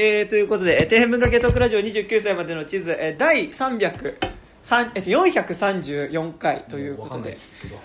[0.00, 4.14] えー、ということで、えー底辺文化系トークラジオ29歳までの地図、えー第300、
[4.62, 7.36] 三えっと、434回ということでで、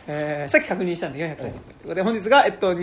[0.06, 2.76] えーさっき確認したんで430回ということで、本日が、えっと、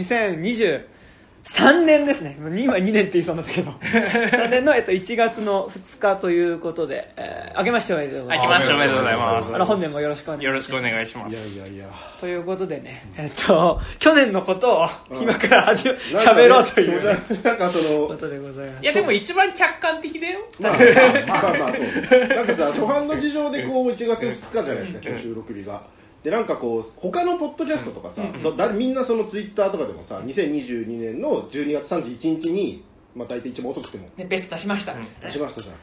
[1.44, 2.36] 2023年ですね。
[2.38, 8.70] 今2年って言いそうになったけど、 3年の、えっと、1月の2日ということで、えー、明けましておめでとうござい明けます。
[8.70, 10.44] ましておめでとうございますあの、本年もよろしくお願いします。
[10.46, 11.86] よろしくお願いしまいやすいやいや
[12.18, 14.88] ということでね、えっと、去年のことを
[15.20, 18.82] 今から始め、なんかね喋ろうという気持ち悪いなんかそのことでございます。
[18.82, 25.82] いやでも一番客観的だよまあまあまあそうなんかさ初版の事情でこう1月2日じゃないですか今日収録日が
[26.22, 34.06] でなんかこう他のポッドキャストとかさ、だだみんなそのツイッターとかでもさ2022年の12月31日にまあ大体一番遅くても。
[34.16, 35.74] ね、ベスト出しました、出しましたじゃん、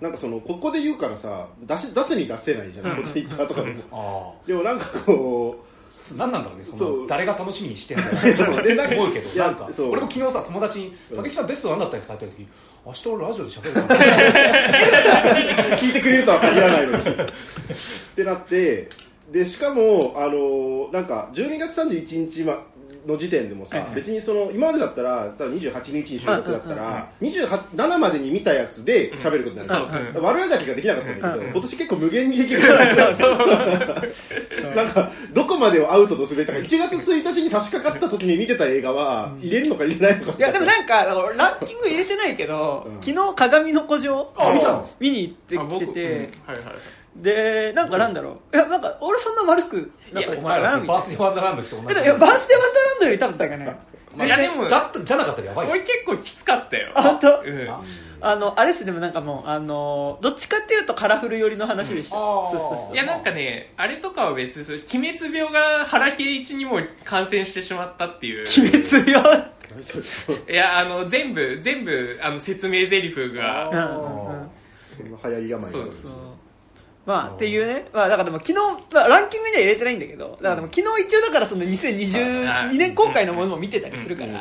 [0.00, 3.82] なんかそのここで言うからさ出し出すに出せないじゃん、ツイッターとかでも。
[4.44, 5.66] あでもなんかこあ
[6.16, 7.00] 何なんだろうねそそう。
[7.02, 8.04] の誰が楽しみにしてんの
[8.58, 8.62] う。
[8.62, 9.68] でなんか思うけどなんか。
[9.78, 12.48] 俺も昨日さ友達に「竹木さんベスト何だったんですか?」って言った時
[12.86, 16.98] 明日俺ラジオで喋るから 聞いてくれるとは限らないのに。
[16.98, 17.02] っ
[18.14, 18.88] てなって
[19.30, 22.64] でしかも、あのーなんか12月31日ま
[23.06, 23.94] の時点でもさ、はいはい。
[23.96, 30.22] 別にその今までだったら多分28日に収録だったら、27までに見たやつで喋ることになる、そう。
[30.22, 32.60] 悪あがきができなかったんだけど、うん今年結構無限にできる。
[34.74, 40.38] なんかどこまでをアウトとすべきか1月1日に差し掛かった時に見てた映画は入れるのか入れないのか。
[40.38, 43.02] いやでもなんかランキング入れてないけど、うん。
[43.02, 44.88] 昨日鏡の古城あ見たの？
[44.98, 46.66] 見に行ってあきてて、はいはい
[47.22, 48.56] でなんかなんだろう。
[48.56, 51.94] いやなんか俺そんな悪くなかったお前らそのみたいバースデーワンダーランドと同じ。
[51.94, 53.76] ないやバースデーワンダーランドより多分だからね
[54.24, 55.72] いやでもだったじゃなかったらやばいよ。
[55.72, 56.92] 俺結構きつかったよ。
[56.94, 57.40] あ本当？
[57.40, 57.68] うん。
[57.68, 57.82] あ
[58.22, 62.22] あのあれっすでもなんかもうあのどっちかっていうとカラフル寄りの話でした、うん。
[62.22, 62.50] あー。
[62.50, 62.94] そうそうそう。
[62.94, 68.46] いやなんかねあれとかは別にそう鬼滅病が原敬一にも感染してしまったっていう。
[68.58, 69.22] 鬼滅よ
[69.70, 73.68] 何それいやあの全部全部あの説明台詞が。
[73.68, 73.76] うん。
[73.76, 74.28] うん。
[74.28, 74.50] うん。
[74.96, 76.16] そんな流行り病があるんですそうね
[77.06, 78.54] まあっていうね、まあ、だからでも昨日、
[78.92, 84.36] まあ、ランキングには入れてないんだけどだからでも昨日一応だからその2022年公開のものも見てたりするから、うん。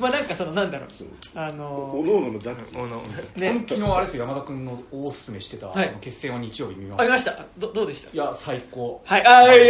[0.00, 0.88] まあなんかそのなんだろう。
[0.90, 1.06] そう。
[1.34, 2.78] あおののおののジャッジ。
[2.78, 3.02] おの
[3.36, 3.64] ね。
[3.68, 5.88] 昨日あれですよ山田君のおすすめしてた、はい。
[5.88, 7.46] あの決戦は日曜日見まありしたました。
[7.58, 8.10] どどうでした？
[8.12, 9.02] いや最高。
[9.04, 9.26] はい。
[9.26, 9.62] あーイエ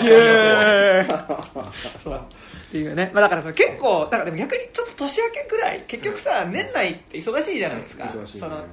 [0.00, 0.06] ーイ。
[0.06, 1.08] イエーイ
[2.04, 2.14] そう。
[2.14, 2.20] っ
[2.70, 8.04] ていうね、まあ、だからさ結構だからでも逆にちょっと年明けぐらい結局さ年内って忙しいじゃないですか。
[8.04, 8.40] 忙しいね。
[8.40, 8.64] その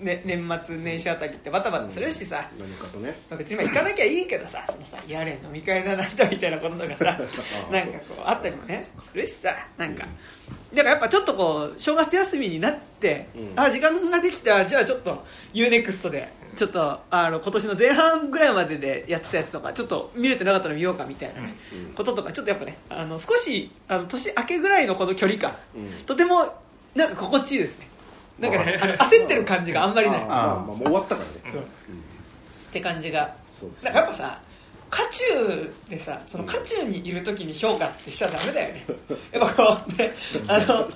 [0.00, 3.20] ね、年末年始あたりってバタバタするしさ、何かとね。
[3.28, 7.04] まあ別にまあ行かなきゃいいけどさそのさやれ飲み会だなんだみたいなこととかさ。
[7.70, 10.06] なんかこうあったりもねするしさなんか。
[10.72, 13.60] だからやっぱちょっとこう正月休みになって、うん。
[13.60, 21.94] あ時間ができたじゃあちょっと UNEXT でちょっとあの今年の前半ぐらいまででやってたやつとかちょっと見れてなかったの見ようかみたいなね、うん。
[21.94, 26.04] こととかちょっとやっぱねあの少しあの年明けぐらいのこの距離感、うん。
[26.04, 26.54] とても
[26.94, 27.88] なんか心地いいですね
[28.38, 30.20] なんかねあの焦ってる感じがあんまりない。
[30.22, 31.52] あまあまあもう終わったからね。
[31.52, 31.62] そう。
[31.62, 31.64] っ
[32.72, 33.34] て感じが。
[33.58, 34.40] そうですなんかやっぱさ
[34.90, 38.86] 渦中でさその渦中にいる時に評価ってしちゃダメだよね。
[39.32, 40.12] やっぱこうね
[40.46, 40.88] あの終わっ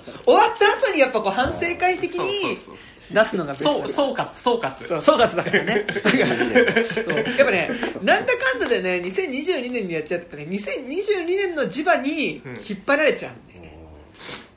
[0.57, 2.75] た後にやっぱこう反省会的そうにそうそう。
[3.11, 4.87] 出すのがベストそう総括総括。
[4.87, 5.85] そう総括だからね。
[5.85, 7.23] だからそう。
[7.37, 7.69] やっぱね
[8.01, 13.77] なんだかんだでね2022年にやっちゃってね2022年の磁場に引っ張られちゃうんだよね、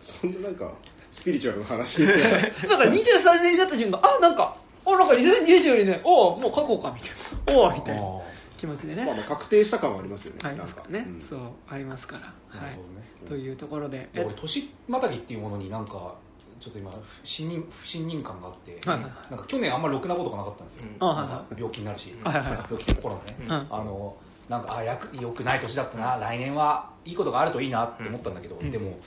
[0.01, 0.73] そんななんか
[1.17, 2.05] スピリチュアルな話。
[2.07, 4.55] だから23年になった瞬間あなんか
[4.85, 7.63] あなんか2022年おおもう書こうかみたいな。
[7.63, 8.21] おおみたいなあ
[8.59, 9.07] 気持ちでね。
[9.07, 10.41] まあまあ確定した感はありますよね。
[10.45, 11.41] ありますからね、なんうんそう
[11.71, 12.59] ありますから、はい。
[12.59, 13.07] ーなるほどね。
[13.27, 14.11] というところで。
[14.15, 16.15] 俺年またぎっていうものになんか
[16.61, 22.59] ちょっと今不信任不信任感があって、はいはいなんか去年あんまろくなことがなかったんですよ、あはいはなんか病気になるし、はいはいはい。
[22.59, 23.75] 病気コロナね、うん。
[23.75, 24.17] あの
[24.51, 24.97] なんかあよ
[25.33, 28.71] くない年だったな、来年はいいことがあるといいなって思ったんだけど、ん。
[28.71, 28.99] でも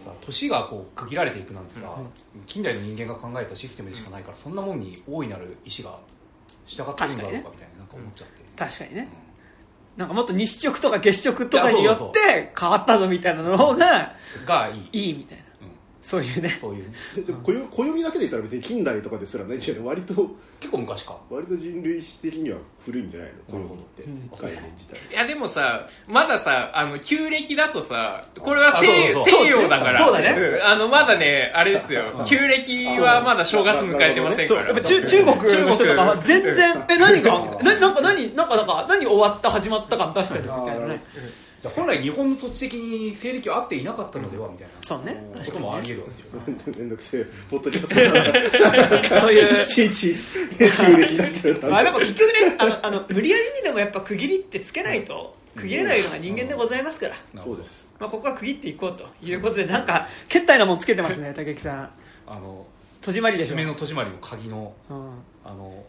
[0.00, 1.96] さ年がこう区切られていくなんてさ、
[2.46, 5.98] 近代の人間が考えたシステムでしかないから、そんなもんに大いなる意志が
[6.66, 9.08] 従ってるんだろうかみたいななんか思っちゃって、確かにね。
[9.96, 15.42] なんかもっと日食とか月食とかによって変わったぞみたいなの方ががいい、いいみたいな。
[15.42, 15.43] うん
[16.04, 16.58] そういうね。
[16.60, 16.84] そういう
[17.16, 20.14] ででも暦暦だけで言ったら別に近代とかですらないんじゃない割と
[20.60, 21.16] 結構昔か。
[21.30, 23.58] 割と人類史的には古いんじゃないの？
[23.58, 24.02] 暦って。
[24.02, 24.30] うん。
[24.38, 29.98] 概念自体いやでもさまださあの旧暦だとさこれは西あそうそう西洋だから。
[29.98, 30.58] そうだね。
[30.58, 30.62] ん。
[30.66, 32.02] あのまだねあれですよ。
[32.26, 34.60] 旧暦はまだ正月迎えてませんから。
[34.60, 34.74] そう。
[34.74, 37.38] やっぱ中中国の人とかは全然え何が？
[37.64, 38.34] なななんか何？
[38.36, 41.02] なんかなんか何終わった始まった感出してるみたいなね
[41.64, 44.74] じゃあ本来日本の土地的に西暦は合っていなかったのではみたいな。
[44.82, 45.24] そうね。
[45.46, 46.08] こともあり得るわ
[46.44, 46.78] けでしょ。
[46.78, 47.26] めんどくせえ。
[47.48, 49.20] ポッドキャスト。
[49.20, 50.14] そういういちいち
[50.58, 57.88] 旧暦だけどまあでも結局ねあのあの無理やりにでもやっぱ区切りってつけないと区切れないのが人間でございますから、そうです。
[57.98, 61.90] まあ、ここは区切っていこうということでなんかけったいなもんつけてますね 武木さん。
[62.26, 62.66] あの
[63.00, 63.50] 戸締まりでしょ。
[63.52, 65.10] 爪の戸締まりの鍵のうん。
[65.46, 65.82] あの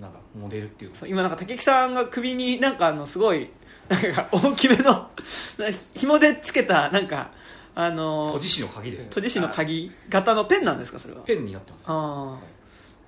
[0.00, 3.50] なんかモデルっていうのそう今なんか竹木さんが首になんかあのすごい
[3.88, 5.08] なんか大きめのな
[5.94, 7.30] 紐でつけたなんか
[7.74, 11.20] あの閉じ師の鍵です閉じ師の鍵型のペンなんですかそれは？
[11.22, 11.82] ペンになってます。
[11.86, 12.56] ああ。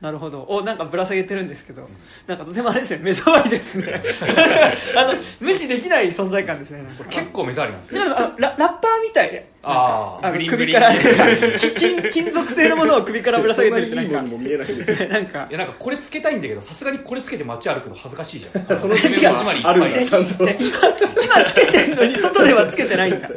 [0.01, 0.43] なるほど。
[0.49, 1.89] おなんかぶら下げてるんですけど、
[2.29, 3.01] なんかとてもあれですね。
[3.03, 4.01] 目障りですね。
[4.97, 8.05] あの無視できない存在感ですね結構目障りなんですよ。
[8.05, 10.23] いやでもあララッパーみたいであー。
[10.23, 10.77] なんかのブリンブリン。
[10.77, 11.37] 首から
[11.77, 14.23] 金金属製のものを首からぶら下げてるってなんか。
[14.23, 18.81] ない んかいやなんかこれつけたいんだけどさすがにこれつけて街歩くの恥ずかしいじゃん。
[18.81, 19.73] その爪の戸締まりいっぱい。
[19.73, 20.45] あるんだちゃんと。
[20.45, 23.29] いや今今つけてんのに外ではつけてないんだ。
[23.29, 23.31] い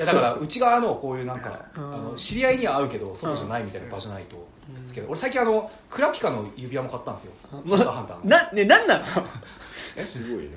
[0.00, 1.90] やだから内側のこういうなんかあうん。
[2.10, 4.46] の知り合いには会うけど外じゃないみたいな場所ないと
[4.86, 5.06] つける。
[5.08, 7.32] 俺最近あのクラピカの指輪も買ったんですよ。
[7.50, 8.16] ハンターハンター。
[8.24, 9.04] のなねなんなの？
[9.04, 10.50] すごいね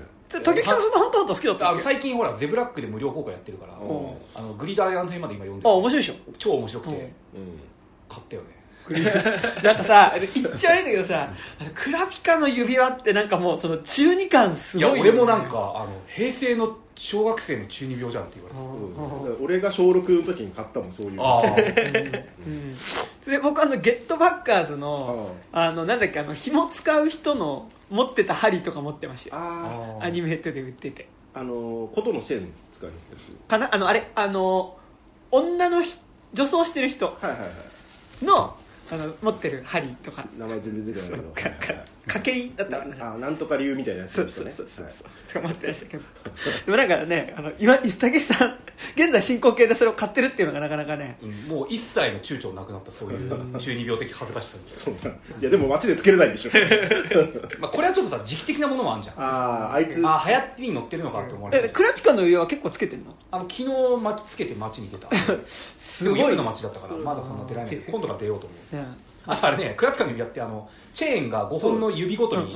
[0.44, 1.81] 竹木さんそんなハンターハンター好きだったっけ？
[1.83, 3.80] 最近ほらゼブラックで無料公開やってるからうん。
[4.36, 6.31] あのグリダーの辺まで今読んであ面白いでしょ？
[6.38, 6.94] 超面白くて。
[6.94, 7.01] うん。
[7.01, 7.10] うん
[8.10, 8.62] 買ったよね。
[9.63, 11.30] なんかさ言っちゃ悪いんだけどさ
[11.60, 15.07] あのクラピカの指輪ってなんかもうその中二感すいごいよね。
[15.07, 19.38] や俺もなんかあの平成の小学生の中二病じゃんって言われて。
[19.38, 19.45] うん。
[19.45, 21.22] 俺が小6の時に買ったもんそういう。
[21.22, 22.75] ああうん。
[23.31, 29.41] で僕あのゲットバッカーズのあのなんだっけあの紐使う人の持ってた針とか持ってましたよ。
[29.43, 31.07] ああアニメートで売ってて。
[31.33, 33.73] ああの琴の線使うんですかな？
[33.73, 34.09] あのあれ？
[34.15, 34.77] あの
[35.29, 35.95] 女のひ
[36.33, 38.25] 女装してる人はいはいはい。
[38.25, 38.55] の
[38.91, 40.25] あの持ってる針とか。
[40.38, 41.31] 名前全然出てないけど。
[41.31, 41.49] かか。
[41.49, 41.85] 掛
[42.19, 45.33] け印だったかなあなんとか流みたいなやつそうそうそうそうそう。
[45.33, 46.03] とか持ってましたけど。
[46.65, 48.57] でもなんかねあの今竹さん
[48.95, 51.18] 現在進行形でそれを買ってるっていうのがなかなかね。
[51.21, 54.94] うんもう一切の躊躇なくなったそういう中二病的恥ずかしさそう
[55.39, 56.51] いやでも街でつけれないでしょ。
[56.51, 56.59] な
[57.59, 59.15] まあこれはちょっとさ時期的なものもあるじゃん。
[59.19, 60.01] ああいつ。
[60.03, 63.15] あ流行りに乗ってるのかって思われえてクラピカの指輪は結構つけてんの？
[63.30, 65.07] あの昨日街つけて街に出た。
[65.77, 66.19] すごい。
[66.19, 67.77] 夜の街だったからまだそんな出られない。
[67.88, 68.75] 今度から出ようと思う。
[68.75, 68.86] ね
[69.27, 72.47] あとあれねクラピカの指輪ってあのチェーンが5本の指ごとに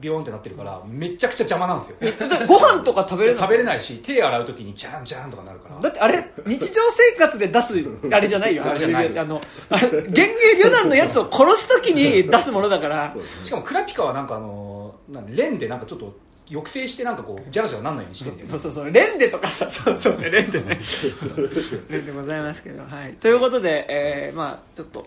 [0.00, 2.28] ビヨンってなってるからめちゃくちゃ邪魔なんですよ。
[2.28, 5.80] でご飯とか食べれるの食べれないし手洗う時にジャンジャンとかなるから。
[5.80, 7.74] だってあれ日常生活で出す
[8.12, 8.64] あれじゃないよ。
[8.66, 9.40] あれじゃないあの
[9.70, 13.14] あれ幻影旅団のやつを殺す時に出すものだから。
[13.44, 16.14] しかもクラピカはなんかあのなんレンでなんかちょっと
[16.48, 18.52] 抑制してなんかこうジャラジャラなんないようにしてんだよね。
[18.58, 18.92] そうそうそう。
[18.92, 19.70] レンデとかさ。
[19.70, 20.80] そうそうねレンデね。
[21.88, 22.82] レンデございますけど。
[22.84, 23.14] はい。
[23.14, 25.06] ということで、えーまあちょっと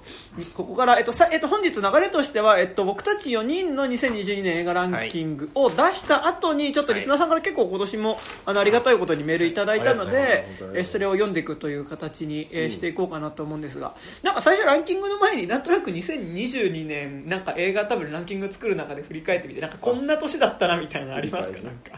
[0.53, 21.57] ここから、えっとさえっと、本日流れとしては、えっと、僕たち4人の2022年映画ランキングを出した後にちょっとリスナーさんから結構今年もあのありがたいことにメールいただいたのでますえーそれを読んでいくという形に、えーしていこうかなと思うんですがなんか最初ランキングの前になんとなく2022年なんか映画多分ランキング作る中で振り返ってみてなんかこんな年だったなみたいなのありますか？
[21.57, 21.65] はい。
[21.65, 21.91] なんか。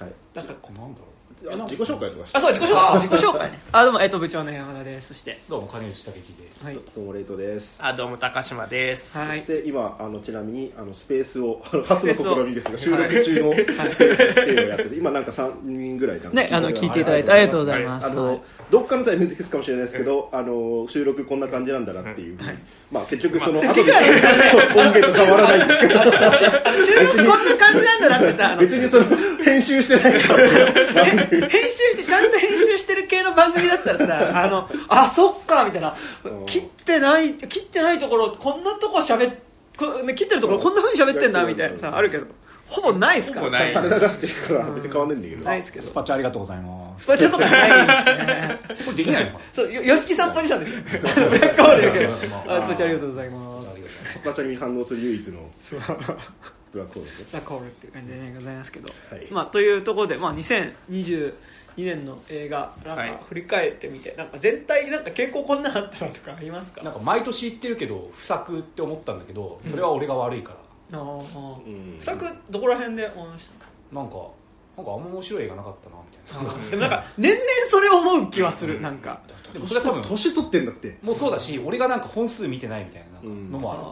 [0.00, 0.12] はい。
[0.34, 1.08] なんかなんだろう。
[1.52, 2.38] あ自己紹介とかして。
[2.38, 3.08] あそう自己紹介。
[3.08, 3.48] 自己紹介。
[3.52, 5.08] ねあどうも、えっと、部長の山田です。
[5.08, 5.38] そして。
[5.48, 6.64] どうも金内武樹です。
[6.64, 6.74] はい。
[6.74, 7.78] どうもレイトです。
[7.80, 9.16] あどうも高島です。
[9.16, 9.40] はい。
[9.40, 11.62] そして今あのちなみにあのスペースを。
[11.72, 18.06] あの初の試みですが収録中のスペースっていうのをやってて今なんか3人ぐらいなんかねあの聞いていただいてありがとうございます。
[18.06, 22.38] あの、どっかのタイミングですかもしれないですけど、あの収録こんな感じなんだなっていう、
[22.90, 23.92] まあ結局その後で
[24.76, 26.00] 音源と変わらないんですけど。
[26.02, 26.04] 収
[27.06, 29.04] 録こんな感じなんだなってさ別にその
[29.44, 31.04] 編集してないから。
[31.04, 35.96] 編集してちゃんと編集してる系の番組だったらさあのあそっかみたいな。
[36.24, 36.46] うん。
[36.46, 39.32] 切ってない切ってないところこんなとこ喋
[40.14, 42.26] 切ってるところこんなふうに喋ってんだみたいなさあるけど
[42.68, 43.58] ほぼないっすから。
[43.72, 45.86] 垂れ流してるから別に変わんないんだけど、ないっすけど。
[45.86, 47.04] スパチャ ありがとうございます。
[47.04, 48.58] スパチャとかないですね。
[48.84, 50.74] これできないのかなそうよ吉木さんポジションでしょ。
[51.30, 54.18] ブラックホールだけどまああスパチャありがとうございますありがとうございます。
[54.18, 55.40] スパチャに反応する唯一の。
[55.60, 55.80] そう。
[56.70, 59.26] ブラックホールブラックホールっていう感じで、ね、ございますけど、はい。
[59.30, 61.32] まあ、というところで、まあ、2022
[61.78, 63.10] 年の映画なんはい。
[63.10, 66.82] か振り返ってみて、なんか全体なんか傾向こんなんあったなとかありますか？
[66.82, 70.56] なんか毎年言ってるけど不作って思ったんだけどそれは俺が悪いから、
[70.92, 72.00] あーうん。
[72.00, 73.48] 作どこら辺で思いまし
[73.90, 74.16] たなんか
[74.76, 75.96] なんかあんま面白い映画なかったな
[76.40, 76.86] みたいな。
[76.88, 79.20] なんか年々それ思う気はする、なんか。
[79.52, 80.98] でもそれは多分年取ってんだって。
[81.02, 83.84] もうそうだし俺がなんか本数見てないみたいなうんのもある、あ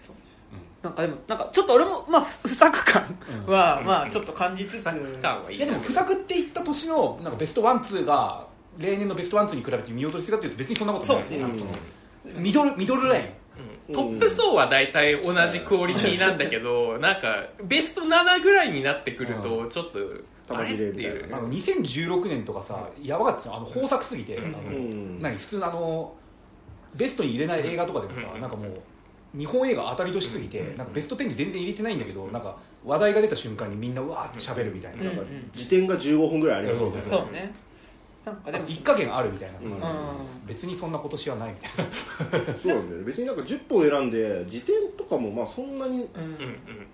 [0.00, 0.14] ーそう
[0.52, 0.60] うん。
[0.82, 3.02] なんかでもなんかちょっと俺もまあ不不作感
[3.46, 8.46] は、まあちょっと感じつつ、サスターはいいいやでも不作って言った年のなんかベストワンツーが
[8.78, 11.22] 例年のベストワンツーに比べて見劣りするかっていうと別にそんなことない。
[11.22, 11.52] ですね。
[12.38, 13.22] ミドルミドルライン。
[13.24, 13.30] うん
[13.92, 19.98] トップ層は大体同じクオリティなんだけど なんかベスト7ぐらいになってくるとちょっと
[20.48, 21.34] あれっていう。
[21.34, 23.54] あの2016年とかさやばかったじゃん。
[23.56, 24.44] あの豊作すぎて、うん。
[24.46, 25.20] あのうん。
[25.20, 26.14] 何普通のあの
[26.94, 28.40] ベストに入れない映画とかでもさ、うん。
[28.40, 35.06] なんかもう日本映画当たり年すぎて、なんかベスト10に全然入れてないんだけどなんか話題が出た瞬間にみんなうわーって喋るみたいな、うん。
[35.06, 35.22] なんか
[35.52, 36.96] 時点が15本ぐらいありますよね。
[36.98, 37.54] うんそうね
[38.24, 39.80] なんかでも一加減あるみたいなうん。
[40.46, 41.68] 別にそんな今年はないみた
[42.38, 42.54] いな。
[42.56, 43.04] そうなんだよね。
[43.04, 46.30] 別になんか10本選んで時点とかもまあそんなにうんうん。
[46.30, 46.86] うん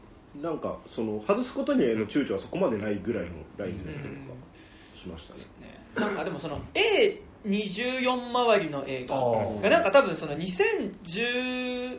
[0.43, 4.21] なんかその外すことにへの躊躇はそこまでないぐらいのラインになってるか
[4.95, 5.41] しましたね。
[5.61, 5.81] ね。
[5.97, 6.61] なんかでもその
[7.45, 9.17] A24 周りの映画
[9.69, 11.99] なんか多分その2016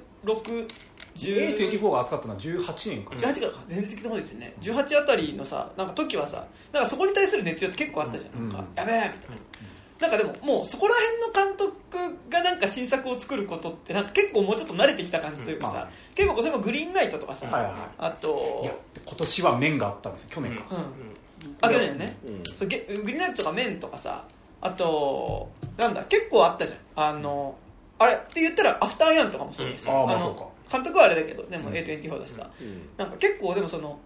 [1.27, 3.15] A24 が扱ったのは18年か。
[3.15, 4.53] 18からか全然聞いたことないよね。
[4.61, 8.49] 18あたりのさなんか時はさなんかそこに対する熱量って結構あったじゃん,、うん。
[8.49, 9.37] なんかやべえみたいな、
[9.99, 15.79] なんかでももうそこら辺の監督がなんか新作を作ることってなんか結構もうちょっと慣れてきた感じというかさ、うん。
[15.79, 18.73] まあ結構それもグリーンナイトとかさ、はいはいあといや
[19.05, 21.55] 今年は面があったんですよ去年か、うん。
[21.61, 22.43] あ去年ね、うん。
[22.57, 24.23] そうゲグリーンナイトとかメンとかさ
[24.61, 26.79] あとなんだ結構あったじゃん。
[27.07, 27.55] あの
[27.97, 29.97] あれって言ったらアフターヤンとかもそうでさ、うん。
[29.97, 31.75] あーまあのそうか監督はあれだけどでもうん。
[31.75, 32.89] A24 だしさ、うん。
[32.97, 33.99] なんか結構でもその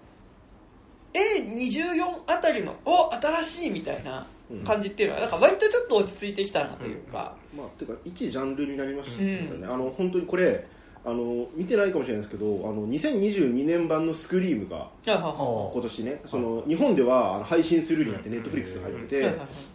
[1.13, 4.25] A24 あたりのお新しいみたいな
[4.65, 10.65] 感じっていうのはなんか割とちょっと落ち着いてきたなというか、まあてか一ジャンルになりましたね、うんあの本当にこれ
[11.05, 19.27] あの見てないかもしれないですけどあの2022年版の「スクリームが今年ねその日本では配信するようになってネットフリックスが入ってて、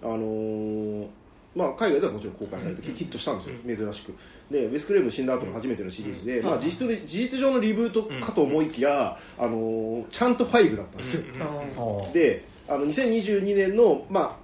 [0.03, 1.07] あのー
[1.59, 4.15] まあ、海外ではもちろん公開されてヒットしたんですよ珍しく。
[4.49, 11.25] でウェス・クレーム死んだ後の初めてのシリーズで、まあ、実質の事実上のリブートかと思いきや、あのーちゃんと5だったんですよ、
[12.13, 14.39] であの2022年の、ま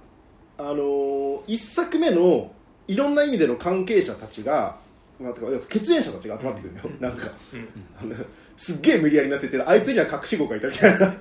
[0.57, 2.51] ああのー、1作目の
[2.89, 4.77] いろんな意味での関係者たちが、
[5.17, 5.33] まあ、
[5.69, 7.31] 血縁者たちが集まってくるんだよ、なんか。
[7.97, 8.13] あの
[8.57, 11.13] すっげえ無理やりになっててあいつには隠し子がいたみたいな。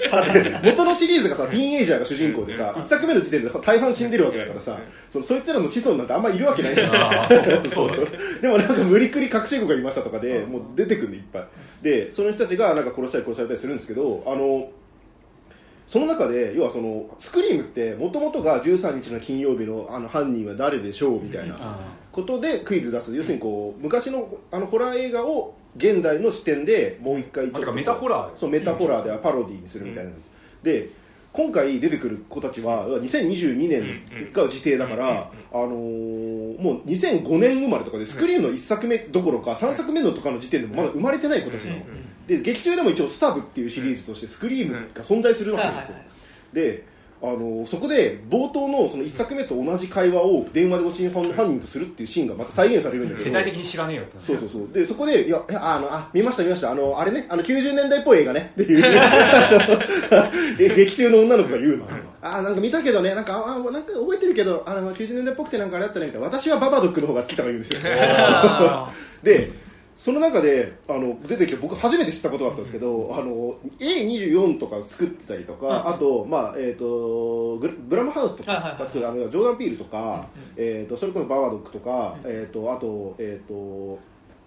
[0.63, 4.79] 元のシリーズがさティーンエイジャーが主人公でさ1作目の時点で大半死んでるわけだからさ
[5.11, 6.91] そそいつらの子孫なんてあんまいるわけないじゃん。
[8.41, 11.47] でもなんか無理くり隠し子がいましたとかでもう出てくるんでいっぱい。
[11.83, 14.69] でその人たちがなんか殺したり殺されたりするんですけどあの
[15.89, 21.57] その中で要はそのスクリームってもともとが13日の金曜日のあの犯人は誰でしょうみたいな。
[21.59, 23.15] あことでクイズ出す。
[23.15, 30.11] 要するにこう昔のあのホラー映画を現代の視点でもう一回まあてかメタホラーそうメタホラーでパロディにするみたいな、
[30.63, 30.91] で
[31.33, 41.81] 今回出てくる子たちは2022年が時勢だから、あのーもう2005年生まれとかでスクリームの1作目どころか3作目のとかの時点でもまだ生まれてない子たちなの、
[42.29, 45.95] で劇中でも一応スタブっていうシリーズとしてスクリームが存在するわけですよ、
[46.53, 46.94] で
[47.27, 53.27] あのそこで冒頭のその1作目と同じ会話を電話でご信犯犯人とするっていうシーンがまた再現されるんだけど。
[53.27, 54.17] 世代的に知らねえよって。
[54.21, 54.69] そうそうそう。
[54.73, 56.71] でそこで「いやあのあ見ました見ました。
[56.71, 58.83] あのあれねあの90年代っぽい映画ね」っていう。
[60.59, 61.89] え 劇中の女の子が言うの
[62.21, 63.15] 「あなんか見たけどね。
[63.15, 66.27] なんかああなんか覚えてるけどあの90年代っぽくてなんかあれだったね」みたいな。
[66.27, 67.81] 私はババドックの方が好きとか言うんですよ。
[67.95, 69.64] あで
[69.97, 83.55] その中であの出てきて僕初めて知ったことだったんですけど、あの A24 とか作ってたりとか、あと,、まあえー、とグラブラムハウスとかが作るあのジョーダン・ピールとか、えー、とそれこそババドックとか、えー、とあと,、えー、と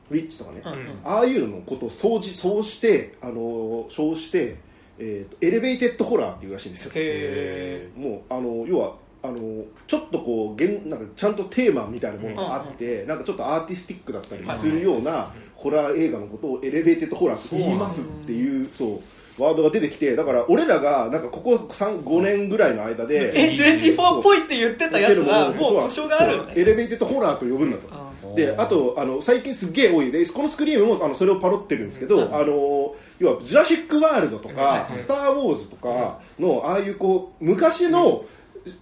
[0.10, 0.62] ウィッチとかね、
[1.04, 4.58] ああいうののことを総じ総してあの称して、
[5.00, 6.92] えー、とエレベーテッドホラーっていうらしいんですよ。
[6.96, 8.96] へもうあの要は
[9.28, 27.88] あのちょっとこう現なんかちゃんとテーマみたいなものがあって、なんかちょっとアーティスティックだったりするようなホラー映画のことをエレベーテッドホラーって言いますっていうそうワードが出てきてだから俺らがなんかここ3 5年ぐらいの間で、え A24 っぽいって言ってたやつはもう呼称があるエレベーテッドホラーと呼ぶんだと。
[27.92, 32.36] あであとあの最近すっげえ多いでこのスクリームもあのそれをパロってるんですけど、うん。
[32.36, 38.26] あの要は「ジュラシック・ワールド」とか「うんスター・ウォーズ」とかのああいうこう昔の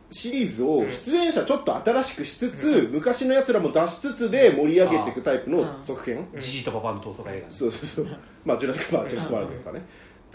[0.10, 8.18] シリーズを出演者ちょっと新しくしつつ、昔のやつらも出しつつで盛り上げていくタイプの続編、じじいとパパの同窓会映画そうそうそう。
[8.46, 9.86] まあジュラシック・ワージュラシックワールドとかね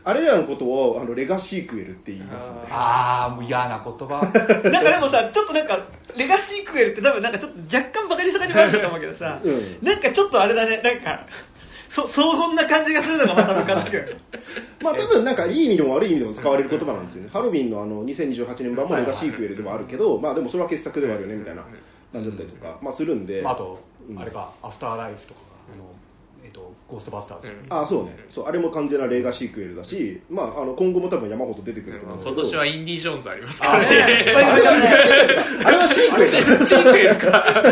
[0.02, 2.72] あれらのことをあのレガシークエルって言いますので。
[2.72, 4.22] ああもう嫌な言葉。
[4.70, 5.78] なんかでもさちょっとなんか
[6.16, 9.78] レガシークエルって多分なんかちょっと若干バカにさがにもあると思うけどさ、うん。
[9.82, 10.80] なんかちょっとあれだね。
[10.82, 11.26] なんか
[11.90, 14.16] そ 荘厳な感じがするのがまたムカつく。
[14.80, 17.30] まあ多分なんかいい意味でも悪い意味でも使われる言葉なんですよね。
[17.32, 21.64] ハロウィンのあの2028年版もレガシークエルでもあるけどまあでもそれは傑作ではあるよねみたいな。
[22.12, 22.78] 感じだったりとか。
[22.80, 23.42] まあするんで。
[23.42, 23.78] まああと
[24.08, 24.18] うん。
[24.18, 25.40] あれかアフターライフとか
[26.88, 27.48] ゴーストバスターズ。
[27.68, 28.16] あそうね。
[28.28, 32.16] そうあれも完全なレガシークエルだしまああの今後も多分山ほど出てくると思う。
[32.16, 32.18] ん。
[32.18, 33.88] ですけど今年はインディ・ジョーンズありますからね。
[33.90, 34.72] ねあれは
[35.64, 36.64] あれはシークエルだ。
[36.64, 37.62] シークエルか。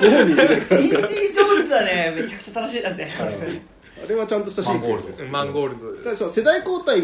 [0.00, 2.82] ご本人出てインくるディ・ジョーンズはねめちゃくちゃ楽しい。
[2.82, 3.10] なんだよ
[4.04, 5.24] あれはちゃんとしたシークエルです。
[5.24, 6.02] マンゴールド。
[6.04, 7.00] ただその世代交代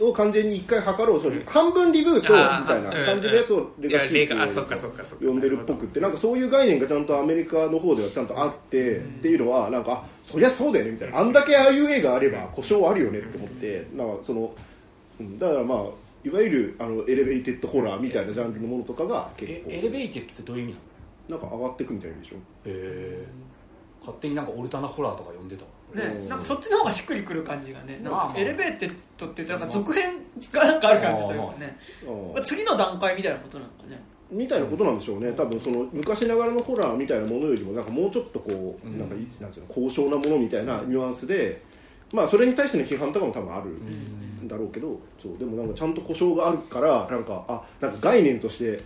[0.00, 1.42] を完全に一回図ろうそれ。
[1.46, 3.04] 半分リブートみたいな。
[3.04, 5.04] 感じのやつをレガシーっかそっかそっか。
[5.20, 6.00] 呼んでるっぽくって。
[6.00, 11.18] なんかそういう概念がちゃんとアメリカの方ではちゃんとあってっていうのはなんかあそりゃそうだよねみたいな。
[11.18, 13.86] あんだけああいう映画あれば呼称あるよねって思って。
[13.94, 14.54] なんかその
[15.20, 15.38] うん。
[15.38, 15.78] だからまあ
[16.24, 19.70] いわゆるあのエレベーテッドホラーみたいなジャンルのものとかが結構。
[19.70, 20.76] えエレベーテッドってどういう意味
[21.28, 21.42] なの？
[21.42, 22.36] なんか上がっていくみたいでしょ。
[22.36, 23.26] へえ
[24.00, 25.64] 勝手になんかオルタナホラーとか呼んでた
[25.94, 30.18] ね、なんかそっちの方がしっくりくる感じがねなんかエレベーテッドってなんか続編
[30.52, 31.78] がなんかある感じというかね、
[32.34, 33.98] まあ、次の段階みたいなことなのかね。
[34.30, 35.32] みたいなことなんでしょうね。
[35.32, 38.98] 多分その昔ながらのホラーみたいなものよりもなんかもうちょっとこう、うん。
[38.98, 41.62] なんかなんていうの高尚なものみたいなニュアンスで、
[42.12, 48.82] まあそれに対しての批判とかも多分あるんだろうけど、そうでもなんかちゃんと呼称があるからなんかあなんか概念として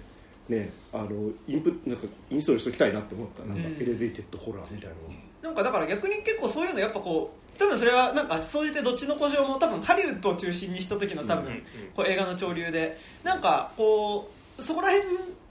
[0.48, 3.42] ねあのインプなんかインストールしておきたいなって思った。
[3.44, 3.74] なんかうん。
[3.74, 5.00] エレベーテッドホラーみたいなの、
[5.42, 11.62] なんかだから逆に結構そういうのやっぱこう多分それはなんか総じてどっちの呼称も多分ハリウッドを中心にした時の多分、
[11.94, 15.06] こう映画の潮流でなんかこうそこら辺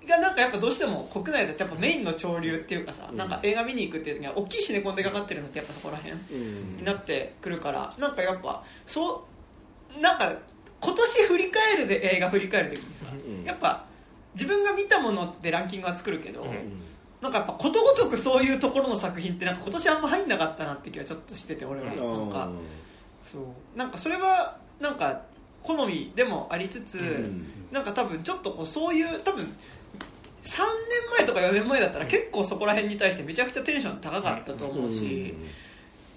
[0.07, 3.17] がなんかやっぱどうしても国内だとやっぱメインの潮流っていうかさ、うん。
[3.17, 6.77] なんか映画見に行くっていう時には大きいシネコンでかかってるのってやっぱそこら辺うん。
[6.77, 9.25] になってくるからなんかやっぱそ
[9.97, 10.33] うなんか
[10.79, 13.43] 今年振り返るで映画振り返る時にさ、うん。
[13.43, 13.85] やっぱ
[14.33, 16.81] 自分が見たものでランキングは作るけど、うん
[17.21, 21.87] なんかやっぱことごとくそういうところの作品ってなんか今年あんま入んなかったなって気はちょっとしてて俺は。
[21.87, 21.95] なん
[22.31, 22.49] か
[23.23, 23.77] そう。
[23.77, 25.21] なんかそれはなんか
[25.61, 27.45] 好みでもありつつ、ん。
[27.71, 29.43] なんか多分ちょっとこうそういう多分
[30.43, 35.35] 3年前とか4年前だったら結構そこら辺に対してめちゃくちゃテンション高かったと思うし、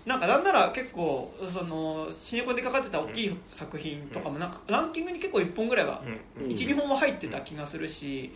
[0.07, 6.03] なんかなんなら結構そのシネコンでかかってた大きい作品とかもなんかランキングに結構1本ぐらいは
[6.39, 6.45] うん。
[6.45, 8.33] うん12本は入ってた気がするし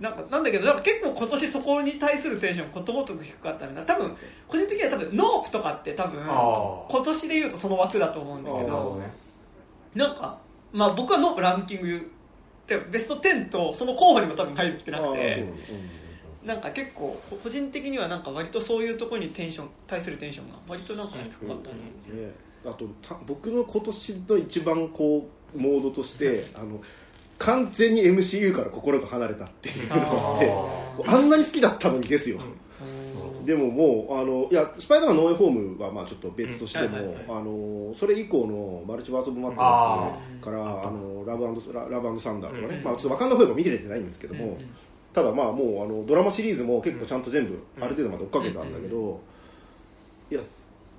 [0.00, 9.00] なんかなんだけどなんか結構今年そこに対するテンションことごとく低かったんだ多分個人的には多分ノープとかって多分今年でいうとその枠だと思うんだけど
[9.94, 10.38] なんか
[10.72, 15.98] まあ僕はノープランキングってベスト10とその候補にも多分入ってなくてうん
[16.48, 21.76] なんか結構こ個人的にはなんか割とそういうところにテンション対するテンションが割となんか低かったね。
[22.22, 22.32] ね、
[22.64, 26.80] あとた僕の今年の一番こうモードとしてあの
[27.38, 32.42] 完全に MCU から心が離れたっていうのがあってああんなに好きだったのにですよ、ー
[33.48, 42.84] でももうあのいやスパイダーマンノーウェイホームはまあちょっと別としても、あのそれ以降のマルチバース・オブ・マッあトネスからあのラブララブサンダーとかね、うん。
[42.84, 44.74] まあ、ちょっとわかんない方が見れてないんですけども、うん。
[45.14, 49.20] ただまあもうあのドラマシリーズも結構ちゃんと全部ある程度まで追っかけたんだけど、
[50.30, 50.42] いや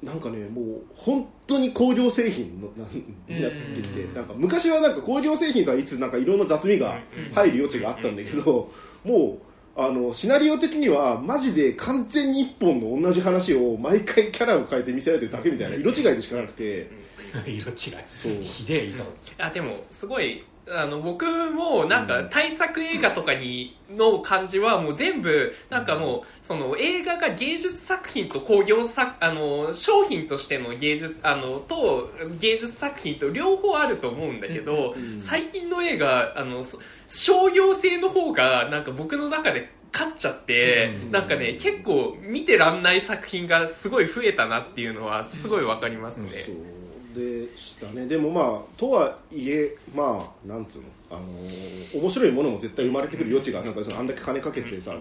[0.01, 4.13] なんかねもう本当に工業製品のなになってきて、うん。
[4.13, 6.99] なんか昔はなんか工業製品とはいつなんかいろんな雑味が
[7.33, 8.71] 入る余地があったんだけど、
[9.03, 9.39] も
[9.77, 16.89] うあのシナリオ的にはマジで完全に一本の同じ話を毎回キャラを変えて見せられてるだけみたいな色違いでしかなくて、
[17.45, 17.75] 色違い。
[18.07, 18.33] そう。
[18.41, 35.19] ひでえ言い方あでもすごいあの僕もなんか大作映画とかにの感じはもう全部なんかもうその映画が芸術作品と工業作あの商品としての芸術あのと芸術作品と両方あると思うんだけど、うん。
[35.19, 41.12] 最近の映画あのそ商業性の方がなんか僕の中で勝っちゃって、うん。
[41.12, 46.29] なんかね結構見てらんない作品がすごい増えたなっていうのはすごいわかりますね。
[46.45, 46.78] そう
[47.13, 48.06] でしたね。
[48.06, 54.93] でもまあとはいえまあなんつうのあのー面白いものも絶対生まれてくる余地がなんかそのあんだけ金かけてさ、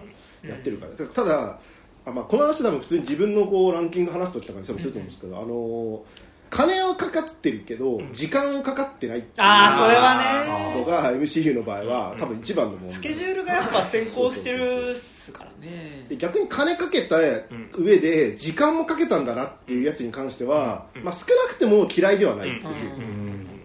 [0.43, 1.05] やってるから。
[1.05, 1.59] ただ
[2.05, 5.99] あ、まあ、この話多分普通に自分のこうランキング話す時とかにすると思うんですけど、あのー
[6.49, 10.15] 金はかかってるけど時間はかかってないっていうああそれは
[10.73, 10.79] ね。
[10.79, 12.91] のが MCU の場合は多分一番の問題。
[12.91, 16.05] スケジュールがやっぱ先行してるっすからね。
[16.09, 17.17] で逆に金かけた
[17.75, 23.58] 上で時間もかけたんだなっていうやつに関しては、まあ、少なくても嫌いではないっていう、うん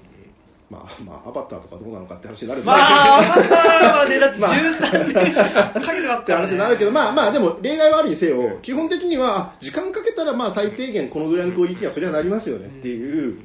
[0.75, 13.39] まあまあアバターとかどうなのかって話になるんですまあアバターはねだってまあ13年かけてばっって話になるけど、まあまあでも例外はあるにせよ基本的にはあ時間かけたらまあ最低限このぐらいのクオリティにはそれはなりますよねっていう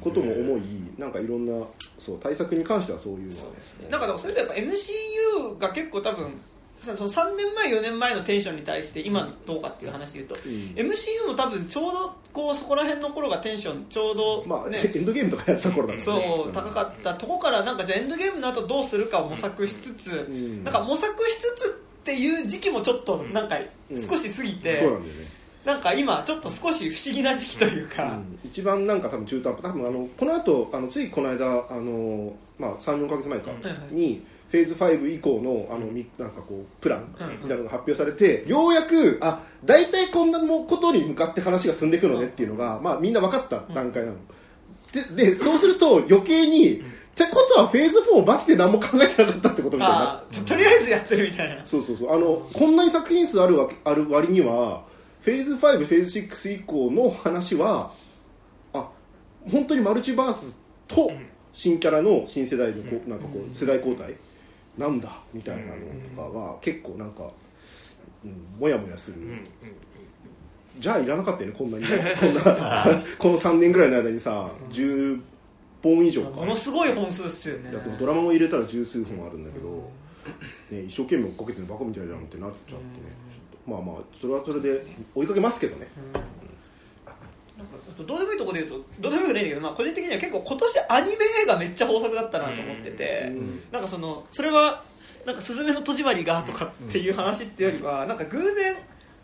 [0.00, 0.62] ことも思い
[0.98, 1.66] なんかいろんな
[1.98, 3.54] そう対策に関してはそういうのは。
[3.54, 3.88] ですね。
[3.90, 6.30] なんかでもそれでやっぱ MCU が結構多分さ
[6.80, 10.90] その3年前4年前のテンションに対して今どうかっていう話で言うと、ん。
[10.90, 17.14] MCU も多分ちょうどこうそこら辺の頃がテンションちょうどまあ、ね、エンドゲームとかやってた頃だからそう高かった。
[17.14, 20.64] とこからなんかじゃあエンドゲームの後どうするかを模索しつつ、ん。
[20.64, 23.58] なんか模索しつつっていう時期もちょっとなんか
[23.90, 24.02] うん。
[24.02, 25.40] 少し過ぎて、そうなんだよね。
[25.64, 28.38] なんか今ちょっと少し不思議な時期というか、うん。
[28.42, 33.50] 一番なんか多分中途半端多分あのこの後あのついこの間あの、まあ、34か月前か
[33.90, 44.16] にフェーズ5以降のあのみなんかこうプランうんみたいなのが発表されてようやくあ大体こんなことに向かって話が進んでいくのねっていうのが、まあ、みんな分かった段階なの、
[45.14, 46.82] ででそうすると余計にっ
[47.14, 51.66] てことはフェーズ4マジで何も考えてなかったってことみたいになとりあえずやってるみたいな。
[51.66, 52.14] そうそうそう。
[52.14, 54.84] あのこんなに作品数あるわけある割には
[55.20, 57.92] フェーズ5フェーズ6以降の話は
[58.72, 58.88] あ
[59.50, 60.56] 本当にマルチバース
[60.88, 61.12] と
[61.52, 63.50] 新キャラの新世代のこうなんかこうん。
[63.50, 64.14] う世代交代
[64.78, 65.72] なんだみたいなの
[66.08, 67.30] とかは結構なんか、
[68.24, 69.44] うん、もやもやする、うんうん
[70.78, 71.84] じゃあいらなかったよねこんなに。
[72.18, 75.20] こんなこの3年ぐらいの間にさ10
[75.82, 76.30] 本以上か。
[76.30, 77.70] ものすごい本数っすよね。
[77.98, 79.90] ドラマも入れたら十数本あるんだけど、
[80.70, 83.16] ね、一生懸命追っかけてるのバカみたいじゃんってなっちゃってね、
[83.66, 85.88] まあまあそれはそれで追いかけますけどね、
[87.60, 93.62] なんかどうでもいいところで言うとどうでもよくないんだけど、まあ、個人的には結構今年アニメ映画めっちゃ豊作だったなと思ってて、うん。
[93.70, 94.84] なんかそのそれは
[95.26, 98.76] なんか「すずめの戸締まりが」とかっていう話っていうよりは、なんか偶然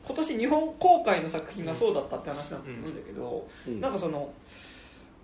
[0.06, 3.80] 今年日本公開の作品がそうだったって話なんだけど、うん。
[3.80, 4.30] なんかその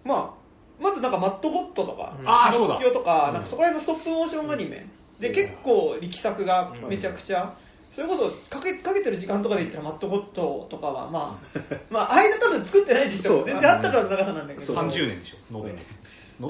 [0.05, 2.29] まあまずなんかマットゴットとか、うん。
[2.29, 2.77] あーそうだ。
[2.79, 4.87] ピノッキオとか,、なんかそこら辺のストップモーションアニメ、
[5.21, 5.35] でうん。
[5.35, 7.55] 結構力作がめちゃくちゃ、
[7.93, 11.59] それこそかけかけてる時間とかで言ったらマットゴットとかはまあ
[11.91, 14.67] まあ間多分作ってない時期と全然あったからの長さなんだけど。
[14.67, 14.77] そう。
[14.77, 15.59] 30年でしょ。
[15.59, 15.75] 延べう。
[15.75, 15.79] ん。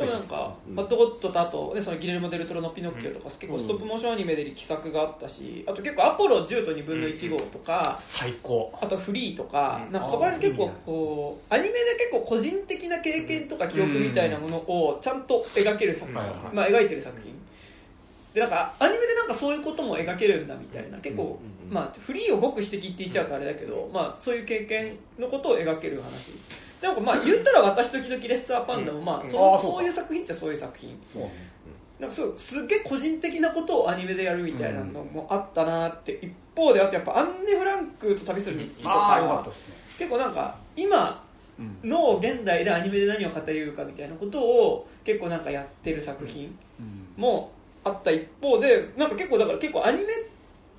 [0.09, 0.77] なんか、うん。
[0.77, 8.73] マットゴットとあと、ね、そのギレルモ・デルトロの「ピノッキオ」とか、結構ストップモーションアニメで力作があったしあと結構「アポロ10と2分の1号」とか、最高。
[8.81, 9.93] あと「フリー」とか、うん。
[9.93, 17.42] なんかそこら辺結構こうアニメで結構個人的な経験とか記憶みたいなものをちゃんと描ける作品、まあ、描いてる作品
[18.35, 20.99] でなんかアニメでなんかそういうことも描けるんだみたいな。
[20.99, 21.29] 結構、うん
[21.69, 26.33] うんまあ、フリーをごく指摘って言っちゃうとあれだけど、まあ、そういう経験のことを描ける話。
[26.81, 29.31] でもまあ言ったら私時々レッサーパンダもまあうん。
[29.31, 30.99] そそういう作品っちゃそういう作品。
[32.01, 39.45] なんかそうすっげえ個人的なことをアニメでやるみたいなのもあったなって、一方であとやっぱアンネ・フランクと旅する日記とか
[39.99, 41.25] 結構なんか今
[41.59, 41.89] うん。
[41.89, 47.23] の現代でアニメで何を語れるかみたいなことを結構なんかやってる作品うん。
[47.23, 47.53] も
[47.85, 50.07] あった一方でなんか結構だから結構アニメっ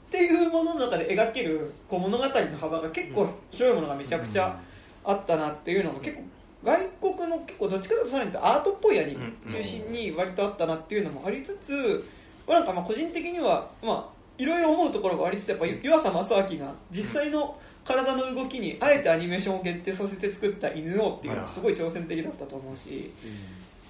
[0.09, 4.59] ていうものの中で描けるこう物語の幅が結構広いものがめちゃくちゃ
[5.03, 6.23] あったなっていうのが結構
[6.63, 12.05] 外国の結構どっちかというとさらにアートっぽいアニメ中心に割とあったなっていうのもありつつ
[12.47, 23.11] なんかまあ個人的にはまあいろいろ思うところがありつつやっぱ湯浅正明が実際の体の動きにあえてアニメーションを限定させて作った犬王っていうのはすごい挑戦的だったと思うし。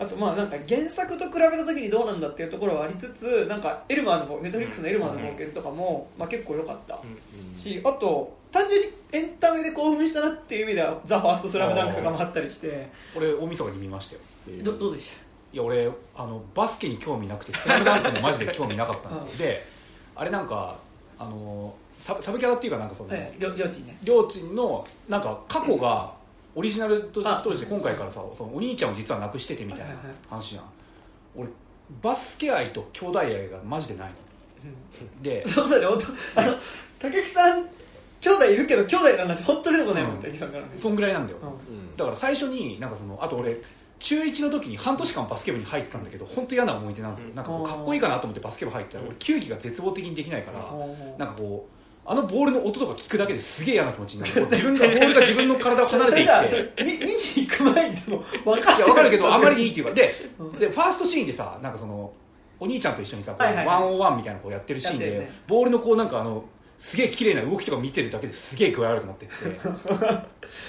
[0.03, 6.99] あとまあなんか原作と比べた時にどうなんだっていうところはありつつなんかエルマーのネットフリックスのエルマーの冒険とかも、まあ、結構良かった。
[7.57, 12.89] しあと単純にエンタメで興奮したなっていう意味では「ザ・ファーストスラムダンクとかもあったりして。
[13.15, 14.21] 俺大晦日に見ましたよ。
[14.47, 15.15] うんどどうでし
[15.53, 19.47] いや俺あのバスケに興味なくて「スラムダンクもマジで興味なかったんですよ。
[19.47, 19.65] で
[20.15, 20.77] あれなんか
[21.19, 23.97] あのサブサブキャラっていうかなんかその、た、はい、りょりょうちんね。
[24.03, 26.11] りょうちんのなんか過去が
[26.55, 29.95] オリジナルとストーリーして今回からさそのお兄ちゃんを実は亡くしててみたいな
[30.29, 30.63] 話じゃん。
[31.35, 31.49] 俺
[32.01, 34.15] バスケ愛と兄弟愛がマジでないの。
[35.21, 35.99] でそうそうだよ本
[36.35, 36.55] 当あの
[36.99, 37.67] 竹木さん
[38.21, 41.49] 兄弟いるけど兄弟の話本当出てこないもん、うん竹木さんからねそんぐらいなんだよ、うん。
[41.49, 43.57] うんだから最初になんかそのあと俺
[43.99, 47.35] 中1の時に半年間バスケ部に入ってたんだけど本当嫌な思い出なんですよ、うん。
[47.35, 51.17] なんかこうかっこいいかなと思ってバスケ部入ったら俺球技が絶望的にできないから、うん。
[51.17, 54.47] なんかこうあのボールの音とか聞くだけですげえ嫌な気持ちになる。
[54.51, 56.73] 自分がボールが自分の体を離れていって。
[56.83, 59.85] 見見に行く前にでも分かいや分かるけどあまりにいいいっていう。
[59.87, 60.51] かでうん。
[60.53, 62.11] でファーストシーンでさなんかその
[62.59, 66.43] お兄ちゃんと一緒にさこうはいはいワンオンワンみたいなのこうやってるシーンで、ボールのこうなんかあの
[66.77, 69.45] すげえ綺麗な動きとか見てるだけですげえ具合悪くなってって。
[69.47, 69.51] い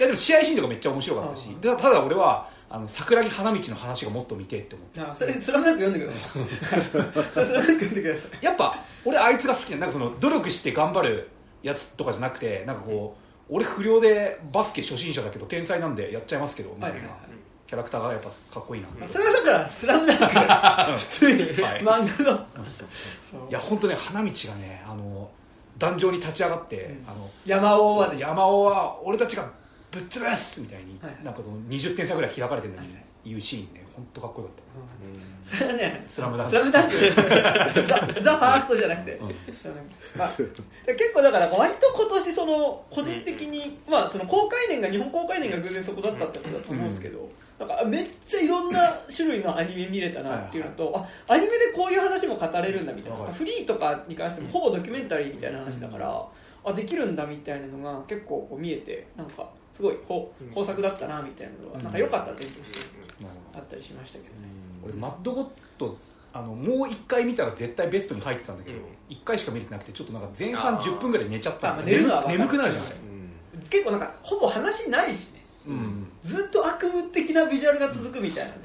[0.00, 1.48] やでも試合シーンとかめっちゃ面白かったし。
[1.60, 5.00] ただ俺はあの桜木花道の話がもっと見てえって思って。
[5.00, 7.22] あそれスラムダンク読んでください。
[7.32, 8.44] それスラムダンク読んでください。
[8.44, 11.28] やっぱ俺あいつが好きななんかその努力して頑張る
[11.62, 13.16] やつとかじゃなくてなんかこ
[13.48, 17.18] う俺不良でバスケ初心者だけど天才なんでやっちゃいますけどみたいな、はいはいはい。
[17.68, 20.24] キャラクターがやっぱかっこいいな、それはだから「スラムダンク
[20.98, 22.46] 普通にはい漫画の。
[23.50, 25.30] いや本当ね花道がねあの
[25.78, 27.04] 壇上に立ち上がって、うん。
[27.08, 29.48] あの山王はでしょ山尾は俺たちが
[29.94, 31.24] ぶっ潰すみたいに、はいはい。
[31.24, 33.04] なんかその20点差ぐらい開かれてるのにはいはい。
[33.24, 34.64] 言うシーンね本当かっこよかっ
[35.42, 36.50] それはねスラムダンク。
[36.50, 37.82] スラムダンク。
[37.86, 39.34] ザ・ザ・ファーストじゃなくて、うん。
[39.56, 40.28] スラムダンクまあ
[40.86, 53.18] で結構だから割と今年その個人的に、まあその公開年が日本公開年が偶然そこだったってことだと思うんですけど、なんかめっちゃいろんな種類のアニメ見れたなっていうのと、あアニメでこういう話も語れるんだみたいな。
[53.18, 56.26] わかるフリーとかに関してもほぼドキュメンタリーみたいな話だから、
[56.64, 62.80] あできるんだみたいなのが結構こう見えてなんかすごい豊豊作だったなみたいなのはなんか良かった点として
[63.22, 64.48] た、あったりしましたけどね。
[64.84, 65.46] 俺マッドゴッ
[65.78, 65.96] ド
[66.32, 68.84] あのもう1回見たら絶対ベストに入ってたんだけど、うん。
[69.08, 70.82] 1回しか見れてなくてちょっとなんか前半あー。
[70.82, 72.38] 10分ぐらい寝ちゃったあまあ寝るのはわかる。
[72.38, 72.92] 眠くなるじゃない、
[73.70, 75.44] 結構なんかほぼ話ないしね。
[75.66, 76.08] うん。
[76.22, 78.58] ずっと悪夢的なビジュアルが続くみたいなね、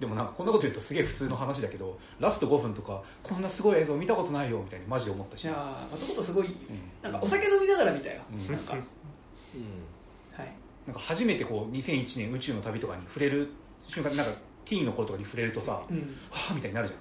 [0.00, 5.44] でもなんかこんなこと言うとすげえ普通の話だけどラスト5分とかこんなすごい映像見たことないよみたいにマジで思ったし。
[5.44, 6.46] いやーまたことすごい。
[6.46, 6.54] うん。
[7.02, 8.54] なんかお酒飲みながら見たよ、うん。
[8.54, 8.74] なんか
[10.36, 10.52] はい。
[10.86, 13.48] なんか初めてこう2001年宇宙の旅とかに触れる
[13.86, 14.32] 瞬間になんか
[14.64, 16.16] ティーンの頃とかに触れるとさ、うん。
[16.30, 17.00] はあみたいになるじゃん。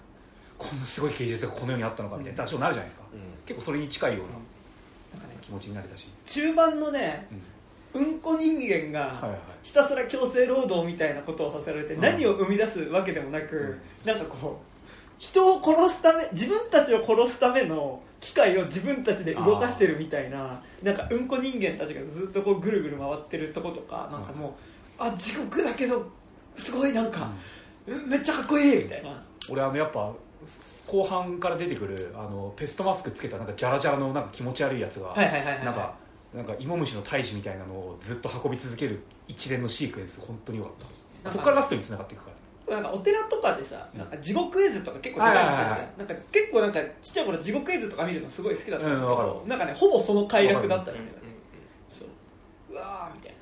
[0.57, 3.05] こんなすごい芸術がこの世にあったのかみたいな多少なるじゃないですか、
[3.45, 7.27] 結構それに近いようななんかね気持ちになれたし、中盤のね
[7.93, 8.01] うん。
[8.01, 12.01] うんこ人間はいはいがひたすら強制労働みたいなことをさせられてうん。
[12.01, 14.11] 何を生み出すわけでもなく、うん。
[14.11, 14.65] なんかこう
[15.19, 24.51] 人を殺すため自分たちを殺すための機械を自分たちで動かしてるみたいななんかうんこ人間たちがずっとこうぐるぐる回ってるとことかなんかもう
[24.99, 26.07] あ地獄だけど
[26.55, 27.31] すごいなんか、
[27.87, 28.09] うん。
[28.09, 29.23] めっちゃかっこいいみたいな。
[29.49, 30.11] 俺あのやっぱ
[30.85, 35.95] 後半から出てくるあのペストマスクつけたなんかジャラジャラのなんか気持ち悪いやつが、なんか
[36.33, 40.73] なんか芋虫の胎児みたいなのをずっと運び続ける一連のシークエンス本当に良かっ
[41.23, 41.31] た。
[41.31, 42.23] そこからラストに繋がっていく
[42.69, 51.11] なんかお寺とかでさなんか地獄絵図とか結構出たりしてはいはいはいさなんか結構なんかちっちゃい頃地獄絵図とか見るのすごい好きだったんだけうんわかどなんかねほぼその快楽だったんだよね。
[51.89, 52.07] うんそう。
[52.73, 53.33] うわーみたい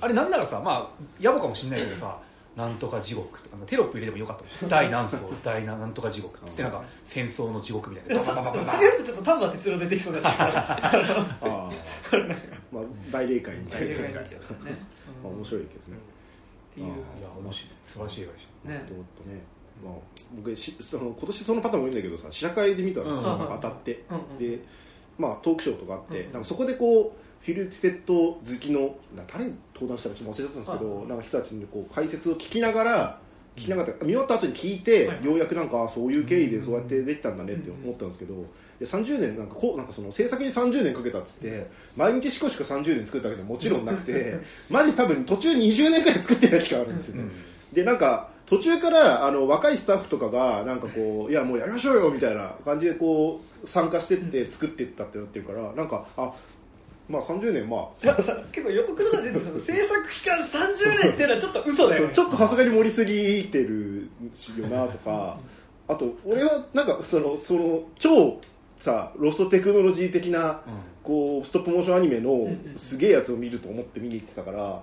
[0.00, 2.18] あれなんならさまあ野暮かもしれないけどさ
[2.56, 4.70] なんとか地獄とかテロップ入れてもよかったもん。
[4.70, 8.14] 大何層大なんとか地獄っつってなんか戦争な地獄みたいな。
[8.14, 10.26] なそれやるとちょっと丹波哲郎出てきそうだし。
[10.26, 10.92] あ
[11.40, 11.72] あ
[12.70, 13.94] まあ大霊界みたいな
[15.24, 15.98] 面白いけどね
[16.74, 16.88] っていうい
[17.22, 18.70] や面白い素晴らしい映画でした。
[18.70, 18.84] ね。
[18.88, 19.42] ともっとね。
[19.84, 19.94] まあ
[20.36, 24.16] 僕しその今年そのパターンも多いんだけどさ試写会で見たんですよ、うんなんか当たって、うん。
[24.16, 24.64] うんで
[25.16, 26.32] まあトークショーとかあって、うん。
[26.32, 31.06] なんかそこでこうフィル・ティペット好きのな誰に登壇したかちょっと忘れちゃったんですけど、はい。
[31.06, 33.18] なんか人たちにこう解説を聞きながら
[33.54, 35.24] 聞きながら見終わった後に聞いて、はい。
[35.24, 38.34] ようやくなんかあそういう経緯でそうやってできたんだねって思ったんですけど、
[38.80, 47.24] いや30年なんかこうなんかその制作に30年かけたっつって毎日しこしこ30年作ったわけでももちろんなくて マジ多分途中20年くらい作ってない期間あるんですよね、
[47.72, 56.32] でなんか途中からあの若いスタッフとかがなんかこういやもうやりましょうよみたいな感じでこう参加してって作っていったってなってるからなんかあ
[57.08, 57.88] まあ30年まあ
[58.52, 62.14] 結構予告とか出てその 制作期間30年っていうのはちょっと嘘だよね。
[62.14, 64.08] ちょっとさすがに盛りすぎてる
[64.58, 65.38] よなとか。
[65.86, 68.40] あと俺はなんかそのその超
[68.84, 70.60] さロストテクノロジー的な
[71.02, 74.82] こうストップモーションアニメのんうんすげえやつを見ると思って見に行ってたから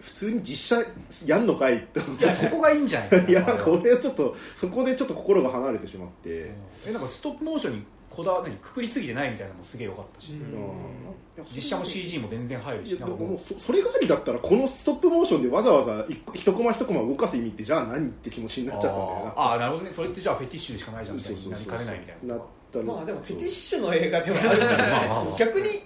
[0.00, 0.86] 普通に実写
[1.26, 3.10] やんのかいっていやそこがいいんじゃない？
[3.10, 6.52] ですかていやなんか俺はちょっとそこでちょっと心が離れてしまって、
[6.86, 10.38] えなんかストップモーションにこだわ何くくりすぎてないみたいなのもすげえ良かったし、うん。
[10.38, 11.44] うん。
[11.52, 13.38] 実写も CG も全然入るしなんかもう。
[13.38, 19.32] そそれがありだったらこのストップモーションでわざわざ一コマ一コマ動かす意味ってじゃあ何って気持ちになっちゃったんだよな。
[19.36, 19.92] あーあーなるほどね。
[19.92, 24.76] それってじゃあフェティッシュでしかないじゃんみたいになりかねないみたいななったのまあでもフェティッシュの映画ではあるからね。
[24.76, 25.82] まあまあまあ逆に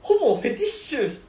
[0.00, 1.22] ほぼフェティッシュ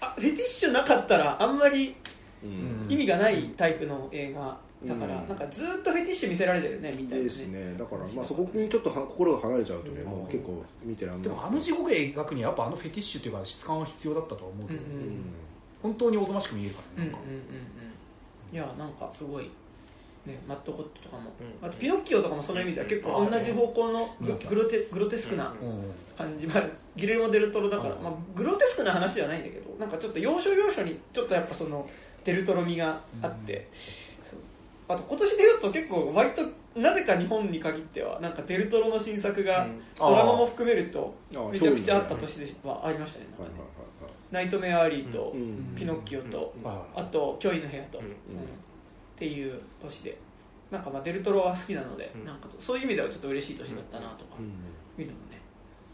[0.00, 1.94] あフェティッシュなかったらあんまり
[2.42, 2.86] うん。
[2.88, 5.28] 意味がないタイプの映画だから、うん。
[5.28, 7.74] なんかずっとフェティッシュ見せられてるねみたいなですね。
[7.78, 10.10] だからまあそこにちょっとは心が離れちゃうとね、うん。
[10.10, 11.22] もう結構見てらんない。
[11.22, 15.24] でもあの地獄絵描くにはやっぱあのフェティッシュっていうか質感は必要だったとは思うけど、うん。
[15.82, 17.28] 本当におぞましく見えるからうんうんうんねなんか、
[18.52, 18.56] うん。
[18.56, 19.50] いやなんかすごい
[20.26, 21.66] ねマット・ホットとかも、うん。
[21.66, 25.52] あとピノッキオとかもその意味では結構同じ方向のグロテグロテスクな
[26.16, 26.64] 感じ、まあ、
[26.96, 28.02] ギレルモ・デルトロだから、うん。
[28.02, 31.88] まあ、グロテスクな話ではないんだけどなんかちょっと要所要所にちょっとやっぱその
[32.24, 33.68] デルトロ味があって、
[34.88, 36.42] あと今年で言うと結構割と
[36.74, 39.82] なぜか日本に限ってはなんかデルトロの新作がうん。
[39.98, 41.14] ドラマも含めると
[41.52, 43.26] めちゃくちゃあった年ではありましたね。
[44.30, 45.32] ナイトメアリーと、
[45.76, 48.04] ピノッキオと、はいあと「驚異の部屋と」うん。
[48.06, 48.12] うん
[49.14, 50.18] っていう年で。
[50.70, 52.24] なんかまあデルトロは好きなので、うん。
[52.24, 55.02] なんかそういう意味ではちょっと嬉しい年だったなとか、うん。
[55.02, 55.40] いうのもね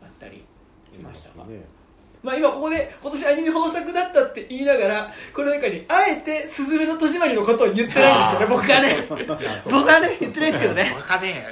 [0.03, 0.45] あったり
[0.93, 1.65] しましたが、ね。
[2.23, 8.47] まあ、今ここで今年アニメ豊作だったって言いながらこの中にあえて「すずめの戸締まり」のことを言ってないんですよね。
[8.47, 9.07] 僕はね。
[9.65, 10.95] 僕はね言ってないですけどね。
[10.97, 11.47] バカね。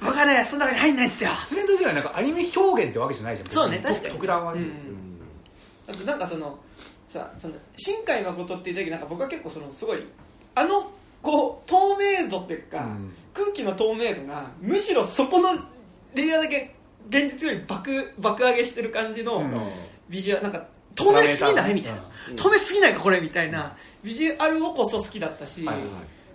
[0.00, 1.30] 僕はねその中に入んないんですよ。
[1.44, 3.48] スレンド時代なんかアニメ表現ってわけじゃないじゃん。
[3.50, 4.14] そうね別確かに。
[4.14, 4.66] 特段はね、うん。
[4.66, 5.02] うん
[5.88, 6.58] あとなんかその
[7.08, 10.04] さその新海誠って言った時なんか僕は結構そのすごい
[10.54, 10.90] あの
[11.22, 13.14] こう透明度っていうか、うん。
[13.34, 15.58] 空気の透明度がむしろそこの
[16.14, 16.74] レイヤーだけ
[17.08, 19.52] 現実より爆爆上げしてる感じのうん。
[20.08, 21.98] ビジュアルなんか透明すぎないみたいな。
[22.30, 22.36] うん。
[22.36, 23.76] 透明すぎないかこれみたいな。
[24.02, 25.86] ビジュアルをこそ好きだったし、はいはい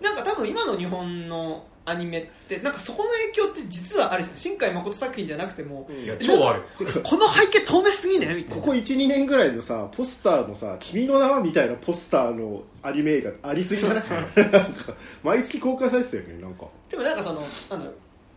[0.02, 4.38] なんか多分今の日本のアニメってなんかそこの影響って実はあるじゃん。
[4.38, 6.64] 新海誠作品じゃなくても、いや超ある。
[7.04, 8.62] この背景透明すぎねみたいな。
[8.62, 14.04] ここ12年ぐらいのさポスターのさ「君の名は」みたいなポスターのアニメ映画ありすぎじゃない？
[14.52, 16.68] なんか毎月公開されてたよねなんか。
[16.90, 17.46] でもなんかそのな
[17.78, 17.92] んだろ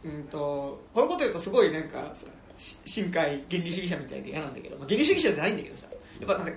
[0.05, 0.39] ううんと
[0.95, 2.13] こういうこと言うとすごいなんか
[2.57, 5.87] 新海原理主義者みたいで嫌なんだけど、まあ、原理主義者じゃないんだけどさ。
[6.21, 6.53] やっぱなんか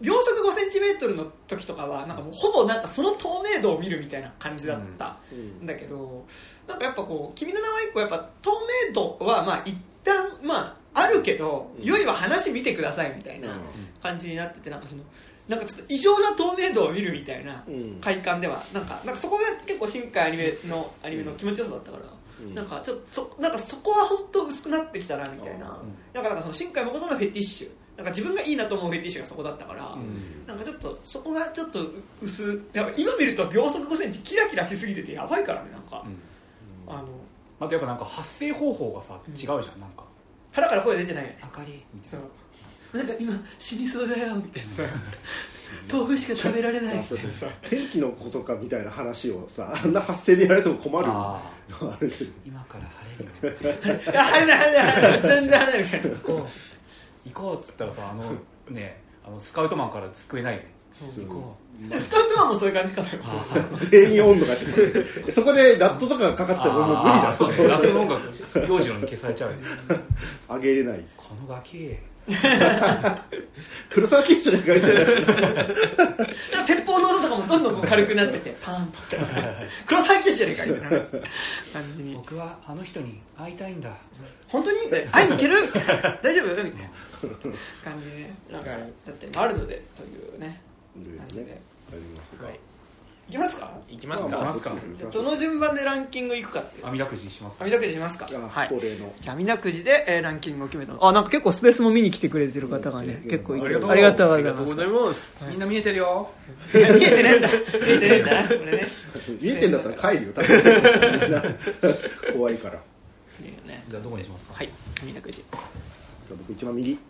[0.00, 5.66] 秒速5センチメートルの時とかはなんかもうほぼなんかその透明度を見るみたいな感じだったん。
[5.66, 6.24] だけど、
[6.66, 8.50] なんかやっぱこう「君の名は」以降やっぱ透
[8.88, 11.84] 明度はまあ一旦まああるけど、うん。
[11.84, 13.60] よりは話見てくださいみたいなうん。
[14.02, 15.02] 感じになっててなんかその
[15.48, 17.98] なんかちょっと異常な透明度を見るみたいなうん。
[18.00, 22.04] 快感ではなんかなんかそこが結構深海アニメのアニメの気持ちよさだったから、
[22.40, 22.54] うん。
[22.54, 25.94] なんかちょっとそなんかそこは本当薄くなってきたなみたいな、うん。
[26.12, 30.46] なんかなんかその新海誠のフェティッシュなんか自分がいいなと思うフェティッシュがそこだったから、うん。
[30.46, 31.80] なんかちょっとそこがちょっと
[32.20, 36.92] 薄やっぱ今見ると秒速5センチキラキラしすぎててやばいからねなんか、うん。
[36.92, 37.08] あの
[37.60, 40.04] あとやっぱなんか発声方法がさ違うじゃんなんか。
[40.52, 41.38] 腹から声出てないよね。
[41.42, 42.22] 明かりみたそいう。
[42.96, 44.70] なんか今死にそうだよみたいな。
[45.92, 47.34] 豆腐しか食べられないみたいな。
[47.34, 51.08] さ天気のことかみたいな話をさあんな発声でやられても困る。
[51.08, 52.14] よあ あれで
[52.46, 53.56] 今から晴れる
[54.12, 55.22] 晴れない晴れない晴れない。
[55.22, 56.10] 全然晴れないみたいな。
[56.10, 56.73] 行こう
[57.26, 58.24] 行こうっつったらさあの
[58.70, 60.68] ねあのスカウトマンから救えないよね。
[61.00, 61.56] そう行こ
[61.90, 63.14] でスカウトマンもそういう感じかもよ
[63.90, 64.56] 全員温度が違
[65.26, 69.62] うそこでラットとかがかかってももう無理じゃんそうねラップの音楽洋次郎に消されちゃうよね。
[70.48, 71.04] 上げれない。
[71.16, 71.96] このガキ
[73.90, 75.24] 黒沢キッシュで書いてる。
[76.66, 78.92] 鉄砲の音とかもどんどんこう軽くなっててパン。
[78.92, 79.20] パ ン
[79.86, 81.20] 黒沢キッシュじゃねえかみたいな
[81.72, 82.14] 感じに。
[82.14, 83.90] 僕はあの人に会いたいんだ。
[84.48, 84.78] 本当に？
[84.90, 85.56] 会いに行ける？
[86.22, 86.64] 大丈夫？
[86.64, 86.90] みたいな
[87.84, 88.16] 感じで。
[88.16, 88.76] ねなんかだ
[89.12, 90.60] ってあるのでというね。
[90.96, 91.44] いろいろ感じで。
[91.44, 91.60] ね
[91.92, 92.46] ありますが。
[92.48, 92.58] はい
[93.26, 93.72] いきますか？
[93.88, 94.54] いきますか、まあまあ
[94.96, 96.86] じゃあどの順番でランキングいくかっていう。
[96.86, 98.26] 網だくじします網だくじしますか？
[98.30, 98.68] あはい。
[98.68, 99.10] 恒例の。
[99.18, 101.06] じゃあ、みなくじで、えーランキングを決めたの。
[101.06, 103.30] あ、なんか結構スペースも見に来てくれてる方がね、うん。
[103.30, 104.12] 結構いてありがとうありが
[104.52, 105.42] とうございます。
[105.42, 106.30] いますみんな見えてるよ。
[106.74, 107.48] 見えてねえんだ。
[107.48, 108.42] 見えてねえんだ。
[108.42, 108.86] な、これね。
[109.40, 111.20] 見えてんだったら帰るよ多分。
[111.20, 111.42] みんな
[112.34, 112.74] 怖いから
[113.40, 113.84] いいよね。
[113.88, 114.52] じゃあどこにしますか？
[114.54, 114.68] はい、
[115.02, 115.38] みなくじ。
[115.38, 115.58] じゃあ
[116.36, 116.92] 僕一番右。
[116.92, 117.00] はい。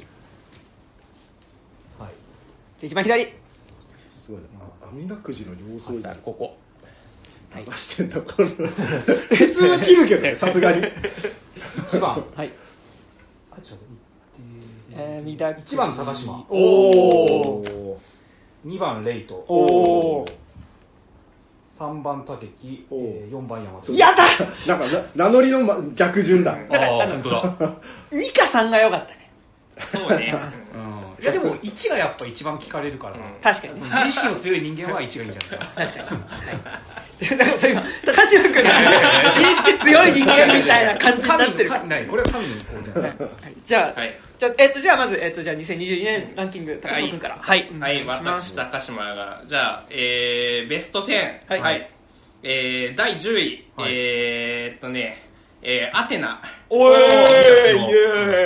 [0.00, 2.04] じゃ
[2.82, 3.32] あ一番左。
[4.20, 4.46] すごいな。
[4.60, 6.56] あ網だくじの様子をじゃあここ。
[7.54, 10.84] 出してんだこれ 普通は切るけどね さすがに。
[11.88, 12.24] 一番。
[12.34, 12.50] はい。
[13.50, 13.84] あちょっと
[14.92, 16.44] えー、みだくじ一番高島。
[16.48, 17.98] おお
[18.64, 19.34] 二番レイト。
[19.48, 20.32] おー。
[21.78, 23.92] 三番武木おえー四番山田。
[23.92, 24.24] やだ。
[24.66, 26.52] なんかな名乗りのま逆順だ。
[26.70, 27.74] ああ本当だ。
[28.12, 29.30] ニカさんが良かったね。
[29.86, 30.34] そうね。
[30.74, 33.20] うんいやでも1がやっぱ一番聞かれるから、うん。
[33.42, 33.80] 確かに。
[33.80, 35.58] 自意識の強い人間は1がいいんじゃない？
[35.58, 36.22] か な確かに。
[36.22, 37.36] はい。
[37.38, 38.62] だからそれ今、高島君が
[39.34, 41.86] 自意識強い人間みたいな感じになってる。
[41.88, 43.20] ないこれは神の意向じゃないはい。
[43.64, 44.16] じゃあ、はい。
[44.38, 47.36] じゃあ、えっと、じゃあまず、えっと、じゃあ2022年ランキング、高島君から。
[47.40, 47.68] はい。
[47.78, 51.60] はい、私、高島が、じゃあ、えー、ベスト10。
[51.60, 51.90] はい。
[52.42, 53.92] えー、第10位、はい。
[53.92, 55.29] えー、っとね、
[55.62, 56.40] えー、アテナ。
[56.70, 56.94] おー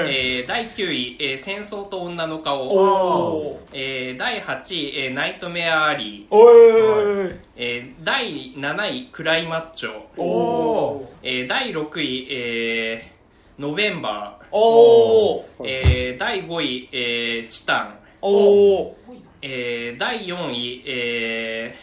[0.06, 2.68] えー、第9位、えー、戦争と女の顔。
[2.68, 6.34] おーえー、第8位、えー、ナイトメアアリー。
[6.34, 9.92] おーいえー、第7位、クライマッチョ。
[10.16, 14.44] おーえー、第6位、えー、ノベンバー。
[14.50, 17.98] おーえー、第5位、えー、チタン。
[18.22, 18.92] おー
[19.42, 21.76] えー、第4位、え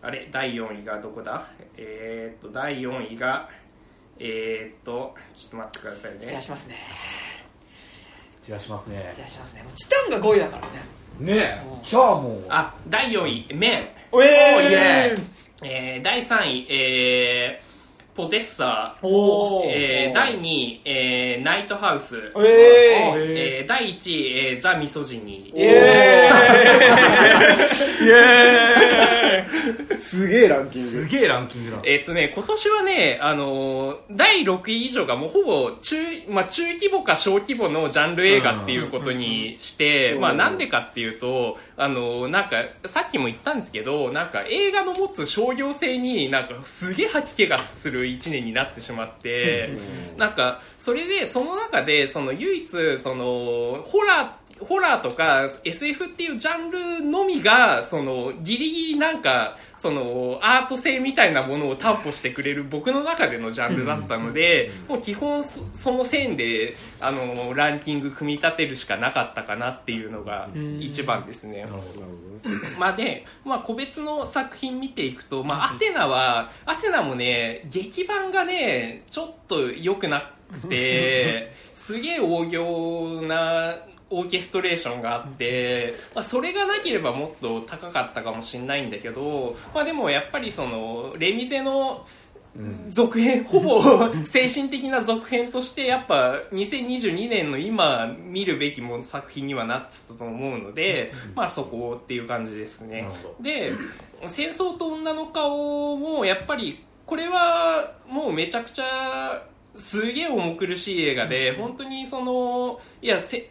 [0.00, 1.48] ー、あれ、第4位がどこだ？
[1.76, 3.48] えー、っと、第4位が、
[4.18, 6.26] えー、っと、ちょっと待ってくださいね。
[6.26, 6.76] じゃあしますね。
[8.42, 9.62] 散らしますねじゃあしますね。
[9.62, 11.34] もうチタンが5位だからね。
[11.34, 13.88] ねうんじゃあもうあ、第4位、メン。
[14.10, 15.22] おえおー
[15.64, 17.71] えー、第3位、えー、
[18.14, 19.06] ポゼッサー。
[19.06, 19.68] おー。
[19.68, 22.18] えー、第2位、えー、ナイトハウス。
[22.18, 22.32] えー。
[22.40, 25.50] えー、第1位、えー、ザ・ミソジニ。
[25.54, 25.58] ー。
[25.58, 28.04] イエー。
[28.04, 29.98] イイエーイ。
[29.98, 30.88] すげえランキング。
[30.88, 31.78] すげえランキングだ。
[31.84, 35.96] えっとね、今年はね、あのー第6位以上がもうほぼ中、
[36.28, 40.20] まあ中規模か小規模のジャンル映画っていうことにして、うん。
[40.20, 49.74] まあなんでかっていうと、あのーなんか、さっきも言ったんですけど、なんか映画の持つ商業性になんかすげえ吐き気がする1年になってしまって、
[50.18, 71.66] なんか、それで、その中で、その唯一、その、ホラー、ホラーとか SF っていうジャンルのみが、その、ギリギリなんか、その、アート性みたいなものを担保してくれる僕の中でのジャンルだったので、もう基本そその線で、あの、ランキング組み立てるしかなかったかなっていうのが一番ですね。
[72.78, 83.74] まあで、まあ個別の作品見ていくと、まあアテナは、アテナもね、劇版がね、ちょっと良くなくて、 すげえ大行な
[84.12, 92.06] オーケストレーションがあって、まあそれがなければもっと高かったかもしれないんだけど、まあでもやっぱりその、レミゼの、
[92.90, 93.80] 続編、 ほぼ
[94.26, 103.08] 精神的な続編として、やっぱ2022年の今見るべきも作品にはなってたと思うので、まあそこっていう感じですね。
[103.40, 103.72] で、
[104.26, 113.50] 戦争と女の顔もやっぱり、これはもうめちゃくちゃすげえ重苦しい映画で、本当にその、いや、せ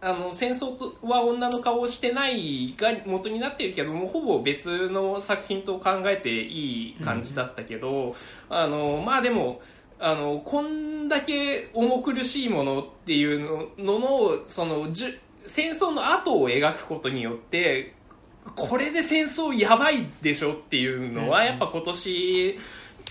[0.00, 8.16] あの戦争とは女の顔をしてないが元になってるけども、ほぼ別の作品と考えていい感じだったけど、
[8.48, 9.60] あの、まあでも、
[10.00, 17.94] あの、こんだけ重苦しいものっていうのの、その、じゅ戦争の後を描くことによって、
[18.56, 22.58] これで戦争やばいでしょっていうのは、やっぱ今年、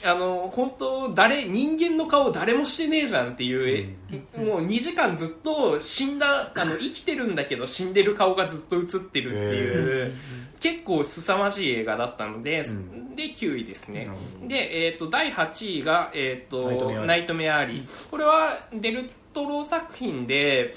[0.04, 3.95] あの、本当誰、人間の顔誰もしてねえじゃんっていう、
[4.38, 10.16] もう2時間ずっと死んだ、あの、生きてるんだけど死んでる顔がずっと映ってるっていう、
[10.60, 13.16] 結構凄まじい映画だったので、ん。
[13.16, 14.06] で、9位ですね。
[14.06, 14.41] なるほ。
[14.43, 14.47] ど。
[14.47, 17.06] で、えっ、と、第8位が、えっ、ナイトメアリと、ー。
[17.06, 18.10] ナイトメアリー。
[18.10, 20.74] これはデルトロ作品で、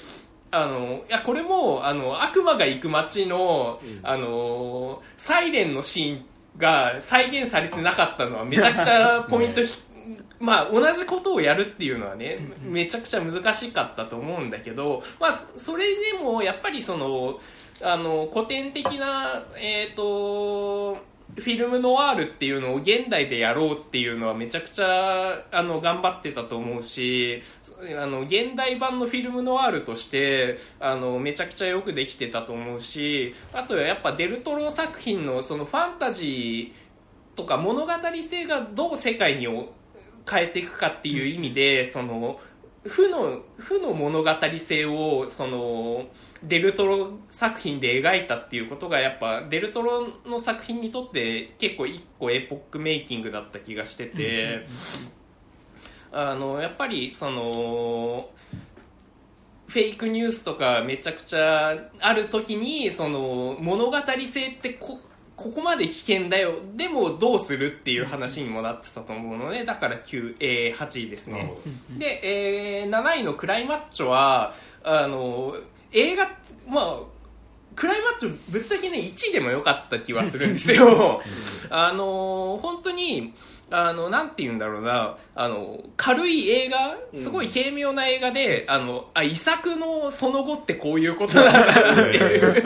[0.51, 6.25] あの、いや、これも、あの、悪魔が行く街の、あの、サイレンのシーン
[6.57, 9.73] が再現されてなかったのはめちゃくちゃポイントひ、
[10.39, 17.39] まあ、同じことをやるっていうのはね、めちゃくちゃ難しかったと思うんだけど、まあ、そそれでも、やっぱりその、
[17.81, 20.97] あの、古典的な、えっ、と、
[21.35, 27.41] フィルムノワールっていうのを現代でやろうっていうのはめちゃくちゃあの頑張ってたと思うし
[27.99, 39.47] あの現代版のフィルムノワールとしてあのめちゃくちゃよくできてたと思うしあとはやっぱデルトロ作品のそのファンタジーとか物語性がどう世界に
[40.29, 42.39] 変えていくかっていう意味でその
[42.85, 46.07] 負の負の物語性をその
[46.43, 54.65] デルトロ作品で描いたっていうことがやっぱデルトロの作品にとって結構一個エポックメイキングだった気がしてて
[56.11, 58.29] あのやっぱりその
[59.67, 64.99] フェイクニュースとかめちゃくちゃある時にその物語性ってこ
[65.35, 66.53] ここまで危険だよ。
[66.75, 71.53] でもどうするっていう話にもなってたと思うのでだから9、えー8位ですね。
[71.97, 74.53] で、えー7位のクライマッチョは
[74.83, 75.55] あの
[75.91, 76.29] 映画
[76.67, 76.99] まあ
[77.75, 81.21] クライマッチョぶっちゃけね1位でもよかった気はするんですよ。
[81.71, 83.33] あの本当に
[83.75, 85.17] あのなんて言うんだろうな。
[85.33, 86.95] あの軽い映画？
[87.19, 92.39] すごい軽妙な映画で、あのあ遺作のその後ってこういうことなんだっていう。
[92.39, 92.63] そうね。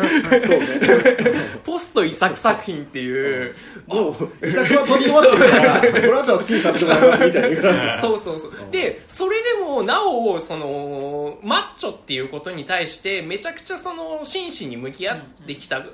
[1.64, 3.56] ポスト遺作作品っていう、
[3.88, 8.02] もう遺作は撮り終わってるからこの後は好きにさせてもらいますみたいな。
[8.02, 8.52] そうそうそう。
[8.72, 15.86] で、それでもなお、その、マッチョっていうことに対して、めちゃくちゃその、真摯に向き合ってきた、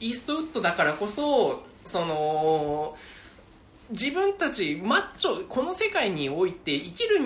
[0.00, 2.96] イーストウッドだからこそ、その、
[3.90, 7.20] 自分たちマッチョ、この世界において生きる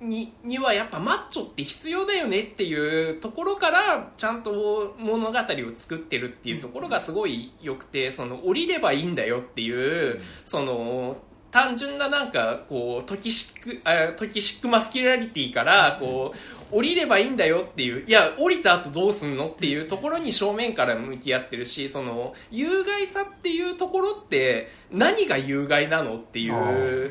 [0.00, 5.42] ににはやっぱマッチョって必要だよねっていうところからちゃんと物語を
[5.74, 11.16] 作ってるっていうところがすごい良くてその降りればいいんだよっていうその
[11.50, 27.10] 単純ななんかこうトキシックあトキシックマスキュラリティからこう降りればいいんだよっていういや降りた後どうすんのっていうところに正面から向き合ってるしその有害さっていうところって何が有害なのっていあうー。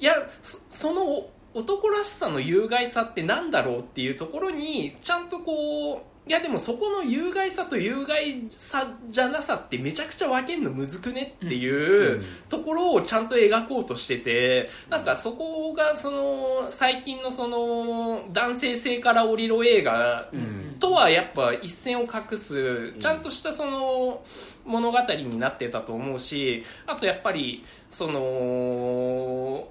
[0.00, 12.24] いやそその男らしさの有害さってなんだろうっていうところにちゃんとこういやでもそこの有害さと有害さじゃなさってめちゃくちゃ分けんのむずくねっていううん。
[12.48, 20.76] ところをちゃんと描こうとしててなんかそこがその最近のその男性性から降りろ映画うん。
[20.80, 24.22] とはやっぱ一線を画すちゃんとしたその
[24.64, 29.68] 物語になってたと思うしあとやっぱりその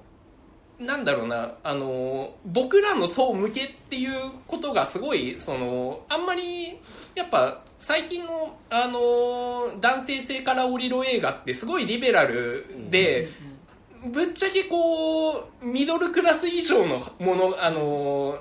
[0.80, 6.80] なんだろうなあの僕らの層向けっていうことがすごいそのあんまり
[7.16, 13.28] やっぱ最近のあの男性性から降りろ映画ってすごいリベラルで、
[14.10, 18.40] ぶっちゃけこうミドルクラス以上のものあの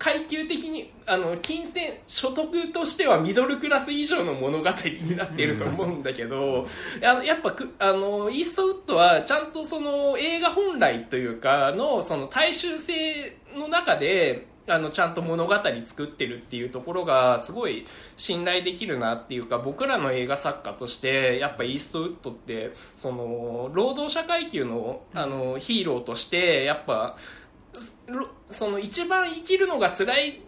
[0.00, 4.70] 階級的にあの金銭所得としてはミドルクラス以上の物語
[5.02, 6.66] になっていると思うんだけど、
[7.04, 17.86] あのやっぱくあのイーストウッドはちゃんとその映画本来というかのその大衆性の中であのちゃんと物語作ってるっていうところがすごい
[18.16, 27.16] 信頼できるなっていうか僕らの映画作家としてやっぱイーストウッドってその労働者階級のあのヒーローとしてやっぱろ
[28.48, 30.40] その一番生きるのが辛い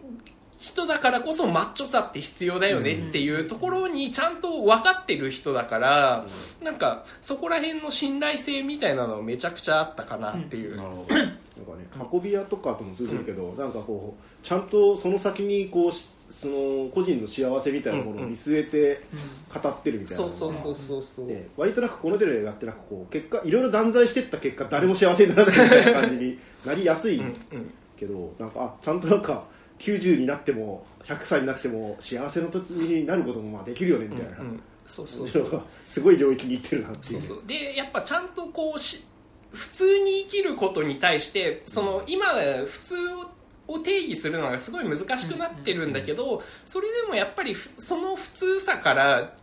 [0.63, 6.25] 人だからこそマッチョさって必要だよねっていうところにちゃんと分かってる人だから、
[6.61, 11.15] なんかそこら辺の信頼性みたいなのめちゃくちゃあったかなっていう、なるほど。
[11.19, 11.35] なんか
[11.77, 12.07] ね。
[12.13, 19.03] 運び屋とかとも通じるけど、なんかこうちゃんとその先にこうしその個人の幸せみたいなものを見据えて
[19.53, 20.23] 語ってるみたいな。
[20.23, 21.27] そうそうそうそうそう。
[21.27, 27.33] で割となんかこの手の映画ってなんかこう結果いろいろ断罪してった結果誰も幸せにならないみたいな感じになりやすいうんうん。
[27.97, 29.43] けどなんかあちゃんとなんか
[29.79, 34.63] 90になっても100歳になっても幸せの時になることもまあできるよねみたいな、うんうん。
[34.85, 35.61] そうそうそう。
[35.83, 37.43] すごい領域にいってるなっていそううそう。
[37.45, 39.05] でやっぱちゃんとこうし
[39.51, 42.25] 普通に生きることに対してその今
[42.65, 43.29] 普通を
[43.79, 49.33] 定義するのがすごい難しくなってるんだけどそれでもやっぱりふその普通さから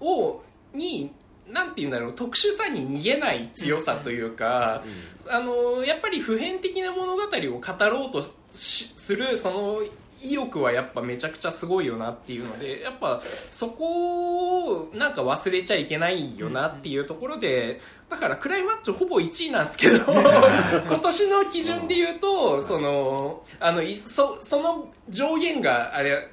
[0.00, 0.42] を
[0.74, 1.12] に
[1.48, 4.84] なんて言うんだろう特殊さに逃げない強さというか、
[5.28, 8.22] あのやっぱり普遍的な物語を語ろうと
[8.52, 9.82] しするその
[10.22, 26.28] 意欲はやっぱめちゃくちゃすごいよなっていうのでやっぱそこをなんか忘れちゃいけないよなっていうところでだからクライマッチョほぼ1位なんですけど 今年の基準で言うとそのあのいそその上限があれ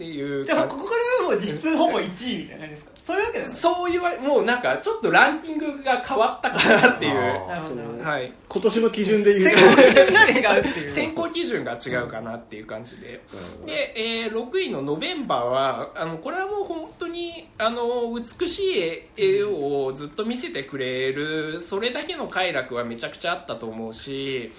[0.00, 0.90] っあていうでも感ここか
[1.20, 2.90] らはもう実質ほぼ1位みたいな感じですか？
[3.00, 8.02] そういうわけですかそういうわもうなんかちょっとランキングが変わったかなっていう。
[8.02, 8.32] はい。
[8.48, 9.56] 今年の基準で言う。
[9.56, 10.90] 選と考基準が違うっていう。
[10.94, 13.20] 選考基準が違うかなっていう感じで。
[13.60, 13.66] うん。
[13.66, 17.82] で、えー6位の「ノベンバーは」あのこれはもう本当にあの
[18.38, 24.52] 美しい絵をずっと見せてくれるそれだけの快楽はめちゃくちゃあったと思うし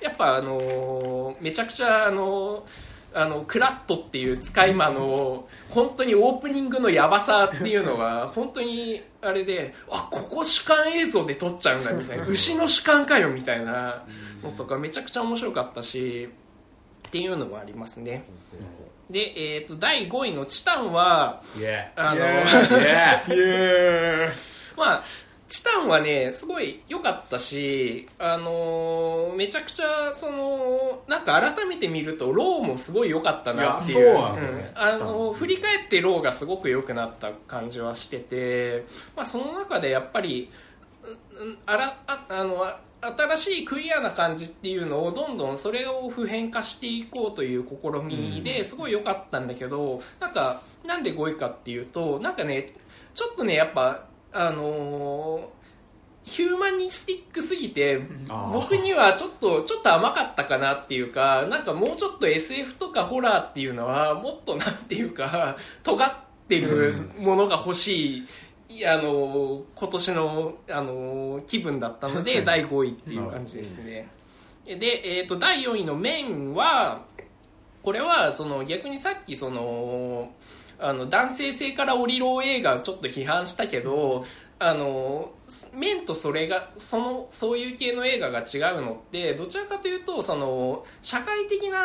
[0.00, 2.64] やっぱあのめちゃくちゃあの
[3.12, 14.04] あのクラットっていう使い魔の本当にオープニングのヤバさっていうのは本当にあれであここ主観映像で撮っちゃうんだみたいな 牛の主観かよみたいな
[14.42, 16.28] のとかめちゃくちゃ面白かったし
[17.08, 18.24] っていうのもありますね。
[19.10, 24.32] で、えー、と第5位の「チタンは」イエあのーイエーイ
[24.76, 25.02] まあ
[25.50, 34.00] チタンはねすごい良かったしあのーめちゃくちゃそのなんか改めて見るとローもすごい良かったなっていう。
[34.00, 34.72] いやそうなんですよね。
[34.74, 34.80] うん。
[34.80, 38.84] あのー振り返ってローがすごく良くなった感じはしてて、
[39.16, 40.50] まあ、その中でやっぱり
[41.66, 52.66] あらああのあ新しいクリアな感じっていうのをどんどんそれを普遍化していこうという試みですごい良かったんだけどなんかなんで5位かっていうとなんかね
[53.14, 55.60] ちょっとねやっぱあのー
[56.22, 58.00] ヒューマニスティックすぎて
[58.52, 66.12] 僕にはちょっとちょっと甘かったかなっていうかなんかもうちょっと SF とかホラーっていうのはもっとなんていうか尖っ
[66.48, 68.26] てるものが欲しい。
[68.68, 74.08] いやあの今年のあの気分だったので第5位っていう感じですね。
[74.64, 77.02] で、えー、と第4位の「面は
[77.82, 80.30] これはその逆にさっきその
[80.80, 84.24] あの男性性から降りろ映画をちょっと批判したけど
[84.58, 85.32] あの
[85.72, 91.78] 面とそれがそのそういう系の映画が違うのってどちらかというとその社会的な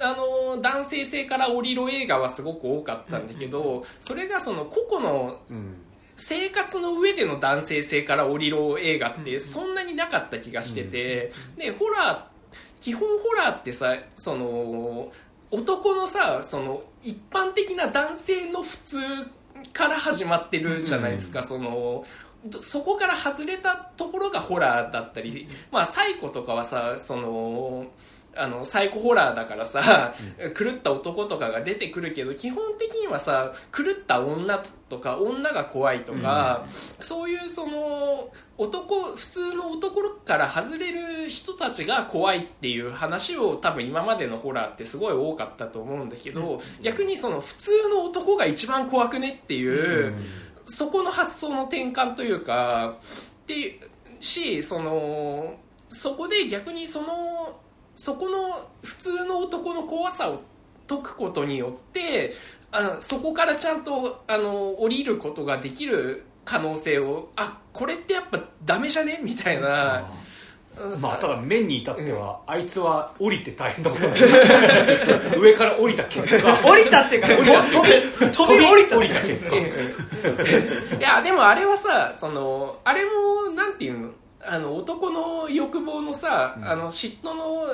[0.00, 0.16] あ
[0.54, 5.84] の男性性から降りろ映画はすごく多かったんだけどそれがその個々のうん。
[6.20, 12.38] 生活の上での男性性から降りろ映画ってそんなになかった気がしてて、でホラー
[12.80, 15.12] 基本ホラーってさその
[15.50, 18.98] 男のさその一般的な男性の普通
[19.72, 22.04] から始まってるじゃないですか、その
[22.44, 27.86] どそこから外れたところがホラーだったり、まあ、サイコとかはさその
[28.36, 30.14] あのサイコホラーだからさ、
[30.56, 36.64] 狂った男とかが出てくるけど基本的にはさ狂った女とか女が怖いとか、
[37.00, 50.14] そういうその男普通の男から外れる人たちが怖いっていう話を多分今までのホラーってすごい多かったと思うんだけど、逆にその普通の男が一番怖くねっていう、
[50.66, 52.98] そこの発想の転換というか
[53.46, 53.78] で
[54.20, 55.54] しその
[55.88, 57.60] そこで逆にその
[57.94, 60.42] そこの普通の男の怖さを
[60.86, 62.32] 解くことによって
[62.70, 67.30] あそこからちゃんとあの降りることができる可能性を。
[67.36, 69.20] あこれってやっぱダメじゃね？
[69.22, 70.04] みたいな。
[71.00, 74.12] まあただ面に至っては、あいつは降りて大変なことだ
[75.36, 76.56] 上から降りた結果。
[76.64, 79.56] 降りたっていうか飛び飛び降りた降りた結果。
[80.96, 84.08] いやでもあれはさそのあれもなんていうの？
[84.40, 87.64] あの男の欲望のさ、あの嫉妬の、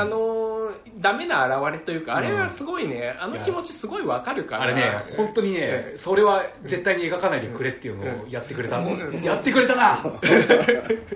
[0.00, 3.16] あのダメな表れというか、あれはすごいね。
[3.18, 4.62] あの気持ちすごいわかるから。
[4.62, 8.86] あれね本当にねそれは絶対に描かないでくれっていうのをやってくれた、ん。
[9.24, 10.04] やってくれたな。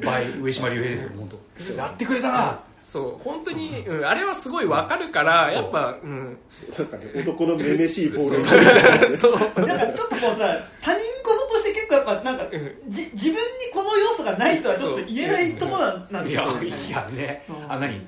[0.04, 1.72] バイ上島竜兵ですよ本当。
[1.74, 2.60] やってくれたな。
[2.82, 3.22] そう。
[3.22, 4.00] 本当に、う。
[4.00, 6.38] ん、あれはすごいわかるからやっぱうん。
[6.76, 7.06] なんかね。
[7.14, 9.32] 男のめめしいボールをそう。
[9.66, 11.45] なん かちょっとこうさ他人事
[11.86, 12.46] 結構やっぱなんか
[12.88, 13.40] じ自分に
[13.72, 16.42] この要素がないとはちょっと言えないところなんなんですよ。
[16.62, 17.44] いやね。
[17.48, 17.72] うん。
[17.72, 18.06] あ何？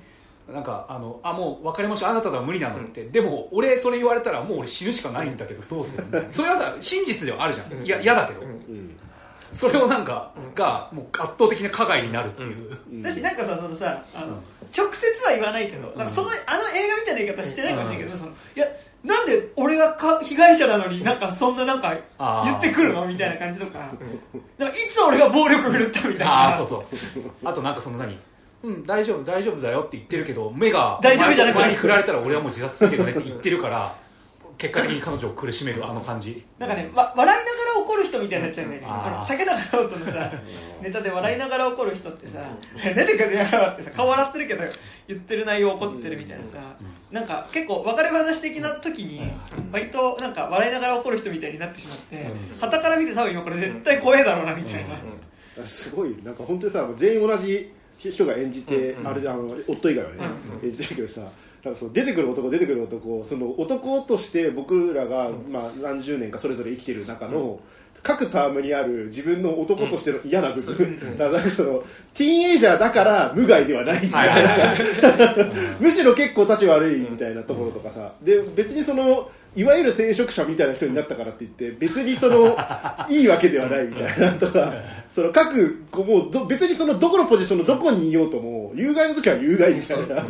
[0.53, 2.11] なんかあのあもう別れましょう。
[2.11, 6.33] あなたとは無理なのって、でも俺それ言われたらもう俺死ぬしかないんだけどどうするみたいな。
[6.33, 7.85] それはさ真実ではあるじゃん。
[7.85, 8.99] いや嫌だけど、うん。
[9.53, 13.03] それをなんか、がもう圧倒的な加害になるっていう、うん。
[13.03, 14.33] だしなんかさそのさあの、うん。
[14.77, 18.67] 直接は言わないけど、なんかそのあの映画みたいな言い方してないかもしれないけど、そのいや
[19.09, 21.97] なんで俺がか被害者なのになんかそんななんか
[22.45, 23.07] 言ってくるの？
[23.07, 23.79] みたいな感じとか。
[24.59, 26.33] なんかいつ俺が暴力振るったみたいな。
[26.33, 26.85] ああそうそう。
[27.43, 28.19] あとなんかその何？
[28.65, 31.55] うん大丈夫大丈夫だよって言ってるけど目が大丈夫じゃない？
[31.55, 33.95] お前に振られたら俺はもう自殺するけどねって言ってるから
[34.59, 36.45] 結果的に彼女を苦しめるあの感じ。
[36.59, 37.53] なんかね、わ笑いな
[38.09, 40.33] 人みたいになっちゃうんだよね、あの竹中直人のさ、
[40.83, 42.41] ネタで笑いながら怒る人ってさ、
[42.77, 44.65] 出てくるやろってさ、顔笑ってるけど、
[45.07, 46.57] 言ってる内容怒ってるみたいなさ、
[47.11, 49.31] なんか結構、別れ話的な時に、
[49.73, 52.27] 割となんか笑いながら怒る人みたいになってしまって、
[52.61, 54.97] 旗から見て、多分今、これ絶対怖えだろうなみたいな。
[55.67, 60.19] すごいなんか本当にさ全員同じ人が演じて、あれあの夫以外はね、
[60.63, 61.23] 演じてるけどさ
[61.65, 67.61] なんかその出てくる男出てくる男その男として僕らが、まあ、何十年かそれぞれ生きてる中の、
[68.03, 71.83] 各タームにある自分の男としての嫌な部分、 だからその
[72.15, 74.03] ティーンエイジャーだから無害ではない。
[74.05, 75.47] みたいなさ
[75.81, 82.57] むしろ結構立ち悪いみたいなところとかさ、で別にそのいわゆる聖職者みたいな人になったからって言って別にその
[83.09, 84.73] いいわけではないみたいなとか
[85.11, 90.27] その各こうもうど別にそのどこのポジションのどこにいようとも有害の時は有害みたいな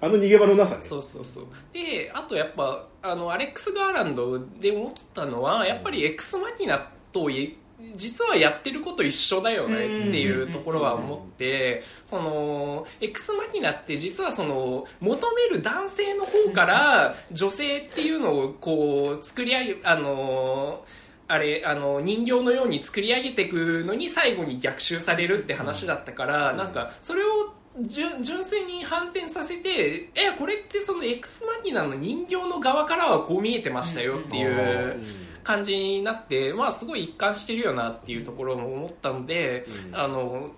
[0.00, 0.82] あの逃げ場のなさね。
[0.82, 1.46] そうそうそう。
[1.72, 7.56] であとやっぱあのアレックス・ガーランドで思ったのはやっぱりエクスマキナとい
[7.94, 20.84] 実はやってること一緒だよねっていうところは思ってそのエクスマキナって実はその求める男性の方から女性っていうのをこう作り上げあの
[21.28, 27.52] あれあの人形のように作り上げていくのに最後に逆襲されるって話だったから、なんかそれを
[27.86, 35.00] 純純粋に反転させてえこれってそのエクスマキナの人形の側からはこう見えてましたよっていう
[35.44, 40.50] 感じになって、まあ、すごい一貫してるよなっていうところも思ったので、あの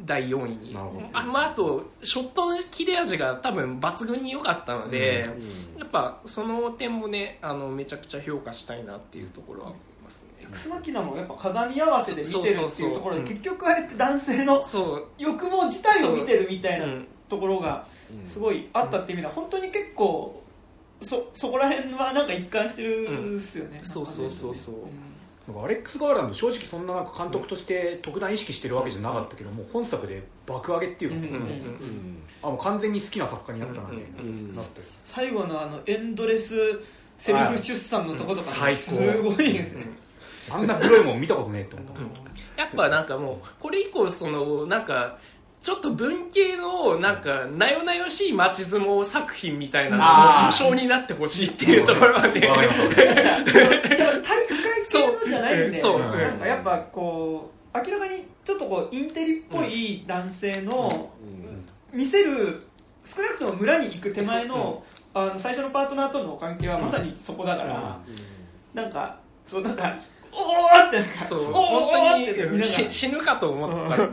[0.00, 0.76] 第4位に。
[1.12, 5.28] あ,、まあ、あとショットの切れ味が多分抜群に良かったので、
[5.78, 9.72] やっぱその点もねあのめちゃくちゃ評価したいなっていうところは
[10.54, 13.28] クスマキナもやっぱ鏡合わせで見てるっていうところでうん。
[13.28, 15.08] 結局あれって男性のそう。
[15.18, 17.86] 欲望自体を見てるみたいなうんところが
[18.26, 20.42] すごいあったっていう意味では本当に結構
[21.02, 23.84] そそこら辺はなんか一貫してるんですよね、うん。
[23.84, 24.74] そうそうそうそう。
[25.50, 31.32] なんかアレックス・ガーランド正直そんななんか監督として特段意識してるわけじゃなかったけどもう本作で爆上げっていうかさ、うん。
[31.32, 31.40] うん。
[31.40, 34.54] うんあもう完全に好きな作家になったなみたいな、うん。
[34.54, 36.54] なってる最後のあのエンドレス
[37.16, 40.03] セルフ出産のとことか最高すごいですね
[40.50, 41.86] あんな黒いもん見たことねえって思っ
[42.56, 45.18] た、やっぱなんかもうこれ以降そのなんか
[45.62, 55.70] ちょっと文系のなんかなよなよしい街相撲作品みたいなのの巨匠になってほしいっていうところはねわかりますわかります体育会系のじゃないん。
[55.70, 56.38] でそうなん。
[56.38, 61.10] かやっぱこう明らかにちょっとこうインテリっぽい男性の
[61.92, 62.66] 見せる
[63.06, 64.82] 少なくとも村に行く手前の
[65.14, 67.98] あの最初のパートナーとの関係はまさにそこだから、
[68.74, 68.92] なん。
[68.92, 69.76] かそうなん。
[69.76, 69.96] か
[70.36, 71.24] おーって。
[71.24, 71.44] そう。
[71.52, 72.16] 本当
[72.56, 74.10] にし死ぬかと思ったガ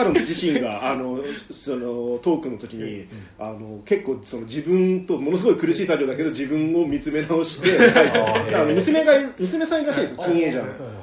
[0.00, 3.06] ーランド自身があのそのトークの時に
[3.38, 7.78] あの結構その自分とものすごい苦しい作業だけど自分を見つめ直して
[8.74, 10.95] 娘が娘さんらしいんですよティーンエイジャーの。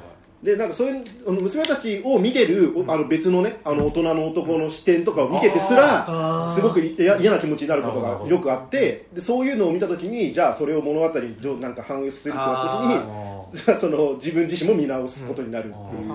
[0.44, 16.12] でなんかそういうあの娘たちを見てるおあの別のねあの大人の男の視点とかを見ててすらすごく嫌嫌な気持ちになることがよくあってでそういうのを見た時にじゃあそれを物語にどうなんか反映するってなった時に その自分自身も見直すことになるっていう。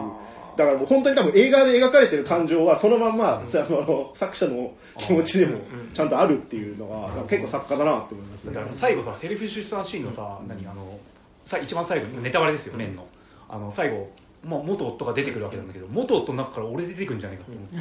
[0.58, 5.60] だからもう本当に多分映画で描かれてる感情はそのまんま、あの作者の気持ちでも
[5.94, 8.54] ちゃんとあるっていうのが結構作家だなって思いますね。
[8.54, 11.00] だから最後さセルフ出産シーンのさ、何あの
[11.46, 13.08] さ一番最後ネタバレですよ年の、
[13.50, 14.10] あの最後
[14.41, 17.76] まあ、元夫が出てくるわけなんだけど元夫の中から俺出てくるんじゃないかと思って、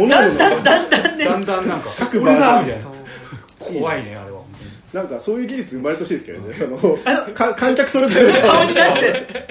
[0.00, 1.24] おのおのだんだんだんね。
[1.26, 2.86] だんだんなんか各俺 だみたいな。
[3.58, 4.25] 怖いねあ
[4.92, 6.54] なんかそういう技術生まれてほしいですけどね。
[6.54, 6.78] その
[7.34, 9.46] か観客それぞれの顔になって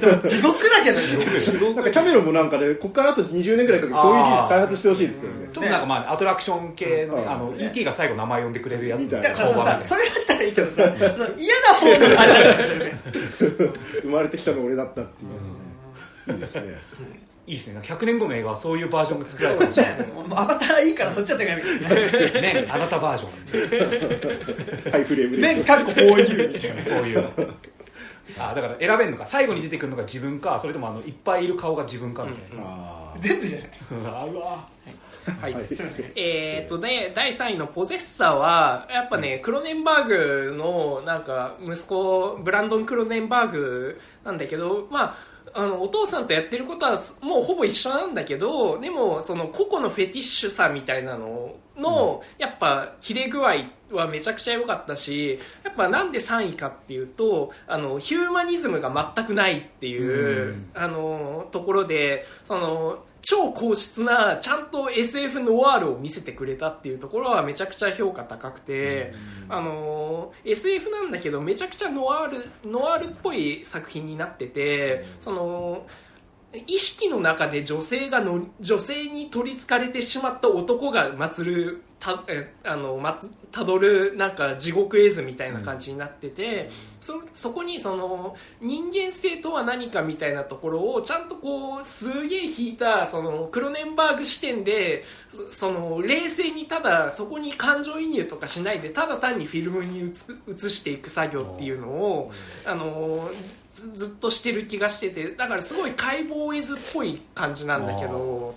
[0.00, 5.48] そう地獄だけどねなんかキャメロンもなんかねここからあと20年ぐらいかけてそういう技術開発してほしいですけどね。
[5.52, 5.80] ちょっとなん。
[5.80, 9.34] かまあアトラクション系の,、うんあの ET が最後名前呼んでくれるやつみたいな。
[9.34, 9.80] それだっ
[10.26, 10.98] たらいいけどさ嫌な
[11.78, 12.54] 方のあれだ
[14.02, 15.26] 生まれてきたの俺だったってい
[16.30, 16.74] う、いいですね
[17.50, 17.74] いいですね。
[17.74, 22.32] なんか100年後の映画はそういうバージョンが作られたかもしれないもうアバターいいからそっちやってくれみたい。
[22.34, 27.30] なねあなたバージョンハイフレームで面かっこ 4U みたいなこういう。
[28.38, 33.70] あだから選べるのか最後に出てくるのが自分かそれともあのいっぱいいる顔が自分かみたいな、あー全部じゃない。
[34.06, 34.68] あうわ
[35.40, 35.52] はい。
[35.52, 35.66] はい。
[36.16, 45.16] えーっとね、第3位のポゼッサーは、やっぱね、クロネンバーグの、なんか、息子、ブランドン・クロネンバーグなんだけど、まあ、
[45.54, 60.70] あの、お父さんとやってることは、もうほぼ一緒なんだけど、でも、その、個々のフェティッシュさみたいなのの、やっぱ、切れ具合はめちゃくちゃ良かったし、やっぱなんで3位かっていうと、あの、ヒューマニズムが全くないっていう、うん。
[60.74, 69.12] あの、ところで、その、超硬質なちゃんと SF ノワールを見せてくれたっていうところはめちゃくちゃ評価高くて、
[69.48, 75.86] あのー SF なんだけどめちゃくちゃノワールノワールっぽい作品になってて、その
[76.66, 86.68] 意識の中で女性がの女性に取りつかれてしまった男が祀るたえあのまつたどるなんか地獄絵図みたいな感じになってて、
[87.00, 100.04] そそこにその人間性とは何かみたいなところをちゃんとこうすげえ引いたそのクロネンバーグ視点でそその冷静にただそこに感情移入とかしないでただ単にフィルムに映
[100.48, 102.30] 映していく作業っていうのを
[102.66, 103.30] あの
[103.72, 108.54] ずずっとしてる気がしててだからすごい解剖絵図っぽい感じなんだけど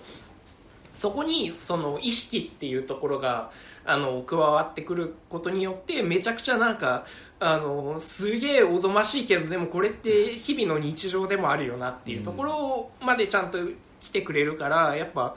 [0.92, 3.50] そこにその意識っていうところが
[3.86, 7.04] あの加わってくることによってめちゃくちゃなんか
[7.40, 13.58] あのすげえおぞましいけどでもこれって日々の日常でもあるよなっていうところまでちゃんと
[14.00, 15.34] 来てくれるからやっぱ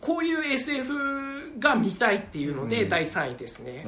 [0.00, 2.88] こういう SF が見たいっていうのでうん。
[2.88, 3.86] 第3位ですね。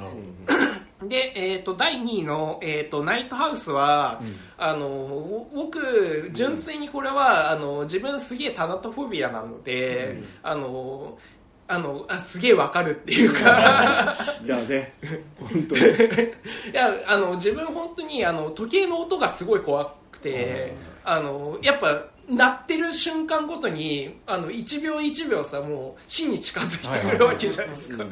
[1.03, 4.36] で、えー、と第2位の、えーと「ナイトハウスは」うん。
[4.57, 11.18] あのぼ僕純粋にこれはあの自分すげえタナトフォビアなので、あの
[11.67, 14.17] あのあすげえわかるっていうか。
[14.45, 14.95] いやね。
[15.39, 15.83] 本当に。
[16.73, 28.05] いやあの自分本当にあの時計の音がすごい怖くてあのやっぱ鳴ってる瞬間ごとにあの1秒1秒さもう死に近づいてくるわけじゃないですか、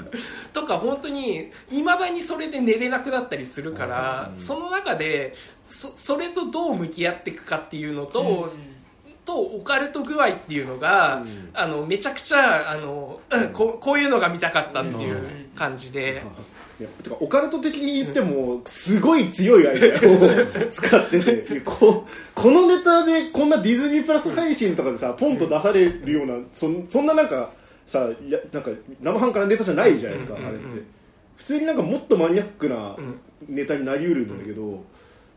[0.52, 5.34] とか本当にいまだにそれで寝れなくなったりするから、その中で
[5.66, 8.50] そそれとどう向き合っていくかっていうのと、
[9.32, 11.50] とオカルト具合っていうのが、うん。
[11.54, 13.52] あのめちゃくちゃあの、うん。
[13.52, 16.22] こうこういうのが見たかったっていう感じで。
[16.80, 27.50] いやてかオカルト的に言ってもすごい強いアイデアを 使っててここのネタでこんなディズニープラス配信とかでさポンと出されるようなそんそんななんか
[27.86, 28.70] さいやなんか
[29.00, 30.82] 生半可なネタじゃないじゃないですか、あれって。
[31.36, 33.20] 普通になんかもっとマニアックなうん。
[33.48, 34.84] ネタになりうるんだけど、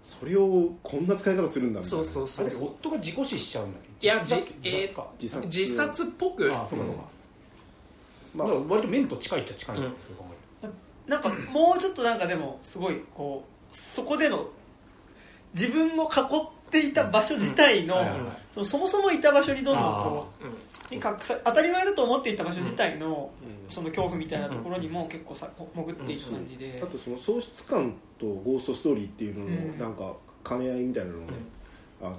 [0.08, 1.98] それをこんな使い方するんだみたいな。
[1.98, 4.06] そうそうそうあれ夫が事故死しちゃうんだっけ？
[4.08, 5.08] いやじ自殺か。
[5.20, 5.48] 自殺。
[5.48, 6.48] 自殺っぽく。
[6.54, 7.02] あそうかそうか、
[8.36, 8.48] まあ。
[8.48, 9.98] だから割と面と近いっちゃ近いんだようん。
[10.06, 10.26] そう考
[10.64, 11.10] え。
[11.10, 14.48] なんかもうちょっとなんかでもすごいこうそこでの
[15.56, 16.50] 自分を囲っ
[16.82, 17.96] ていた場所自体の
[18.52, 23.56] そのそもそもいた場所にどんどんあこうに隠さ当たり前だと思っていた場所自体のうん。
[23.68, 26.80] その恐怖みたいなところにも結構さ潜っていく感じで。
[26.84, 29.80] あとその喪失感とゴーストストーリーっていうののうん。
[29.80, 30.14] なんか
[30.48, 31.26] 兼ね合いみたいなのね、
[32.02, 32.18] あの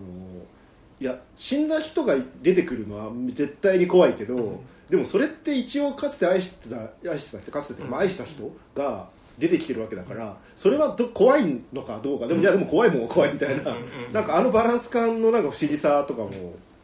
[1.01, 9.09] いや死んだ人が出てくるのは絶対に怖いけど、でもそれって一応かつて愛してた愛してた人かつて、まあ、愛した人が
[9.39, 12.27] 出てきてるわけだからそれはど怖いのかどうか。
[12.27, 13.77] でもいやでも怖いもんは怖いみたいな、
[14.13, 16.31] なんかあのバランス感のなんか不思議さとかも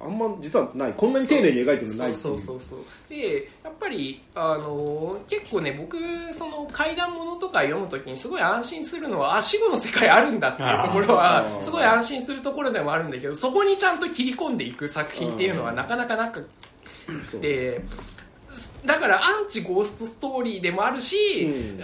[0.01, 0.95] あんま実はない。
[0.97, 2.35] こんなに丁寧に描いてるのないそいう。
[2.35, 2.81] うそうそうそう。
[3.09, 5.97] でやっぱりあのー結構ね僕
[6.35, 16.49] その怪談ものとか読むときにすごい安心するのはあ死後の世界あるんだっていうところはすごい安心するところでもあるんだけどそこにちゃんと切り込んでいく作品っていうのはなかなかなく
[17.41, 17.83] て
[18.85, 21.17] だからアンチゴーストストーリーでもあるし、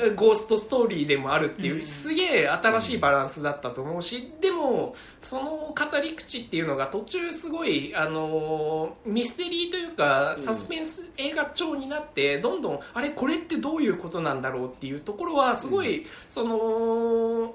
[0.04, 1.86] うゴーストストーリーでもあるっていう、うん。
[1.86, 17.54] すげえ新しいバランスだったと思うしでもその語り口っていうのが途中すごい、あのーミステリーというかサスペンス映画調になってどんどんあれこれってどういうことなんだろうっていうところはすごい、その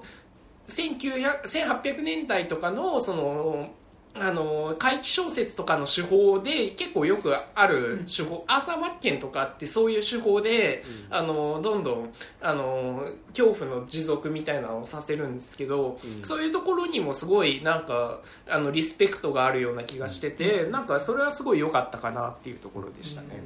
[0.66, 3.70] 1900 1800年代とかのその
[4.16, 16.24] あの怪奇小説とかの手法で結構よくある手法、アーサー・マッケンとかってそういう手法で、あのどんどんあの恐怖の持続みたいなのをさせるんですけど、うん。
[16.24, 23.42] そういうところにもすごいなんかあのリスペクトがあるような気がしてて、なんかそれはすごい良かったかなっていうところでしたね。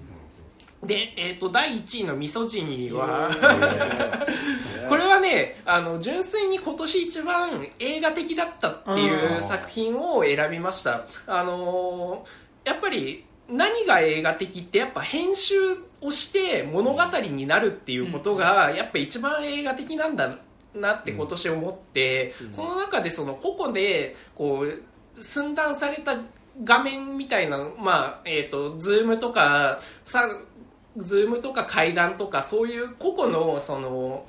[0.83, 2.95] で、えー、と第1位の「ミソジニー。
[2.95, 3.31] は
[4.89, 11.07] 」これはねあの純粋に今年一番映画的だったっていう作品を選びました。
[11.27, 15.55] あのーやっぱり何が映画的ってやっぱ編集
[16.03, 20.37] をして物語になるっていうことがやっぱ一番映画的なんだ
[20.75, 26.19] なって今年思って、その中でその個々でこう寸断された
[26.63, 30.29] 画面みたいな、まあえー、とズームとかさ
[30.97, 34.27] ズームとか階段とかそういう個々のその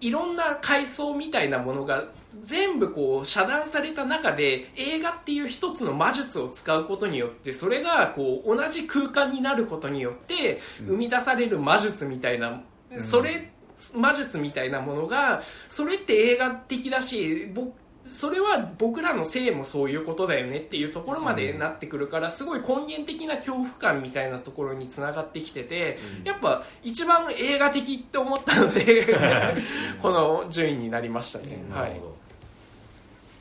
[0.00, 2.04] いろんな階層みたいなものが
[2.44, 12.62] 全部こう遮断された中で映画っていう一つの魔術を使うことによってそれがこう同じ空間になることによって生み出される魔術みたいな、
[13.00, 13.52] それ
[13.94, 17.79] 魔術みたいなものがそれって映画的だし僕
[18.10, 29.06] それは僕らの性もそういうことだよねっていうところまでなってくるからすごい根源的な恐怖感みたいなところにつながってきててやっぱ一番映画的って思ったので
[30.02, 31.64] この順位になりましたね。
[31.72, 31.90] はい。
[31.90, 32.20] なるほど。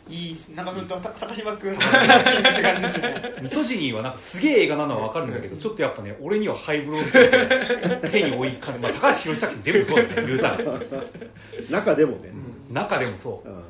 [0.09, 1.73] いいです中村と高島君。
[1.73, 10.79] って感じですねミソジニーはなんかすげえ映画なのは分かるんだけどちょっとやっぱね俺にはハイブローすぎて手に追いかね、まあ、高橋宏作品全部そうだね言うたら。
[11.69, 12.31] 中でもね、
[12.71, 13.49] 中でもそう。
[13.49, 13.63] うん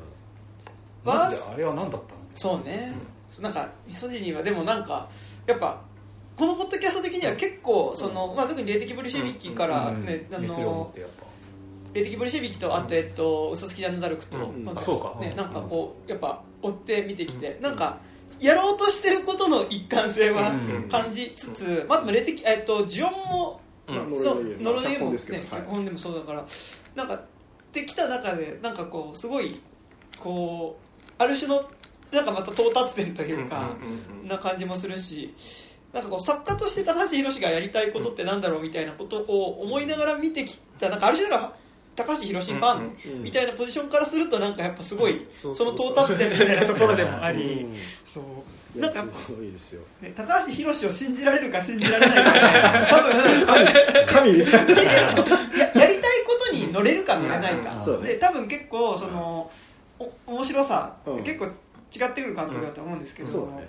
[1.04, 2.20] マジであれは何だったの？
[2.34, 2.92] そうね、
[3.40, 5.08] なんかミソジニーはでもなんか
[5.46, 5.82] やっぱ
[6.36, 10.94] このポッドキャスト的には結構その、まあ、特に霊的ブリシェビキからね、あの
[11.92, 14.64] 霊的ブリシェビキとあと、えっと、嘘つきジャンヌ・ダルクと、うん。
[14.64, 15.16] なんかそうか。
[15.20, 17.98] ね、なんかこうやっぱ追って見てきて、なんか
[18.38, 20.54] やろうとしてることの一貫性はう
[20.86, 20.88] ん。
[20.88, 23.96] 感じつつ、まあ、でも霊的、えっと、ジオンも、うん。
[23.96, 26.46] まあそうノルウェーノルウェーも、ね、脚本でもそうだから
[26.94, 27.22] なんか
[27.72, 29.60] できた中でなんかこうすごい
[30.18, 30.89] こう
[31.20, 31.68] ある種の
[32.10, 33.76] なんかまた到達点というか、
[34.24, 35.34] な感じもするし
[35.92, 41.56] なんかこう作家として高橋宏がやりたいことってなんだろうみたいなことを思いながら見てきたなんかある種なんか
[41.94, 47.76] 高橋宏ファンうんみたいなポジションからするとなんかやっぱすごいその到達点みたいなところでもありうん。
[48.04, 48.24] そう。
[48.80, 49.04] なんか
[50.00, 53.46] ね高橋宏を信じられるか信じられないか多分
[54.06, 55.80] 神神みたいな。
[55.80, 59.50] やりたいことに乗れるか乗れないか、で多分結構その、
[60.26, 61.24] お面白さ、うん。
[61.24, 61.52] 結構違っ
[62.14, 63.68] てくる感覚だと思うんですけど、そうだね。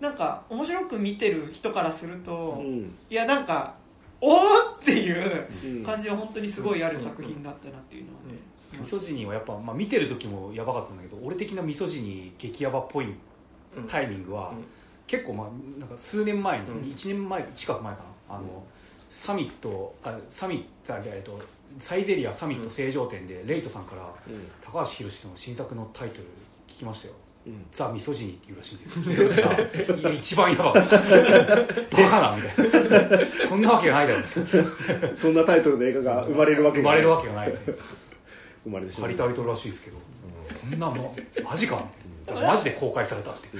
[0.00, 2.94] なんか面白く見てる人からすると、うん。
[3.10, 3.74] いやなんか
[4.20, 4.40] おー
[4.80, 5.84] っていううん。
[5.84, 8.38] 感じは本当にすごいある作品だったなっていうのはね、
[8.80, 13.06] ミソジニーはやっぱ、まあ、見てる時もやばかったんだけど俺的なミソジニー激ヤバっぽい
[13.88, 14.64] タイミングは、うん。
[15.06, 16.80] 結構まあなんか数年前に、うん。
[16.90, 18.36] 1年前近く前かな。
[18.36, 18.64] あの、
[19.14, 21.40] サミットあサミットあじゃあえっと
[21.78, 24.48] サイゼリアサミット正常店で、レイトさんからうん。
[24.60, 26.24] 高橋宏の新作のタイトル
[26.68, 27.14] 聞きましたよ。
[27.46, 27.66] うん。
[27.72, 30.00] ザ・ミソジニーっていうらしいんです。
[30.00, 33.26] いや一番やばかったバカなみたいな。
[33.48, 35.16] そんなわけがないだろ。
[35.16, 37.52] そんなタイトルの映画が生まれるわけ生まれるわけけがない。
[38.64, 39.10] 生まれてしまう。
[39.10, 39.96] 借りタイトルらしいですけど。
[40.70, 42.48] そんなもんマジかみたいな。
[42.48, 43.56] マジで公開されたってこ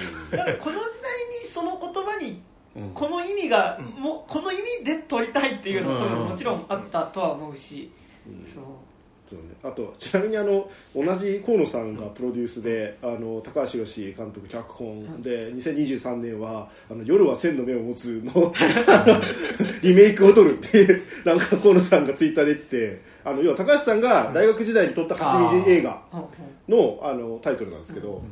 [0.71, 2.43] の時代にその言葉にうん
[2.95, 7.91] この意味が、もうこの意味で問いたいっていうのももちろんあったとは思うし、
[8.27, 8.47] うん。
[8.53, 8.65] そう。
[9.29, 15.23] そうね、あとちなみにあの同じ河野さんがプロデュースであの高橋宏監督脚本。
[15.23, 18.53] で2023年は「あの夜は千の目を持つの」
[18.87, 19.23] あ の
[19.83, 26.21] リメイクを撮るっていうなんか河野さんがツイッターで言っててあの要は高橋さんが大学時代に撮った8ミリ映画うん。
[26.21, 26.87] うん。
[26.87, 28.23] のあのタイトルなんですけど、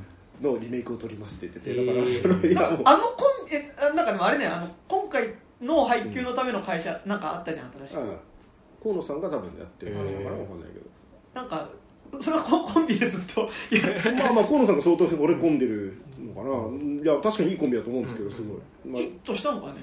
[0.42, 2.82] のリメイクを撮りますって言っててだからそのいやもう。
[2.84, 8.16] あのコンえあなんかでもあれねあの今回の配給のための会社なんかあったじゃん新しく、うん。
[8.82, 10.86] 河野さんが多分やってる感じだから分かんないけど。
[11.34, 11.68] なんか
[12.20, 13.82] それはコンコンビでずっといや
[14.18, 19.74] まあまあ河野さんが相当惚れ込んでるのかな、いや確かにいいコンビだと思うんですけどすごい、まあヒットしたのかね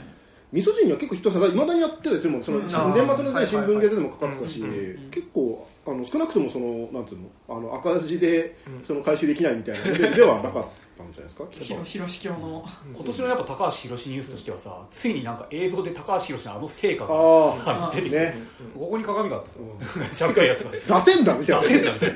[0.52, 2.64] 味噌汁には結構ヒットしたいまだにやってたりするもんその、うん。
[2.66, 4.64] 年末の、ね新聞月でもかかってたし、
[5.12, 8.86] 結構あの少なくともそのなんつうのあの赤字でうん。
[8.86, 10.66] その回収できないみたいなレベルではなかっ
[11.00, 11.46] たんじゃないですか？
[11.52, 12.66] ひろ広し教の。
[12.94, 18.36] 今年のやっぱ高橋宏ニュースとしてはさついになんか映像で高橋宏のあの成果が出てきて、ね。
[18.78, 19.80] ここに鏡があってうん。
[20.10, 21.00] さ しゃべったやつが。
[21.02, 21.62] 出せんだみたいな。
[21.62, 22.08] 出せんだみた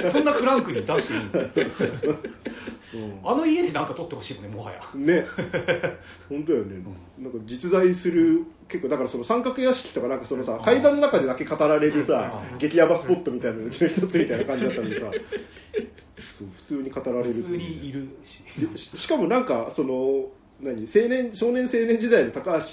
[0.00, 0.10] いな。
[0.10, 1.40] そんなフランクに出していいんだ
[2.94, 3.20] うん。
[3.24, 4.80] あの家でなんか撮ってほしいもんねもはや。
[4.94, 5.24] ね。
[6.28, 6.82] 本当よね、
[7.18, 12.58] なんか実在する結構だからその三角屋敷とかなんかそのさ階段の中でだけ語られるさうん。
[12.58, 15.06] 激ヤバスポットみたいなのうちの一つみたいな感じだったんでさ。
[16.38, 18.78] そう普通に語られる普通にいるし。
[18.78, 20.28] ししかもなんかその
[20.60, 22.66] 何青年少年青年時代の高橋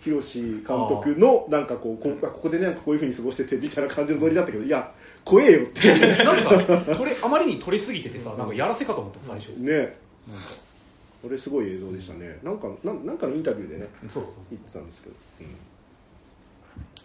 [0.00, 4.92] 宏監督のなんかこうこここでねなんかこういうふうに過ごしててみたいな感じのノリだったけどいや
[5.24, 6.16] 怖えよって。
[6.24, 9.48] なんかさ撮れあまりに撮りすぎててさなんかやらせかと思った最初。
[9.58, 9.72] ね。
[9.76, 10.67] なんか
[11.22, 12.38] これすごい映像でしたね。
[12.42, 15.16] なんかなんなんかのインタビューでねそうそう言ってたんですけど、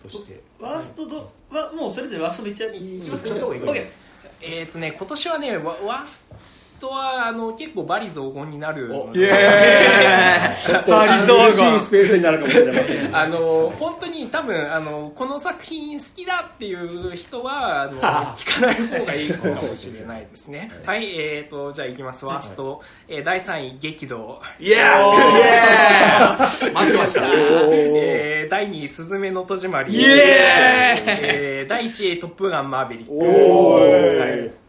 [0.03, 0.41] そして。
[0.59, 4.13] ワーストどはもうそれぞれワーストめっちゃいきますか？OK なです。
[4.41, 6.27] えっ、とね今年はねワワース
[6.83, 10.83] トはあの結構バリ雑言になるのイでエーイ。
[10.91, 13.15] バリ雑嬉しい言スペースになるかもしれません。
[13.15, 18.01] あの本当に多分あのこの作品好きだっていう人はあの
[18.35, 20.69] 聞かない方がいいかもしれないですね。
[20.85, 21.05] はい。
[21.17, 22.25] えー、とじゃあいきます。
[22.25, 27.21] ワースト、えー第3位激怒イエー待ってました。
[27.25, 29.93] えー第2位スズメの戸締まり。
[29.95, 30.17] イエーイ。
[31.05, 33.13] えー第1位トップガンマーヴェリック。
[33.13, 34.47] おー。
[34.47, 34.62] い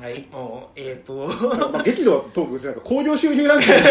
[0.00, 0.26] はい。
[0.32, 1.28] もうえっ、と。
[1.72, 3.80] まあ、激怒はトークですなんか興行収入ランキング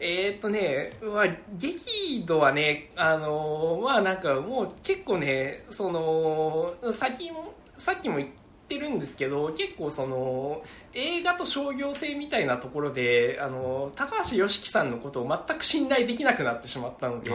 [0.00, 8.28] えーっとね、まあ、激怒はね、あのーまあなんかもう結構ね、その、さっきも、さっきも言っ
[8.68, 10.62] てるんですけど、結構その、
[10.92, 17.32] 映画と商業性みたいなところで、あの高橋良樹さんのことを全く信頼できなくなってしまったので、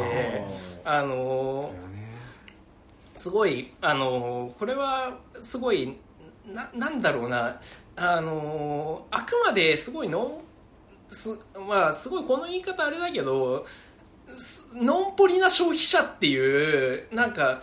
[0.84, 1.72] あの
[3.20, 5.98] すごい、あのこれはすごい、
[6.48, 7.60] ななんだろうな、
[7.98, 10.42] あのあくまですごいの
[11.10, 13.66] す,、まあ、すごいこの言い方あれだけど
[14.26, 17.62] すのんぽりな消費者っていうなんか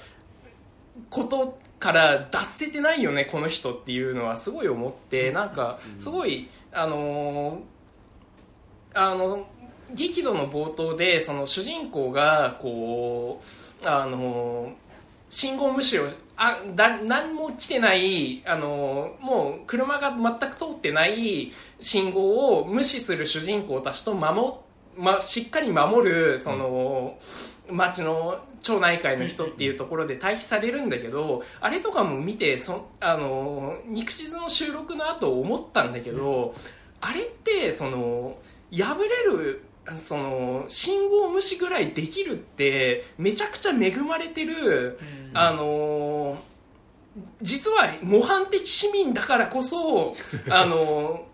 [1.09, 7.62] ことから脱せてないよねこの人っていうのはすごい思ってなんかすごいあの
[8.92, 9.46] あの
[9.94, 13.40] 激怒の冒頭でその主人公がこ
[13.82, 14.74] うあの
[15.28, 21.50] 信号無視をあだ何も来てないあのもう車が全く通ってない
[21.80, 24.52] 信号を無視する主人公たちと守、
[24.96, 27.18] ま、しっかり守るその、
[27.70, 36.54] 町の町内会の人っていうところで対比されるんだけどあれとかも見てそあの肉地図の収録の後思ったんだけど、
[37.00, 38.36] あれってその
[38.72, 39.62] 破れる
[39.97, 44.99] その信号無視ぐらいできるってめちゃくちゃ恵まれてる、
[45.32, 46.39] あの
[47.41, 50.16] 実は模範的市民だからこそ
[50.51, 51.26] あの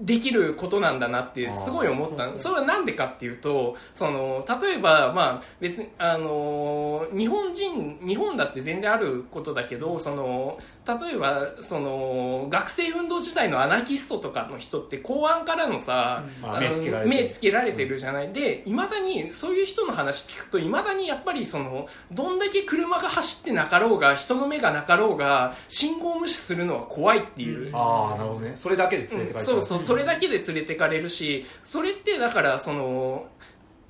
[0.00, 2.36] できることなんだなってすごい思った。
[2.38, 16.50] それはなんでかっていうとその例えば、まあ、別にあの日本人日本だって全然あることだけどその例えばその学生運動時代のアナキストとかの人って公安からのさ、うん。
[16.50, 17.08] あの目つけられてる。
[17.08, 27.70] 目つけられてるじゃない、でいまだにそういう人の話聞くといまだにやっぱりそのどんだけ車が走ってなかろうが人の目がなかろうが信号無視するのは怖いっていう。
[27.74, 28.52] ああなるほどね。
[28.56, 33.26] それだけで連れてかれちゃそうそうそれだけで連れてかれるしそれってだからその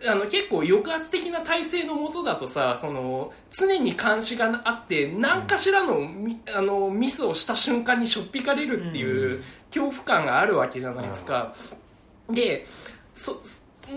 [0.07, 9.42] あの結構抑圧的な体制のもとだとさその常に監視があって何かしらの,、みあのミスをした瞬間にしょっぴかれるっていう
[9.74, 11.53] 恐怖感があるわけじゃないですか。
[12.30, 12.64] で
[13.16, 13.40] そ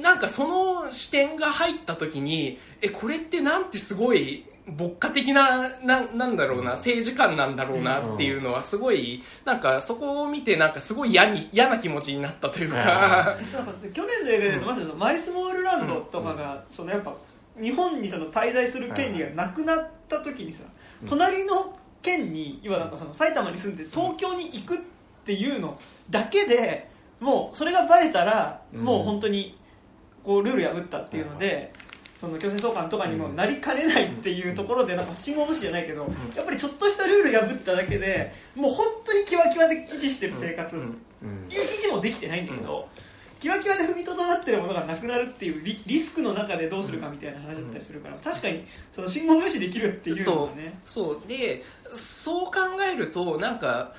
[0.02, 13.38] なんかその視点が入った時にえこれってなんてすごい牧歌的なななんだろうな政治観なんだろうなっていうのはすごいなんかそこを見てなんかすごい嫌に嫌な気持ちになったというか、なんか
[13.93, 17.14] 去年の映画で言うとまさにそのマイスモールランドとかが、そのやっぱ
[17.59, 20.64] 日本にその滞在する権利がなくなった時にさ、
[21.07, 24.78] 隣の県に要はなんかその埼玉に住んで東京に行くっ
[25.26, 26.89] ていうのだけで
[27.20, 28.84] もうそれがバレたら、うん。
[28.84, 29.57] もう本当に
[30.24, 31.74] こうルール破ったっていうので。
[32.22, 40.98] その強制送還とかにもなりかねないっていうところでなんか信号無視じゃないけど、やっぱりちょっとしたルール破っただけでもう本当にキワキワで維持してる生活、うん。
[41.50, 42.88] 維持もできてないんだけど、
[43.40, 50.80] キワキワで踏みとどまってるものがなくなるっていうリリスクの中でどうするかみたいな話だったりするから、確かにその信号無視できるっていうのはね。
[50.84, 51.14] そう。
[51.16, 51.28] そう。
[51.28, 51.64] で
[51.96, 52.52] そう考
[52.88, 53.96] えるとなんか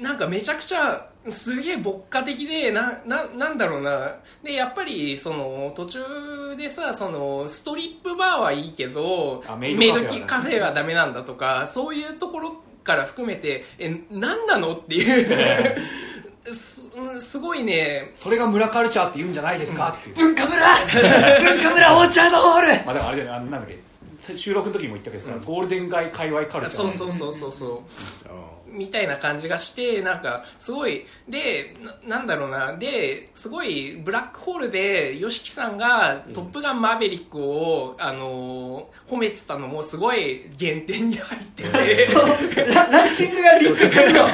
[0.00, 4.16] なんかめちゃくちゃすげえ牧歌的でなななんだろうな。
[4.42, 9.94] でやっぱりその途中でさそのストリップバーはいいけどあメイド
[10.26, 15.80] カフェはダメなんだとかそういうところから含めてえ何なのっていう。
[16.46, 18.12] すすごいね。
[18.14, 20.16] それが村カルチャーって言うんじゃないですかっていう。
[20.16, 20.60] 文化村!
[21.42, 22.68] 文化村オーチャードホール!
[22.84, 23.36] まあでもあれだよね。
[23.36, 24.36] あのなんだっけ。
[24.36, 26.82] 収録の時も言ったけどさ、ゴールデン街界隈カルチャー。
[26.82, 27.80] そうそうそうそうそう
[28.74, 32.76] みたいな感じがしてなんかすごいでななんだろうな。
[32.76, 42.08] ですごいブラックホールで YOSHIKI さんが「トップガンマーヴェリックを」あの褒めてたのもすごい原点に入ってて。
[42.66, 43.84] ラランキングがリンク。
[43.86, 44.28] してるの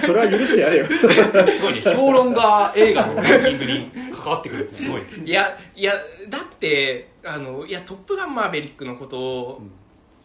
[0.00, 1.80] それは許してやれよすごいね。
[1.80, 5.94] 評論家映画のランキングに関わってくるってすごいいやいや
[6.28, 9.62] だってあのいや「トップガンマーヴェリック」のことを、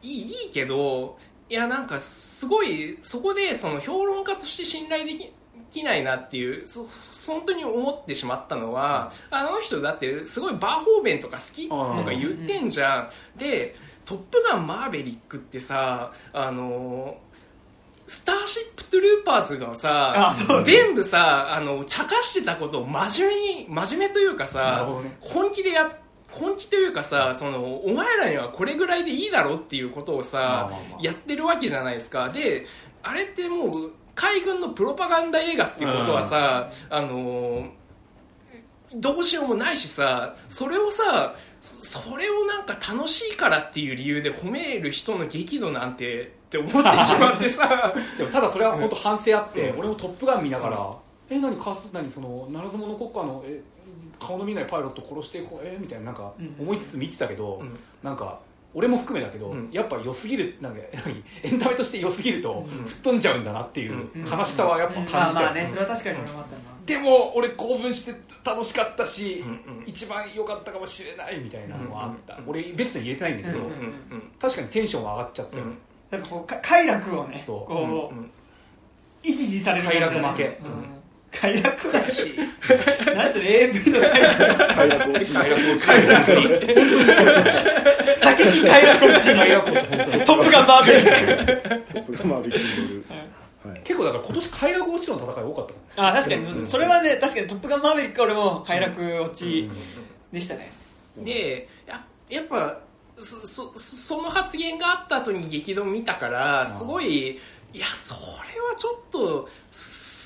[0.02, 1.18] いいいいけど
[1.50, 5.34] いやなんかすごいそこでその評論家として信頼でき
[5.76, 6.88] できないなっていうそ
[7.28, 13.76] 本当に思ってしまったのは、あの人だってすごいバーホーベンとか好きとか言ってんじゃん、で
[14.06, 17.18] 「トップガンマーヴェリック」ってさあの
[18.08, 25.18] スター・ウシップトゥルーパーズがさあそう全部さあの茶化してたことを真面目に真面目というかさ、ね。
[25.20, 25.92] 本気でや
[26.36, 31.00] 本気というかさそのお前らにはこれぐらいでいいだろっていうことをさ、まあまあまあ。
[31.02, 32.30] やってるわけじゃないですか。
[32.30, 32.66] で
[33.04, 37.70] あれってもう海軍のプロパガンダ映画っていうことはさ、あのー
[38.98, 47.94] どうしようもないしさそれをさそれをなんか楽しいからっていう理由で褒める人の激怒なんてって思ってしまってさ。
[48.18, 49.80] でもただそれは本当反省あって、うん。
[49.80, 50.96] 俺も「トップガン」見ながら
[51.30, 53.62] 「え何かす何そのならず者国家のえ
[54.20, 57.78] 顔の見ないパイロット殺してこうえみたいななんかうん思いつつ見てたけど、うん。
[58.04, 58.40] なんか
[58.74, 59.70] 俺も含めだけど、うん。
[59.72, 62.86] やっぱ良すぎるなんか何エンタメとして良すぎるとん。
[62.86, 65.40] 吹っ飛んじゃうんだなっていううん悲しさはやっぱまあ感じた。
[65.42, 68.14] よ、まあねそれは確かに俺もあったなでも俺興奮して
[68.44, 73.94] 楽しかったし、うんうん一番良かったかもしれないみたいなのはあった、うん俺ベストに入れてないんだけど、うんうん
[74.40, 75.78] 確かにテンションは上がっちゃったよ、うん
[76.12, 77.72] やっぱこうか快楽をねそう。
[77.72, 78.26] こうんう
[79.24, 80.60] 維持される快楽負け。
[80.64, 80.95] うん
[81.40, 86.60] 快楽負け何それ AV のタイトル快楽落ち快楽落ち快楽落ち
[88.22, 93.06] 過激快楽落ち快楽落ち本当にトップガンマーヴェリックトップガンマーヴェリックによる
[93.84, 99.70] 結構だから今年快楽落ちの戦い多かったあ確かにそれはね確かにトップガンマーヴェリック俺も快楽落ち
[100.32, 100.72] でしたね
[101.18, 102.80] でややっぱ
[103.18, 107.40] そそその発言があった後に激怒見たからすごい
[107.74, 108.20] いやそれ
[108.62, 109.50] はちょっと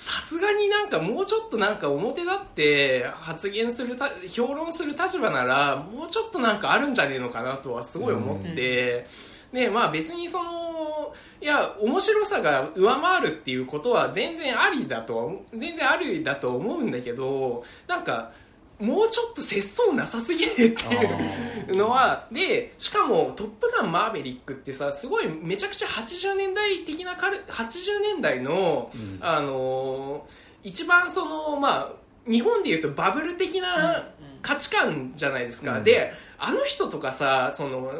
[0.10, 9.06] さすがになんかもうちょっとなんか表立って発言するた評論する立場ならもうちょっとなんかあるんじゃねえのかなとはすごい思って、
[9.54, 18.32] でまあ別にそのいや面白さが上回るっていうことは全然ありだと全然ありだと思うんだけどなんか
[18.80, 29.20] もうちょっと節操なさすぎねっていうのはでしかも「トップガンマーヴェリック」ってさすごいめちゃくちゃ80年代的なカル80年代の、うん。
[29.22, 34.10] あのー一番そのまあ日本でいうとバブル的な
[34.42, 35.84] 価値観じゃないですか、うん。
[35.84, 37.92] であの人とかさその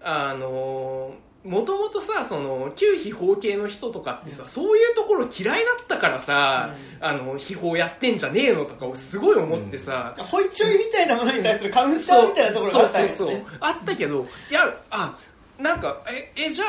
[0.00, 1.14] あの
[1.44, 13.42] もともとさその旧秘宝系の人とかってさ、そういうところ嫌いだったからさ、あの秘宝やってんじゃねえのとかをすごい思ってさ、ホイチョイみたいなものに対するカウンターみたいなところがあったそうそうそう。
[13.60, 15.18] あったけどいやあ
[15.58, 16.64] なんかええじゃ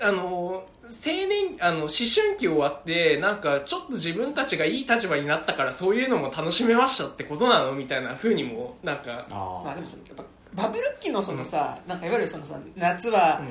[0.00, 9.26] ああの青年あの思春期終わってなんかちょっと自分たちがいい立場になったからそういうのも楽しめましたってことなのみたいな風にもなんか。
[9.30, 13.48] あまあでもそのやっぱバブル期のそのさ、なんかいわゆるそのさ夏はうん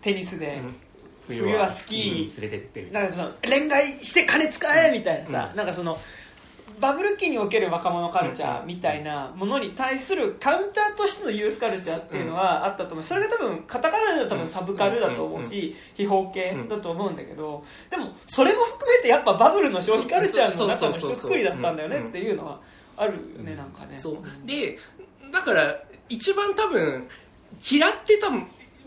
[0.00, 0.76] テニスで、うん。
[1.28, 2.40] 冬はスキーに。
[2.40, 3.04] 連れてってな。
[3.04, 5.56] んかその恋愛して金使えみたいなさ、うん。
[5.56, 5.96] なんかその
[6.80, 13.04] バブル期における若者カルチャーみたいなものに対するカウンターとしてのユースカルチャーっていうのはあったと思う。
[13.04, 22.60] それが多分カタカナでは多分サブカルだと思うし秘宝系だと思うんだけどでもそれも含めてやっぱバブルの消費カルチャーの中の一つくりだったんだよねっていうのは
[22.96, 23.98] あるよねなんかね。
[23.98, 24.16] そう。
[24.46, 24.78] で
[25.32, 27.06] だから一番多分
[27.70, 28.30] 嫌ってた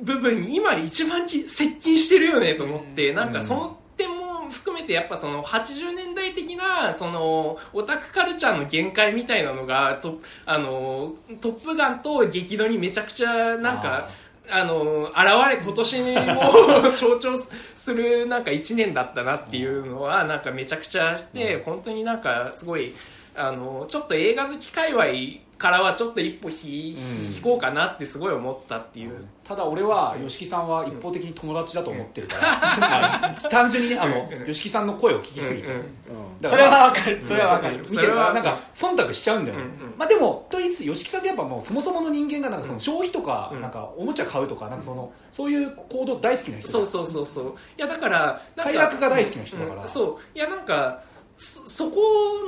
[0.01, 3.15] 部分に今一番き接近してるよねと思って、うん。
[3.15, 14.09] なんかその点も含めてやっぱその80年代的なそのオタクカルチャーの限界みたいなのがとあのトップガンと激怒にめちゃくちゃなんか
[14.49, 17.37] あの現れ今年にも 象徴
[17.75, 22.93] するなんか1年だったなっていうのはなんかめちゃくちゃして、本当になんかすごい
[23.36, 35.69] あのちょっと映画好き界隈からはちょっと一歩引,、うん引こうかなってすごい思ったっていう、ただ俺は吉木さんは一方的に友達だと思ってるから、まあ単純にねあの吉木さんの声を聞きすぎて、
[36.49, 37.23] それはわかる。
[37.23, 37.77] それはわかる。
[37.77, 39.63] 見てるそれはなんか忖度しちゃうんだよね、
[39.97, 43.61] まあでもと言いつつ吉木さんってやっぱもうそもそもの人間がなんかその消費とか、うん。
[43.61, 47.55] なんかおもちゃ買うとかなんかそのそういう行動大好きな人だそうそうそうそう。
[47.77, 49.81] いやだから快楽が大好きな人だから。
[49.81, 49.88] うん。
[49.88, 50.38] そう。
[50.38, 51.01] いやなんか
[51.38, 52.01] そそこ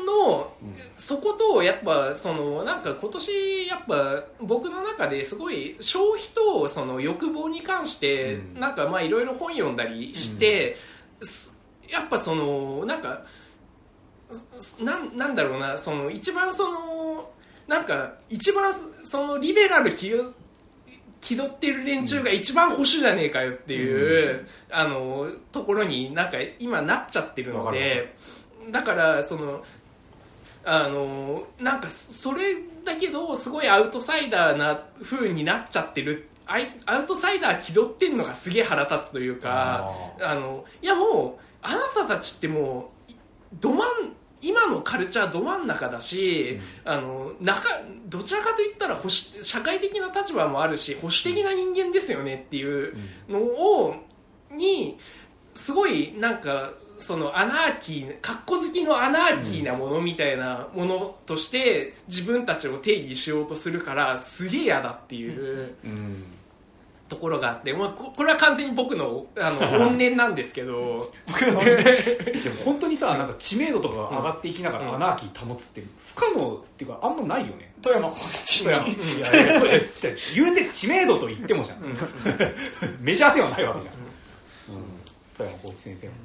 [0.06, 0.54] の、
[0.96, 8.60] そことやっぱそのなんか今年やっぱ僕の中ですごい消費とその欲望に関して、うん。
[8.60, 10.76] なんかまあいろいろ本読んだりして、
[11.22, 11.58] す
[11.90, 13.26] やっぱそのなんか
[14.32, 17.30] すなんなんだろうなその一番その
[17.68, 20.10] なんか一番そのリベラル気
[21.36, 28.16] 取ってる連中が一番保守じゃねえかよっていう、あのところになんか今なっちゃってるので
[28.72, 29.64] だからその
[30.64, 36.30] あのなんかそれだけどすごいアウトサイダーな風になっちゃってる。
[36.48, 39.90] アイアウトサイダー気取ってんのがすげえ腹立つというか
[40.22, 43.16] あのいやもうあなたたちってもうい
[43.60, 47.68] ど真ん今のカルチャーど真ん中だし、あの中
[48.06, 52.96] どちらかといったら保守社会的な立場もあるし保守的な人間ですよねっていう
[53.28, 53.96] のを
[54.52, 54.98] に
[55.56, 66.24] すごいなんかそのアナーキー、格好好きのアナーキーなものみたいなものとして自分たちを定義しようとするからすげえ嫌だっていううん。
[67.08, 69.60] ところがあって、もうここれは完全に僕のあの
[69.92, 71.14] 怨念なんですけど、
[72.66, 77.74] 本当にさなんか知名度とかが上がっていきながらアナーキー保つって不可能っていうかあんまないよね。
[77.82, 78.10] 富山。
[78.10, 78.88] 高知いやい
[79.20, 79.62] や
[80.34, 81.94] 言うて知名度と言ってもじゃん
[83.00, 83.94] メジャーではないわけじゃん、
[84.76, 84.84] うん、
[85.38, 86.25] 富山浩一先生もそうね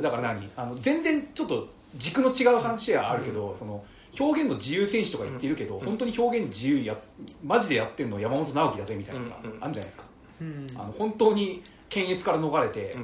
[0.00, 0.50] だから何？
[0.56, 3.84] あの全然ちょっと軸の違う話はあるけど、その
[4.18, 6.96] 表現の自由選手とか言ってるけど、本当に表現自由や
[7.44, 10.04] マジでやってるの山本直樹だぜみたいなさ、あるんじゃないですか。
[10.40, 10.66] うん。
[10.74, 12.94] あの本当に検閲から逃れて、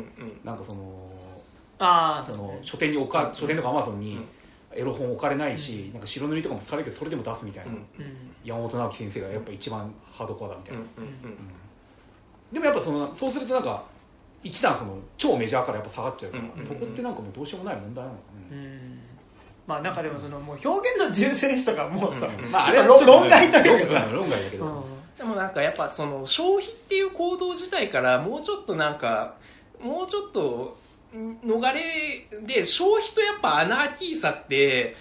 [0.44, 1.10] なんかその
[1.78, 4.18] ああその書店に置か書店とかアマゾンに
[4.74, 7.72] エロ本置かれないし、なんか白塗りとかもされるけどそれでも出すみたいな、
[8.44, 10.82] 山本直樹先生がやっぱ一番ハードコアだみたいな、
[12.52, 13.84] でもやっぱそのそうするとなんか
[14.42, 18.98] 一段その超メジャーからやっぱ下がっちゃうから、そこってなんかもうどうしようもない問題なのかうね、ん。
[19.66, 24.00] まあなんかでもそのもう表現の自由選手とかもうさ、うんまああれは論外というかさ。
[24.06, 24.82] 論論外だけど、うん
[25.22, 29.36] でもなんかやっぱその消費っていう行動自体からもうちょっとなんか
[29.80, 30.76] もうちょっと
[31.16, 34.96] ん逃れで消費とやっぱアナーキーさって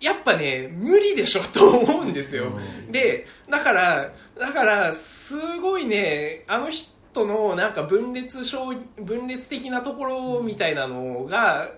[0.00, 2.92] やっぱね無理でしょと思うんですよ、うん。
[2.92, 6.90] でだからだからすごいねあの人
[7.24, 11.70] のなんか分裂消分裂的なところみたいなのが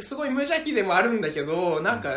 [0.00, 2.10] すごい無邪気でもあるんだけどなんか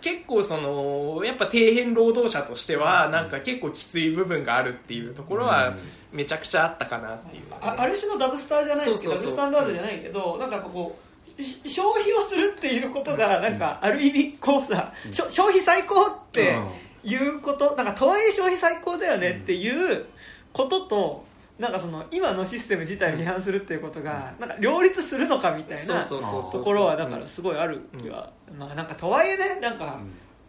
[0.00, 5.74] 結構そのやっぱ底辺労働者としてはなんか結構きつい部分があるっていうところは
[6.12, 10.96] めちゃくちゃあったかなっていう、あある種のダブスターじゃないダブスタンダードじゃないけどなんかこ
[11.38, 16.56] うし消費をするっていうことがなんかある意味こうさ、しょ消費最高って
[17.02, 20.06] いうことなんかとはいえ消費最高だよねっていう
[20.52, 21.25] ことと
[21.58, 29.98] なんかその今のシステム自体を批判するっていうことがなんか両立するのかみたいなところはだからすごいある気は、まあなんかとはいえねなんか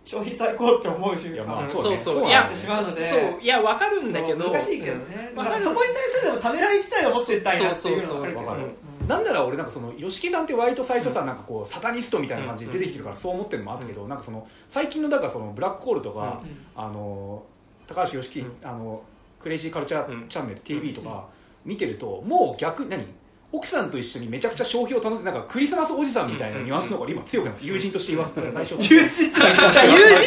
[0.04, 2.30] 消費最高って思う瞬間まあそうそうそう。
[2.30, 4.52] やなってしまうのでそういやわかるんだけど。
[4.52, 5.56] 難しいけどね、わかる。
[5.56, 8.70] なんかそこに対するでもためらい自体を持ってたいなっていうのは分かる
[9.08, 16.42] なんなら俺なんかその吉木さんって割と最初さ、なんかこうサタニストみたいな感じで出てきてるからそう思ってるのもあったけど、なんかその最近のだからそのブラックホールとか、
[16.76, 17.44] あの
[17.88, 19.02] 高橋良樹、あの
[19.48, 21.30] クレイジーカルチャーチャンネル TV とか
[21.64, 23.06] 見てるともう逆何？
[23.54, 29.24] 奥さんと一緒にめちゃくちゃ消費を楽しんでなんかクリスマスおじさんみたいなニュアンスの方が今強くなって友人として言わせたら大丈夫友人友人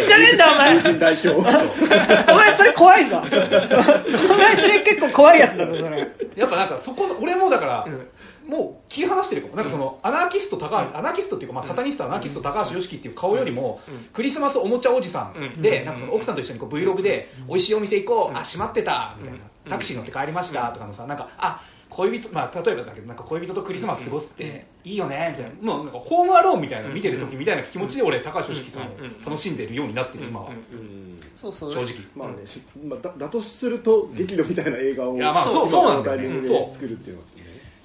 [0.07, 0.75] じゃねえんだお前。
[0.75, 1.29] 友人代表。
[1.29, 3.19] お前それ怖いぞ。
[3.19, 3.31] お前
[4.57, 5.99] それ結構怖いやつだぞそれ。
[6.35, 7.87] やっぱなんかそこの俺もだから、
[8.51, 9.57] もう切り離してるかも。
[9.57, 13.81] なんかそのアナーキスト高橋、アナーキストっていうか、まあ、サタニストアナーキスト高橋良樹っていう顔よりも、
[14.13, 25.75] クリスマスおもちゃおじさんで、なんかその奥さんと一緒にこう Vlog で、美味しいお店行こう、あ閉まってたみたいな、タクシー乗って帰りましたとかのさなんかあ恋人まあ例えばだけどなんか恋人とクリスマス過ごすっていいよねみたいな。
[25.75, 28.87] もうなんかホームアローンみたいなの見てる時みたいな気持ちで俺高橋良樹さんを
[29.25, 30.51] 楽しんでるようになってる今は。
[31.37, 31.73] そうそう。
[31.73, 31.95] 正直。
[32.15, 36.23] まあね、しまあ、だだとすると激怒みたいな映画をいやまあそうそうなんだよね。
[36.23, 36.59] タイミングそう。
[36.67, 37.27] で作るっていうのは。
[37.27, 37.30] ね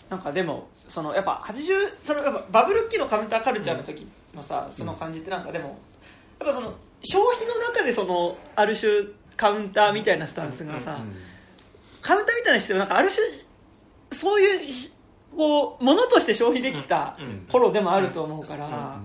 [0.09, 5.79] なんかでもそのやっぱ80そのやっぱバブル期のカウンターカルチャーの時のさ、その感じってなんかでも
[6.39, 6.73] やっぱその
[7.03, 8.91] 消費の中でそのある種
[9.35, 10.99] カウンターみたいなスタンスがさ、
[12.01, 13.25] カウンターみたいな姿勢はなんかある種
[14.11, 14.91] そういうし
[15.35, 17.17] こうものとして消費できた
[17.51, 18.99] 頃でもあると思うから、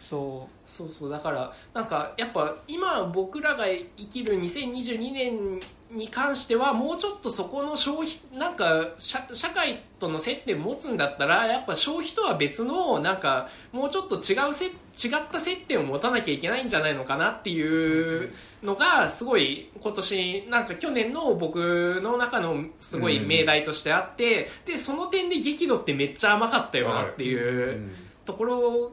[0.00, 5.60] そそうそうだからなんかやっぱ今僕らが生きる2022年
[5.92, 18.32] に関してはもうちょっとそこの消費なんか社社会との接点持つんだったらやっぱ消費とは別のなんかもうちょっと違うせ違った接点を持たなきゃいけないんじゃないのかなっていう
[18.62, 27.90] のがすごい今年なんか去年の僕の中のすごい命題としてあってでその点で激怒ってめっちゃ甘かったよなっていう。
[28.24, 28.92] ところ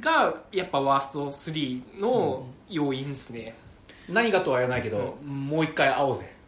[0.00, 3.54] がやっぱワースト3の要因ですね、
[4.08, 6.39] 何がとは言わないけど、もう一回会おうぜ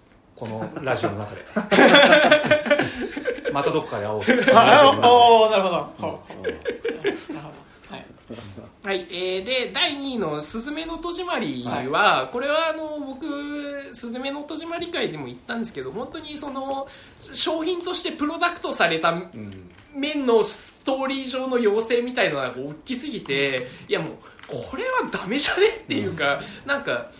[0.42, 1.44] このラジオの中で。
[3.52, 4.22] またどこかで会おう
[5.04, 5.92] おおなるほど、は
[7.98, 8.06] い
[8.82, 13.24] はいえーで第2位の「すずめの戸締まりは」これはあの僕
[13.94, 16.88] 「すずめの戸締まり会」でも言ったんですけど本当にその
[17.32, 19.14] 商品としてプロダクトされた
[19.94, 24.12] 面のストーリー上の要請みたいなのが大きすぎていやもう
[24.52, 25.66] これはダメじゃね？
[25.68, 27.10] っていうか、なんか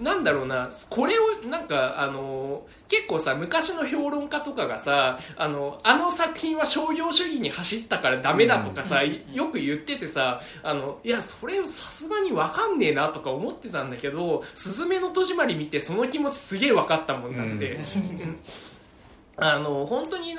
[0.00, 0.70] なんだろうな。
[0.88, 17.58] これをなんかあの結構さ昔の評論家とかがさあのあの作品は商業主義に走ったからダメだとかさ、よく言っててさあのいやそれさすがに分かんねえなとか思ってたんだけど「すずめの戸締まり」見てその気持ちすげえ分かったもんなん。
[17.58, 17.78] で。
[19.40, 20.36] あの本当に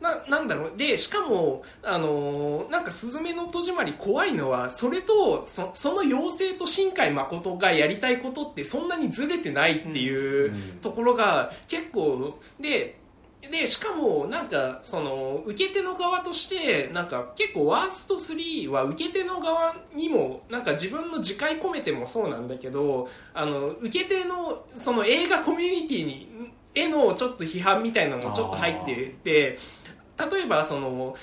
[0.00, 0.76] なななんだろう。
[0.76, 10.78] でしかもあのーなんか「すずめの戸締まり」怖いのはそれとそその妖精と新海誠がやりたいことってそんなにずれてないっていううん。
[10.82, 12.98] ところが結構で
[13.50, 26.28] でしかもなんかその受け手の側としてなんか結構ワースト3は受け手の側にもなんか自分の自戒込めてもそうなんだけどあの受け手のその映画コミュニティに
[26.74, 29.58] へのちょっと批判みたいなのもちょっと入ってて
[30.18, 31.16] 例えばその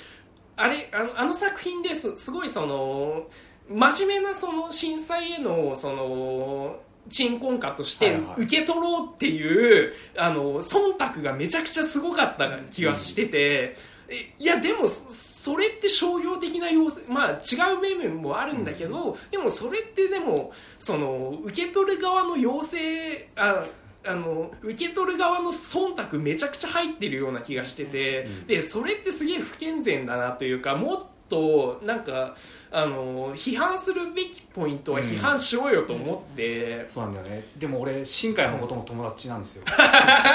[0.56, 3.28] あれあのあの作品ですすごいその
[3.70, 6.80] 真面目なその震災へのその
[7.10, 8.42] 鎮魂歌としてはいはい。
[8.44, 13.76] 受け取ろうっていう、あの忖度がめちゃくちゃすごかった気がしてて、
[14.10, 23.66] えいやでもそそれって商業的な要請まあ違う面々もあるんだけど、でもそれってでもその受け取る側の要請あ
[24.06, 31.00] あの受け取る側の忖度めちゃくちゃ入ってるような気がしてて、でそれってすげえ不健全だなというかもっ
[31.30, 32.36] となんか
[32.72, 37.46] あの批判するべきポイントは批判しろよと思って、そうなんだよね。
[37.58, 39.64] でも俺新海誠の友達なんですよ。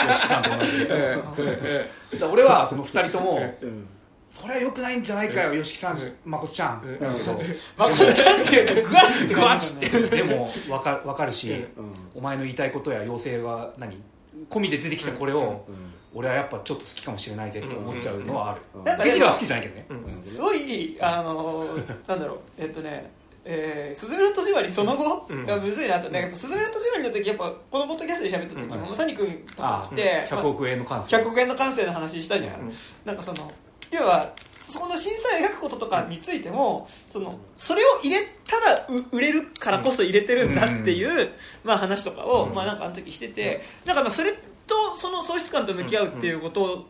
[0.09, 2.27] 吉木さんと同じで。
[2.31, 3.87] 俺はその二人ともうん
[4.41, 6.99] それは良くないんじゃないかよ吉木さん誠ちゃん。
[7.77, 9.89] まあこっちゃんっていうとグワシってグワシって。
[9.89, 11.93] でも分か分かるし、うん。
[12.15, 14.01] お前の言いたいことや要請は何？
[14.51, 15.65] 込みで出てきたこれを、
[16.15, 20.25] 俺はやっぱちょっと好きかもしれないぜって思っちゃうのはある、できれば好きじゃないけどね、うん。
[20.25, 21.67] すごいあの
[22.07, 22.39] なんだろう。
[22.59, 23.11] えっとね
[23.45, 25.47] えずめの戸締まりその後うん。
[25.47, 28.69] がむずいなと、ね、やっぱすずめの戸締まりの時やっぱこのポッドキャストで喋った時うん。
[28.69, 32.73] も谷君とかあ来て、まあ100億円の関係100億円の感性の話したじゃん。
[33.05, 33.51] なんかその
[33.91, 34.33] 要は
[34.69, 41.33] そこの審査を描くこととかについてもそのそれを入れたらう売れるからこそ入れてるんだっていう、
[41.65, 42.55] まあ、話とかを、うん。
[42.55, 44.33] まあ、なんかあの時してて、なんかまあそれ
[44.67, 46.87] とその喪失感と向き合うっていうこと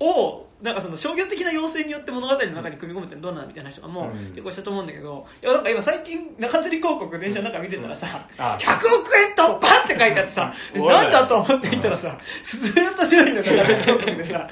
[0.00, 4.30] を、なんかその商業的な要請によって物語の中に組み込むってどうなのみたいな話とかもうん。
[4.30, 14.48] 結構したと思うんだけど、いやなんか今最近中吊り広告電車の中見てたらさ、あ100億円突破って書いてあってさ、 うんなんだと思ってみたらさ、すずめの戸締まりの中吊り広告でさ、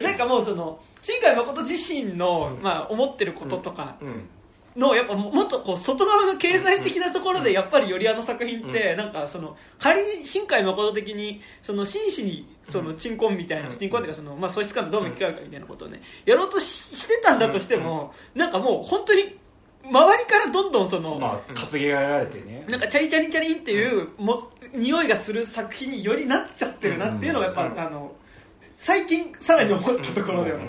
[0.00, 4.28] なんかもうその、新海誠自身の、まあ、思ってることとかうん。
[4.74, 13.74] の、やっぱももっとこう、外側の経済的なところで、やっぱりよりあの作品って、なんかその、仮に新海誠的に、その真摯に、その、鎮魂みたいな、うん。
[13.76, 19.38] 鎮魂っていうか、その、まあ、喪失感とどう向き合うかみたいなことをね、やろうとししてたんだとしても、なんかもう、本当に、
[19.84, 22.66] 周りからどんどんその、まあ担られてね。
[22.68, 27.78] なんかチャリチャリチャリンっていうも匂いがする作品によりなっちゃってるなっていうのがやっぱ、うん。
[27.78, 28.16] あの
[28.76, 30.64] 最近さらに思ったところではね、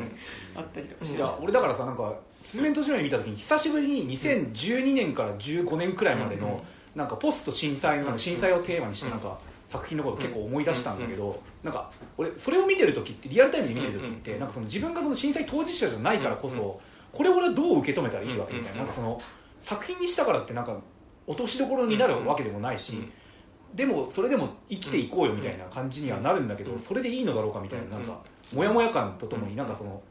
[0.56, 6.64] あったりとかいや俺だからさなんか「すずめの戸締まり」見た時に久しぶりに2012年から15年くらいまでうんの
[6.96, 16.80] なんかポスト震災の震災をテーマにしてなんか作品のこと結構思い出したんだけどなんか俺それを見てる時ってリアルタイムで見てる時ってなんかその自分がその震災当事者じゃないからこそ
[17.12, 19.22] これを俺はどう受け止めたらいいわけみたいななんかその
[19.60, 20.78] 作品にしたからってなんか
[21.28, 23.12] 落としどころになるわけでもないしうん
[23.78, 28.20] でもそれでも生きていこうよみたいな感じにはなるんだけどそれでいいのだろうかみたいななんか
[28.54, 30.02] モヤモヤ感とともになんかその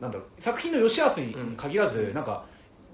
[0.00, 2.44] なんだろう作品の良し悪しに限らずなんか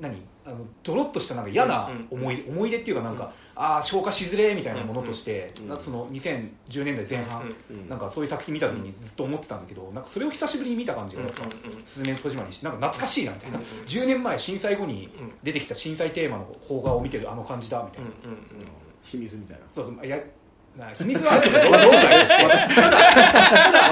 [0.01, 5.51] 何あのドロッとしたなんか嫌な思い思い出っていうかなんかああ消化しづれみたいなものとして
[5.81, 11.45] その2010年代前半うんなんかそういう作品見た時にずっと思ってたんだけどなんかそれを久しぶりに見た感じがやっぱ
[11.87, 13.59] 「すずめの戸締まり」にしてなんか懐かしいなみたいな。
[13.59, 15.09] 10年前震災後に
[15.43, 18.11] 出てきた震災テーマの邦画を見てるあの感じだみたいな
[19.07, 19.65] 秘密みたいな。
[19.75, 20.19] そうそういや
[20.77, 21.79] な秘密はちょっとどま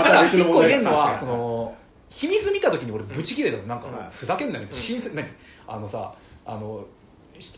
[0.05, 1.75] た別の一個問題言えんのはその
[2.11, 3.63] 秘密見た時に俺ブチ切れたの。
[3.65, 4.09] なんかはい。
[4.11, 5.27] ふざけんなみたいな新鮮何？
[5.67, 6.15] あのさ
[6.45, 6.85] あの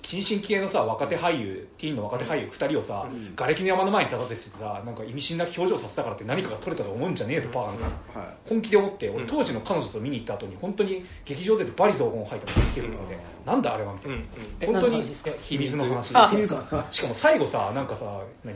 [0.03, 3.35] 新進気鋭のさ若手俳優ティーンの若手俳優2人をさ、うん。
[3.37, 14.17] 瓦礫の山の前に立たせてさなんか意味深な表情させたからって何かが取れたと思うんじゃねえぞバーみたいなは本気で思って俺当時の彼女と見に行った後に本当に劇場でバリ雑言を吐いたのが来てるので、なんだあれはみたいな、
[14.61, 15.03] え本当に
[15.43, 16.11] 秘密の話。
[16.15, 16.87] あ秘密か？
[16.91, 18.55] しかも最後さなんかさ何？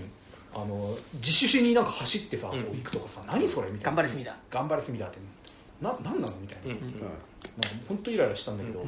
[0.53, 2.59] あの自主主になんか走ってさ、うん。
[2.77, 3.97] 行くとかさ何それみたいな。
[3.97, 5.19] 頑張れ隅田頑張れすみだって。
[5.81, 6.93] な何なのみたいな,、なん。
[6.93, 7.07] か
[7.89, 8.83] 本当イライラしたんだけど、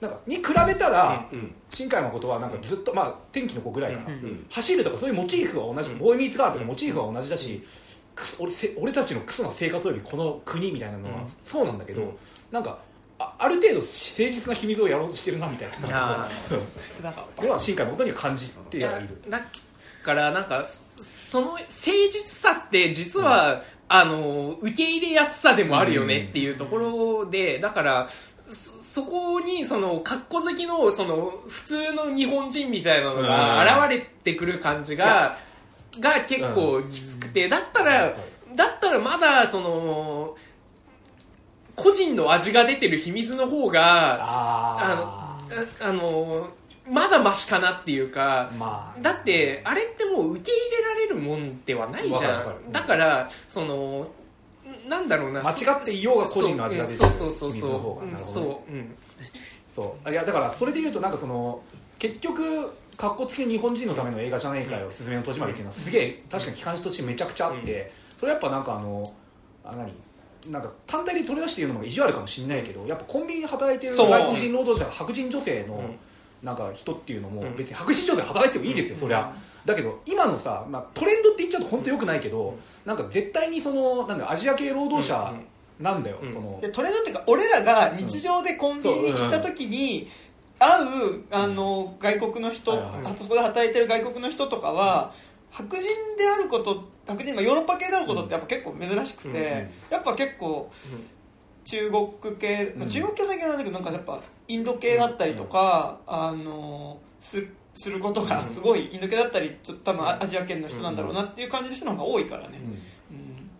[0.00, 1.28] なんかに比べたら、
[1.70, 4.16] 新海誠はなんかずっと、まあ、天気の子ぐらいかな、
[4.50, 7.64] 走るとかそういうモチーフは同じ、ボーイミーツガールとかモチーフは同じだし、
[8.38, 11.28] 俺せ俺たちのクソな生活よりこの国みたいなのはうん。
[11.44, 12.16] そうなんだけど、うん。
[12.50, 12.78] なんか
[13.18, 16.24] あある程度誠実な秘密をやろうとしてるなみたいな。
[16.24, 16.28] あ
[17.02, 19.22] なんかのは新海誠には感じてはいる。
[19.28, 19.42] だ
[20.02, 28.08] からなんかそその誠実さって実は、あの受け入れやすさでもあるよねっていうところでだから
[28.98, 35.36] そそこにその格好好きのその普通の日本人みたいなのが現れてくる感じが、
[36.00, 38.16] が結構きつくてだったら、
[38.56, 40.36] だったらまだその
[41.76, 45.38] 個人の味が出てる秘密の方があ
[45.80, 46.48] あの
[46.90, 49.00] まだマシかなっていうかあまあ。
[49.00, 52.72] だってあれってもう受け入れられるもんではないじゃん。
[52.72, 54.08] だからその
[54.88, 55.42] なんだろうな。
[55.42, 57.10] 間違っていようが個人の味が出てる。
[57.10, 57.72] そうそうそう水そう。
[57.72, 58.06] の方が。
[58.06, 58.32] なるほどね。
[58.32, 58.94] そう、うん、
[59.74, 60.10] そう。
[60.10, 61.62] いやだからそれで言うとなんかその
[61.98, 69.12] 結局かっこつきの日本人のための映画じゃないかよ「すずめの戸締まり」っていうのはすげえ確かに機関士としてめちゃくちゃあって、それやっぱなんかあの
[69.64, 69.92] あ何？
[70.52, 74.10] なんか単体で取り出して言うのも意地悪かもしれないけどやっぱコンビニで働いてるそう。
[74.10, 75.98] 外国人労働者白人女性のうん。
[76.40, 77.56] なんか人っていうのもうん。
[77.56, 85.34] 別に白人女性働いてもいいですよ、そりゃだけど今のさ、まあ、トレンドって言っちゃうと本当よくないけど、なんか絶対にそのなんだアジア系労働者
[85.78, 86.32] なんだよ、うん。
[86.32, 86.58] その。
[86.60, 90.08] でトレンドっていうか俺らが日常でコンビニに行った時に
[90.58, 95.12] 会うあの外国の人、あそこで働いてる外国の人とかは、
[95.50, 100.70] 白人であること白人、まあ、ヨーロッパ系であることってやっぱ結構珍しくて、やっぱ結構
[101.64, 107.46] 中国系、まあ中国系は最近なんだけどなんかやっぱインド系だったりとか、あのす
[107.78, 112.60] することがすごいインド系だったりちょっと多分アジア圏の人なんだろうなっていう感じの人の方が多いからね、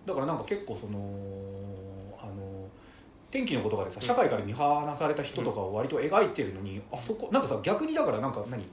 [0.06, 0.98] だからなんか結構その
[2.20, 2.68] あの
[3.30, 8.64] 天気のことがでさ社会から見放された人とかを割と描いてるのに、あそこなんかさ逆にだからなんか何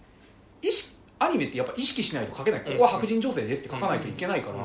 [0.62, 2.62] 意識アニメってやっぱ意識しないと書けない。
[2.62, 4.62] ここは白人女性ですって書かないといけないから、うん。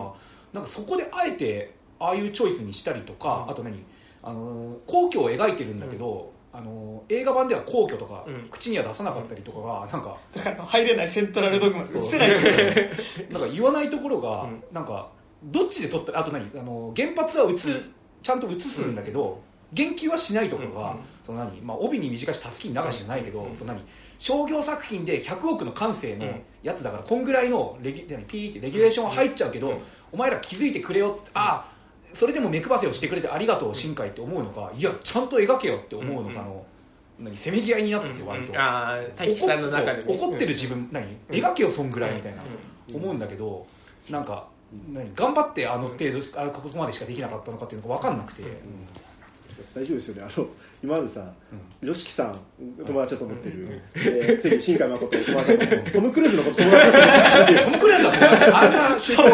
[0.53, 3.53] なんかそこであえてああいうチョイスにしたりとか、うん。
[3.53, 3.85] あと何
[4.23, 8.49] あの皇居を描いてるんだけど、あの映画版では皇居とかうん。
[8.51, 12.31] 口には出さなかったりとかがなんかだから入れないセントラルドグマ映せない
[13.31, 14.63] なんか言わないところが、うん。
[14.73, 15.11] なんか
[15.45, 16.51] どっちで撮ったらあと何？
[16.55, 17.83] あの原発は映る、
[18.23, 19.41] ちゃんと映すんだけど、
[19.73, 23.57] 言及はしないところが、うんその何、まあ、帯に短いしたすきに流しじゃないけど、うん。
[23.57, 23.83] その何？
[24.19, 26.43] 商業作品で100億の感性のうん。
[26.63, 28.25] やつだからこんぐらいのレギ何？
[28.25, 29.79] ピーってレギュレーションは入っちゃうけど、うん。
[30.13, 31.70] お前ら気づいてくれよっつって、ああ
[32.15, 36.65] それでも目配せをしてくれてありがとう新海って思うのかいやちゃんと描けよって思うのかの、
[37.19, 41.07] 何せめぎ合いになってて割と、ああ大樹さんの中で、怒っそう怒ってる自分何？
[41.31, 42.43] 描けよそんぐらいみたいな、
[42.93, 42.97] うん。
[42.97, 43.67] 思うんだけど
[44.09, 44.49] なんか
[44.93, 45.15] 何？
[45.15, 48.43] 頑張ってあの程度あここまでしかできなかったのかっていうのが分かんなくて、
[49.75, 50.23] 大丈夫ですよね。
[50.23, 50.47] あの
[50.83, 51.21] 今までさ
[51.83, 52.33] YOSHIKI さん
[52.87, 57.65] 友達だと思ってる、で次新海誠友達だと思うトム・クルーズのこと友達だと思ってる。
[57.65, 59.29] トム・クルーズだ友達あんな宗教は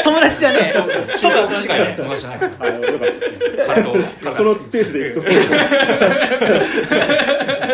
[0.00, 0.78] い友達じゃねえ
[1.16, 2.38] 宗教確かに友達じゃない
[4.36, 5.22] このペースでいくと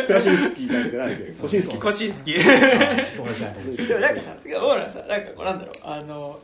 [0.07, 6.41] クラシンスキーなんじゃないでコシンスキーコシンスキー友達じゃない友達でもなんかさ僕らさなんかこうなんだろうあの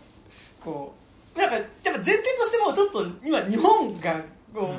[0.62, 0.94] こ
[1.35, 4.23] うなんかやっぱ前提としてもちょっと今日本が
[4.55, 4.77] こ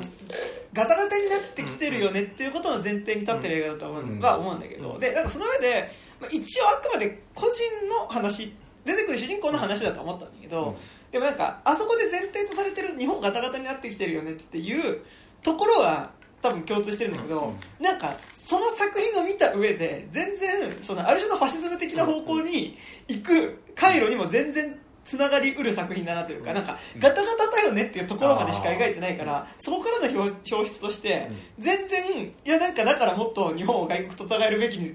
[0.72, 4.20] ガタガタになってきてるよねっていうことの前提に立ってる映画だと思う、うん。
[4.20, 5.90] は思うんだけど、でなんかその上で、
[6.20, 8.54] まあ、一応あくまで個人の話
[8.84, 10.76] 出てくる主人公の話だと思ったんだけど、
[11.12, 15.02] でもなんかあそこで前提とされてる日本ガタガタになってきてるよねっていう
[15.42, 16.10] ところは
[16.42, 22.76] 多分共通してるんだけど、なんかその作品を見た上で全然そのある種のファシズム的な方向に
[23.08, 34.94] 行く回路にも全然つながりうる作品だなというかなんかガタガタだよねっていうところまでしか描いてないからそこからの表表出として全然いやなんかだからもっと日本を外国と戦えるべきに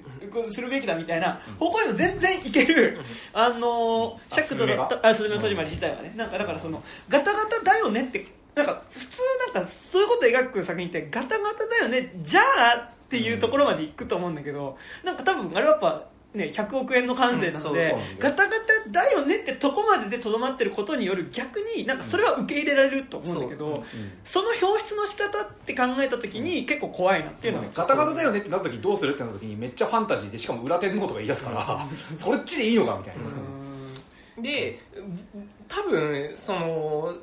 [0.51, 2.99] するべきだみたいな方向にも全然いける
[3.33, 9.21] あのー尺度だったあスズメの戸締まり自体はねなんかだからそのガタガタだよねってなんか普通
[9.53, 23.83] なんかそういうことを描く作品ってガタガタだよねじゃあっていうところまでいくと思うんだけどなんか多分あれはやっぱね、100億円の感性なので、ガタガタだよねってとこまででとどまってることによる逆になんかそれは受け入れられると思うんだけど、
[24.23, 31.87] その表出の仕方って考えた時に結構怖いなっていうのはガタガタだよねってなった時どうするってなった時にめっちゃファンタジーでしかも裏天皇とか言い出すから
[32.17, 33.15] そっちでいいのかみたい
[34.37, 34.79] な、で
[35.67, 37.13] 多分その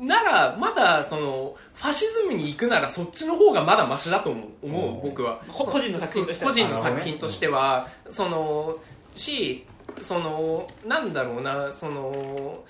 [0.00, 5.00] ならまだそのファシズムに行くならそっちの方がまだマシだと思う。
[5.02, 5.40] 僕は。
[5.52, 6.50] こ個人の作品としては。
[6.50, 7.88] 個人の作品としては。
[8.08, 8.78] その
[9.14, 9.64] し
[10.00, 12.64] そのなんだろうなその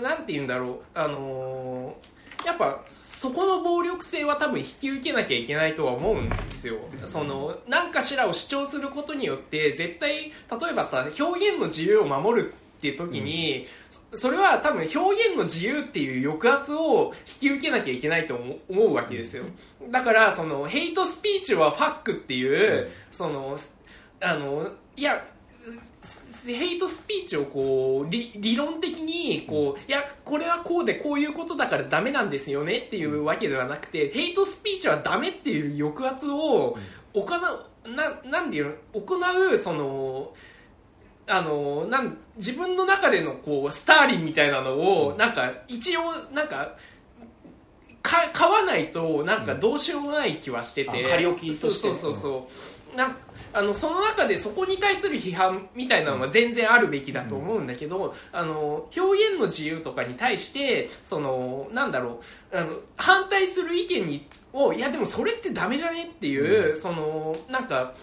[0.00, 0.80] なんて言うんだろう。
[0.94, 1.96] あの
[2.44, 6.78] やっぱそこの暴力性は多分引き受けなきゃいけないとは思うんですよ。
[7.04, 10.32] その何かしらを主張することによって絶対例
[10.70, 13.66] えばさ表現の自由を守るっていう時に、
[14.12, 18.36] それは多分表現の自由っていう抑圧を引き受けなきゃいけないと
[18.68, 19.44] 思うわけですよ。
[19.90, 23.56] だからそのヘイトスピーチはファックっていう、その
[24.20, 25.24] あのいや
[26.46, 36.76] ヘイトスピーチをこう理理論的にこう、いやこれはこうでこういうことだからダメなんですよねっていうわけではなくてヘイトスピーチはダメっていう抑圧を
[37.12, 39.00] 行うななんでいうの？
[39.02, 39.16] 行
[39.54, 40.32] うその
[41.30, 46.76] あのなん自分の中でのこうスターリンみたいなのをなんか一応なんか
[48.02, 52.96] か買わないとなんかどうしようもない気はしてて、あ仮置きそうそうそうそう。
[52.96, 53.16] なん
[53.52, 62.20] あのその中でそこに対する批判みたいなのは全然あるべきだと思うんだけど、あの表現の自由とかに対してそのなんだろ
[62.52, 67.94] うあの反対する意見にをいやでもそれってダメじゃねっていう、そのなんか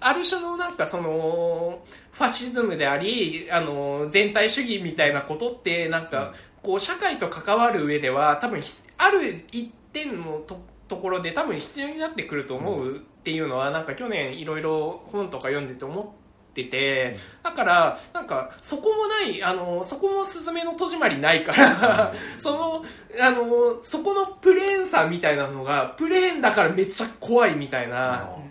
[0.00, 1.82] ある種のなんかその
[2.12, 6.32] ファシズムでありあの全体主義みたいなことってなんか
[6.62, 16.06] こう社会と関わる上では多分ひある一点のとところで多分必要になってくると思うっていうのはなんか去年いろいろ本とか読んでて思っ
[16.54, 22.84] ててだからなんかそこもないあのそこもスズメの戸締まりないからその
[23.20, 28.45] あのそこのプレーンさみたいなのがプレーンだからめっちゃ怖いみたいな。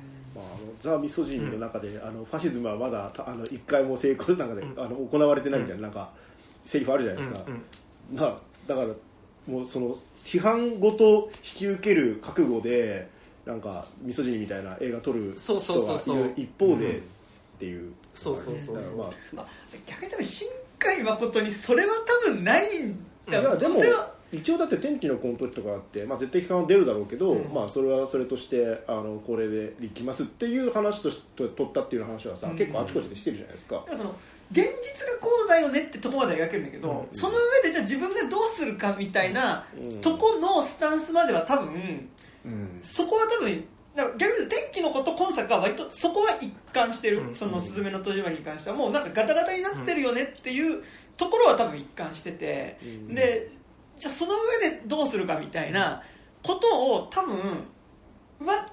[0.86, 4.80] ザ・ミソジニの中で、あのファシズムはまだたあの一回も成功なんかで、うん。
[4.80, 6.10] あの行われてないみたいな,、なんか
[6.64, 8.20] セリフあるじゃないですか、うんうん。
[8.20, 8.38] まあ、
[8.68, 8.88] だから
[9.48, 13.10] もうその批判ごと引き受ける覚悟で
[13.46, 17.04] なんかミソジニみたいな映画撮る人そうそうそうそうがいる一方でうん。
[17.56, 18.98] っていう、そうそうそうそう。
[18.98, 19.48] まあまあ、
[19.86, 20.48] 逆に多分新
[20.78, 21.94] 海誠にそれは
[22.26, 22.98] 多分ないん
[23.28, 27.54] だいやでもそれは一応だって天気の子の時とかあって、まあ、絶対批判は出るだろうけど、うん。
[27.54, 32.58] まあ、それはそれとしてあのこれでいきますっていう話として取ったっていう話はさ、うん。
[32.58, 34.16] 結構あちこちでしてるじゃないですか、その
[34.52, 37.08] 現実がこうだよねってとこまでは描けるんだけど、うん。
[37.12, 40.02] その上でじゃあ自分がどうするかみたいなうん。
[40.02, 42.10] とこのスタンスまでは多分
[42.46, 42.80] うん。
[42.82, 43.64] そこは多分
[43.96, 47.36] だから逆に言うと天気のこと今作は割とそこは一貫してる、うん。
[47.36, 48.76] その「すずめの戸締まり」に関しては。
[48.76, 50.84] もうなんかガタガタになってるよねっていう
[51.16, 53.16] ところは多分一貫してて、うん。
[53.16, 53.50] で
[53.98, 56.02] じゃあその上でどうするかみたいな
[56.44, 57.38] ことを多分
[58.46, 58.70] は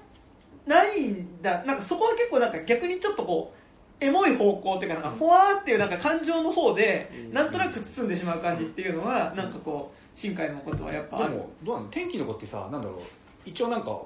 [0.65, 1.63] ないんだ。
[1.65, 3.53] なんかそこは結構なんか逆にちょっとこ
[4.01, 7.33] うエモい方向っていうかなんかふわーっていうなんか感情の方でうん。
[7.33, 12.99] なんとなく包んでしまう感じっていうのはなんかこう新海のことはやっぱでもどうなの天気の子ってさなんだろう。
[13.45, 14.01] 一応なんか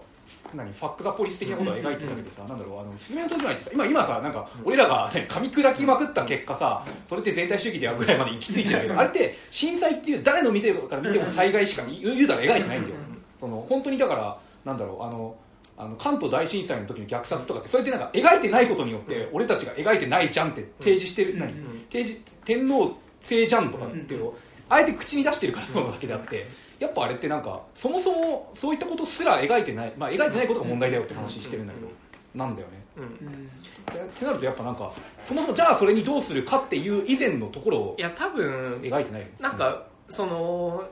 [0.54, 12.96] 何ファック・ザ・ポリス的なことは描いてたけどさ、なんだろうあのスズメの戸締まりってさ今今さなんか俺らが何噛み砕きまくった結果さそれって全体主義ではぐらいまで行き着いてるけどあれって震災っていう誰の見てるから見ても災害しか言うたら描いてないんだよ。
[13.40, 15.36] その本当にだからなんだろうあの
[15.78, 24.38] あの関東大震災の時の虐殺とかってそれってなんか描いてないことによって俺たちが描いてないじゃんって提示してる、何うん提示天皇制じゃんとかっていうのを
[24.70, 26.48] あえて口に出してるからそうなだけであって
[26.80, 31.88] やっぱあれってなんかそもそもそういったことすら描いてない、まあ、描いてないことが問題だよって話してるんだけど
[32.36, 32.84] なんだよね。
[32.98, 33.04] うん。
[33.04, 34.08] うん。
[34.08, 34.94] ってなるとやっぱなんか
[35.24, 40.84] そもそもじゃあそれにどうするかっていう以前のところをいや多分描いてないなんか、その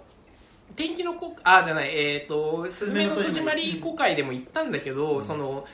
[0.76, 5.66] 天気の子あじゃないえっ、と「すずめの戸締まり」公開でも言ったんだけど、その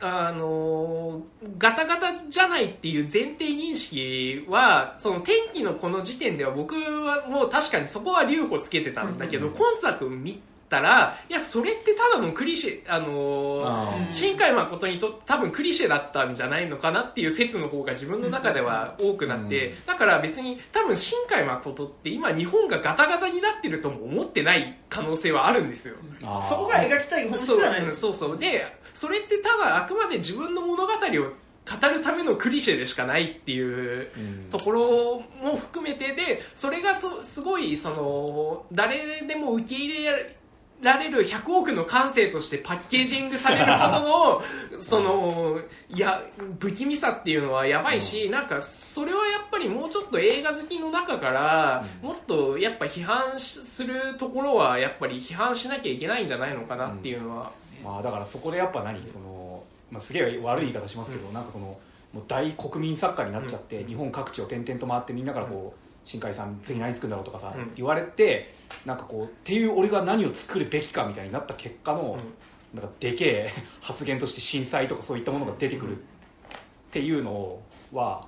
[0.00, 1.22] あの
[1.58, 14.06] ガタガタじゃないっていう前提認識はその天気のこの時点では僕はもう確かにそこは留保つけてたんだけど、うん今作見たらいやそれってただのクリシェあのあー。
[14.06, 25.96] うん新海誠にとって多分クリシェだったんじゃないのかなっていう説の方が自分の中では多くなって、うんだから別に多分新海誠って今日本がガタガタになってるとも思ってない可能性はあるんですよ。
[26.48, 28.38] そこが描きたい本質そうそうそう。
[28.38, 28.66] で
[29.00, 40.26] それってただあくまで自分の物語を語るためのクリシェでしかないっていううんところも含めてでそれがそすごいその誰でも受け入れ
[40.82, 46.22] られる100億の感性としてパッケージングされることのそのいや
[46.58, 57.52] 不気味さっていうのはやばいし、なんかそれはやっぱりもうちょっと映画好きの中から、もっとやっぱ批判しするところはやっぱり批判しなきゃいけないんじゃないのかなっていうのは、
[57.84, 61.78] まあだからそこでやっぱ何その、まあ、すげえ悪い言い方しますけど、なんかその
[62.12, 67.72] もう大国民作家になっちゃって、日本各地を転々と回ってみんなからこう、新海さん次何作るんだろうとかさ、うん。
[67.76, 68.54] 言われて
[68.84, 72.18] なんかこうっていう俺が何を作るべきかみたいになった結果の、
[72.74, 73.50] なんかでけえ
[73.80, 76.00] 発言として震災とかそういったものが出てくるっ
[76.90, 77.60] ていうの
[77.92, 78.26] は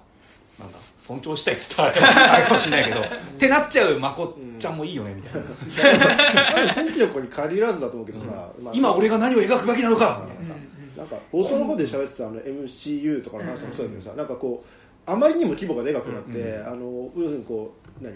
[0.59, 3.05] なんだ尊重したいっつったらあれかもしれないけど っ
[3.39, 10.55] てなっちゃうまこっちゃんもいいよねみたいな、多分天気の子に限らずだと思うけどさ、まあ今俺が何を描くべきなのかみたいなさ、
[10.97, 16.67] なんか冒頭の方で喋ってたあの MCU とかの話もそうだけどさ、なんかこうあまりにも規模がでかくなって、うん。
[16.67, 18.15] あの要するにこう何？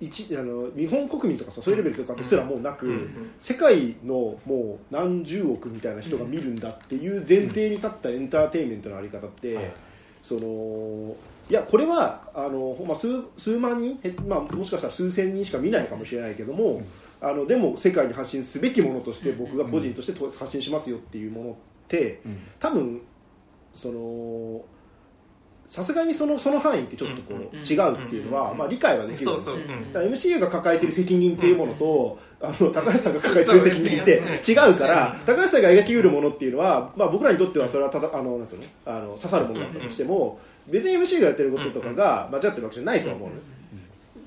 [0.00, 3.30] 一あの日本国民とかさそういうレベルとかですらもうなく、ん。
[3.40, 9.72] 世界のもう何十億みたいな人が見るんだっていう前提に立ったエンターテインメントのあり方って、はい。
[10.22, 11.16] その
[11.50, 16.82] いやこれはあの、まあ、数数万人、えまあ、もしかしたら数千人しか見ないかもしれないけども、
[17.20, 21.54] あのでも世界に発信すべきものとして僕が個人としてと発信しますよっていうものっ
[21.88, 22.38] てうん。
[22.58, 23.00] 多分
[23.72, 24.64] その
[25.68, 29.50] さすがにそのその範囲ってちょっとこう、うんうん違うっていうのは、まあ、理解はできるんです。
[29.50, 29.56] よ
[29.92, 38.62] MCU が抱えてる責任っていうものと、あの高橋さんが抱えてる責任って違うから高橋さんが描きうるものっていうのは、まあ、僕らにとってはそれはただあのなんつうの？
[38.86, 43.40] あの刺さるものだったとしても、別に MC がやってることとかが間違ってるわけじゃないとは思うのね、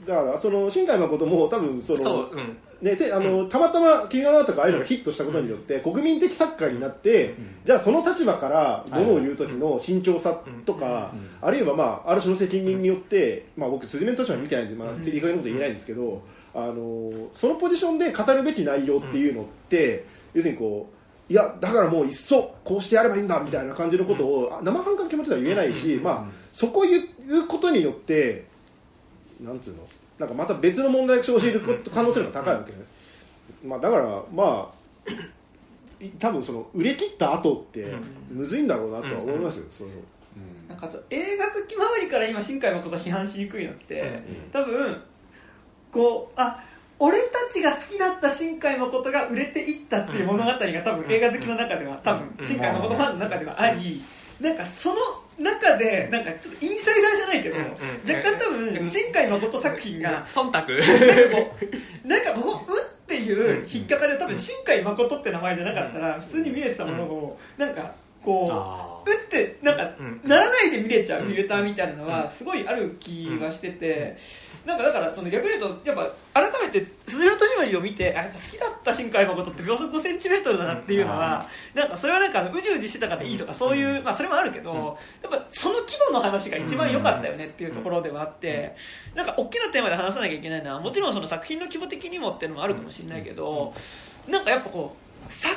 [0.07, 7.35] だからその新海誠も多分そのそう、うん、ね、であのたまたま「君が代」とかああいうのがヒットしたことによって国民的作家になって、
[7.65, 16.23] じゃあその立場からものを言う時の慎重さとか、あるいは、まあ、ある種の責任によって、まあ、僕辻面としては見てないんで、まあ、いい加減なこと言えないんですけど、
[16.55, 21.00] あのそのポジションで語るべき内容っていうのって、要するにこう
[21.31, 28.43] いやだからもういっそこうしてやればいいんだみたいな感じのことを、あ生半可な気持ちでは言えないし、まあ、そこを言うことによって
[29.39, 29.87] なんつうの？
[30.19, 32.79] なんかまた別の問題が生じる可能性が高いわけね、
[33.65, 34.73] まあ、だからま
[35.07, 37.95] あい多分その売れ切った後って
[38.29, 39.89] むずいんだろうなとは思いますよ、その。
[40.67, 44.21] なんかあと映画好き周りから今新海誠批判しにくいのって、
[44.51, 45.01] 多分
[45.93, 46.61] こうあ
[47.03, 53.99] 俺たちが好きだった新海誠が売れていったっていう物語が多分映画好きの中では多分新海誠ファンの中ではあり
[54.39, 54.95] なんかその
[55.39, 57.69] 中でなんかちょっとインサイダーじゃないけどうんうん
[58.07, 60.73] 若干多分新海誠作品が忖度。
[62.07, 68.47] なんかこここ「う」っていう引っかかりは多分新海誠って名前じゃなかったら普通に見れてたものをなんかこ
[69.05, 70.21] うってなんかうん。
[70.23, 74.17] ならないで見れちゃうフィルターみたいなのはすごいある気がしてて
[74.65, 88.75] なんかだからその逆に言うとやっぱ改めて「すずめの戸締まり」を見てあやっぱ好きだった新海誠って秒速5センチメートルだなっていうのはなんかそれはなんかあのうじうじしてたからいいとかそういうまあそれもあるけどやっぱその規模の話が一番良かったよねっていうところではあって
[89.15, 89.25] なん。
[89.25, 91.13] か大きなテーマで話さなきゃいけないのはもちろん。
[91.13, 93.73] その作品の規模的にもっていうのもあるかもしれないけど
[94.27, 94.45] なん。
[94.45, 94.95] かやっぱこ
[95.27, 95.49] うさ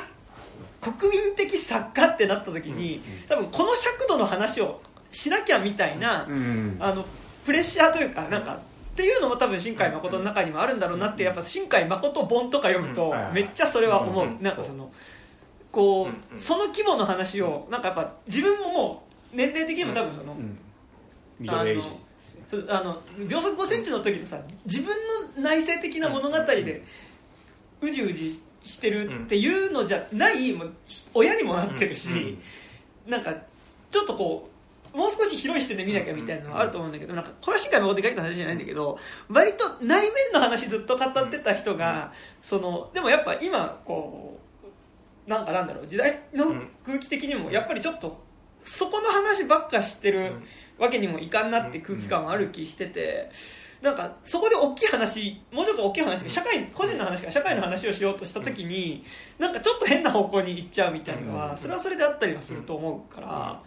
[0.91, 4.81] 国民的作家ってなった時に多分この尺度の話を
[5.11, 7.05] しなきゃみたいな、うんあの
[7.45, 8.57] プレッシャーというかなんかっ
[8.95, 13.33] ていうのも多分新海誠の中にもあるんだろうなってやっぱ新海誠本とか読むとうん。
[13.33, 14.41] めっちゃそれは思う、うん。
[14.41, 14.91] なんかその
[15.71, 20.57] こう、その規模の話をなんかやっぱ自分ももう年齢的にも多分その、うん。
[21.39, 21.89] ミドルエイジ
[22.69, 24.95] あの秒速5センチの時のさ自分
[25.35, 26.83] の内省的な物語で
[27.81, 30.73] うじうじしてるっていうのじゃないもう
[31.13, 32.37] 親にもなってるし、
[33.07, 33.33] なんか
[33.91, 34.49] ちょっとこ
[34.93, 38.97] うもう少し広い視点で見なきゃみたいなのはあると思うんだけどなんかこれは新海誠で書いた話じゃないんだけど
[39.29, 42.11] 割と内面の話ずっと語ってた人が
[42.41, 44.39] そのでもやっぱ今こ
[45.27, 46.55] うなんかなんだろう時代の
[46.85, 48.23] 空気的にもやっぱりちょっと
[48.63, 50.33] そこの話ばっかしてる
[50.79, 53.29] わけにもいかんなって空気感はある気してて。
[53.85, 59.05] なんかそこで大きい話もうちょっと大きい話社会個人の話から社会の話をしようとした時に
[59.37, 63.61] なんかちょっと変な方向に行っちゃうみたいなのはそれはそれであったりはすると思うから。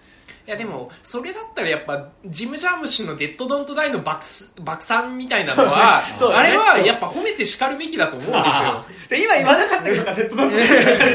[0.46, 4.24] いやでもそれだったらやっぱジム・ジャームシの「デッド・ドント・ダイ」の爆
[4.62, 6.02] 爆散みたいなのは、
[6.34, 8.84] あれはやっぱ褒めて叱るべきだと思うんですよ。
[9.10, 10.56] で今言わなかったけどかデッドドント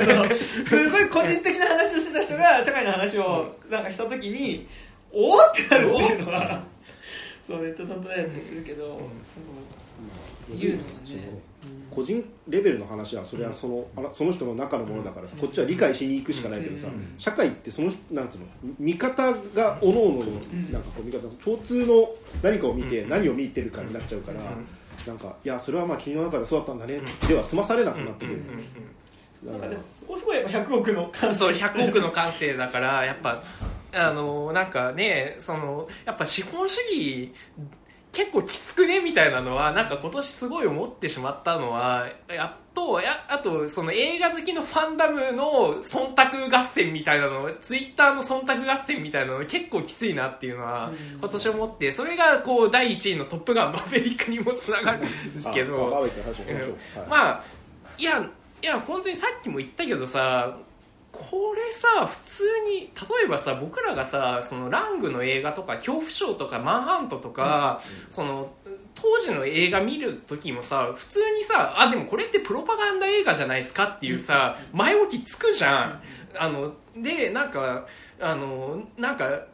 [0.06, 0.36] その。
[0.66, 4.68] すごい個人的な話をしてた人が社会の話をなんかした時に
[5.12, 6.62] おおってなるっていうのは
[7.46, 11.42] そうデットダイだったりするけど、その言うのはね。
[11.92, 17.14] 個人レベルの話はそれはそのあらその人の中のものだからさこっちは理解しに行くしかないけどさうん。
[17.18, 18.46] 社会ってそのなんつうの
[18.80, 20.26] 見方がおのおのの
[20.72, 22.10] なんかこう見方共通の
[22.42, 24.40] 何かを見て何を見てるかになっちゃうから
[25.06, 28.42] なんかいやそれはまあ君の中でそうだったんだねでは済まされなくなってくる。
[29.46, 33.44] なんかでもここすごいやっぱ100億の感そう100億の感性だからやっぱ
[33.94, 37.34] あのなんかねそのやっぱ資本主義
[38.14, 51.20] 結構きつくねみたいなのはなんか今年すごい思ってしまったのはやっとやあとその映画好きのファンダムの忖度合戦みたいなのツイッターの忖度合戦みたいなの結構きついなっていうのはうん。
[51.20, 55.02] 今年思ってそれがこう第1位の「トップガンマーヴェリック」にもつながるん
[55.34, 55.90] ですけど
[57.10, 57.44] まあ
[57.98, 58.20] いや
[58.62, 60.56] いや本当にさっきも言ったけどさ
[61.14, 68.52] これさ普通に例えばさ僕らがさそのラングの映画とか恐怖症とかマンハントとか、その
[68.96, 76.02] 当時の映画見る時もさ普通にさあでもこれってプロパガンダ映画じゃないですかっていうさ前置きつくじゃん。
[76.40, 77.86] あのでなんか
[78.20, 79.46] あのなんか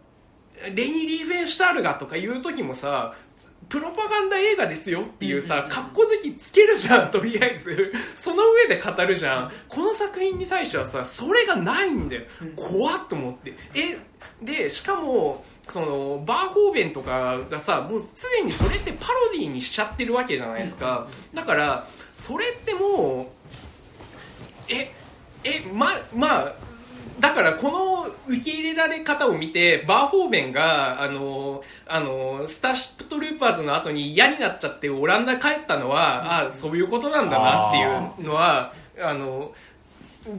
[0.64, 3.14] レニー・リーフェンシュタールがとか言う時もさ
[3.68, 7.94] プロパガンダ映画ですよっていうさ、格好好きつけるじゃん、 とりあえず。
[8.16, 9.52] その上で語るじゃん。
[9.68, 12.24] この作品に対してはさ、それがないんだよ。
[12.56, 13.54] 怖っと思って。
[13.76, 14.00] え、
[14.42, 21.08] で、しかも、その、バーホーベンとかがさ、もうすでにそれってパロディーにしちゃってるわけじゃないですか。
[21.34, 23.32] だから、それっても
[24.70, 24.94] う、え、
[25.44, 26.56] え、ま、まあ、
[27.20, 37.78] だからこの受け入れられ方を見て、バーホーベンが、あの、あの、スターシップトルーパーズの後に嫌になっちゃってオランダ帰ったのは、あそういうことなんだなって
[38.22, 39.54] いうのは、あの、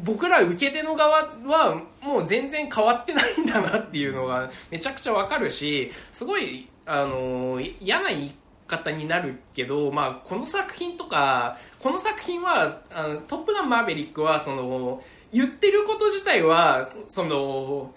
[0.04, 8.34] 僕ら受け手の側はもう全然変わってないんだなっていうのがめちゃくちゃわかるし、すごい、あの、嫌な言い
[8.66, 15.02] 方になるけど、まあ、この作品とか、この作品は、あのトップガンマーベリックは、その、
[15.32, 17.94] 言ってること自体は、その、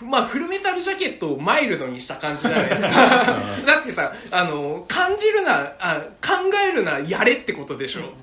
[0.00, 2.88] まあ、フルメタルジャケットをマイルドにした感じじゃないですか。
[3.66, 8.14] だってさ、あの、感じるな、あ考えるな、やれってことでしょ。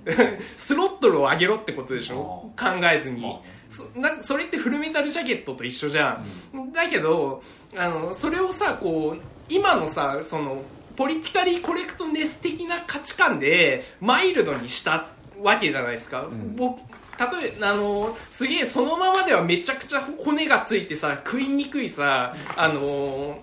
[0.57, 2.51] スロットルを上げろってことでしょ。
[2.57, 3.23] 考えずに。
[3.69, 6.21] そなそれってフルメタルジャケットと一緒じゃ
[6.53, 7.41] ん、だけど
[7.75, 10.61] あのそれをさこう今のさその
[10.95, 15.07] ポリティカリーコレクトネス的な価値観でマイルドにした
[15.41, 16.79] わけじゃないですか、ん僕
[17.19, 23.39] 例えあのすげえそのままではめちゃくちゃ骨がついてさ食いにくいさあの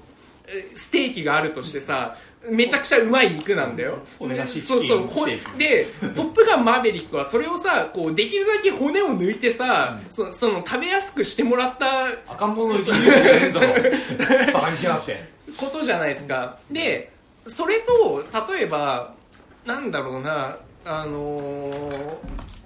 [0.46, 2.16] えステーキがあるとしてさ
[2.50, 4.00] めちゃくちゃうまい肉なんだよ。
[4.60, 5.06] そうそう。
[5.06, 5.26] ほ
[5.56, 5.86] で、
[6.16, 13.60] トップガンマーベリックはそれをさ、こう、できるだけ骨を抜いてさ、そその食べやすくしてもらった赤ん坊の離乳食じゃねえぞ
[14.52, 15.24] バカにしやがって
[15.56, 16.58] ことじゃないですか。
[16.70, 17.12] で、
[17.46, 19.14] それと、例えば、
[19.64, 22.61] なんだろうな、あのー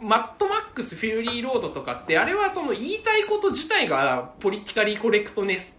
[0.00, 5.74] マッドマックス・フューリー・ロードとかって、あれはその言いたいこと自体がポリティカリー・コレクトネス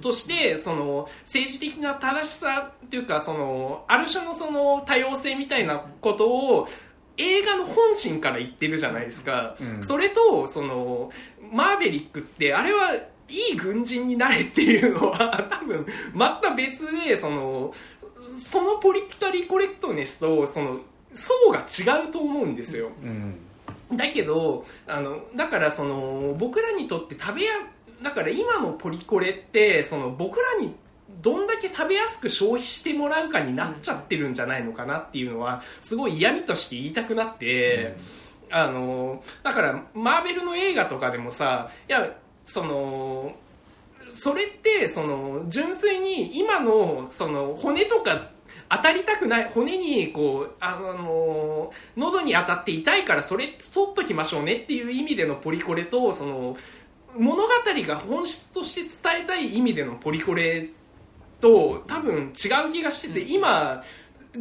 [0.00, 6.68] として、その政治的な正しさっていうか、その、ある種のその多様性みたいなことを、
[7.16, 9.56] 映画の本心から言ってるじゃないですか。
[9.60, 11.10] うんそれと、その、
[11.52, 12.94] マーベリックって、あれは
[13.28, 15.84] いい軍人になれっていうのは、多分、
[16.14, 17.72] また別で、その、
[18.40, 20.80] そのポリティカリーコレクトネスと、その、
[21.12, 22.90] 層が違うと思うんですよ。
[23.02, 23.47] うん
[23.92, 27.52] だけど、あの、だからその、僕らにとって食べや、
[28.02, 30.74] だから今のポリコレって、その、僕らに
[31.22, 37.96] どんだけ食べやすく消費してもらうかになっちゃってるんじゃないのかなっていうのは、すごい嫌味として言いたくなって、
[38.50, 43.34] あの、だから、マーベルの映画とかでもさ、いや、その、
[44.10, 48.30] それって、その、純粋に今の、その、骨とか、
[48.70, 56.56] 当たりたくない、骨に、こう、あの、喉に当たって痛いからそれ取っときましょうねっていう意味でのポリコレと、その、
[57.16, 60.68] 物語が本質として伝えたい意味でのポリコレ
[61.40, 63.82] と多分違う気がしてて、今、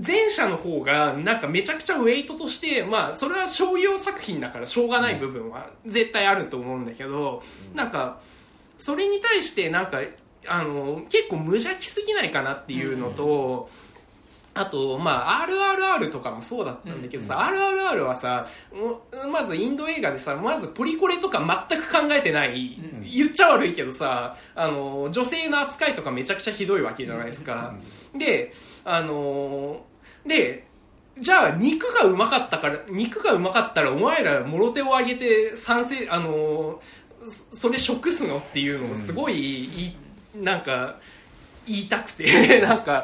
[0.06, 7.42] 前者の方がなんかめちゃくちゃウェイトとして、まあそれは商業作品だからしょうがない部分は絶対あると思うんだけど、
[7.74, 8.20] なんか、
[8.78, 10.02] それに対してなんか、
[10.48, 13.70] あの、結構無邪気すぎないかなっていうのと、
[14.60, 27.76] あと、まあ、RRR とかもそうだったんだけどさ、RRR はさ、もまずインド映画でさ、まずポリコレとか全く考えてない、言っちゃ悪いけどさ、あの、女性の扱いとかめちゃくちゃひどいわけじゃないですか。
[28.16, 28.54] で、
[28.84, 29.86] あの、
[30.26, 30.66] で、
[31.20, 36.82] じゃあ肉がうまかったから、肉がうまかったらお前らもろ手を挙げて賛成、あの、
[37.52, 39.98] そそれ食すのっていうのをすごいいい、
[40.36, 41.00] なんか、
[41.66, 43.04] 言いたくて、 なんか、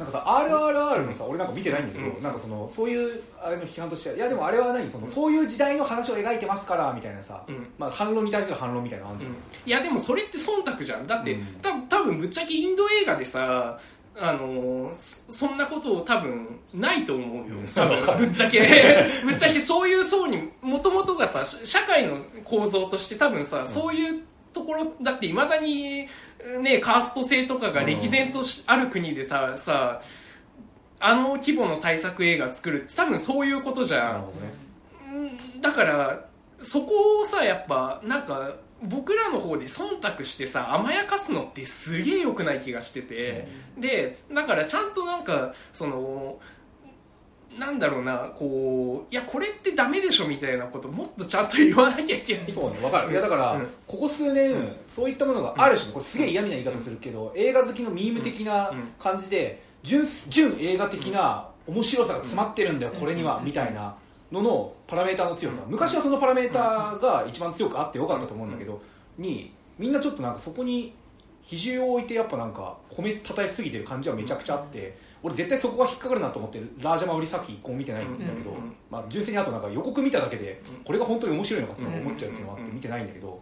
[0.00, 2.22] なんかさ RRR のさ俺なんか見てないんだけど、うん。
[2.22, 4.88] なんかそのそういうあれの批判としてはいやでもあれは何？
[4.88, 7.68] そのそういう時代の話を描いてますからみたいなさ、うん。
[7.76, 9.26] まあ、反論に対する反論みたいなのあるじ。
[9.26, 9.32] ゃん、
[9.66, 11.06] いやでもそれって忖度じゃん。
[11.06, 11.46] だって、うん。
[11.60, 13.78] た多分ぶっちゃけインド映画でさ
[14.18, 17.56] あのーそそんなことを多分ないと思うよ。
[17.74, 18.26] 多分。
[18.26, 18.60] ぶっちゃけ。
[19.24, 24.22] ぶっちゃけそういう層にもともとがさし社会の構造として多分さ、そういう
[24.52, 26.08] ところだっていまだに
[26.60, 30.02] ねカースト制とかが歴然としある国でささ
[30.98, 34.20] あの規模の対策映画作るって多分そういうことじゃん。
[34.20, 34.26] ね。
[35.54, 36.24] うんだから
[36.60, 43.48] そこをさやっぱなんか僕らの方で忖度してさ甘やかすのってすげえ良くない気がしてて、
[43.78, 46.38] でだからちゃんとなんかその
[47.58, 53.10] なんだろうなこういやこれってダメでしょみたいなこともっとちゃんと言わなきゃいけないそうねわかる。
[53.10, 53.68] いやだから、うん。
[53.86, 58.92] ここ数年そういったものがある種、これすげえ嫌味な言い方するけど、映画好きのミーム的なうん。
[58.98, 63.94] 感じで純純映画的な面白さが詰まってるんだよ、これには、みたいな
[64.30, 68.80] ののパラメーターの強さ、昔はそのパラメーターが一番強くあってよかったと思うんだけど、
[69.18, 70.94] にみんなちょっとなんかそこに
[71.42, 78.74] 比重を置いてやっぱなんか褒めたたえすぎてる感じはめちゃくちゃあって、俺絶対そこが引っかかるなと思ってラージャマ売り作品一個も見てないんだけど、うんうんうん。
[78.90, 80.84] まあ、純粋にあとなんか予告見ただけでうん。
[80.84, 83.40] これが本当に面白いのかって思っちゃうっていうのがあって見てないんだけど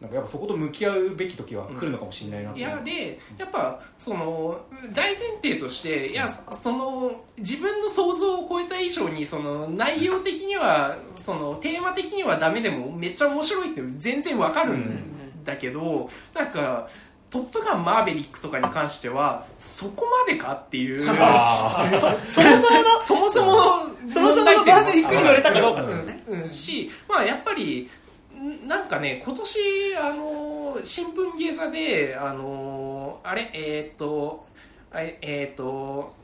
[0.00, 4.58] なんかやっぱそこと向き合うべき時は来るのかもしれないなっていやでやっぱその
[4.94, 16.88] 大前提としていやその自分の想像を超えた以上にその内容的にはそのテーマ的にはダメでもめっちゃ面白いって全然わかるんだけどなんか
[17.30, 21.06] 「トップガンマーヴェリック」とかに関してはそこまでかっていう。
[21.08, 21.88] あ
[22.28, 23.62] そもそものそもそもの
[24.08, 25.72] そもそものバーベリックに乗れたかど。
[25.72, 26.42] うかですねうん。
[26.42, 27.88] うんし、まあ、やっぱり
[28.34, 33.50] んなんかね今年あの新聞芸座であのあれ？
[33.52, 34.46] えっ、と
[34.92, 36.14] えっ、と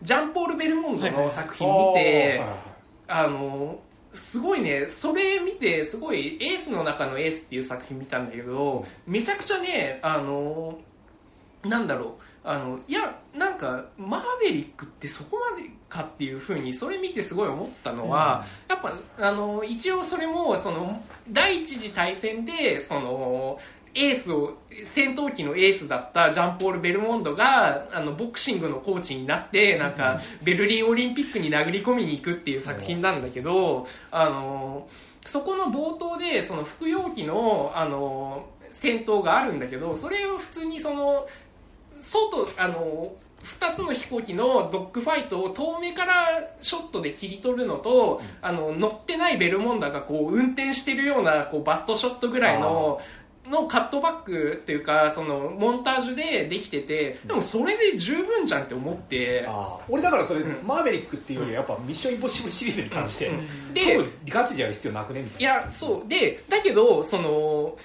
[0.00, 2.42] ジャンポール・ベルモンドの作品見て、
[3.08, 3.78] あの
[4.12, 10.78] すごいねそれ見てすごいエースの中のエースっていう作品見たんだけどめちゃくちゃねあの
[11.64, 12.12] なんだろう
[12.44, 23.60] あのいやなんかマーヴェリックってそこまでかっていうふうにそれ見てすごい思ったのは、やっぱあの一応それもその第一次大戦でその
[23.94, 34.88] エースを戦闘機のエースだったジャンポール・ベルモンドがあのボクシングのコーチになってなんかベルリンオリンピックに殴り込みに行くっていう作品なんだけどあの
[35.24, 41.26] そこの冒頭でその服用機のあの戦闘があるんだけどそれを普通にその
[42.00, 43.12] 外あの
[43.42, 46.14] 2つの飛行機のドッグファイトを遠目から
[46.60, 53.00] ショットで切り取るのと、あの乗ってないベルモンダがこう運転してるようなこうバストショットぐらいの
[53.50, 59.48] のカットバックっていうかそのモンタージュでできててでもそれで十分じゃんって思って。
[59.88, 60.66] 俺だからそれ、うん。
[60.66, 63.74] マーヴェリックっていうよりはやっぱミッションインポッシブルシリーズに関して、うん。
[63.74, 66.08] ででガチでやる必要なくねみたいいやそう。
[66.08, 67.76] でだけどその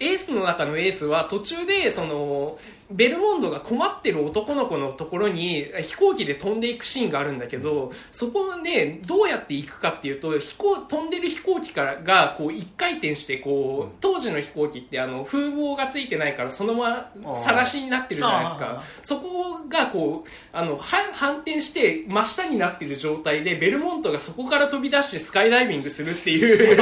[0.00, 2.58] エースの中のエースは途中でその
[2.94, 26.76] ベルモンドが困ってる男の子のところに飛行機で飛んでいくシーンがあるんだけどそこでどうやって行くかっていうと飛行飛んでる飛行機からがこう一回転してこう当時の飛行機ってあの風防がついてないからそのままさらしになってるじゃないですあかそこがこうあのは反転して真下になってる状態でベルモントがそこから飛び出してスカイダイビングするっていう。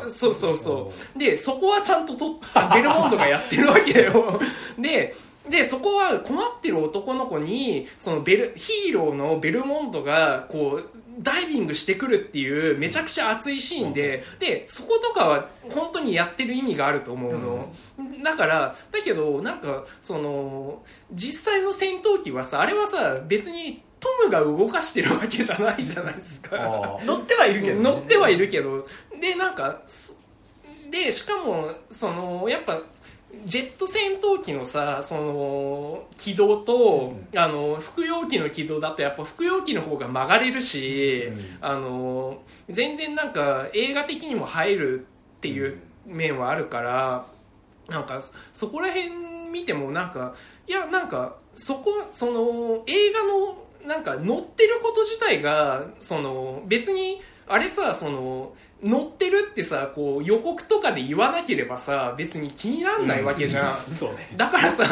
[0.08, 1.18] そうそうそう。
[1.18, 2.40] でそこはちゃんとと
[2.72, 4.40] ベルモンドがやってるわけだよ。
[4.78, 5.14] で
[5.48, 17.72] でそこは困ってる男の子にそのベルヒーローのベルモンドがこうダイビングしてくるっていうめちゃくちゃ熱いシーンで、でそことかは本当にやってる意味があると思うの、
[18.22, 26.98] だからだけどなんかその実際の戦闘機はさあれはさ別にトムが動かしてるわけじゃないじゃないですか。
[27.04, 27.82] 乗ってはいるけどね。
[27.82, 28.86] 乗ってはいるけど。
[29.20, 30.16] でなんかす
[30.90, 32.80] でしかもそのやっぱ
[33.44, 41.58] ジェット戦闘機のさその軌道と、あの服用機の軌道だとやっぱ服用機の方が曲がれるし、うん。
[41.60, 45.06] あの全然なんか映画的にも入る
[45.38, 47.26] っていう面はあるから、
[47.88, 49.10] なんかそそこら辺
[49.50, 50.34] 見てもなんか
[50.66, 57.20] いやなんかそこその映画のなんか乗ってること自体がその別に
[57.50, 58.52] あれさその
[58.82, 64.28] 乗ってるってさこう予告とかで言わなければさ別に気になんないわけじゃん、そうね。
[64.36, 64.84] だからさ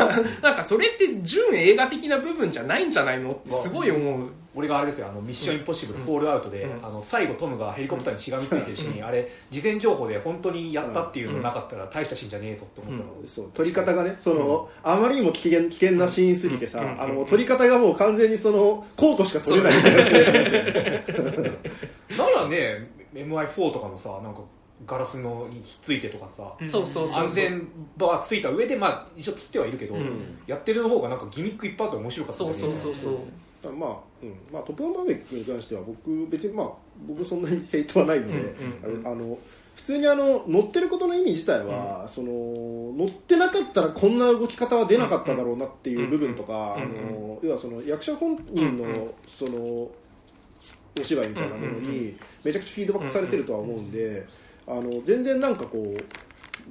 [0.42, 6.84] なんかそれって純映画的な部分じゃないんじゃないのってすごい思う俺があれですよあのミッションインポッシブル、フォールアウトで、うん。
[6.84, 17.00] あの最後トムがヘリコプターにしがみついてるシーン、あれ事前情報で本当にやったっていうのなかったら大したシーンじゃねえぞって思ったの、そう撮り方がねその、あまりにも危険危険なシーンすぎてさ、うん。
[17.00, 20.00] あの撮り方がもう完全にそのコートしか撮れないみたいな
[22.24, 24.40] ならね MI4 とかのさなんか
[24.86, 27.24] ガラスのにひっついてとかさ、そうそうそうそう。
[27.24, 30.38] 安全バーついた上で、まあ、一応つってはいるけど、うん。
[30.46, 33.18] やってるの方がなんかギミックいっぱいあって面白かったそうそうそうそう
[33.62, 34.34] まあ、うん。
[34.52, 36.70] まあ、トップガンマーヴェリックに関しては僕別にまあ
[37.06, 39.38] 僕そんなに ヘイトはないので、うんうんうんあの
[39.74, 42.28] 普通にあの乗ってることの意味自体は、その
[42.96, 49.88] 乗ってなかったらこんな動き方は出なかっただろうなっていう部分とか、うんうんあの要はその役者本人の、うんうんその
[51.00, 54.26] お芝居みたいなものうんうんにめちゃくちゃフィードバックされてるとは思うんで、
[54.66, 56.04] あの全然なんかこう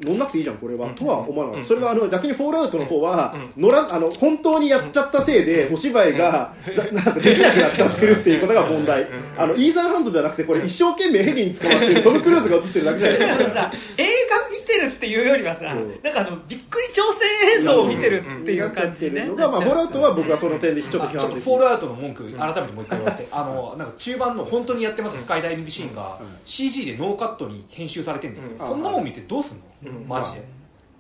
[0.03, 6.67] 乗んなくていいじゃんこれは、とは思わなかった、それはあの逆にフォールアウトの方は、乗らあの本当にやっちゃったせいで、お芝居が、ん。
[7.13, 9.07] かできなくなっちゃってるっていうことが問題、
[9.37, 13.37] あのイーサン・ハントではなくてこれ一生懸命ヘリに掴まってるトム・クルーズが映ってるだけじゃないですか。
[13.37, 19.25] でもさ映画見てるっていうよりはさなんかあのびっくり挑戦映像を見てるっていう感じね。
[19.25, 28.67] のが、まあ、フォールアウトは僕はその点でちょっとあちょっと批判的フォールアウトの文句改めてもう一回言わせて、 あのなんか中盤の本当にやってますスカイダイビングシーンが、CG でノーカットに編集されてるんですよ、うん。
[28.67, 30.47] そんなもん見てどうすんの、うんマジで、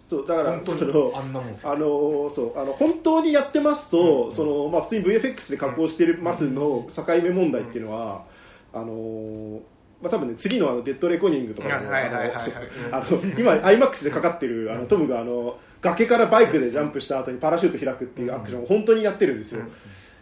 [0.09, 8.23] そうだから本当にあんなもんあのそうあの本当にやってますと、そのまあ、普通に VFX で加工してますの境目問題っていうのは、
[8.73, 9.59] あの
[10.01, 11.75] まあ、多分ね次のあのデッドレコーニングとかの
[13.37, 19.63] 今 IMAX でかかってるあのトムがあの崖からバイクでジャンプした後にパラシュート開くっていうアクションを本当にやってるんですよ、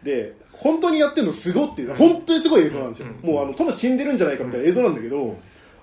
[0.04, 5.38] で本当にやってるのすごっていう本当にすごい映像なんですよ、もうあのトム死んでるんじゃないかみたいな映像なんだけど、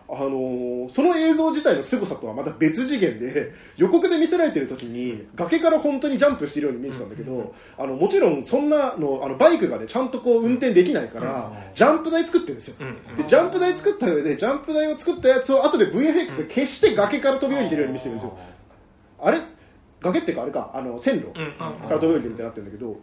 [0.08, 12.84] あのーその映像自体の凄さとはまた別次元で 予告で見せられてる時に崖から本当にジャンプしてるように見えてたんだけど、あのもちろんそんなのあのバイクがねちゃんとこう運転できないから、ジャンプ台作ってるんですよ、う
[13.14, 18.36] んでジャンプ台作った上でジャンプ台を作ったやつを後で VFX で消して崖から飛び降りてるように見せてるんですよ、
[19.20, 19.38] あれ？
[20.02, 20.70] 崖っていうかあれか。
[20.74, 21.40] あの線路か
[21.88, 22.96] ら飛び降りてるみたいになってるんだけど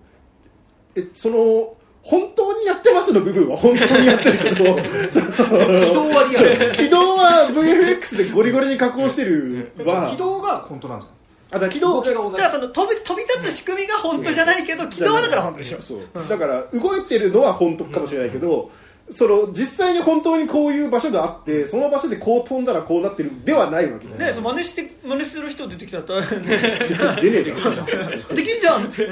[0.96, 6.72] えその本当にやってますの部分は本当にやってるけど 軌道はリアル。
[6.74, 11.10] 軌道は VFX でゴリゴリに加工してるは軌道が本当なんじゃ
[11.52, 15.82] あだから軌道だからその飛び飛び立つ仕組みが本当じゃないけど軌道はだから本当でしょ。
[15.82, 16.00] そう。
[16.30, 18.70] だから動いてるのは本当かもしれないけど、
[19.10, 24.28] その実際に本当にこういう場所があってその場所でこう飛んだらこうなってるではないわけじゃない。
[24.28, 27.44] ねその真似して真似する人出てきたら大変 出ねえで
[28.36, 29.04] できんじゃんって。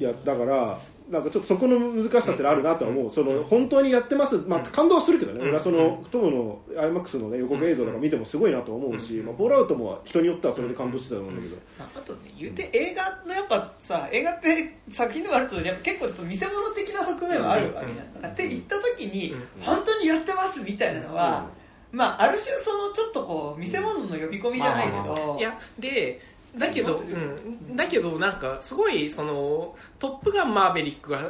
[0.00, 0.78] いやだから
[1.10, 21.48] なんかちょっとそこの難しさってのあるなとは思う、その本当にやってます、まあ、感動はするけどね、俺はそのトムの IMAX の、ね、予告映像とか見てもすごいなと思うし、まあ、ボールアウトも人によってはそれで感動してたと思うんだけど、あとね言うて映画のやっぱさ映画って作品でもあるとやっぱ結構ちょっと見せ物的な側面はあるわけじゃん、って言った時に、本当にやってますみたいなのは、
[21.90, 26.20] まあある種そのちょっとこう見せ物の呼び込みじゃないけど、まあまあいやで
[26.58, 31.22] だけど、うん、だけどなんかすごいその「トップガンマーヴェリックが」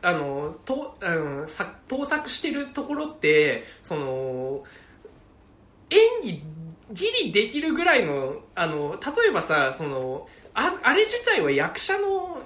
[0.00, 4.62] あのと、うん、さ盗作してるところってその
[5.90, 6.42] 演技
[6.92, 12.40] ギリできるぐらいのあの例えばさそのああれ自体は役者の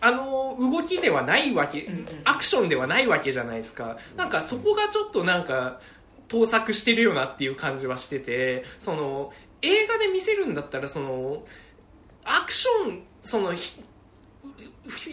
[0.00, 2.06] あの動きではないわけ、うんうん。
[2.24, 3.96] アクションではないわけじゃないですか。
[4.16, 5.80] なんかそこがちょっとなんか
[6.28, 9.32] 盗作してるよなっていう感じはしててその
[9.62, 11.44] 映画で見せるんだったらその
[12.24, 13.82] アクションそのひ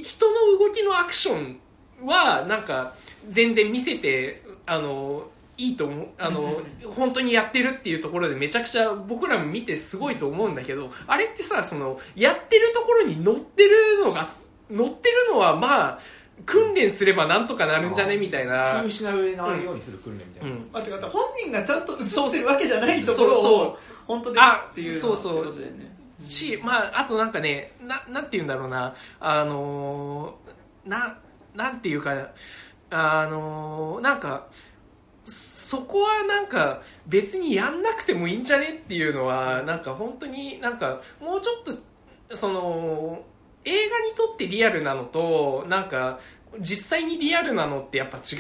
[0.04, 1.60] 人の動きのアクション
[2.06, 2.96] はなんか
[3.28, 6.62] 全然見せてあのいいと思うあの、
[6.96, 14.26] 本当にやってるっていうところでめちゃくちゃ僕らも見てすごいと思うんだけどあれってさそのやってるところに乗ってるのが
[14.72, 16.00] 乗ってるのはまあ
[16.46, 18.18] 訓練すればなんとかなるんじゃね？
[18.18, 18.82] みたいな。
[18.82, 21.10] 気失わないようにする訓練みたいな、うん。
[21.10, 23.54] 本人がちゃんと映ってるわけじゃないところそうそう。
[23.68, 25.96] を本当であっていうそうそうことだよね。
[26.24, 31.18] し、まあ、あとなんかね、な、なんて言うんだろうな、あのーな、
[31.56, 32.32] なんていうか、
[32.90, 34.48] あのーなんか、
[35.24, 38.82] そこはなんか別にやんなくてもいいんじゃね？
[38.84, 41.64] っていうのは、なんか本当になんかもうちょっ
[42.30, 43.24] と、その、
[43.70, 46.20] 映画にとってリアルなのと、なんか
[46.60, 48.36] 実際にリアルなのってやっぱ違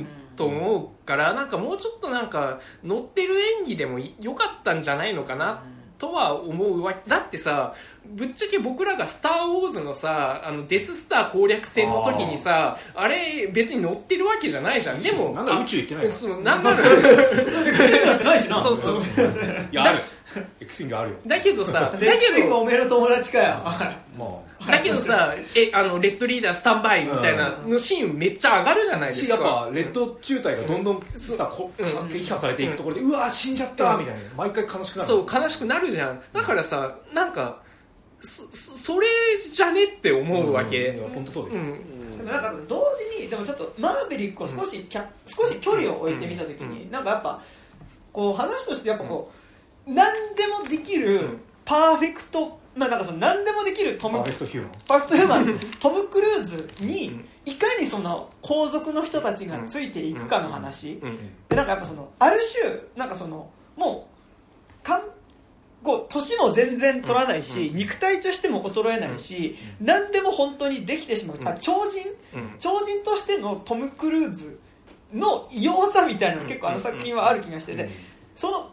[0.00, 5.62] うと思うから、なんかもうちょっとなんか乗ってる演技でも良かったんじゃないのかな
[5.98, 7.10] とは思うわけ。
[7.10, 7.74] だってさ
[8.06, 15.02] ぶっちゃけ僕らが「スター・ウォーズ」のさあのデススター攻略戦の時にさあれ別に乗ってるわけじゃないじゃん。
[15.02, 16.76] でもなんなら宇宙行ってないそうなんなら。
[16.78, 18.62] ってないしな。
[18.62, 19.00] そうそう。
[19.00, 19.98] いやある
[20.60, 21.16] X ウィングあるよ。
[21.26, 23.62] だけどさ だレックスインけどグおめえの友達かよ。
[23.64, 32.08] まだけどさえあのレッドリーダースタンバイみたいなのシーンめっちゃ上がるじゃないあしやっですかぱレッド中隊がどんどんさこうん。
[32.08, 35.08] 撃破されていくところでうわ死んじゃったみたいな毎回悲しくなる。
[35.08, 36.20] そう悲しくなるじゃん。
[36.32, 37.60] だからさなんか
[38.20, 39.06] そそそれ
[39.52, 40.92] じゃねって思うわけ。
[40.92, 40.96] ん。
[40.96, 42.84] いや本当そうですもなんか同
[43.16, 47.40] 時にでもちょっとマーベリックを少しキャ、少し距離を置いてみたときに、なんかやっぱ
[48.12, 49.37] こう話としてやっぱこう、
[49.88, 51.40] 何でもできるん。
[51.64, 54.72] パーフェクト、まあなんかその何でもできるトムパーフェクトヒューマン。
[54.86, 55.58] パーフェクトヒューマン。
[55.80, 61.18] トム・クルーズにいかにその皇族の人たちがついていくかの話、うん。
[61.48, 64.08] でなんかやっぱそのある種なんかそのも
[64.82, 65.02] うかん
[65.82, 67.76] こう年も全然取らないし、うん。
[67.76, 72.06] 肉体としても衰えないし、何でも本当にできてしまう、あ超人？
[72.34, 72.54] うん。
[72.58, 74.58] 超人としてのトム・クルーズ
[75.12, 77.88] の異様さみたいなのが結構あの作品はある気がしてて、
[78.34, 78.70] その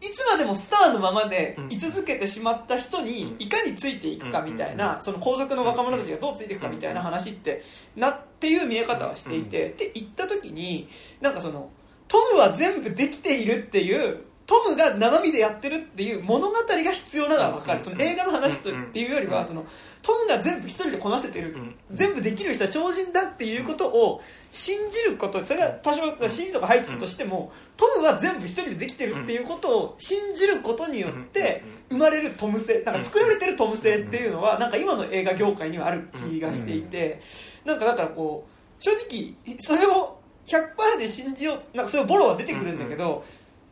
[0.00, 7.62] いつまでもスターのままで居続けてしまった人にいかについていくかみたいなその皇族の若者たちがどうついていくかみたいな話って
[7.96, 10.88] なっていう見え方はしていてって言った時に
[11.20, 11.70] なんかその
[12.08, 17.80] トムは全部できているっていうトムが生身でやってるっていう物語が必要なのは分かる。
[17.80, 19.64] その映画の話とっていうよりはその
[20.02, 21.56] トムが全部一人でこなせてる
[21.92, 24.22] 全部できる人は超人だっていうことを
[24.52, 37.20] 信じることそれが多少指示とか入ってたとしてもトムは全部一人でできてるっていうことを信じることによって生まれるトム性なんか作られてるトム性っていうのはなんか今の映画業界にはある気がしていて
[37.64, 43.24] なんかだからこう正直それを100%で信じようなんかそれをボロは出てくるんだけど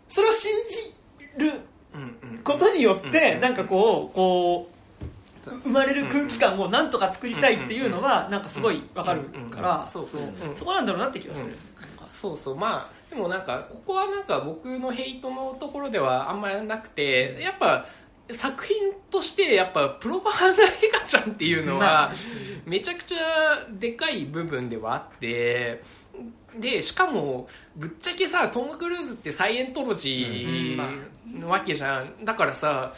[0.09, 0.53] それを信
[1.37, 1.61] じる
[2.45, 4.78] ことによってなんかこうこう
[5.65, 10.21] 生まれる空気感をなんとか作りたいっていうのはなんかすごいわかるからそうそう。
[10.21, 11.57] うんそこなんだろうなって気がする。
[12.07, 12.57] そうそう。
[12.57, 17.87] まあでもなんかここはなんか僕のヘイトのところではあんまりなくてやっぱ
[18.31, 22.13] 作品としてやっぱプロパガンダ映画じゃんっていうのまは
[22.67, 25.83] めちゃくちゃでかい部分ではあって
[26.59, 32.25] でしかもぶっちゃけさトム・クルーズってサイエントロジーのわけじゃん。
[32.25, 32.93] だからさ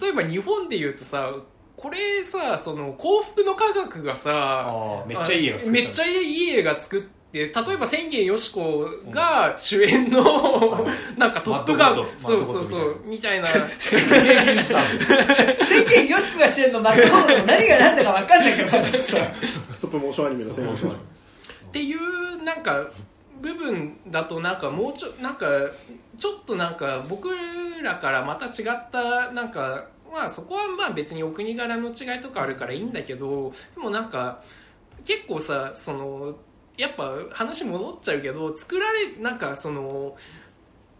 [0.00, 1.32] 例えば日本で言うとさ
[1.80, 10.84] これさその幸福の科学がさめっちゃいい映画作っためっちゃいい映画作って例えば千元よし子が主演の、
[11.16, 13.46] なんかトップガンそうそうそうみたいな。
[13.46, 13.62] 宣
[15.88, 18.80] 言よしくが主演のマックボードの何が何だか分かんないけどさ
[19.70, 20.92] ストップモーションアニメの専門書っ
[21.72, 22.90] ていうなんか
[23.40, 25.46] 部分だとなんかもうちょなんか
[26.18, 27.30] ちょっとなんか僕
[27.82, 34.42] らからまた違ったなんかまあそこはまあ別にお国柄の違いとかあるからいいんだけどでもなんか
[35.04, 36.36] 結構さその
[36.76, 40.16] やっぱ話戻っちゃうけど作られなんかその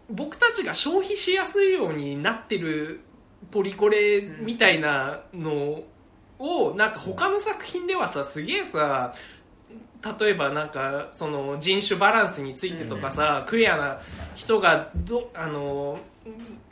[0.09, 3.01] 僕たちが消費しやすいようになってる
[3.49, 5.83] ポリコレみたいなの
[6.39, 9.13] をなんか他の作品ではさすげえさ
[10.19, 13.99] 例えばなんかその人種バランスについてとかさ、クエアな
[14.33, 15.99] 人がどあの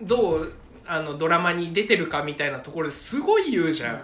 [0.01, 0.53] どう
[0.89, 4.01] あのドラマに出てるかみたいなところですごい言うじゃん、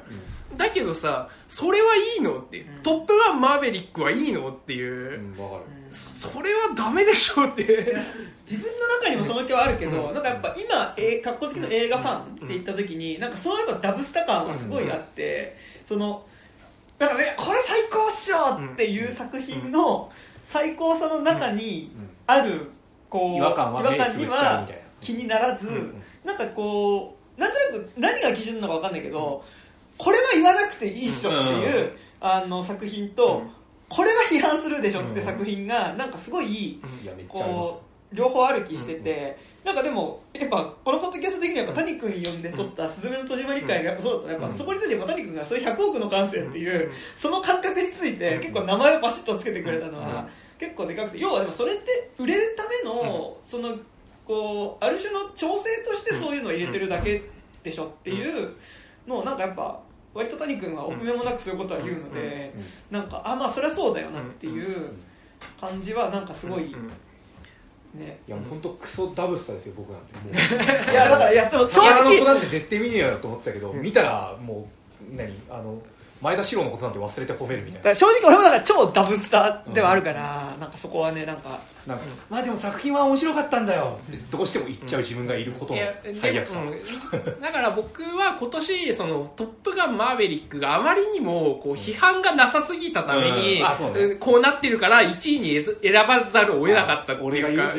[0.56, 5.64] だけどさそれはいいのっていう、トップガンマーヴェリックはいいのっていう、うんわかる。
[5.92, 7.64] それはダメでしょって。
[8.50, 15.58] 自分の中にもその気はあるけど、なんかやっぱ今え格好好きの映画ファンって言った時に、なんかそのやっぱダブスタ感はすごいあって、
[15.88, 16.26] その
[16.98, 20.12] だからねこれ最高っしょっていう作品の
[20.44, 21.92] 最高さの中に
[22.28, 22.72] ある
[23.10, 29.44] こう違和感は目つぶっちゃうみたいな気にならず、んなんかこうなんとなく何が基準なのか分かんないけど、
[29.98, 31.92] これは言わなくていいっしょっていう、
[32.22, 33.50] あの作品と、うん。
[33.88, 35.22] これは批判するでしょってうん。
[35.22, 36.82] 作品がなんかすごい
[37.28, 37.82] こ
[38.12, 50.28] う両方歩きしてて、なんかでもやっぱこのポッドキャスト的にはやっぱ谷君呼んで撮った「すずめの戸締まり会」がやっぱそうだったやっぱそこに対して谷君がそれ100億の感性っていう、その感覚について結構名前をバシッとつけてくれたのは
[50.60, 53.76] 結構でかくて要はでもそれって売れるためのその
[54.26, 57.24] こうある種の調整としてそういうのを入れてるだけ
[57.64, 58.54] でしょっていう
[59.08, 59.80] のをなんかやっぱ
[60.14, 62.54] 割と谷君は臆面もなくそういうことは言うので
[62.90, 64.94] なんかあまあそりゃそうだよなっていう
[65.60, 66.74] 感じはなんかすごい
[67.94, 68.20] ね。
[68.28, 70.14] いやもう本当クソダブスターですよ僕なんて。
[70.16, 70.34] もう。
[70.92, 74.68] いやだからいやでも正魚の子直なんて絶対見ねえよと思ってたけど、見たらも
[75.12, 75.34] う何？
[75.50, 75.82] あの
[76.26, 77.96] 前田史郎のことなんて忘れて褒めるみたいな。
[77.96, 84.00] 正直俺もだから超ダブスターではあるから、なんかそこはねなんかなんか、まあでも作品は面白かったんだよ。
[84.10, 86.60] ってどうしても言っちゃう自分がいることのいや最悪さ、
[87.42, 93.64] だから僕は今年その「トップガンマーヴェリック」があまりにもこう批判がなさすぎたために、
[94.20, 97.72] こうなってるから1位に選ばざるを得なかったって俺がいうか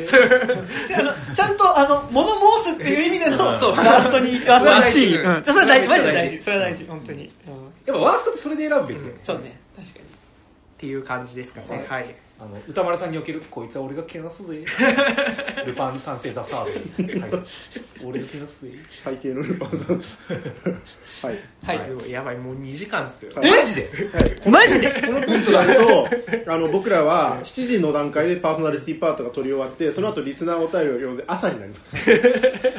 [1.35, 2.29] ちゃんとあの物
[2.61, 5.37] 申すっていう意味でのそうラストにラストに1位、うん。
[5.37, 5.89] うん、それは大事。
[5.89, 6.41] マジで大事。
[6.41, 6.85] それは大事。
[6.85, 9.61] 本当に、うんやっぱワーストってそれで選ぶべきだよね、そうね。
[9.77, 10.05] 確かに。
[10.05, 10.09] っ
[10.79, 11.87] ていう感じですかね。
[11.89, 14.65] はいあの歌丸さんにおけるこいつは俺がけなすぜ。
[15.65, 17.45] ルパン三世ザ・サード、はい、
[18.05, 18.73] 俺がけなすぜ。
[18.91, 19.97] 最低のルパンさん
[21.27, 21.39] はい。
[21.65, 21.79] はい。
[21.79, 22.11] すごい。
[22.11, 23.51] やばいもう2時間っすよ、はい。
[23.51, 23.91] マジで？
[24.13, 24.51] はい。
[24.51, 25.03] マジで？
[25.07, 26.09] このペーストであると
[26.53, 31.97] あの僕らは7時の段階でパーソナリティパートが取り終わってその後リスナーお便りを読んで朝になります。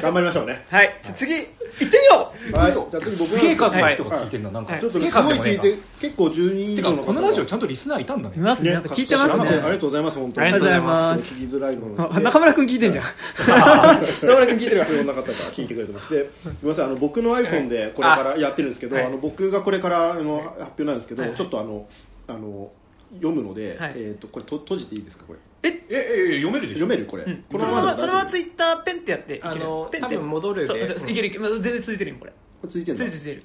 [0.00, 0.64] 頑張りましょうね。
[0.70, 0.98] はい。
[1.02, 1.46] じゃあ次行っ
[1.78, 2.72] てみよはい。
[2.72, 4.80] じゃあ次僕すげえ数のはい人が聞いてんな、なんか、はい。
[4.80, 8.34] ちょっとすごい聞い数でもねえかて結構10人以て上の方かこのラジオちゃんとリスナーいたんだね。
[8.36, 10.46] う見ますねなんか聞いてますねありがとうございます本当に。
[10.46, 11.34] ありがとうございます。
[11.34, 11.88] 聞きづらいの
[12.20, 13.04] 中村君聞いてんじゃん。
[13.46, 14.86] 中村君聞いてるわ。
[14.86, 16.12] いろんな方が聞いてくれてます。
[16.12, 19.04] でごめんなさいあの僕の iPhone でこれからやってるんですけどはい。
[19.06, 21.34] あの僕がこれからの発表なんですけどはい。
[21.34, 21.86] ちょっとあの
[22.26, 22.70] あの
[23.14, 23.92] 読むのではい。
[23.96, 25.38] えっとこれと閉じていいですかこれ？
[25.70, 25.84] え？
[25.90, 26.80] え読めるでしょ。
[26.80, 27.24] 読めるこれ。
[27.24, 27.44] うん。
[27.50, 29.50] こそのままそのままでツイッターペンってやっていける。
[29.50, 30.14] あのペンって。
[30.16, 30.84] 多分戻るで。
[31.10, 31.40] いけるいける。
[31.40, 32.32] まあ全然続いてるよこれ
[32.66, 33.42] ついてる続いてる。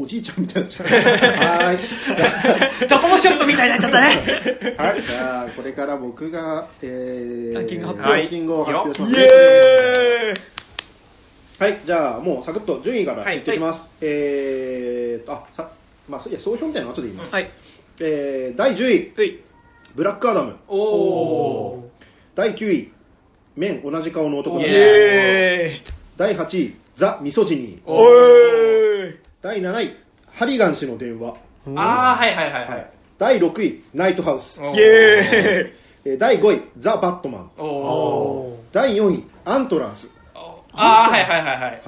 [0.00, 2.88] おじいちゃんみたいにな はーい。
[2.88, 4.74] ドコモショップみたいになっちゃったね。
[4.78, 8.12] はい、じゃあこれから僕が、えー、ランキング発表。
[8.18, 10.56] ランキングを発表します、イエーイ。
[11.58, 15.70] はい、じゃあもうサクッと順位から言ってきます、えーとあさ
[16.06, 17.50] まあそういや総評みたいなの後で言います、はい。
[18.00, 19.40] えー、第10位。
[19.94, 20.56] ブラックアダム。
[20.68, 21.90] おお
[22.34, 22.92] 第9位。
[23.56, 25.92] 麺同じ顔の男たちイエエーイ。
[26.16, 27.80] 第8位ザ・ミソジニー。
[27.84, 29.94] おおい第7位
[30.32, 31.36] ハリガン氏の電話、
[31.76, 32.80] ああはいはいはいははい。
[32.80, 32.84] い、
[33.18, 37.50] 第6位ナイトハウス、おイー第5位ザ・バットマン。
[37.58, 41.60] おお第4位アントランス、ああはいはいはいはい。
[41.60, 41.82] はい、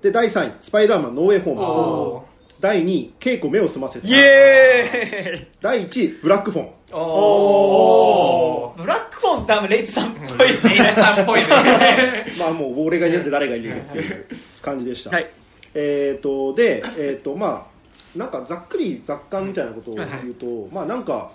[0.00, 1.62] で第3位スパイダーマンノーウェイホーム。
[1.62, 2.24] お
[2.60, 4.06] 第2位稽古目を澄ませた。
[4.06, 5.48] イエーイ。
[5.60, 8.80] 第1位ブラックフォンおー。
[8.82, 10.74] ブラックフォンってあのレイトさんっぽいですね。
[10.74, 11.46] レイさんっぽいね。
[12.38, 14.26] まあもう俺がいなくて誰がいるっていう
[14.60, 15.30] 感じでした、はい。
[15.74, 21.32] えっ、とでえっ、とまあなんかざっくり雑感みたいなことを言うと、まあなんか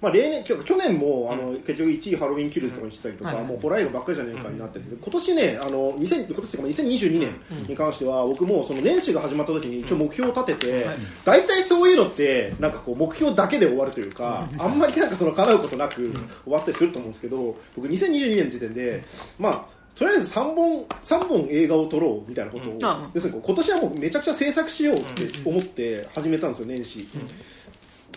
[0.00, 3.44] まあ、例年去去年もあの、結局1位ハロウィンキルズとかにしたりとか、はい。
[3.44, 10.86] もうホラー映画ばっかりじゃねえかになってて、今年ねあの2000今年というか2022年に関しては、僕もその年始が始まった時に一応目標を立てて、
[11.24, 16.12] 大体そういうのってなんかこう目標だけで終わるというか、あんまりなんかその叶うことなく
[16.44, 19.04] 終わったりすると思うんですけど僕2022年の時点で
[19.38, 22.78] まあとりあえず3本三本映画を撮ろうみたいなことを、ん。
[23.14, 27.04] 要するに今年はもうめちゃくちゃ制作しようって思って始めたんですよ年始、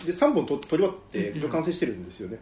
[0.06, 2.38] で3本と撮り終わって完成してるんですよね、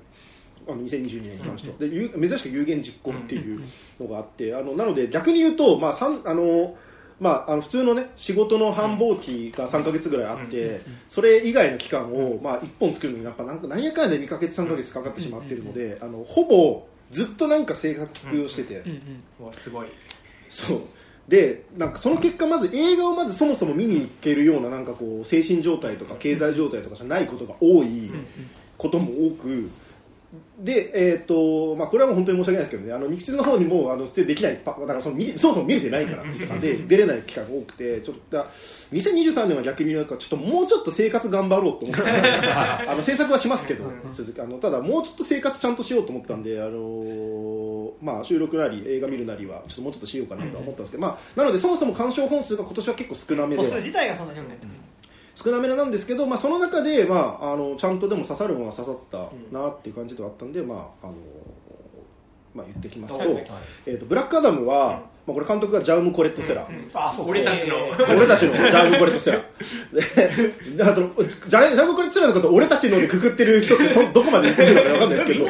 [0.68, 3.62] あの2022年に関しては、で有珍しく有言実行っていう
[3.98, 6.76] のがあってあのなので逆に言うと、まあ、さんあの
[7.20, 19.22] まあ、あの普通のね仕事の繁忙期が3か月ぐらいあって、それ以外の期間を、まあ、1本作るのにやっぱなんかなんやかんやで2か月3か月かかってしまっているので、あのほぼずっとなんか制作をしてて、うんうん。
[19.40, 19.88] うわすごい。
[20.48, 20.80] そう
[21.30, 28.10] でなんかその結果まず映画をまずそもそも見に行けるようななんかこう精神状態とか経済状態とかじゃないことが多い
[28.76, 29.70] ことも多く
[30.58, 38.46] でえっ、とまあこれはもう本当に申し訳ないですけどねあの日通の方にもあの出演できないパだからその見そもそも見れてないからで出れない期間が多くてちょっとだ
[38.92, 47.70] 2023年は逆になんかちょっともうちょっと生活頑張ろうと思って あの制作はしますけど続きあのただもうちょっと生活ちゃんとしようと思ったんであのー
[48.02, 54.58] まあ、収録なり映画見るなりはちょっともうちょっとしようかなとは思ったんですけど、まあ、なのでそもそも鑑賞本数が今年は結構少なめで数自体がそんなにない
[55.42, 61.14] 少なめなんですけど、まあ、その中で、まあ、あのちゃんとでも刺さるものは刺さったなっていう感じではあったんで、まああの
[62.54, 63.44] まあ、言ってきますと,、はい
[63.86, 66.68] えー、とブラックアダムは、まあ、これ監督がジャウム・コレット・セラ
[67.24, 67.76] 俺たちの。
[68.16, 70.72] 俺たちのジャウム・コレット・セラー。
[70.72, 75.46] でだからそのジャジャム・コレット・セラーのことを俺たちのでくくってる人ってそ どこまで言ってるのか分かんないですけど。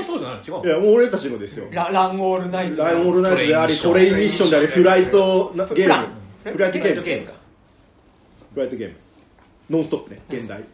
[0.67, 0.69] い。
[0.69, 1.65] やもう俺たちのですよ。
[1.73, 2.79] ララン・オールナイト。
[2.79, 6.07] ランオールナイトでありトトレイン・ミッションでありフライトなゲーム。
[6.45, 7.27] フフライトゲーム。
[8.55, 8.95] フライトゲーム
[9.71, 10.65] ノンストップね現代。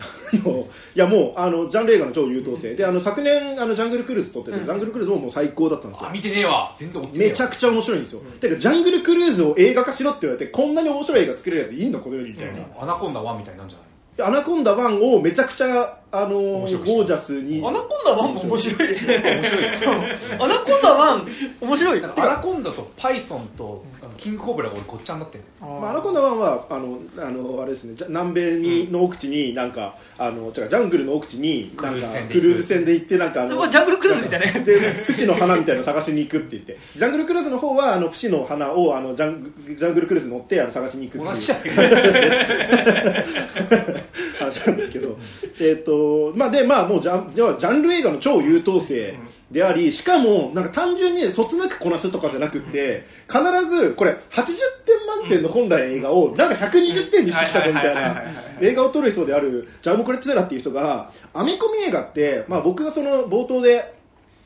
[0.00, 0.04] あ
[0.44, 0.66] の
[0.96, 2.74] いやもうあのジャンル映画の超優等生。
[2.74, 6.08] であの昨年あのジャングルクルーズ撮ってて、ジャングルクルーズももう最高だったんですよ。
[6.08, 6.74] あ見てねえわ。
[6.76, 13.86] 全然めちゃくちゃ面白いんですよ、てかジャングルクルーズを映画化しろって言われてこんなに面白い映画作れるやついんのこの世にみたいな、アナコンダ1みたいなんじゃない？
[14.16, 18.88] でアナコンダ1をめちゃくちゃあの面白いゴージャスにアナコンダ1も面白い。
[18.88, 22.02] ですねアナコンダ1面白い。
[22.02, 23.84] なアナコンダとパイソンと
[24.16, 33.02] キングコブラが俺ごっちゃになってんのまあ、アナコンダ1はあのあのあれですねじゃ南米に、の奥地になんかあの違うジャングルの奥地になんかククルーズ船で行く。
[33.02, 34.46] ルーズ船で行ってなんかあまあジャングルクルーズみたいな。
[34.60, 36.78] で不死の花みたいなの探しに行くって言って。
[36.96, 41.32] ジャングルクルーズの方はあの不死の花をあのジャングジャングルクルーズ乗ってあの探しに行くっていう。
[41.32, 45.18] 同じじゃねえか話なんですけど、
[45.60, 49.16] えっとまあでまあもうジャン要はジャンル映画の超優等生
[49.52, 54.46] でありしかもなんか単純にそつなくこなすとかじゃなくって必ずこれ80
[54.86, 58.22] 点満点の本来の映画をなんか120点にしてきたぞみたいな
[58.62, 63.94] 映画を撮る人であるジャム・コレット・セラっていう人がアメコミ映画って、まあ、僕がその冒頭で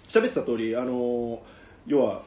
[0.09, 1.41] 喋ってた通りあの
[1.87, 2.23] 要は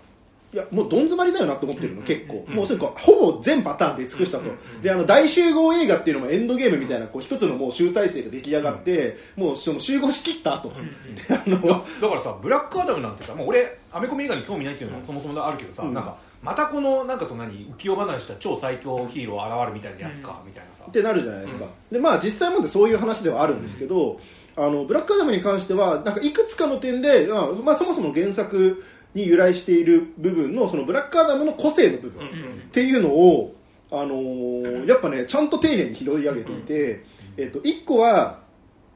[0.52, 2.44] いやもうどん詰まりだよなと思ってるの結構。
[2.48, 4.46] もうそれほぼ全パターンで尽くしたと。
[4.82, 10.70] であの大集合映画っていうのもエンドゲームみたいなこう一つのもう集大成が出来上がってもうその集合しきった後。
[10.70, 10.76] で
[11.30, 15.94] あのだからさブラックアダムなんてさもう俺アメコミ映画に興味ないっていうのもそもそもあるけどさ、うん。
[15.94, 20.86] なんかまたこのなんかその何浮世離れした超最強ヒーロー現るみたいなやつか、みたいなさ。
[20.88, 24.20] ってなるじゃないですか、でまあ実際もでそういう話ではあるんですけど、
[24.56, 28.84] あのブラックアダムに関してはなんかいくつかの点で、まあまあ、そもそも原作
[29.14, 32.30] に由来している部分のそのブラックアダムの個性の部分っ
[32.72, 33.56] ていうのを、
[33.92, 37.04] あのーやっぱねちゃんと丁寧に拾い上げていて、
[37.38, 38.40] えっと1個は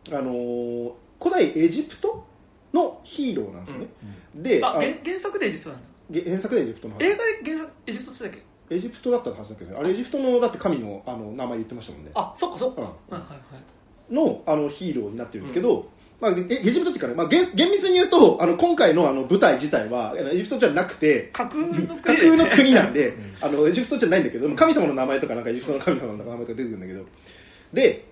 [0.10, 2.26] あのー古代エジプト
[2.74, 3.88] のヒーローなんですよね、
[4.36, 5.86] で原原作でエジプトなんだ。
[6.12, 7.04] げ原作でエジプトの話。
[7.06, 8.34] 映画で原作エジプトって言っ
[8.70, 8.76] け？
[8.76, 9.78] エジプトだったはずだけどね。
[9.80, 12.12] あれエジプトのだって神のあの名前言ってましたもんね。
[12.14, 12.88] あそっかそっか、うん。
[12.88, 14.14] はいはいはい。
[14.14, 15.88] のあのヒーローになってるんですけど、
[16.24, 21.88] まあ、えエジプトっていうかね、まあ、厳厳密に言うとあの今回のあの舞台自体はエジプトじゃなくて架空の国。
[21.88, 27.06] 架空の国なんで、あのエジプトじゃないんだけど神様の名前とかなんかエジプトの神様の名前とか出てくるんだけど。
[27.74, 28.06] で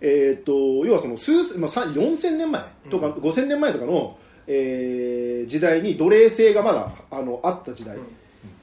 [0.00, 0.52] えー、と
[0.84, 7.96] 要はその数、まあ、さ4000年前とか5000年前とかの、えー時代に奴隷制がまだあのあった時代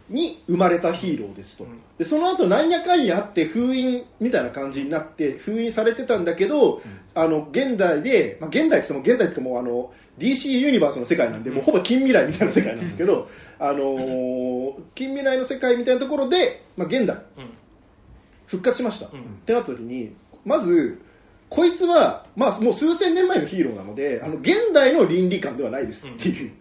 [0.09, 1.65] に生まれたヒーローですと、
[1.97, 6.81] でその後なんやかんやあって封印みたいな感じになって封印されてたんだけど、
[7.15, 17.17] あの現代で、まあ、現代って言っても現代ってもうあの DC ユニバースの世界なんで、もうほぼ近未来みたいな世界なんですけど、あのー近未来の世界みたいなところで、まあ、現代
[18.47, 19.09] 復活しました、ん。
[19.09, 19.11] っ
[19.45, 20.15] てなった時に
[20.45, 21.01] まず
[21.49, 26.51] こいつは、まあ、もう数千年前のヒーローなのであの現代の倫理観ではないですっていう、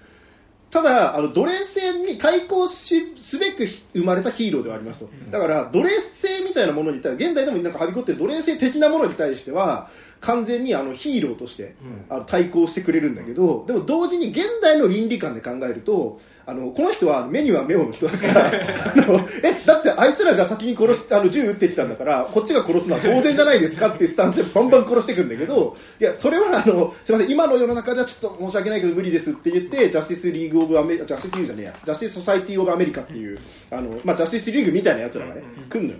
[0.73, 9.91] ただあの奴隷制に対抗しすべく生まれたヒーローではありますと、だから奴隷制みたいなものに対して現代でもなんかはびこってる奴隷制的なものに対しては
[10.23, 11.75] 完全にあのヒーローとして、
[12.09, 18.53] あの対抗してくれるんだけど、でも同時に現代の倫理観で考えるとあのこの人は目には目をの人だから あ
[18.97, 33.39] のえだってあいつらが先に殺しあの銃撃ってきたんだからこっちが殺すのは当然じゃないですかっていうスタンスでバンバン殺していくんだけどいやそれはあのすみません今の世の中ではちょっと申し訳ないけど無理ですって言ってジャスティスリーグ・オブ・アメリカジャスティスリーグじゃねえやジャスティス・ソサイティ・オブ・アメリカっていう
[33.71, 35.99] あの、まあ、ジャスティスリーグみたいなやつらがね来るのよ。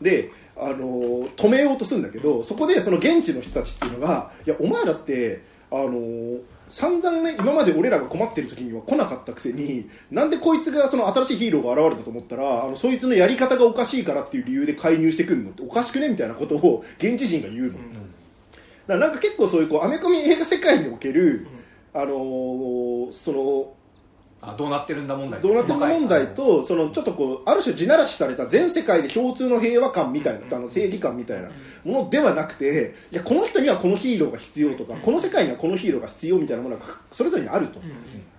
[0.00, 6.38] であの止めようとするんだけどそこでその現地の人たちっていうのがいやお前らってあの
[6.68, 17.80] 散々ね今まで俺らが困ってる時には来なかったくせになんでこいつがその新しいヒーローが現れたと思ったらあのそいつのやり方がおかしいからっていう理由で介入してくるのっておかしくねみたいなことを現地人が言うの、だか
[18.88, 21.46] らなんか結構そういうこうアメコミ映画世界における、
[21.94, 23.72] あのーその
[24.46, 25.40] あどうなってるんだ問題。
[25.40, 31.48] どうなってるか問題とそのちょっとこうある種地ならしされた全世界で共通の平和感みたいなあの正義感みたいな
[31.84, 37.80] ものではなくていやこの人にはこのヒーローが必要とかこの世界にはこのヒーローが必要みたいなものがそれぞれにあると。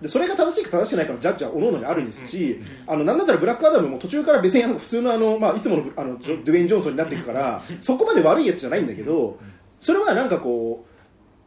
[0.00, 9.38] でそれが正しいか正しくないかのジャッジは各々にあるんですしあのなんだったらブラックアダムも途中から別にあの普通のあの、まあ、いつものあのドゥエイン・ジョンソンになっていくからそこまで悪いやつじゃないんだけど
[9.80, 10.97] それはなんかこう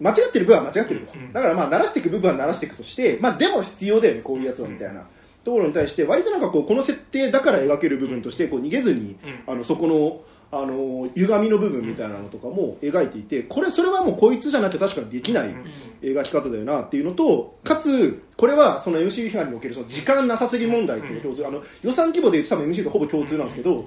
[0.01, 5.03] 間違ってる部分は間違ってると、だからまあ鳴らしていく部分は鳴らしていくとして、まあ、でも必要だよねこういうやつはみたいな。
[5.43, 9.17] ところに対して割となんかこうこの設定だから描ける部分としてこう逃げずに、
[9.47, 10.21] あのそこの
[10.53, 15.55] あの歪みの部分みたいなのとかも描いていてこれそれはもうこいつじゃなきゃ確かにできない
[16.01, 23.85] 描き方だよなっていうのとかつこれはその MC 批判におけるその時間なさすぎ問題っていうのが共通あの予算規模で言うと多分 MC とほぼ共通なんですけど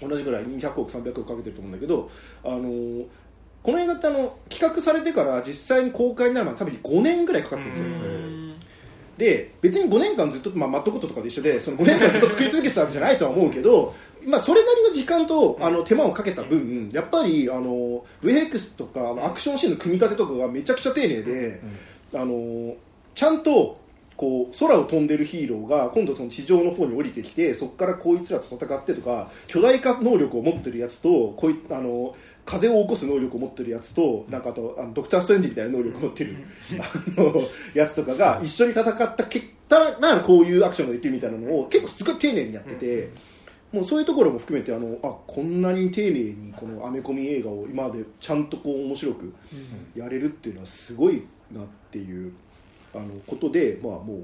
[0.00, 2.10] 同じぐらい200億300億かけてると思うんだけど
[2.44, 3.04] あの
[3.66, 7.88] この映画ってあの企画されてから実際に公開になるまで多分5年ぐらいかかってるんですよ、
[9.18, 13.92] で別に5年間ずっと、まあ、マットコットとかで一緒でその5年間ずっと作り続けてたわけじゃないとは思うけど、
[14.24, 21.60] まあ、それなりの時間とあの手間をかけた分やっぱりあの VFX とかアクションシーンの組み立てとかがめちゃくちゃ丁寧で、
[22.14, 22.76] あの
[23.16, 23.80] ちゃんと
[24.16, 32.14] こう空を飛んでるヒーローが今度その地上の方に降りてきてそこからこいつらと戦ってとか巨大化能力を持ってるやつとこいあの
[32.44, 36.36] 風を起こす能力を持ってるやつとなんかあとあのドクター・ストレンジみたいな能力を持ってる、
[37.16, 37.42] あの
[37.74, 43.36] やつとかが一緒に戦った結果なこういうアクションができるみたいなのを結構すごい丁寧にやってて。
[43.72, 49.34] もうそういうところも含めてあのあこんなに丁寧にこのアメコミ映画を今までちゃんとこう面白く
[49.94, 52.32] やれるっていうのはすごいなっていう
[52.96, 54.22] あのことで、まあ、もう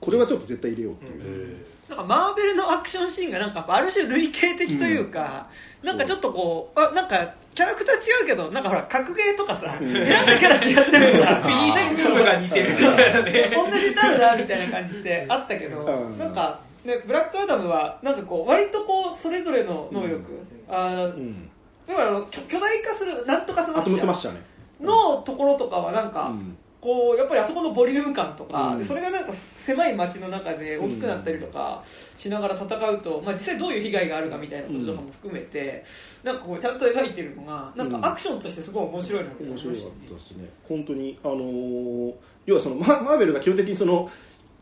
[0.00, 1.56] これはちょっと絶対入れようっていう、
[1.88, 5.48] なんかマーベルのアクションシーンがなんかある種類型的というか、
[5.82, 13.52] なんかちょっとこうあなんかキャラクター違うけどなんかほら格ゲーとかさ、選んだキャラ違ってもさフィニッシング部が似てるみたいなね。
[13.56, 16.18] 同じになるなみたいな感じってあったけど、うん。
[16.18, 20.22] なんか、ね、ブラックアダムはなんかこう割とこうそれぞれの能力、
[20.68, 21.50] あーうん。
[21.86, 28.78] だからあの巨巨大化するなんとかスマッシャーのところとかはなんか、うんこうやっぱりあそこのボリューム感とか、うん。
[28.78, 31.82] でそれがなんか狭い街の中で大きくなったりとか
[32.14, 35.82] しながら戦うと、まあ、実際どういう被害があるかみたいなこととかも含めて、
[36.22, 39.68] なんかこうちゃんと描いてるのがなんかアクションとしてすごい面白いなって思いました。
[39.70, 40.50] 面白かったですね。
[40.68, 42.14] 本当にあのー
[42.46, 44.10] 要はそのママーベルが基本的にその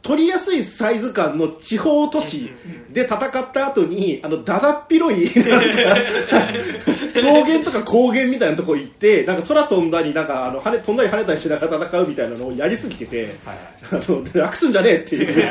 [0.02, 2.50] 取りやすいサイズ感の地方都市
[2.90, 5.76] で戦った後にあのだだっ広い なんか
[7.14, 15.46] 草原とか高原みたいなとこ行ってなんか空飛んだりなんかあの跳ね飛んだり跳ねたりしながら戦うみたいなのをやりすぎてて、はいあの楽すんじゃねえっていう。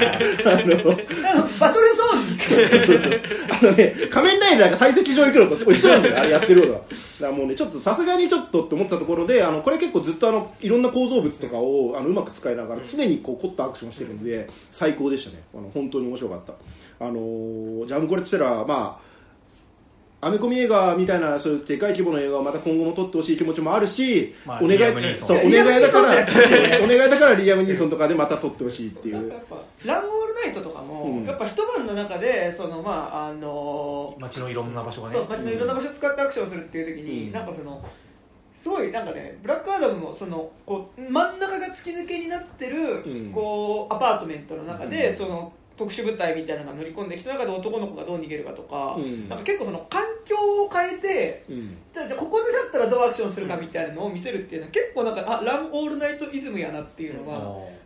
[0.45, 2.32] あのバトルゾーン
[3.52, 6.80] あのね、仮面ライダーが採石場行くのと一緒なんだよ、あれやってることは。
[6.80, 6.98] だか
[7.28, 15.43] らもうね、ちょっとさすがにちょっとって思ってたところで、あの、これ結構ずっとあの、いろんな構造物とかをあのうまく使いながら、常にこう凝ったアクションしてるんで、最高でしたね。
[15.53, 16.53] あの、本当に面白かった。
[17.03, 19.11] あのージャムコレットセラー、まあ、
[20.23, 26.27] アメコミ映画みたいなそういうでかい規模の映画をまた今後も撮ってほしい気持ちもあるし、まあお願いそうお願いだから
[26.84, 29.34] お願いだからリアム・ニーソンとかでまた撮ってほしいっていう。
[29.84, 31.26] ランゴールナイトとかも、うん。
[31.26, 35.15] やっぱ一晩の中でそのまああの街のいろんな場所がね。
[35.15, 37.31] そう街のいろんな場所を使ってアクションするっていう時に、うん。
[37.31, 37.84] なんかその
[38.62, 43.32] すごいなんかねブラックアダムもそのこう真ん中が突き抜けになってる、うん。
[43.32, 45.18] こうアパートメントの中で、うん。
[45.18, 49.28] その特殊部隊みたいなのが乗り込んできた中で男の子がどう逃げるかとか,、うん。
[49.28, 51.78] なんか結構その環境を変えてうん。
[51.92, 57.40] じゃあここでだったらどうアクションするかみたいなのを見せるっていうのは結構なんかあランオールナイトイズムやなっていうのが、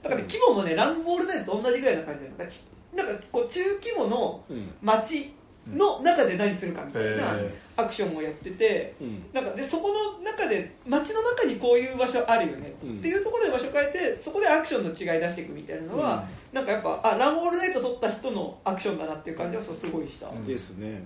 [0.04, 4.74] だから、ね、規模もねランオールナイトと同じぐらいな感じでなんかちなんかこう中規模のうん。
[4.82, 5.34] 街
[5.74, 9.26] の中で何するかみたいなへアクションをやっててうん。
[9.34, 13.00] なんかでそこの中で街の中にこういう場所あるよね、うん。
[13.00, 20.46] っていうところで場所変えてそこでアクションの違い出していくみたいなのは、なんかやっぱあランボールナイト撮った人のアクションだなっていう感じはそうすごいした、うん。
[20.46, 21.04] ですね、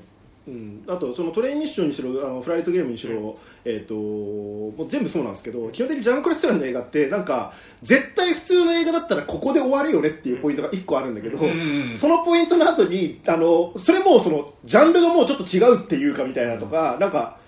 [0.50, 7.54] うん、あとそのトレインミッションにしろあのフライトゲームにしろ、えー、ともう全部そうなんですけど基本的にジャン・クロスランの映画ってなんか
[7.84, 11.90] 絶対普通の映画だったらここで終わるよねっていうポイントが1個あるんだけど、うん。
[11.90, 17.39] そのポイントの後にあのそれもそのジャンルがもうちょっと違うっていうかみたいなとか、なんか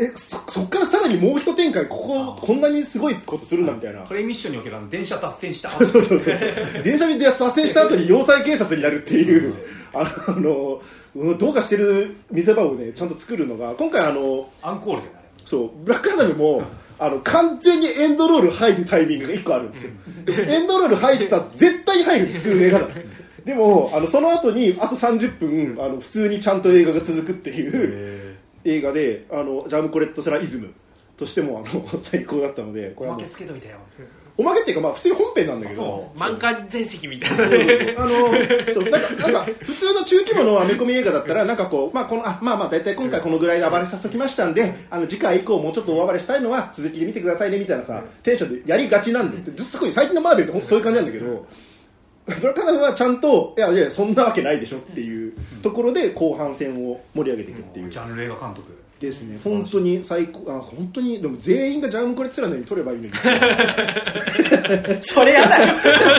[0.00, 4.00] えそそっからさらにもう一展開こここんなにすごいことするんだみたいな。
[4.00, 6.18] トレミッションにおけるあの電車脱線した そうそうそう
[6.82, 9.54] 電車で達成した後に要塞警察になるっていう、
[9.92, 10.80] あの
[11.14, 15.14] うんどうかしてる見せ場をねちゃんと作るのが今回あのアンコールでね
[15.44, 16.62] そうブラックアダムも、
[16.98, 19.90] あの完全にエンドロール入るタイミングが1個あるんですよ。
[20.26, 22.88] エンドロール入った絶対入る作る映画だ。
[23.44, 28.19] でもあのその後にあと30分あの普通にちゃんと映画が続くっていう
[28.64, 30.74] 映画であのジャムコレット・セライズム
[31.16, 33.22] としてもあの 最高だったのでこれはもう。
[33.22, 33.76] おまけつけといたよ。
[34.36, 36.12] おまけっていうか、まあ、普通に本編なんだけど。
[36.16, 38.02] 満館全席みたいな。
[38.02, 38.10] あの
[38.72, 51.46] そうなんかなんか普通の中規模のアメコミ映画だったらなんかこう、まあこのあまあまあ大体今回このぐらいで暴れさせときましたんであの次回以降もうちょっと大暴れしたいのは続きで見てくださいねみたいなさテンションでやりがちなんでずっと最近のマーベルって本当そういう感じなんだけど
[52.36, 55.32] ブラックアダムはちゃんといやいやそんなわけないでしょっていう
[55.62, 57.90] ところで後半戦を盛り上げていくっていう。
[57.90, 58.80] ジャンル映画監督。
[59.00, 59.38] ですね。
[59.42, 63.12] 本当に最高あ本当にでも全員がジャムコレッツラのように撮ればいいのに。
[65.02, 65.74] それやだよ。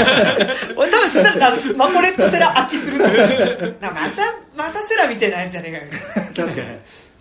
[0.75, 3.05] 俺多分そしたらマコレットセラ飽きすると。
[3.05, 5.71] 思うなんかまたまたセラみたいなやつじゃねえ
[6.15, 6.47] かよ。
[6.47, 6.67] 確かに。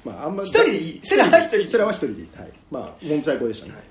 [0.04, 1.00] まああんま一人でいい。
[1.02, 1.68] セラは一人でいい。
[1.68, 2.28] セラは一人でいい。
[2.36, 2.48] はい。
[2.70, 3.82] まあ本当最高でしたね、はい、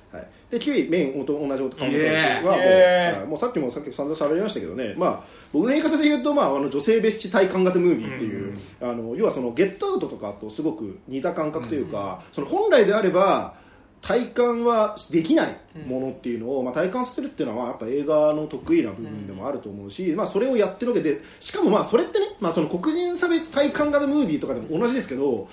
[0.49, 2.45] で9位メインと同じ男イエーイ。
[2.45, 4.95] はもう,、もうさっきもさっき散々喋りましたけどね。
[4.97, 5.23] まあ
[5.53, 13.55] 僕の言い方で言うと、まあ、あの女性別紙体感型ムービーっていう、あの要はそのゲットアウトとかとすごく似た感覚というか、その本来であれば
[14.01, 25.49] 体感はできないものっていうのを、まあ、体感させるっていうのはやっぱ映画の得意な部分でもあると思うし、まあ、それをやってるわけでしかもまあそれってね、まあ、その黒人差別体感型ムービーとかでも同じですけど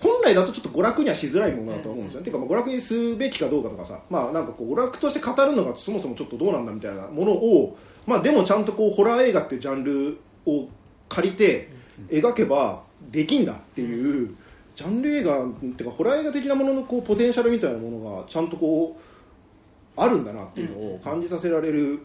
[0.00, 10.68] 本来だとちょっと娯楽にはしづらいものだと思うんですよ、ていうかまあ娯楽にすべきかどうかとかさ、まあ、なんかこう娯楽として語るのがそもそもちょっとどうなんだみたいなものを、まあ、でもちゃんとこうホラー映画っていうジャンルを
[11.08, 11.70] 借りて
[12.10, 14.36] 描けばできんだっていう
[14.74, 22.00] ジャンル映画っていうかホラー映画的なもののこうポテンシャルみたいなものがちゃんとこうあるんだなっていうのを感じさせられる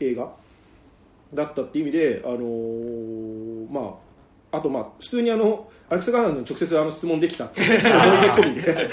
[0.00, 0.42] 映画。
[1.34, 3.98] だったっていう意味で、あのーま
[4.52, 7.44] あ、あとまあ普通にあのアレクサ・ガーに直接あの質問できた。
[7.44, 8.88] って思い出込みで。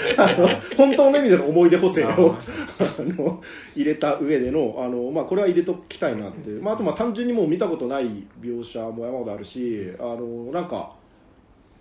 [0.76, 2.36] 本当の意味での思い出補正を。
[2.36, 3.42] あの
[3.74, 10.92] 入れた上でのあの、まあ、これは入れときたいなって、まあ、あとまあ単純にもう見たことない描写も山ほどあるしあのなんか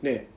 [0.02, 0.30] ね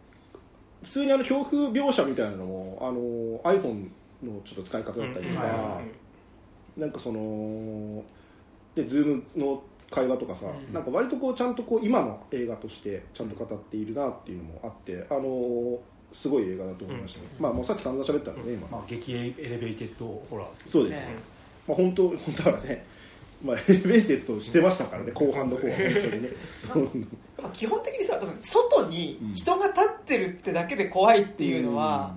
[0.83, 3.89] 普通にあの恐怖描写みたいなのもあの iPhone
[4.21, 5.81] のちょっと使い方だったりとか、
[6.77, 8.03] なんかその
[8.75, 15.79] でズームの会話とかさ、なんか割とこうちゃんとこう今の映画としてちゃんと語っているなっていうのもあってあの
[16.13, 21.07] すごい映画だと思いましたね、まあもうさっき散々喋ったんでね今、まあ激エレベーテッドホラーですそうですね、
[21.69, 22.87] まあ本当 本当はね
[23.45, 26.29] まあ、エレベーテッドしてましたからね後半の方は本当にね。
[27.43, 32.15] まあ基本的にさ外に人が立ってるってだけで怖いっていうのは、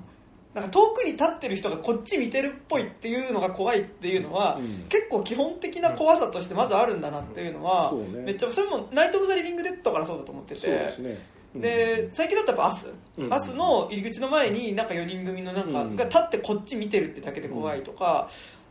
[0.56, 4.86] なんか遠くに立ってる人がこっち見てるっぽいっていうのが怖いっていうのは、うん。
[4.88, 8.24] 結構基本的な怖さとしてまずあるんだなっていうのは、そうね。
[8.24, 11.26] めっちゃそれも「ナイト・オブ・ザ・リビング・デッド」からそうだと思ってて。
[11.56, 12.88] で最近だったらやっぱアス、
[13.18, 13.34] うん。
[13.34, 15.96] アスの入り口の前になんか4人組のなんかうん。
[15.96, 18.30] が立ってこっち見てるってだけで怖いとか、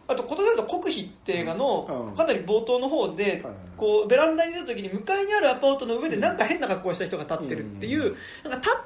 [0.09, 2.17] あと今年だと国費って映画のうん。
[2.17, 3.45] かなり冒頭の方で
[3.77, 7.95] こうベランダに出た時に向かいにあるアパートの上でなんか変な格好をした人が立ってるってい。
[7.97, 8.81] うなんか立っ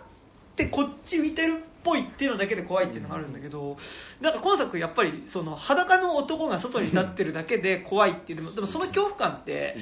[0.56, 3.76] てこっち見てるっぽいっていうのだけで怖いっていうのがあるんだけど
[4.20, 9.76] なんか今作やっぱりその裸の男が外に立ってるだけで怖いっていうでもでもその恐怖感って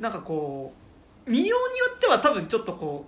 [0.00, 0.72] なんかこ
[1.26, 3.06] う見ようによっては多分ちょっとこ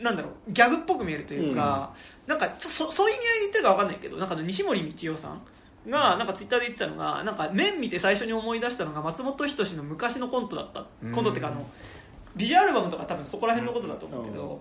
[0.00, 1.92] うなんだろうギャグっぽく見えるというか、
[2.28, 5.42] なんかちょそそういう意味合いで言ってるか分かんないけどなんか西森道夫さん
[5.90, 11.12] がなんかツイッターで言ってたのがなんか面見て最初に思い出したのが松本人志の昔のコントだったうん。
[11.12, 11.66] コントっていうかあの
[12.36, 14.60] ビジュアルバムとか多分そこら辺のことだと思うけど、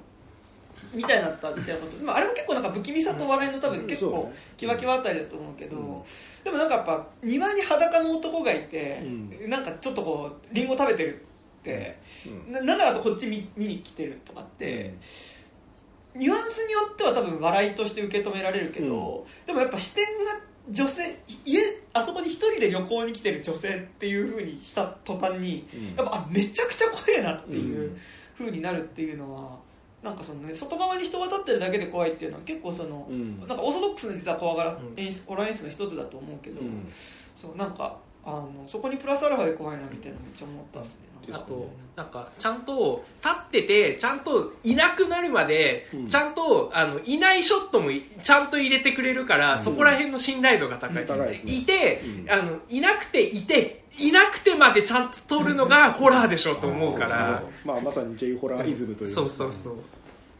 [0.94, 6.04] みたいだったみたいなこと、まあ、あれも結構なんか不気味さと笑いの多分結構キワキワあたりだと思うけど、うん。
[6.44, 9.02] でもなんかやっぱ庭に裸の男がいて、
[9.44, 11.26] うなんかちょっとこうリンゴ食べてる
[11.60, 12.52] って、うん。
[12.52, 14.94] ななんだかとこっち見見に来てるとかって、
[16.16, 20.40] ニュアンスによっては多分笑いとして受け止められるけど、でもやっぱ視点が
[20.70, 21.60] 女性家
[21.94, 25.96] あそこに一人で旅行に来てる女性っていう風にした途端に、うん。
[25.96, 27.98] やっぱあめちゃくちゃ怖えなっていう
[28.38, 29.67] 風になるっていうのは
[30.08, 33.40] なんかその、ね、外側に人が立ってるだけで怖いっていうのは結構その、うん。
[33.40, 36.92] なんかオーソドックスな実は怖がらうん演出、ホラー演出の一つだと思うけど、うん。
[37.36, 41.08] そうなんかあのそこにプラスアルファで怖いなみたいなのめっちゃ思ったっすね。
[41.30, 46.08] あとなんかちゃんと立っててちゃんといなくなるまで、うん。
[46.08, 51.54] ちゃんとあのいないショットもいちゃんと入れてくれるから、そこら辺の信頼度が高い、高いですね。
[51.54, 52.32] いて、うん。
[52.32, 59.16] あのいなくていていなくてまでちゃんと撮るのがホラーでしょと思うから、まあ、まさに J ホラーイズムというか。
[59.16, 59.76] そうそうそう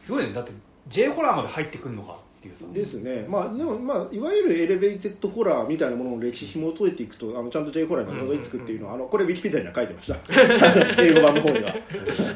[0.08, 0.32] すごいね。
[0.32, 0.54] だって
[0.88, 2.64] J ホラーまで入ってくるのかっていうさ。
[2.72, 10.18] ですね、まあ、でも、まあ、いわゆるエレベーテッドホラーみたいなものの歴史紐解いていくとあのちゃんと J ホラーにたどり着くっていうのは、あのこれウィキペディアには書いてました。
[11.04, 11.76] 英語版の方には。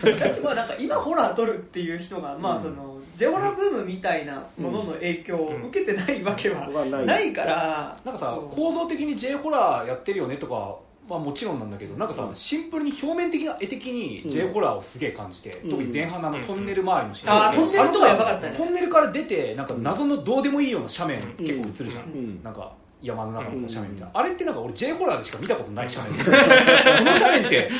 [0.03, 6.91] 私はなんか今ホラー撮るっていう人が、まあその J ホラーブームみたいなものの影響を受けてないわけはうん。
[6.91, 7.05] ない。
[7.05, 10.75] ないからなんかさ構造的に J ホラーやってるよねとか
[11.09, 14.29] まあもちろんなんだけどなんかさ、うんシンプルに表面的な絵的にうん。
[14.29, 15.69] J ホラーをすげえ感じて、うん。
[15.71, 18.47] 特に前半のあのトンネル周りのシーン、あートンネルとかやばかったね。
[18.47, 22.43] あのさトンネルから出てなんか謎のどうでもいいような斜面結構映るじゃん、うん。
[22.43, 24.25] なんか山の中のさ斜面みたいな、うん。
[24.25, 26.23] あれってなんか俺 J ホラーでしか見たことない斜面。
[26.23, 27.71] この斜面って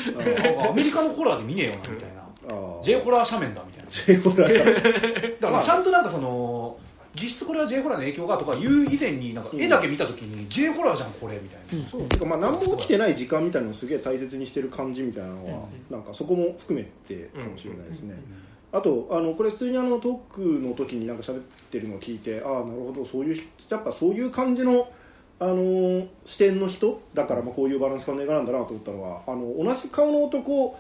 [0.70, 2.22] アメリカのホラーで見ねえよなみたいな。
[2.50, 2.84] あー。
[2.84, 3.90] J ホラー斜面だみたいな。
[3.92, 6.78] J ホラーだからちゃんとなんかその
[7.16, 12.04] 実質これは J ホラーの影響がとかいう以前になんか絵だけ見た時に J ホラーじゃんこれみたいな、そう。
[12.04, 18.16] てかまあ何も起きてない時間みたいなのをすげえ大切にしてる感じみたいなのは、なんかそこも含めてかもしれないですね、
[18.72, 24.90] あとあのこれ普通にあのトークの時になんか喋ってるのを聞いてああなるほどそういうやっぱそういう感じの
[25.40, 30.80] あのー視点の人だからまあこういうバランス感の映画なんだなと思ったのはあの同じ顔の男を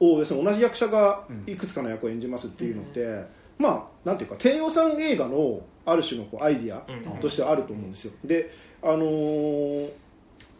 [0.00, 3.26] 要するに同じ役者がいくつかの役を演じますっていうのって、
[3.60, 7.20] まあなんていうか低予算映画のある種のこうアイディアうん。
[7.20, 8.12] としてはあると思うんですよ。
[8.24, 8.50] で
[8.82, 9.90] あのー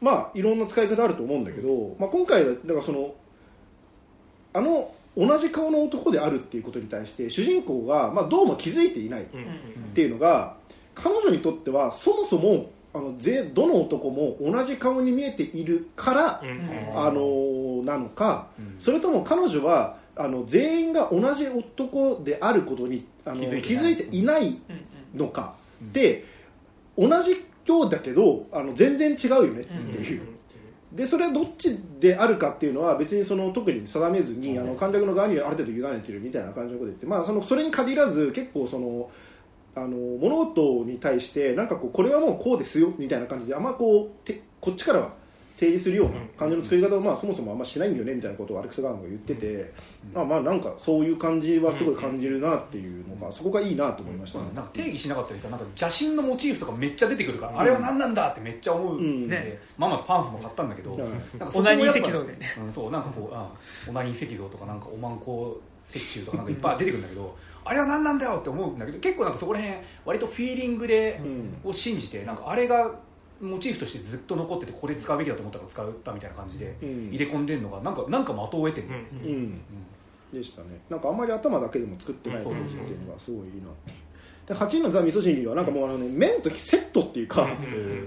[0.01, 3.15] まあいろんな使い方あると思うんだけど、まあ、今回はだからその
[4.53, 9.93] あの同じ顔の男であるっていうことに対して主人公が、まあ、どうも気づいていないっうん。
[9.95, 10.57] ていうのが
[10.95, 16.99] 彼女にとってはそもそもあのぜどの男も同じ顔に見えているから、うん。
[16.99, 18.75] あのーなのかうん。
[18.79, 23.63] それとも彼女はあの全員が同じ男であることにあの気づいてない。
[23.63, 25.93] 気づいていないうんのか、うん。
[25.93, 26.25] で
[26.97, 30.23] 同じようだけどあの全然違うよねっていう、
[30.93, 39.11] でそれはどっちであるかっていうのは別にその特に定めずに、あの観客の側にある程度委ねてるみたいな感じのこと言って、まあ、そのそれに限らず結構その
[39.75, 45.13] あの物事に対してなんかこうこれはもうこうですよみたいな感じであんまこうてこっちからは
[45.61, 49.71] 提示するような感じの作り方を、まあ、そもそもあんましないんだよねみたいなことをアレックス・ガーナが言ってて、
[50.15, 54.47] まあまあなんかそういう感じはすごい感じるなっていうのがそこがいいなと思いましたね。
[54.55, 60.99] なんか定義しなかったりさなんか邪神のモチーフとかめっちゃ出てくるから、あれは何なんだってめっちゃ思うんで、ねママとパンフも買ったんだけど、うん。
[61.39, 62.39] なんかオナニー石像で。
[62.73, 71.27] そうなんかこう、うん、オナニー石像とかなんかおまんこ石柱とかなんかいっぱい出てくるんだけどあれは何なんだよって思うんだけど結構なんかそこら辺割とフィーリングで、う
[71.67, 71.71] ん。
[71.71, 72.95] を信じてなんかあれが
[73.41, 77.09] モチーフとしてずっと残っててこれ使うべきだと思ったから使ったみたいな感じでうん。
[77.09, 79.31] 入れ込んでるのがなんかなんか的を得てる、うん。
[79.31, 79.61] うん。
[80.33, 80.81] でしたね。
[80.89, 83.69] なんかあんまり頭だけでも作ってない感じっていうのがすごいいいな。
[84.47, 87.49] で8人のザ・ミソジニーはなんかもうあの、ね、麺とセットっていうか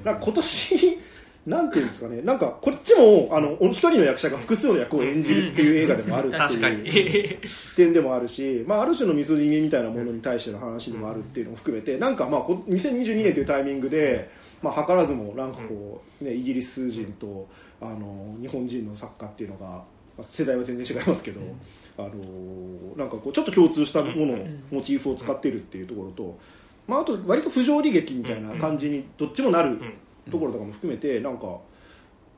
[0.04, 1.00] なんか今年
[1.46, 2.22] なんていうんですかね。
[2.22, 6.88] なんかこっちもあの一人の役者が複数の役を演じるっていう映画でもあるって確かに。
[6.88, 7.40] いう
[7.76, 14.32] 点でもあるし、まあ、ある種のミソジニーみたいなものに対しての話でもあるっていうのも含めてなんかまあこ2022年というタイミングで、
[14.64, 17.48] まあ、図らずもなんかこう、ね、イギリス人と
[17.82, 19.84] あの日本人の作家っていうのが、ま
[20.20, 21.42] あ世代は全然違いますけど、
[21.98, 22.10] あの
[22.96, 26.40] なんかこうちょっと共通したもののモチーフを使っているっていうところと、
[26.88, 29.80] まあ、あと割と不条理劇みたいな感じにどっちもなる
[30.32, 31.58] ところとかも含めてなんか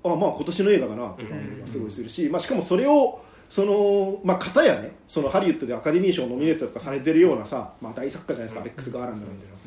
[0.03, 9.60] あまあ今年の映画だなって感じがすごいするし、まあ、しかもそれをそのまあ片やねそのハリウッドでアカデミー賞ノミネートとかされてるようなさ、まあ、大作家じゃないですか、アレックス・ガーランドなんていうのは。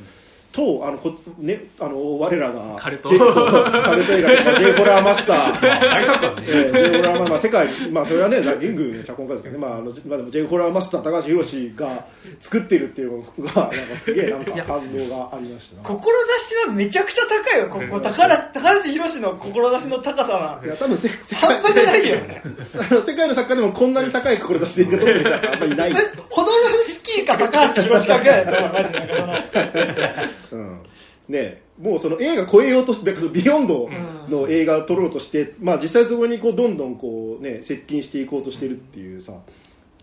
[0.59, 3.14] とあのこ、ね、あの我らがカルト。
[3.14, 5.60] 映画で、まあ、J ホラーマスター。
[5.62, 6.59] 大作家ですね。
[6.59, 12.06] えー、J ホラーマまあ世界まあそれはねリングの脚本家ですけどねまああのまあでも J ホラーマスター高橋宏が
[12.40, 17.68] 作ってるっていうのがなんかすげえなんか感動がありましたね志はめちゃくちゃ高いよ。
[17.68, 20.60] ここ高橋高橋宏の志の高さは。
[20.64, 22.18] いや多分せ世半端じゃないよ。
[22.90, 25.93] あの世界の作家でもこんなに高い志で映画撮ってる人はあんまりいない、
[26.30, 28.72] ホドルフスキーか高橋宏かぐらいだと思う。
[28.72, 28.98] マジで。
[28.98, 30.83] なんかうん、
[31.29, 33.89] ねもうその映画超えようとしてそのビヨンド
[34.29, 39.33] の映画を撮ろうとして、まあ、実際そこにこうどんどんこう、ね、接近していこうとしてるっていうさ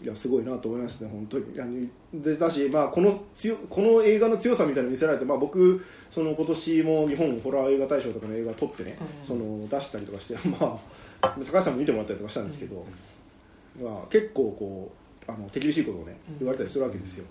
[0.04, 1.60] いやすごいなと思いますね本当に。
[1.60, 1.88] あの
[2.22, 10.80] でだし、まあ、この強この映画の強さみたいなの見せられて、まあ、僕その今年も日本ホラー映画大賞とかの映画撮ってね、その出したりとかして、 ま
[11.22, 12.86] あ、高橋さんも見てもらったりとかしたんですけど、
[13.82, 14.92] まあ、結構こ
[15.28, 17.26] うあの手厳しいことをね言われたりするわけですよ、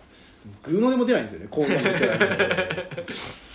[0.62, 3.12] グーのでも出ないんですよねこんなに見せられて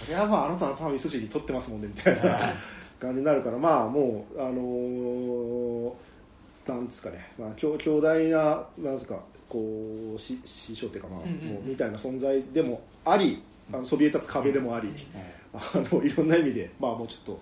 [0.09, 2.53] いやまああなたのさ味噌汁取ってますもんねみたいな
[2.99, 6.09] 感じになるからまあもうあのー
[6.69, 11.53] なんですかね、まあ、強強大ななんですかこうし師匠っていうかまあ、うんうん。
[11.55, 13.41] もうみたいな存在でもあり
[13.73, 14.89] あのそびえ立つ壁でもあり、
[15.53, 17.41] あのいろんな意味でまあもうちょっと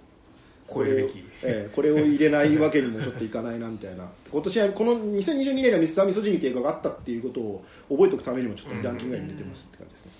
[0.73, 4.09] 超えるべきえーこれを入れないわけにもちょっといかないなみたいな。
[4.31, 10.11] 今年はこの2022年がミスターミソジニっていう映画があったっていうことを覚えておくためにもちょっとランキング外に入れてますって感じですね、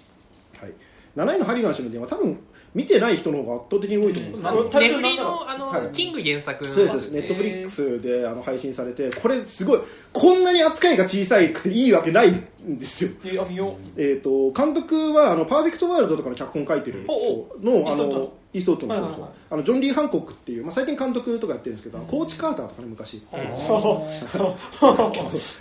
[0.62, 2.38] はい、7位のハリガン氏の電話多分
[2.78, 5.92] 見てない人の方が圧倒的に多いと思うんですけど、のあの、はい。
[5.92, 6.76] キング原作の。
[6.76, 9.80] そうですネットフリックスであの配信されてこれすごい
[10.14, 13.10] こんなに扱いが小さくていいわけないんですよ。
[13.24, 23.22] いや見ようえー、と監督はあのパーフェクトワールドとかの脚本書いてる人のあのイーストウッドのあのジョン・リー・ハンコックっていう、まあ、最近監督とかやってるんですけど、コーチ・カーターとかね昔、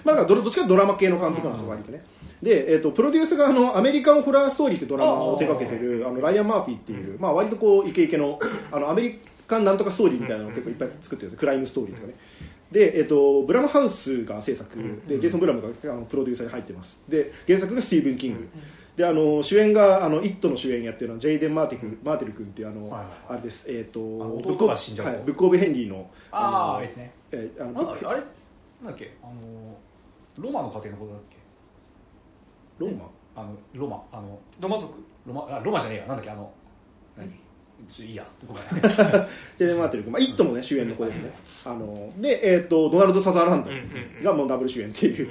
[0.05, 2.05] まあ、 どどっちかドラマ系の監督なんですよ割とね。
[2.43, 8.39] で、えー、とプロデュースがあのアメリカン・ホラー・ストーリーってドラマを手掛けてるあのライアン・マーフィーっていう、まあ、割とこうイケイケの
[8.71, 12.15] あのアメリカンなんとかストーリーみたいなのを結構いっぱい作ってるんですクライムストーリーとかね。
[12.71, 14.77] で、えっとブラムハウスが制作。
[15.07, 17.01] でジェイソン・ブラムがあのプロデューサーに入ってます。
[17.09, 18.49] で原作がスティーブン・キング、
[18.97, 23.09] であの主演があの「イット!」の主演やってるのはジェイデン・マーティク、マーテル君っていうあの、はいはい。
[23.29, 23.65] あれです。
[23.69, 27.13] えっ、とあのブックオブはい、ブックオブヘンリーのああのあれですね。
[27.31, 28.27] えーあのなんだっけあれなん
[28.87, 29.15] だっけ？
[29.23, 29.33] あの
[30.39, 31.37] ロマの家庭のことだっけ？
[32.79, 34.95] ローマあのロマあのロマ族？
[35.27, 36.07] ロマあロマじゃねえや。
[36.07, 36.31] なんだっけ？
[36.31, 36.51] あの
[37.19, 37.31] 何？
[37.87, 38.27] ちょいいや。
[38.47, 38.63] ごめん。
[38.73, 39.27] ジェ
[39.65, 41.31] イデン・マーテル君、まあ、イット!」もね主演の子ですね。
[41.67, 45.29] あので、えっとドナルド・サザーランドうんうんがもうダブル主演っていう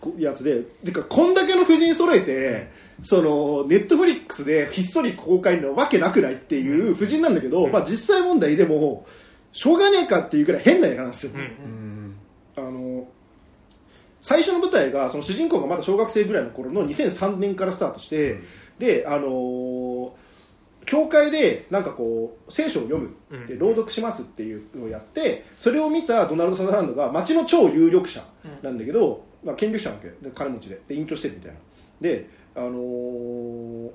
[0.00, 2.68] こやつでてかこんだけの夫人揃えて
[3.02, 9.06] そのネットフリックスでひっそり公開のわけなくないっていう夫人なんだけど、まあ、実際問題でも
[9.52, 11.40] しょうがねえかっていうくらい変な映画なんですよ、うん。
[11.40, 12.16] うん
[12.56, 13.08] あの
[14.22, 18.40] 最初の舞台がその主人公がまだ小学生ぐらいの頃の2003年からスタートして、
[18.78, 20.10] であのー
[20.86, 23.46] 教会でなんかこう聖書を読むうん。
[23.46, 28.24] で朗読しますっていうのをやってそれを見たドナルド・サザーランドが町の超有力者
[28.62, 30.08] なんだけど、まあ、権力者なわけ。
[30.08, 30.80] で金持ちで。
[30.88, 31.58] で隠居してるみたいな。
[32.00, 33.90] で、あのー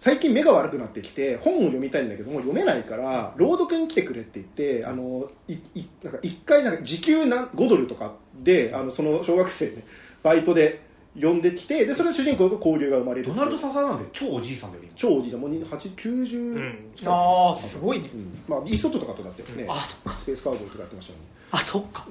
[0.00, 9.84] 最近目が悪くなってきて本を読みたいんだけども読めないから朗読に来てくれって言って、あのいいなんか1回なんか時給なん5ドルとかであのその小学生、ね、
[10.22, 10.80] バイトで
[11.20, 13.26] 呼んできてでそれで主人公が交流が生まれる。
[13.26, 14.92] ドナルド・サザーランドで超おじいさんだよ今。
[14.96, 15.42] 超おじいちゃん。
[15.42, 16.92] もうに8 90うん。
[17.04, 18.10] ああすごいね。
[18.14, 18.42] うん。
[18.48, 20.18] まあ、イーストウッドとかとだってね、あそっか。
[20.18, 21.26] スペースカウボーイとかやってましたもんね。
[21.50, 22.06] あそっか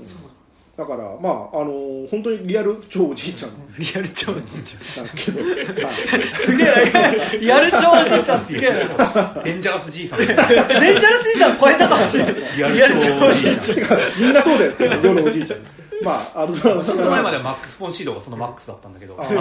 [0.79, 3.51] だからまああのー本当にリアル超おじいちゃん。
[3.77, 5.55] リアル超おじいちなんですけど、はい
[6.35, 9.43] すげえなリアル超おじいちゃんすげえな。
[9.43, 10.19] デンジャラスじいさん。
[10.19, 13.77] デンジャラスじいさん超えたかもしれないリアル超おじいちゃん。
[14.21, 14.71] みんなそうだよ。
[14.71, 15.59] って世のおじいちゃん。
[16.01, 19.17] まああのそのちょっと前まではマックス・フォン・シードがそのマックスだったんだけど。
[19.21, 19.35] 今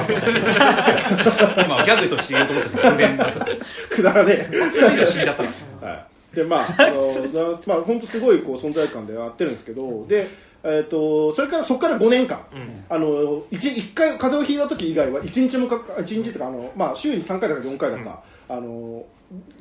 [1.85, 3.61] ギャグとして言おうと思ったけ
[3.95, 4.59] くだらねえ。
[4.59, 5.45] マックス・フォン・シード死んじゃった。
[5.45, 5.51] か
[5.87, 10.27] らはい、でまああのなまあ本当すごいこう存在感でやってるんですけどで、
[10.65, 12.45] えー、とそれからそこから5年間、
[12.89, 19.05] あの 1, 一回風邪をひいた時以外は1日もか1日とかあの、まあ、週に3回だか4回だか、あの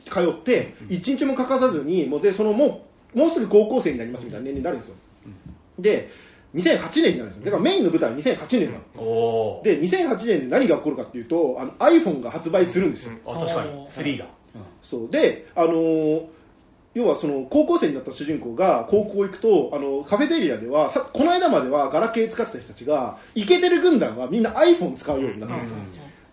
[0.09, 4.95] 通って1日も欠かさずにもうでそのもうもうすぐ高校生になりますみたいな年齢になるんですよ、
[5.77, 6.09] で
[6.55, 7.45] 2008年になるんですよ。
[7.45, 13.85] だからメインの舞台は2008年なの、で2008年で何が起こるかっていうとあの iPhone が発売するんですよ、あ確かに。
[13.87, 14.25] 3だ
[14.81, 15.09] そう。
[15.09, 16.36] であのー
[16.97, 25.61] 要はその高校生になった主人公が高校行くとあのカフェテリアではさこの間まではガラケー使ってた人たちがイケてる軍団はみんな iPhone 使うようになってる、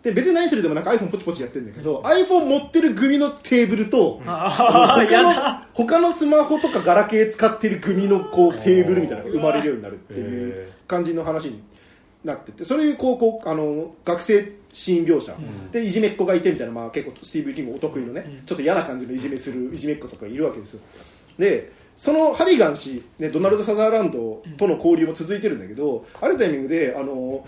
[0.05, 5.69] で別に何するでもなんか iPhone ポチポチやってるんだけど iPhone 持ってる組のテーブルと 他のだ。
[5.75, 11.63] 他のスマホとかガラケー使ってる組のこうテーブルみたいなのが生まれるようになるっていうへ感じの話に
[12.25, 15.35] なっててそういうこうこうあの学生シーン描写、
[15.73, 20.81] でいじめっ子がいてみたいな、まあ、結構スティーブ・キングお得意のね、ちょっと嫌な感じのいじめするいじめっ子とかいるわけですよ。
[21.39, 27.47] でそのハリガン氏、ね、ドナルド・サザーランドとの交流も続いてるんだけど、あるタイミングであの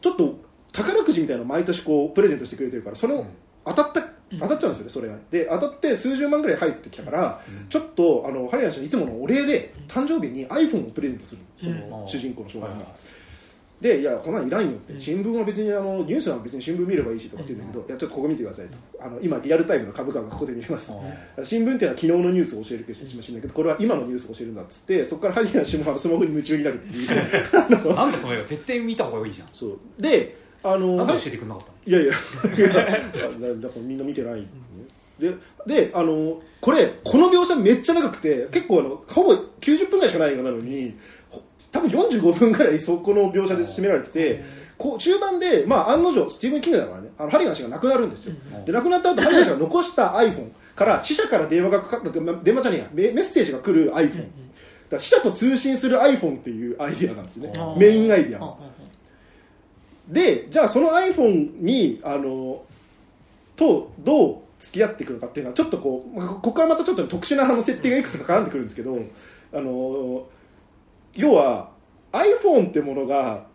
[0.00, 0.38] ちょっと
[0.72, 3.26] 宝くじみたいなのを毎年こうプレゼントしてくれてるからそれを
[3.64, 4.02] 当たった、
[4.38, 5.16] 当たっちゃうんですよねそれが。
[5.30, 11.42] で当たって数十万ぐらい入ってきたから、ちょっとあのハリガン氏のいつものお礼で誕生日に iPhone をプレゼントする。
[11.56, 12.86] その主人公の少年が、
[13.80, 14.98] でいやこんなのいらんよって。
[14.98, 18.78] 新聞は別にあのニュースは別に新聞見ればいいしとかって言うんだけど、いやちょっとここ見てくださいと。
[19.00, 21.00] あの今リアルタイムの株価がここで見れますと、
[21.44, 27.08] 新聞っていうのは昨日のニュースを教えるかもしれないけどこれは今のニュースを教えるんだっつってそこからハリガン氏もスマホに夢中になるっていう。
[27.94, 29.48] なんでその映画絶対見た方がいいじゃん。
[29.54, 29.78] そう。
[29.98, 31.72] であのなんで教えてくれなかったの？
[31.86, 32.12] いやいや。
[32.12, 34.44] いやだだからみんな見てない、
[35.18, 35.34] で
[35.66, 40.96] であのこれこの描写めっちゃ長くて結構あのほぼ90分ぐらいしかない映画なのにほ
[41.70, 44.44] 多分45分ぐらいそこの描写で締められてて
[44.76, 54.28] こう中盤で、まあ、案の定スティーブン・キングだからねあのハリガン氏が亡くなるんですよ、で亡くなった後ハリガン氏が残した iPhone から死者から電話がかかった電話じゃねえやメメッセージが来る iPhone、
[54.88, 57.52] だ死者と通信する iPhone っていうアイディアなんですね。
[57.54, 58.44] うんメインアイディア。
[58.44, 58.78] うんうん
[60.08, 62.62] でじゃあその iPhone にあの
[63.56, 68.98] とどう付き合っていくのかっていうのはちょっとこうまあここからまたちょっと特殊なあの設定がいくつか絡んでくるんですけど、
[69.52, 70.26] あの
[71.14, 71.70] 要は
[72.12, 73.46] iPhone ってものが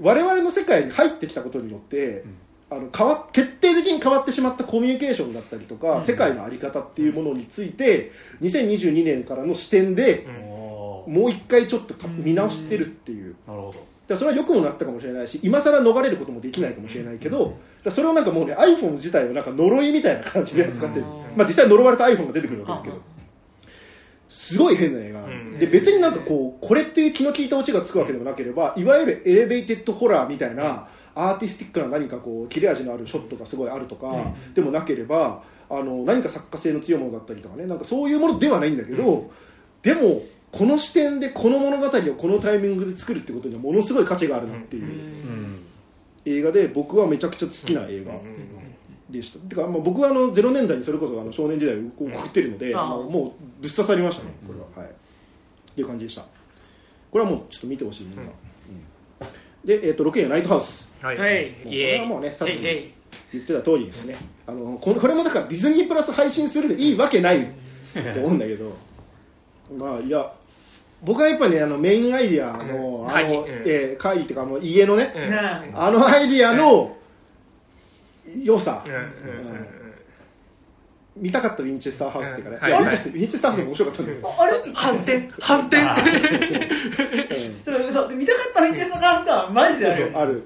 [0.00, 2.24] 我々の世界に入ってきたことによって、
[2.70, 10.26] あの変わ決定的に変わってしまったコミュニケーションだったりとか、世界の在り方っていうものについて2022年からの視点で、
[11.06, 13.36] もう一回ちょっとか見直してるっていう。
[13.46, 13.92] なるほど。
[14.08, 21.36] だそれは良くもなったかもしれないし今更逃れることもできないかもしれないけど、だからそれをなんかもうね iPhone 自体をなんか呪いみたいな感じで扱ってる、うん。
[21.36, 23.11] まあ、実際呪われた iPhone が出てくるわけですけど、
[24.32, 25.22] すごい変な映画。
[25.24, 25.58] うん。
[25.58, 39.30] で別になんかこうこれっていう気の利いたオチがつくわけでもなければいわゆるエレベーテッドホラーみたいなアーティスティックな何かこう切れ味のあるショットがすごいあるとか、でもなければあの何か作家性の強いものだったりとかねなんかそういうものではないんだけど、
[39.82, 45.66] でもこの視点でこの物語をこのタイミングで作るってことにはものすごい価値があるなっていううん。
[46.24, 48.12] 映画で僕はめちゃくちゃ好きな映画
[49.12, 53.02] でした、てか、まあ、僕はあの0年代にそれこそあの少年時代を送ってるので、うんまあも
[53.38, 54.92] うぶっ刺さりましたねこれは、はい。
[54.92, 56.22] っていう感じでした。
[57.10, 58.28] これはもうちょっと見てほしいみんな、うん。
[59.64, 60.88] で、えー、と6位はナイトハウス。
[61.02, 61.16] はい。
[61.16, 61.22] こ
[61.70, 62.54] れはもうねさっき
[63.32, 64.16] 言ってた通りですね。
[64.46, 67.46] あのここれもだからディズニープラス配信するでいいわけない
[68.14, 68.72] と思うんだけど。
[69.76, 70.32] まあいや
[71.02, 73.08] 僕はやっぱり、ね、あのメインアイディアの,、あのうん。
[73.08, 73.34] 会議。
[73.34, 73.44] うん。
[73.66, 75.78] えー会議っていうかあの家のね、うん。
[75.78, 76.96] あのアイディアの
[78.42, 79.02] 良さ、うんうんう
[79.54, 79.66] ん
[81.14, 84.52] 見たかったウィンチェスターハウスっていうかね、うんいやウはいィンチェウィンチェスターハウスも面白かったんですけど、あれ？
[84.72, 85.28] 反転。
[85.40, 85.76] 反転。
[87.64, 90.10] ちょっとそう見たかったウィンチェスターハウスはマジである。
[90.14, 90.42] ある。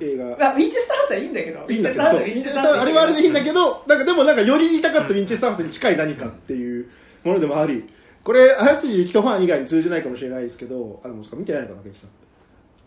[0.00, 0.24] 映画。
[0.24, 1.66] まあウィンチェスターハウスはいいんだけど。
[1.68, 6.88] いいんだけどそうウィンチェスターハウスあれはあれでいいんだけどなんかでもなんかより見たかったウィンチェスターハウスに近い何かっていう。
[7.22, 7.84] ものでもあり
[8.24, 12.10] これ綾辻ゆきとファン以外に通じないかもしれないですけどあでも見てないのかな竹内さん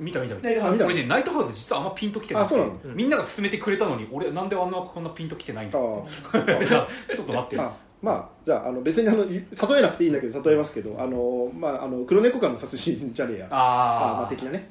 [0.02, 0.50] 見た見た見た。
[0.72, 0.86] 見た。
[0.86, 2.74] 俺ねナイトハウス実はあんまピンときてなあそうなの？
[2.96, 7.56] みんなが勧めてくれたのに俺なんであんなこんなピンときてないんだあいや ちょっと待って
[8.02, 9.40] まあじゃああの別にあのい例
[9.78, 13.48] えなくていいんだけど例えますけどあの、まあ、あの黒猫館の殺人じゃねえや。
[13.52, 14.68] ああーまあ的なね。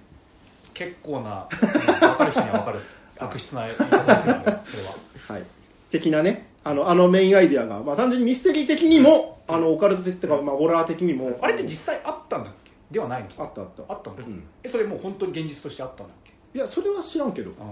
[0.75, 2.79] 結構なうん分かる人には分かる
[3.19, 4.95] 悪質な言い方ですよねそれは。
[5.29, 5.43] はい、
[5.91, 6.49] 的なね。
[6.65, 11.39] あのあのメインアイディアが、まあ、単純にミステリー的にも、あのオカルト的とか、まあ、ホラー的にも。
[11.41, 12.60] あれって実際あったんだっけ？
[12.91, 13.83] ではないのあったあった。
[13.93, 14.43] あったのうん。
[14.63, 16.33] えそれもう本当に現実としてあったんだっけ？
[16.59, 17.53] いやそれは知らんけど。
[17.61, 17.65] あ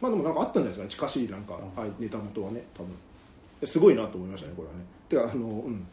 [0.00, 0.84] まあでもなんかあったんじゃないですか？
[0.84, 2.96] ね近しいなんか、うんはい、ネタ元はね多分。
[3.66, 4.80] すごいなと思いましたねこれはね。
[5.08, 5.86] てかあのうん。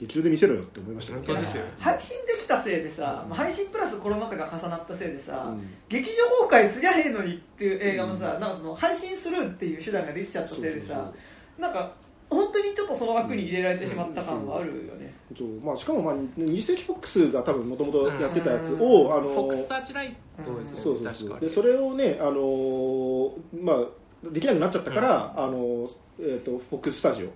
[0.00, 1.62] 劇場で見せろよって思いました本当ですよ。
[1.78, 5.70] 配信できたせいでさ、まあ配信プラスコロナ禍が重なったせいでさ、うん。
[5.88, 11.12] 劇場公開すりゃへえのにっていう映画もさ、なんかその配信するっていう手段ができちゃったせいでそうそうさ
[11.60, 11.92] なんか
[12.30, 15.48] 本当にちょっとその枠に入れられてしまった感はあるよね、そう。
[15.60, 21.28] まあ、しかも、まあ、二世紀フォックスが多分もともとやってたやつを、あのフォックスサーチライトですそうよね確かそう。
[21.28, 27.32] そうでそれをね、あのーまあ、できなくなっちゃったから、あのーえー、とフォックススタジオ、うん。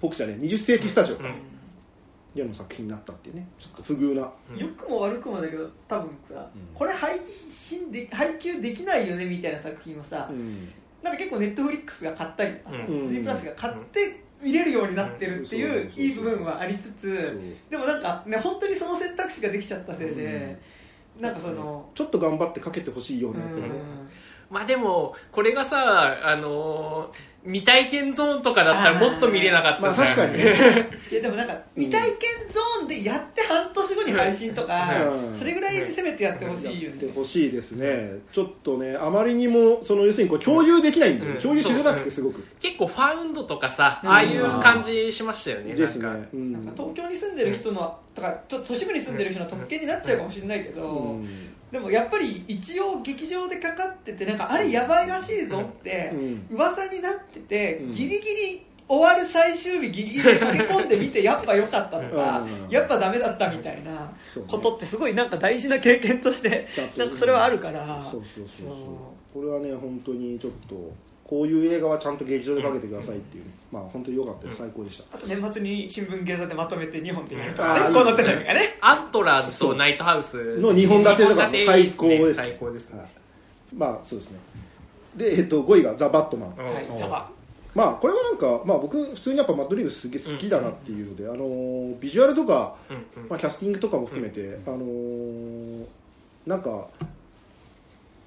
[0.00, 1.34] フォックスじゃね20世紀スタジオか、うん。
[2.34, 3.48] での作品になったっていうね。
[3.58, 4.30] ちょっと不遇な。
[4.52, 4.58] うん。
[4.58, 6.74] 良くも悪くもだけど多分さ、うん。
[6.74, 7.20] これ配
[7.50, 13.22] 信で配給できないよねみたいな作品をさ、うんなんか結構ネットフリックスが買ったりとかさ、うん。
[13.22, 16.02] プラスが買って見れるようになってるっていううん。
[16.02, 17.40] いい部分はありつつ、
[17.70, 20.58] でもなんかね本当にその選択肢ができちゃったせいで、
[21.20, 23.68] なんかその、ちょっと頑張ってかけてほしいようなやつをね、
[24.50, 30.16] まあでもこれがさあのー未体験ゾーンとかだったらもっと見れなかまあったじゃん。
[30.16, 30.90] 確かにね。
[31.10, 38.12] いやでもなんか未体験ゾーンでやって半年後に配信とか、うんそれぐらいでせめてやってほしいよやってね、ほしいですね。
[38.32, 41.38] ちょっとねあまりにもその要するにこう共有できないんで、うん。
[41.38, 45.74] 共有しづらくてすごく、結構ファウンドとかさうんああいう感じしましたよね。
[45.74, 46.52] ですねなんかうん。
[46.52, 51.28] なんか東京に住んでる人のとかちょっと都市部に住んでる人の特権になっちゃうかもしれないけど、うん
[51.72, 56.46] でもやっぱり一応劇場でかかっててなんかあれやばいらしいぞってうん。
[56.50, 57.92] 噂になってて、うん。
[57.92, 62.70] ギリギリ終わる最終日ギリギリで駆け込んでみてやっぱ良かったとか、うん。
[62.70, 64.12] やっぱダメだったみたいな
[64.46, 66.68] ことってすごいなんか大事な経験として
[66.98, 67.98] なんかそれはあるから。
[67.98, 68.76] そうそうそうそう。
[69.32, 70.92] これはね本当にちょっと
[71.32, 74.58] こういう映画はちゃんと劇場でかけてくださいっていうね、まあ本当に良かったです。
[74.58, 75.16] 最高でした。
[75.16, 82.34] あと年末に新聞芸座でまとめて2本でやるとかねこの手紙がねアントラーズとナイトハウスの二本立てとかも最高です。
[82.34, 83.08] 最高ですねはい、
[83.74, 84.40] まあそうですね。
[85.16, 86.66] で、えっと、5位が「ザ・バットマン」うん。
[86.66, 87.30] はいザバ
[87.74, 93.28] まあこれはなんか、まあ、僕普通にやっぱマッドリーブすげえ好きだなっていうので、あのービジュアルとか、うんうん。
[93.30, 95.86] まあ、キャスティングとかも含めて、あのー
[96.46, 96.88] なんか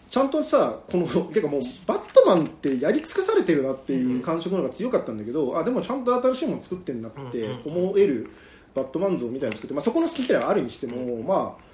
[0.10, 8.30] ちゃんとさこの てかもうバットマンってやり尽くされてるなっていう感触の方が強かったんだけど、あでもちゃんと新しいもの作ってんなって思える
[8.74, 11.66] バットマン像みたいなの作って、まあ、そこの好き嫌いはあるにしても、まあ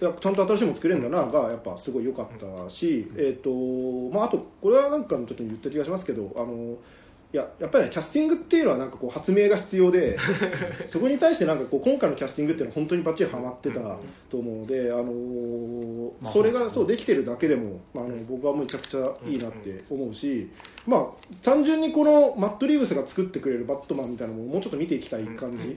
[0.00, 2.26] いやちゃんと新しいもの作れるんだながやっぱすごい良かっ
[2.64, 6.76] たし、えーとまあ、あとこれはなんかの時に言った気がしますけどあの
[7.34, 10.16] いややっぱりねキャスティングっていうのはなんかこう発明が必要で
[10.86, 13.98] そこに対してなんかこう今回のキャスティングっていうのは本当にバッチリハマってた
[14.30, 20.48] と思うので、あのーまあそれがそうできてるだけでも、まあ、あの僕はめちゃくちゃいいなって思うし、
[20.86, 25.76] まあ、単純にこのマット・リーブスが作ってくれるバットマンみたいなのももうちょっと見ていきたい感じ、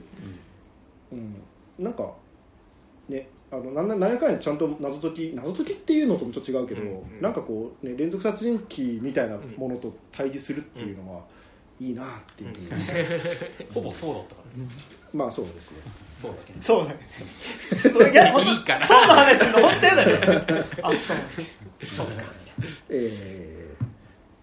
[1.10, 1.42] うん、
[1.76, 2.12] なんか
[3.08, 7.20] ねあのなんななんやかんやちゃんと謎解き謎解きっていうのともちょっと違うけど、うんうん。
[7.20, 11.22] なんかこう、ね、連続殺人鬼みたいなものと対峙するっていうのは、
[11.80, 12.50] いいなっていう、
[13.72, 14.68] ほぼそうだったからね。
[15.14, 15.78] まあそうですね。
[16.20, 16.62] そうだけど。
[16.62, 18.12] そうだね。
[18.12, 18.86] いや いいから。
[18.86, 21.16] そうの話するの本当やだね あそう。
[21.86, 22.24] そうですね
[22.88, 23.78] えー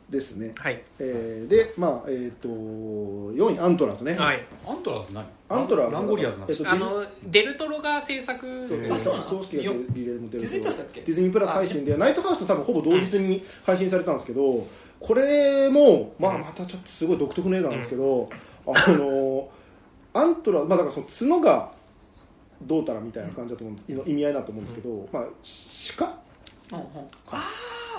[0.07, 0.81] ですね、はい。
[0.99, 4.45] えーでまあえっ、と4位アントラーズね、はい。
[4.65, 5.25] アントラーズ何？
[5.49, 5.93] アントラーズ。
[5.93, 6.71] ランゴリアーズなんですか？
[6.73, 8.93] えっとあのデルトロが制作する。
[8.93, 11.01] あそうなの葬式が出るリレーも出るディズニープラスだっけ？
[11.01, 14.65] ディズニープラス配信でナイトハウスと多分ほぼ同日に配信されたんですけど、
[15.05, 18.29] これも、まあ、またちょっとすごい独特の映画なんですけど、
[18.65, 19.49] あの
[20.13, 21.71] アントラ、まあ、だからその角が
[22.63, 25.25] どうたらみたいな感じだと思う意味合いだと思うんですけど、まあ、
[25.97, 26.05] 鹿？
[26.77, 26.87] うんうん。
[27.31, 27.43] あ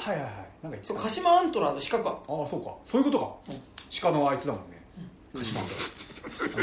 [0.00, 0.32] はいはいはい。
[0.64, 2.74] なんか鹿島アントラーズ四角はああそうか。
[2.90, 3.56] そういうことか、
[4.02, 4.82] 鹿のあいつだもんね。
[5.36, 5.68] 鹿島あの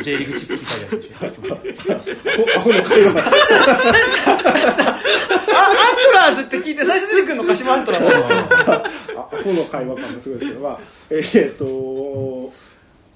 [0.03, 3.25] J リーグチップスイタリアでアホの会話あアン
[6.03, 8.14] トラーズって聞いて最初出てくるの鹿島アントラーズ
[9.17, 12.53] あアホの会話感がすごいですけど、まあ、えーっと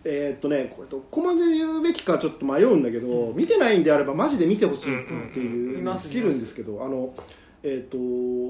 [0.05, 7.13] えーっとねこれどこまで言うべきかちょっと迷うんだけど、見てないんであればマジで見てほしいっていううんうんスキルんですけど、あの
[7.63, 8.47] えーっと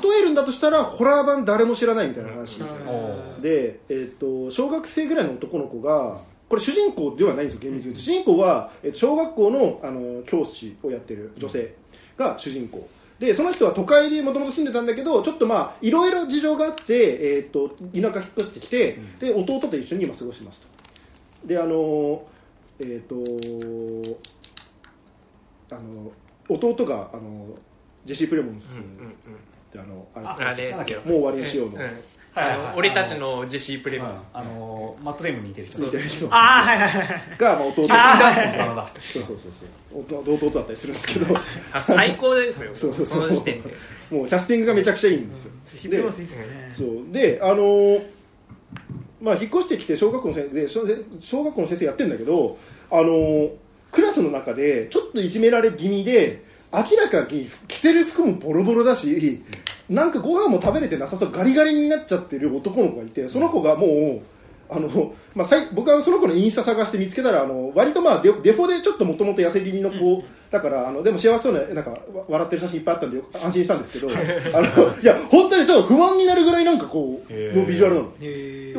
[0.00, 3.42] 例えるんだとしたらホラー版誰も知らないみたいな話、ん。
[3.42, 8.00] で、えー、と小学生ぐらいの男の子がこれ主人公ではないんですよ厳密に言うと。
[8.00, 11.74] 主人公は、えーと小学校のあの教師をやってる女性
[12.16, 12.88] が主人公。
[13.18, 20.68] でその人は都会にもともと住んでたんだけどちょっとまあいろいろ事情があって、えー、と田舎引っ越してきて、で弟と一緒に今過ごしてますと
[21.44, 22.22] であの
[22.78, 23.16] えっ、と
[25.74, 26.12] あの
[26.48, 27.48] 弟があの
[28.04, 28.82] ジェシー・プレモンスっ
[29.72, 31.00] てあのあれあれですよ。
[31.04, 31.90] もう終わりにしようの、うん
[32.76, 34.28] 俺たちのジェシー・プレムス。
[34.32, 35.84] あのマットデーモンに似てる人。
[35.84, 36.26] みたいな人。
[36.34, 39.64] ああはいはいはいが、まあ、弟だそうそうそうそ
[39.98, 40.20] う。
[40.20, 41.26] 弟弟だったりするんですけど。
[41.72, 42.74] あ最高ですよ。
[42.74, 43.74] そうそうそうの時点で。
[44.10, 46.72] もうキャスティングがめちゃくちゃいいんですよ、シップロスいいっすよね。
[46.76, 47.12] そう。
[47.12, 48.02] であのー
[49.20, 50.86] まあ引っ越してきて小学校の先生で小
[51.20, 52.56] 小学校の先生やってるんだけど
[52.90, 53.50] あのー
[53.90, 59.42] クラスの中でちょっといじめられ気味で明らかに着てる服もボロボロだし
[59.88, 64.20] なんかご飯も食べれてなさそうガリガリになっちゃってる男の子がいてその子がもう
[64.70, 78.12] あの、まあ、さい僕はその子のインスタ探して見つけたらあの割とまあデデフォでちょっともともと痩せ気味の子だからあのでも幸せそうななんかわ笑ってる写真いっぱいあったんでよ安心したんですけどあのいや本当にちょっと不安になるぐらいなんかこうのビジュアルなの。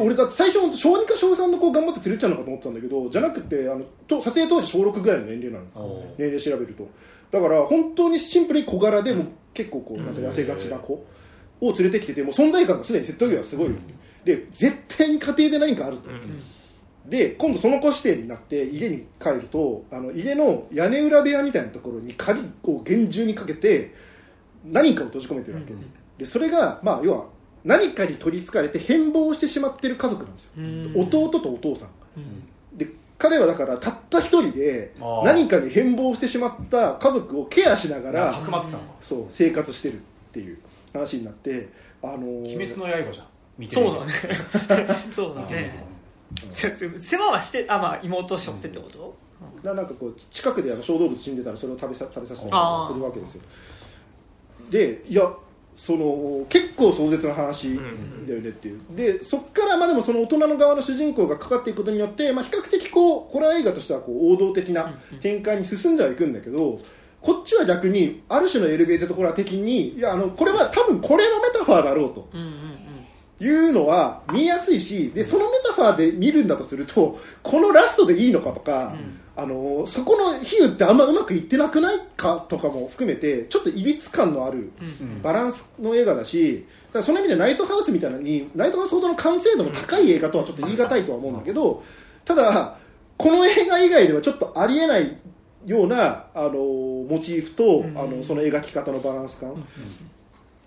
[0.02, 6.04] 俺だって最初小2か小3の子頑張って連れちゃうのかと思ってたんだけどじゃなくてあのと撮影当時小6ぐらいの年齢なの。
[6.18, 6.88] 年齢調べると
[7.32, 11.06] だから本当にシンプルに小柄でも結構こうなんか痩せがちな子
[11.62, 13.70] を連れてきててもう存在感がすでに説得力がすごい、
[14.24, 16.10] で絶対に家庭で何かあると、
[17.06, 23.94] で今度その子視点になって家に帰るとあの家の屋根裏部屋みたいなところに鍵を厳重にかけて
[24.64, 25.74] 何かを閉じ込めてるわけ、
[26.18, 27.26] でそれがまあ要は
[27.64, 30.94] 何かに取りつかれて変貌してしまってる家族なんですよ、うん。
[30.96, 31.90] 弟とお父さん。
[32.18, 32.24] で
[33.20, 38.90] 彼はだからたった一人で何かに変貌してしまった家族をケアしながらかくまってたのか。
[39.02, 39.98] そう生活してるっ
[40.32, 40.58] ていう
[40.94, 41.70] 話になって
[42.02, 43.26] あのー鬼滅の刃じゃん。
[43.58, 44.14] 見てみそうだね。
[45.14, 45.84] そうだね。
[46.54, 49.14] 世話はしてあまあ妹を背負ってってこと？
[49.64, 53.42] ななんかこう近くであの小動物死んでたらそれを食べさ食べさせたりするわけですよ。
[54.70, 55.30] でいや
[55.80, 57.78] その結構壮絶な話
[58.28, 66.80] だよねっていう、でそっからまあでもその大人の側の主人公がかかっていくことによって、まあ、比較的こうホラー映画としてはこう王道的な展開に進んではいくんだけど
[67.22, 72.30] こっちは逆にある種のエレベーターとホラー的にいやあのこれは多分これのメタファーだろうと。
[72.34, 72.79] うんうん
[73.40, 78.96] いうのは見やすいしでそのメタファーで見るんだとするとこのラストでいいのかとか、
[79.36, 85.22] あのそこの比喩ってあんまうまくいってなくないかとかも含めてちょっといびつ感のあるうん。
[85.22, 91.84] バランスの映画だしだからその意味でナイトハウスみたいなのにナイトハウスほどの完成度の高い映画とはちょっと言い難いとは思うんだけど
[92.26, 92.78] ただ
[93.18, 95.18] この映画以外ではちょっとありえない
[95.66, 97.98] ようなあのモチーフと、うん。
[97.98, 99.66] あのその描き方のバランス感、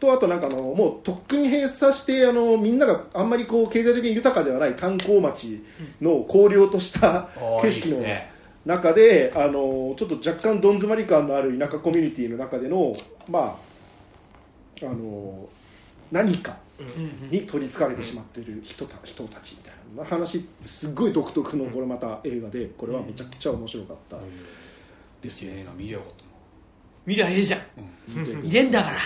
[0.03, 5.63] とあとなんかあのもうとっくに閉鎖してあのみんながあんまりこう経済的に豊かではない観光町
[6.01, 7.29] の荒涼とした
[7.63, 8.05] 景色の
[8.67, 12.93] 中であのちょっと若干どん詰まり感のある田舎コミュニティの中での
[13.31, 13.57] ま
[14.83, 15.49] ああの
[16.11, 16.57] 何か
[17.31, 24.19] に取りつかれてしまっている人た人たちみたいな話すっごい独特のこれまた映画でこれはめちゃくちゃ面白かった
[25.23, 25.53] ですね。
[25.53, 26.29] いや映画見りゃよかったな
[27.07, 27.61] 見りゃええじゃん。
[28.17, 28.43] うん。
[28.43, 28.97] 見れんだから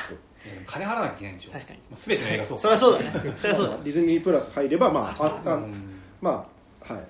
[0.67, 1.51] 金払わなきゃいけないんでしょ。
[1.53, 1.79] 確かに。
[1.91, 3.33] まあ、全ての映画そうそりゃそうだね。
[3.37, 6.01] そりゃそうだディズニープラス入ればまあああうん。
[6.21, 6.47] ま
[6.89, 7.07] あはい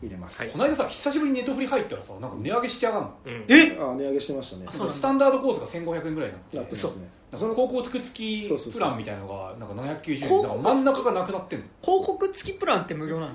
[0.00, 3.02] 見れます、この間さ久しぶりにネットフリ入ったらさなんか値上げしてやがん。
[3.02, 3.44] のうん。
[3.48, 3.76] え？
[3.80, 4.66] あ値上げしてましたね。
[4.70, 4.94] そうなんだ。
[4.94, 6.56] スタンダードコースが1500円ぐらいになって。
[6.56, 7.08] なってますね。
[7.32, 11.64] なんか高校付きそうそうそうプランみたいなのがなんか790円真ん中がなくなってんの。
[11.82, 13.32] 広告付きプランって無料なの？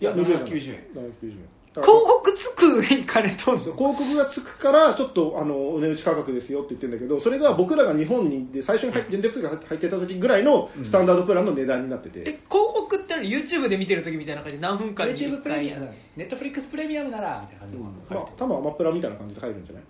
[0.00, 0.86] いや無料じゃない790円。
[0.94, 1.38] 790円
[1.80, 3.72] 広告つく上に金取んの？
[3.74, 19.82] 広告がつくからちょっとあのお値打ち価格ですよって言ってるんだけどそれが僕らが日本にで最初に入って電力が入ってた時ぐらいのスタンダードプランの値段になってて、え広告っての YouTube で見てる時みたいな感じで何分間に YouTube 1プレミアムネットフリックスプレミアムならみたいな感じのまあ多分アマプラみたいな感じで入るんじゃない？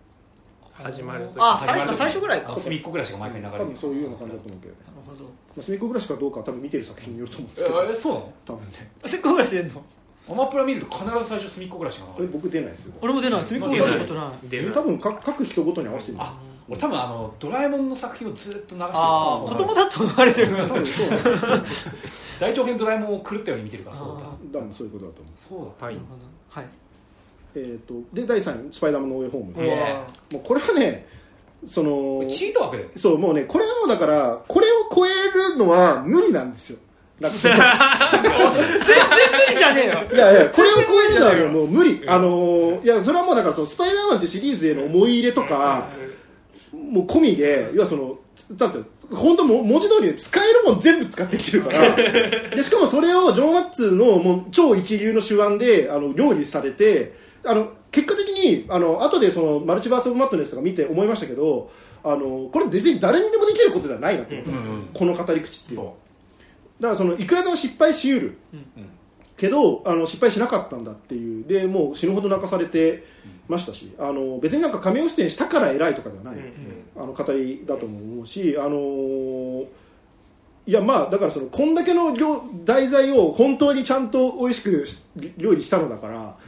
[0.75, 2.53] 始まる時あ最初最初ぐらいか。
[2.53, 3.59] あ隅っこぐらいしか毎回流れる。
[3.59, 4.73] 多分そういうような感じだと思うけど。
[4.73, 5.25] ねなるほど。
[5.25, 7.85] まあ、隅っこ暮らしかどうかは多分見てる作品によると思うんですけど。
[7.85, 8.33] えそうなの？
[8.47, 8.91] 多分ね。
[9.05, 9.83] せっかくぐらいしてんの？
[10.31, 12.93] アマプラ見ると必ず最初隅っこぐらいしか僕出ないですよ。
[13.01, 13.45] 俺も出ない。
[13.45, 14.49] 隅っこぐらいしたことない。
[14.49, 16.19] 出るえ多分か各人ごとに合わせてる。
[16.21, 21.31] あ俺多分あのドラえもんの作品をずっと流してるあ子供だと思われてる多分そうなんだ
[22.41, 24.19] 大長編ドラえもんを狂ったように見てるからそうだあ
[24.53, 25.67] 多分そういうことだと思う。
[25.67, 25.97] そうだはい
[26.51, 26.65] はい。
[27.55, 29.45] えー、とで第3位「スパイダーマンノーウェイホー。
[29.45, 29.53] ム」
[30.33, 31.07] もうこれはね
[31.67, 32.89] そのチート枠だよ。
[32.89, 35.11] ねそうもうねこれはもうだからこれを超え
[35.51, 36.79] るのは無理なんですよ
[37.21, 37.59] 全然無
[39.53, 39.93] 理じゃねえよ。
[40.13, 42.03] いやいやこれを超えるのはもう無理。
[42.07, 45.91] あのーいやそれはもうだからそのスパイダーマンってシリーズへの思い入れとか
[46.73, 48.19] もう込みで要はその
[48.53, 48.79] だって
[49.15, 61.71] 本当もう文字通りで使えるもん全部使ってきてるから でしかもそれをジョン・ワッツのもう超一流の手腕であの料理されてあの結果的にあの後でそのマルチバース・オブ・マットネスとか見て思いましたけど
[62.03, 65.81] あのこれ別に誰にでもできることではないなと思った、うんうんこの語り口っていう。
[65.81, 65.97] のはそ
[66.83, 68.67] だからそのいくらでも失敗しうる、う、うん。
[69.37, 71.45] けどあの失敗しなかったんだっていう。
[71.47, 73.05] でもう死ぬほど泣かされて
[73.49, 76.37] ましたしあの別になんか亀尾出演したから偉いとかではない、
[76.97, 79.67] あの語りだとも思うしあのー
[80.65, 85.03] いやまあだからそのこんだけの料題材を本当にちゃんと美味しくし
[85.37, 86.39] 料理したのだから、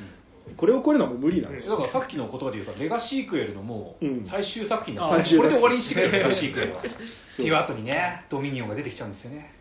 [0.57, 1.69] これを超えるのはもう無理なんです。
[1.69, 4.25] よ、だからさっきの言葉で言うとレガシークエルのもううん。
[4.25, 5.39] 最終作品です、最終作品。
[5.39, 6.13] これで終わりにしてくれる。
[6.13, 9.53] レガシークエルはっていう後にねドミニオンが出てきちゃうんですよね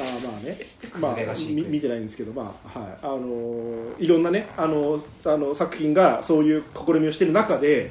[0.00, 0.58] あーまあね、
[1.00, 2.98] まあ、み見てないんですけど、まあはい。
[3.02, 7.90] あのーいろんなねあのあの作品がそういう試みをしている中で、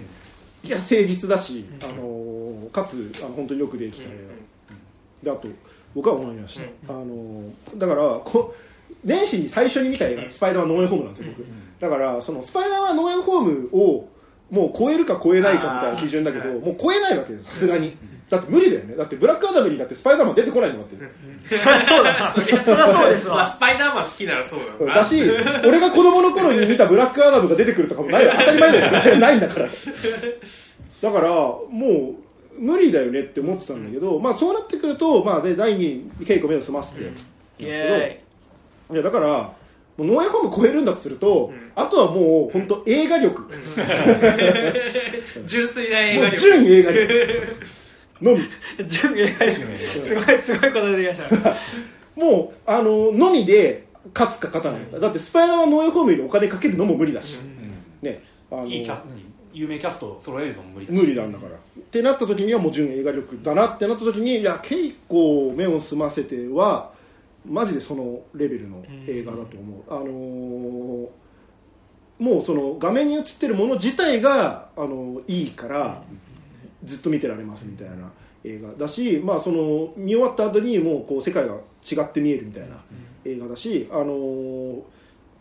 [0.64, 4.11] いや誠実だし、あのーかつあの本当によくできた映
[5.24, 5.48] 画だと
[5.95, 8.53] 僕は思いました、あのーだからこ
[9.03, 11.45] 年始に最初に見た映画「スパイダーマンノーウェイホーム」なんですよ、僕。
[11.80, 14.08] だからそのスパイダーマンノーウェイホームを
[14.50, 17.98] もう超えるか超えないかみたいな基準だけどもう超えないわけですさすがに
[18.30, 18.95] だって無理だよね。
[18.95, 24.95] だってブラックアダムにだってスパイダーマン出てこないのだってそりゃそうだなそりゃそうですまあわスパイダーマン好きならそうだろうな。
[24.95, 25.22] だし
[25.65, 28.35] 俺が子供の頃に見たブラックアダムが出てくるとかもないわ。
[28.38, 29.17] 当たり前だよ。
[29.19, 29.69] ないんだから。
[31.01, 32.15] だからも
[32.59, 37.03] う無理だよねって思ってたんだけど、まあそうなってくると、まあ、で第2に稽古目を済ませて、
[37.59, 38.23] イエ
[38.91, 39.53] いやだからも
[39.99, 43.45] うノーエホーム超えるんだとすると、あとはもう本当映画力、
[45.45, 47.56] 純粋な映もう画力純映画力
[48.21, 48.39] のみ
[48.87, 49.39] 準備が
[50.03, 51.55] すごいすごいこと出てきました。
[52.15, 57.37] もうあののみで勝つか勝たないか、だってスパイダーマンノーエホームにお金かけるのも無理だし、
[58.01, 58.23] ね。
[58.51, 58.97] あのいいキャ
[59.53, 61.51] 有名キャストを揃えるのも無理だ無理なんだから。
[61.51, 66.91] ってなった時にはもう純映画力だなってなった時にいや稽古目を澄ませては
[67.45, 71.07] マジでそのレベルの映画だと思う、あのー
[72.19, 76.01] もうその画面に映ってるもの自体が、あのいいから
[76.83, 78.11] ずっと見てられますみたいな
[78.43, 82.77] 映画だし、まあ、その見終わった後にもうこう世界が違って見えるみたいな
[83.25, 84.81] 映画だし、あのー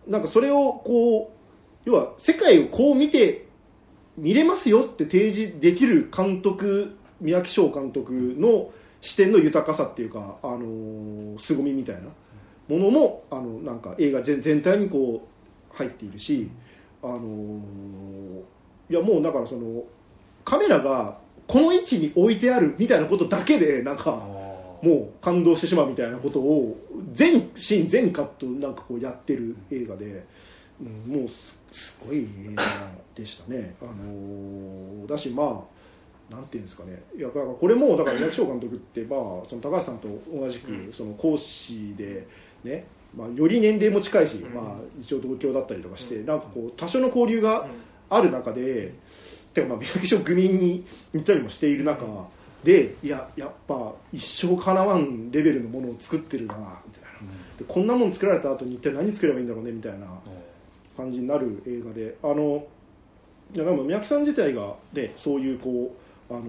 [0.07, 3.49] なんかそれをこう要は世界をこう見て
[4.17, 12.03] 見れますよって提示できる監督三宅翔監督の視点の豊かさっていうか、あのー凄みみたいな
[12.69, 15.27] ものもあのなんか映画全全体にこ
[15.73, 16.51] う入っているし、
[17.03, 18.43] あのー
[18.89, 19.83] いやもうだからその
[20.45, 24.11] カメラがこの位置に置いてあるみたいなことだけでなんか
[24.83, 26.77] もう感動してしまうみたいなことを
[27.13, 30.27] 全シーン全カットなんかこうやってる映画で、
[30.81, 32.63] うんもうすすごい映画
[33.15, 35.65] でしたね、あのーだしま
[36.31, 37.03] あなんていうんですかね。
[37.17, 42.27] いやだからこれもだから役所監督って、まあ、その高橋さんと同じくその講師で
[42.65, 47.69] ね、まあ、より年齢も近いし、まあ、一応同郷だったりとかして、なんかこう多少の交流が
[48.11, 48.95] ある中で、
[49.57, 52.05] てかまあ宮城所組に行ったりもしている中
[52.63, 56.55] でいややっぱ一生かなわんレベルのものを作ってるな
[56.87, 57.07] みたいな。
[57.59, 60.07] でこんなもん作られた後に一体何作ればいいんだろうねみたいな
[60.97, 62.67] 感じになる映画であの
[63.55, 65.95] いやでも宮城さん自体が、ね、そういうこ
[66.31, 66.43] うあの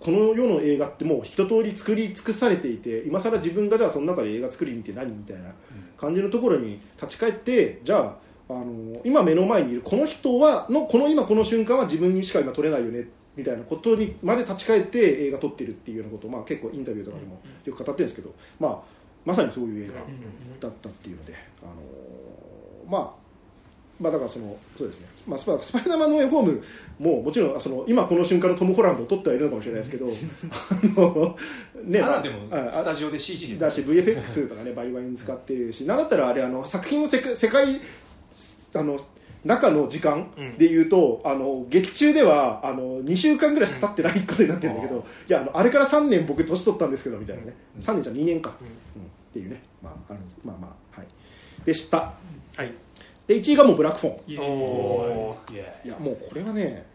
[0.00, 5.52] この世の映画ってもう一通り作り尽くされていて今更自分がじゃあその中で映画作り見て何みたいな
[5.96, 8.16] 感じのところに立ち返ってじゃあ
[8.58, 18.78] あの今目の前にいるこの人はのこの今この瞬間は自分にしか今撮れないよねみたいなことにまで立ち返って映画撮ってるっていうようなことを、まあ、結構インタビューとかでもよく語ってるんですけど、まあ、
[19.24, 21.72] まさにそういう映画だったっていうので、あの
[22.90, 23.22] まあ
[24.02, 26.64] まあだからそのそうですね、まあ、スパスパイダーマンのウェイフォーム
[26.98, 31.36] ももちろんその今この瞬間のトム・ホランドを撮ってはいるのかもしれないですけどあの
[31.84, 33.58] ねまだでもあスタジオで CG で。
[33.58, 37.80] だし VFX とかねバリバリに使ってるしなんだったらあれあの作品の世界世界
[38.74, 38.98] あの
[39.44, 48.66] 中の時間でいうと、あの劇中ではあの2週間ぐらいしか経ってないことになってるんだけど、いやあのあれから3年僕年取ったんですけどみたいなね、3年じゃ2年か、うん。
[48.66, 49.62] っていうね。
[49.82, 50.38] まああるんです。
[50.44, 51.08] まあまあはい。
[51.64, 52.12] でした
[52.54, 52.72] はい。
[53.26, 54.38] で1位がもうブラックフォン。
[54.38, 55.54] おー。
[55.54, 56.86] いやいやもうこれはね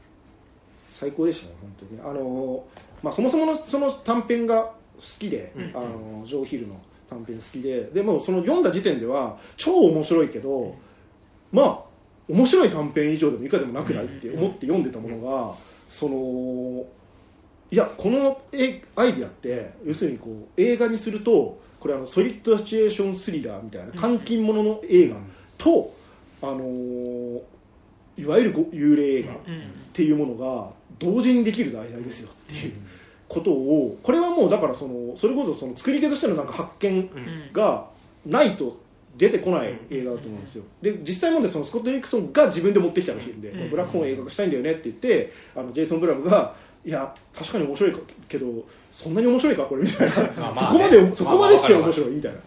[0.93, 2.01] 最高でしたね本当に。
[2.01, 2.63] あの
[3.03, 4.71] まあそもそものその短編が好
[5.19, 5.71] きで、うん。
[5.75, 7.83] あのジョー・ヒルの短編好きで。
[7.85, 10.75] でもその読んだ時点では超面白いけど、
[11.51, 11.79] まあ
[12.27, 15.55] 面白い短編以上でも以下でもなくないって思って読んでたものが、
[15.89, 16.85] その
[17.71, 25.15] いやこのえアイディアって要するにこう映画にするとこれあのソリッドシチュエーションスリラーみたいな監禁ものの映画
[25.57, 25.93] と、
[26.41, 27.41] あのー
[28.19, 29.63] いわゆるご幽霊映画っうん。
[29.93, 32.73] ていうものが同時にできる題材ですよっていう
[33.27, 37.53] ことをこれはもうだからそのそれこそその作り手としてのなんか発見うん。
[37.53, 37.85] が
[38.25, 38.79] ないと
[39.17, 40.63] 出てこない映画だと思うんですよ。
[40.81, 43.69] で実際問題そのスコット・リクソンが自分で持ってきたらしいんで、うん。
[43.69, 46.55] ブラックホーン映画化したいんだよねって言ってあのジェイソン・ブラムが
[46.85, 47.93] いや確かに面白い
[48.29, 48.45] けど
[48.91, 52.39] そんなに面白いかこれみたいな、 まあそこまで、そこまでして面白いみたいな。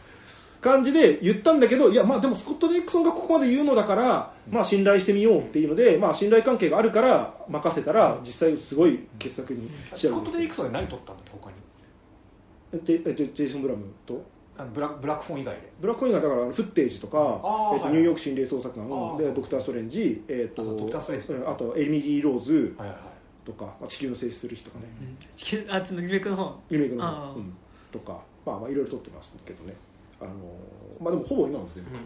[0.60, 13.00] 感じで言ったんだけどいやまあでもスコット・リクソンがここまで言うのだから、まあ信頼してみようっていうので、まあ信頼関係があるから任せたら実際すごい傑作にスコット・デリクソンで何撮ったんだっけ他に？
[13.02, 14.22] でえジェジェイソン・ブラムと？
[14.60, 15.72] あのブラブラックフォン以外で。
[15.80, 17.40] ブラックホーンがだからフッテージとか
[17.74, 21.32] えっとニューヨーク心霊捜査官でドクター・ストレンジ、えっとあとドクターストレンジ。
[21.32, 23.46] うんあとエミリー・ローズはいはいはい。
[23.46, 24.84] とか、まあ、地球の静止する日とかね、
[25.34, 26.60] 地球あっちのリメイクの方。
[26.70, 27.54] リメイクの方、うん、
[27.90, 29.74] とか、まあ、まあいろいろ撮ってますけどね。
[30.20, 30.34] あのー
[31.02, 31.96] まあでもほぼ今の全部、うん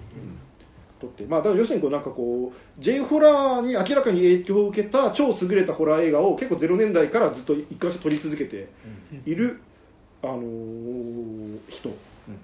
[1.00, 8.68] 撮ってまあだから要するにこうなんかこう J ホラーに明らかに影響を受けた超優れたホラー映画を結構0年代からずっと一貫して撮り続けて
[9.26, 9.60] いる、
[10.22, 11.90] あのー人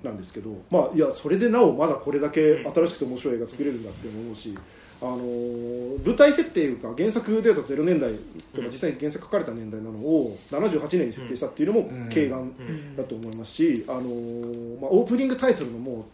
[0.03, 4.57] なんですけど、まあいやそれでなおまだこれだけ新しくて面白い映画作れるんだって思うし、
[5.01, 8.13] あのー舞台設定いうか原作でだと0年代
[8.55, 12.09] とか実際に原作書かれた年代なのを78年に設定したっていうのもうん。
[12.09, 16.05] 軽眼うんだと思いますし、あのーまあ、オープニングタイトルのも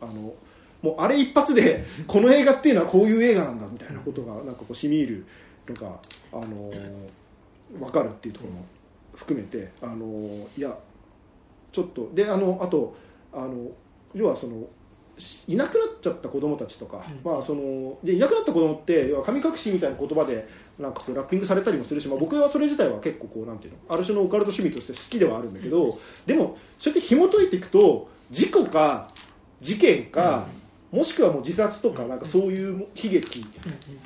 [0.00, 0.34] うあの
[0.82, 5.24] もうあれ一発で この映画っていうのはこういう映画なんだみたいなことがなんかこう染み入る
[5.68, 6.00] のが、
[6.32, 6.80] あのー
[7.78, 8.64] 分かるっていうところも
[9.14, 10.76] 含めて、あのーいや
[11.70, 12.94] ちょっとであのあと
[13.32, 13.70] あの
[14.14, 14.68] 要はその
[15.18, 17.32] しいなくなっちゃった子供たちとか、うん。
[17.32, 29.08] まあ、そのでいなくなった子供って要は神隠しみたいな言葉でなんかこうラッピングされたりもするし、まあ、僕はそれ自体は結構こうなんていうのある種のオカルト趣味として好きではあるんだけど、でもそうやって紐解いていくと事故か
[29.60, 30.48] 事件か、
[30.90, 33.46] もしくはもう自殺とかなんかそういう悲劇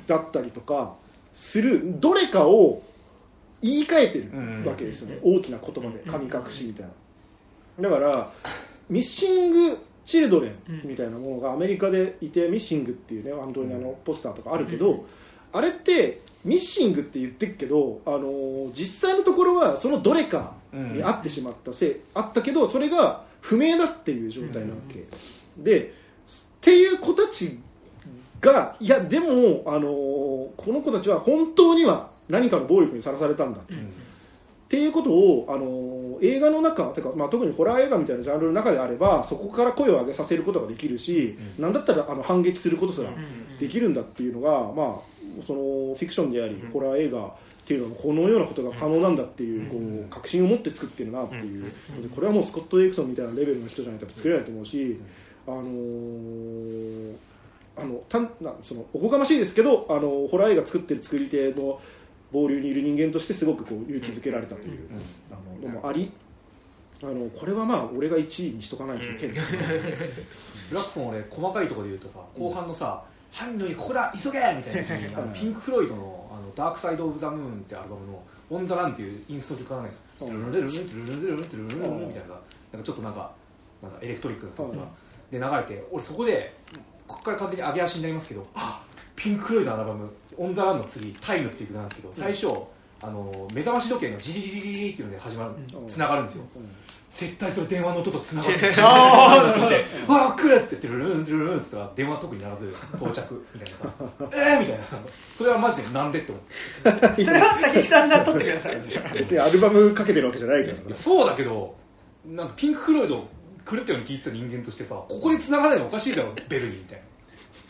[0.05, 0.95] だったりとか
[1.33, 2.83] するどれかを
[3.61, 7.89] 言い換えてるわけですよね、大きな言葉で神隠しみたいな。
[7.89, 8.31] だから
[8.89, 15.05] ミッシング・チルドレンみたいなものがアメリカでいてミッシングっていうね本当にあのポスターとかあるけど、
[15.51, 25.05] あれってミッシングって言ってるけど、あのー実際のところはそのどれかにあってしまったせい、あったけどそれが不明だっていう状態なわけ、
[25.57, 25.91] でっ
[26.61, 27.59] ていう子たち
[28.39, 33.73] がいやでも、あのーこの子たちは本当には何かの暴力にさらされたんだって
[34.67, 43.11] っていうことを、あのー映画の中てか、まあ、特にホラー映画みたいなジャンルの中であればそこから声を上げさせることができるし、なんだったらあの反撃することすら
[43.59, 47.31] できるんだっていうのが、まあ、そのフィクションであり、ホラー映画っ
[47.67, 51.65] ていうのはこのようなことが可能なんだっていう,、こう確信を持って作ってるなっていう、
[52.01, 54.99] でこれはもうスコット・エイクソンみたいなレベルの人じゃないと作れないと思うし、
[55.45, 57.15] あのー
[57.79, 61.79] あのたんなそのおこがましいですけどあのホラー映画作ってる作り手の
[62.31, 64.89] 暴流にいる人間としてすごくこう勇気づけられたという、
[65.31, 66.11] あののもあり
[67.03, 69.35] あのこれはまあ俺が1位にしとかないといけない、
[70.69, 80.27] ブラックフォン俺細かいところで言うとさ後半のさ「犯人の家ここだ急げ!」みたいなピンク・フロイドの「あのダークサイド・オブ・ザ・ムーン」ってアルバムの「オン・ザ・ラン」っていうインスト曲がないですよ。
[80.27, 82.35] ルルルルルルルルルルトゥルルルルルみたいな。
[82.71, 83.31] なんかちょっとなんか
[83.81, 84.85] なんかエレクトリックな曲が
[85.31, 86.53] で流れて俺そこで
[87.07, 88.83] ここから完全に上げ足になりますけどあ
[89.15, 92.47] ピンク・フロイドのアルバム「オン・ザ・ラン」の次「タイム」っていう曲なんですけど最初
[93.01, 96.69] あの目覚まし時計のジリリリリリっていうので始まるうんつながるんですようん
[97.09, 99.75] 絶対それ電話の音と つながってるあーって
[100.11, 103.93] 「わあ来る!」っつって「トゥルルントゥルルン」っつったら電話特にならず到着みたいなさ
[104.33, 104.83] 「えー!」みたいな
[105.37, 106.41] それはマジでなんでって思
[107.09, 108.75] ってそれは竹木さんが取ってください
[109.15, 111.75] 別にアルバムかけてるわけじゃないからそうだけど
[112.25, 113.27] なんかピンク・フロイド
[113.69, 117.05] 狂ったように聞いてた人間としてさここで繋がないのおかしいだろベルにみたいな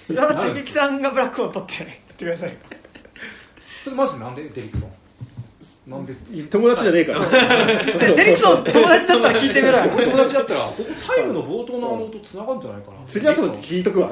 [0.07, 1.87] それは竹木さんがブラックを取って言
[2.17, 2.57] ってください。
[3.83, 4.91] それマジでなんでデリクソン？
[5.87, 6.13] なんで？
[6.49, 7.19] 友達じゃねえから。
[7.85, 9.83] で デリクソン友達だったら聞いてみろよ。
[9.95, 12.97] 俺友達だったらここタイムの冒頭のあの音繋がるんじゃないかな。
[13.05, 14.11] 次後で聞いとくわ。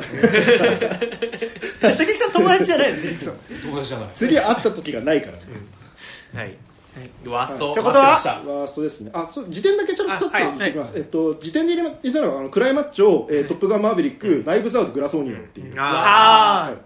[1.81, 3.33] 竹木さん友達じゃないのデリクソン。
[3.63, 4.09] 友達じゃない。
[4.15, 6.39] 次会った時がないから。
[6.41, 6.55] はい。
[7.25, 7.71] ワースト。
[7.73, 8.03] ってことは？
[8.05, 9.11] ワーストですね。
[9.13, 10.51] あそう時点だけちょっとちょっとあはい。
[10.57, 16.77] 言ってきます、えっと時点で入れたのはあのクライマッチョ、えートップガンマーヴェリック、ナイブズアウトグラソーニオンっていう、ああはい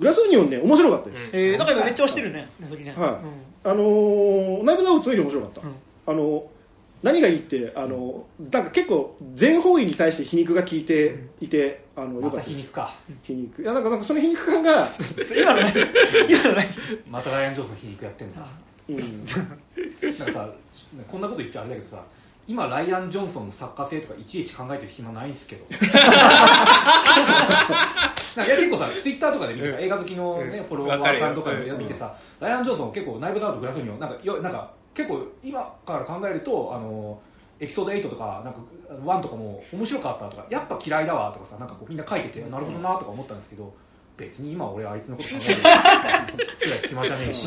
[0.00, 2.48] グラソーニオンね面白かったです、えー、なんか今めっちゃ押してるね
[2.96, 3.10] はい。
[3.10, 3.70] うん。
[3.70, 5.74] あのーナイブズアウトのより面白かった、うん。
[6.06, 6.50] あの
[7.02, 12.60] 何がいいってあのなんか結構全方位に対して皮肉が効いていて、あのよまたかったです。
[12.60, 12.94] 皮肉か。
[13.22, 13.62] 皮肉。
[13.62, 14.86] いやなんかなんかその皮肉感が、
[15.34, 15.72] 今のない
[16.28, 16.66] 今のない
[17.08, 18.46] またライアン・ジョンソン皮肉やってんだ。
[18.90, 19.24] うん、
[20.18, 20.50] なんかさ
[21.08, 22.04] こんなこと言っちゃあれだけどさ
[22.50, 25.64] 今ライアン・ジョンソンの作家性とかいちいち考えてる暇ないんすけど。
[25.70, 25.80] なん
[28.34, 29.84] かいや結構さツイッターとかで見てさ、うん。
[29.84, 30.64] 映画好きの、ねうん。
[30.64, 37.20] フォロワーさんとか見てさ、ライアン・ジョンソン結構ナイブズアウトグラスになんかよなんか結構今から考えるとあの
[37.60, 43.72] エピソード8とかなんか1とかも面白かったとかやっぱ嫌いだわとかさなんかこうみんな書いててなるほどなとか思ったんですけど
[44.16, 45.60] 別に今俺あいつのこと考えてる
[46.58, 47.46] くらい暇じゃねえし。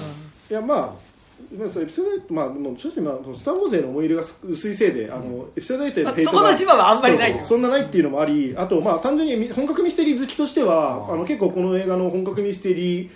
[0.49, 1.12] いやまあ
[1.57, 13.09] まあ、そうエピソード8まあ、もう正直、まあ、スター・ウォーズへの思い入れが薄いせいで、あのエピソード8へのあヘイそこの自慢はあんまりないそんなないっていうのもありあと、まあ、単純にみ本格ミステリー好きとしてはあの結構この映画の本格ミステリー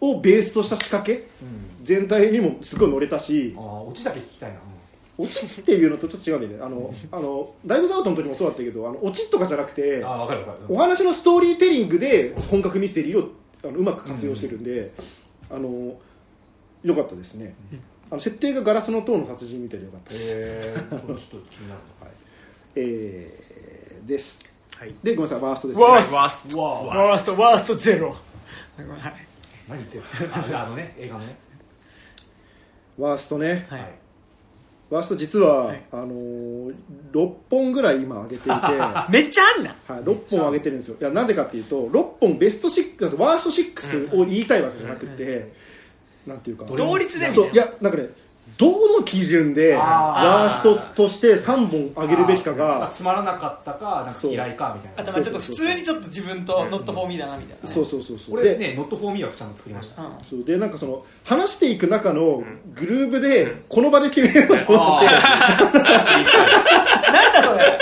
[0.00, 1.72] をベースとした仕掛けうん。
[1.84, 3.54] 全体にもすごい乗れたし。
[3.56, 4.58] あーオチだけ聞きたいな、
[5.18, 6.64] オチっていうのとちょっと違うんだよね。
[6.64, 10.58] あのあのライブズアウトの時もそうだったけどあのオチとかじゃなくてああ分かる分かる。
[10.68, 13.30] お話のストーリーテリングで本格ミステリーを
[13.64, 14.92] あのうまく活用してるんで、
[15.50, 15.94] あの
[16.82, 17.54] よかったですね、
[18.10, 21.12] あの設定がガラスの塔の殺人みたいでよかったです、えー、ちょっと
[21.50, 22.14] 気になるのはい
[22.74, 23.52] えー
[24.06, 24.38] です。
[24.76, 24.94] はい。
[25.02, 26.16] でごめんなさいワーストです、ワースト。
[26.16, 26.60] ワースト。
[26.60, 28.08] ワーストワーストゼロ。
[28.08, 28.16] はい
[29.68, 31.36] 何言ってるああのね 映画のね。
[32.98, 33.66] ワーストね。
[33.70, 33.90] はい。
[34.90, 35.82] ワースト実は、はい。
[35.92, 36.74] あのー、
[37.12, 38.50] 6本ぐらい今上げていて。
[38.50, 39.70] は めっちゃあんな。
[39.70, 40.96] い6本上げてるんですよ。
[41.00, 45.52] いやなんでかっていうと6本ベスト6ワースト6を言いたいわけじゃなくて、
[46.26, 46.64] なんていうか。
[46.64, 48.08] 同率でみそういやなんかね
[48.58, 55.02] どの基準でワーストとして3本上げるべきかまあがつまらなかったかなんか嫌いかみたいな。
[55.02, 58.42] あとまあちょっと普通にちょっと自分とノットフォーミーだなみたいなそうそうそうそう。
[58.42, 60.02] で俺ねノットフォーミー枠ちゃんと作りました。
[60.02, 60.10] うん。
[60.28, 60.44] そう。
[60.44, 62.42] でなんかその話していく中の
[62.74, 65.06] グルーブでこの場で決めようと思って。
[65.10, 65.18] な
[67.30, 67.78] んだそれ。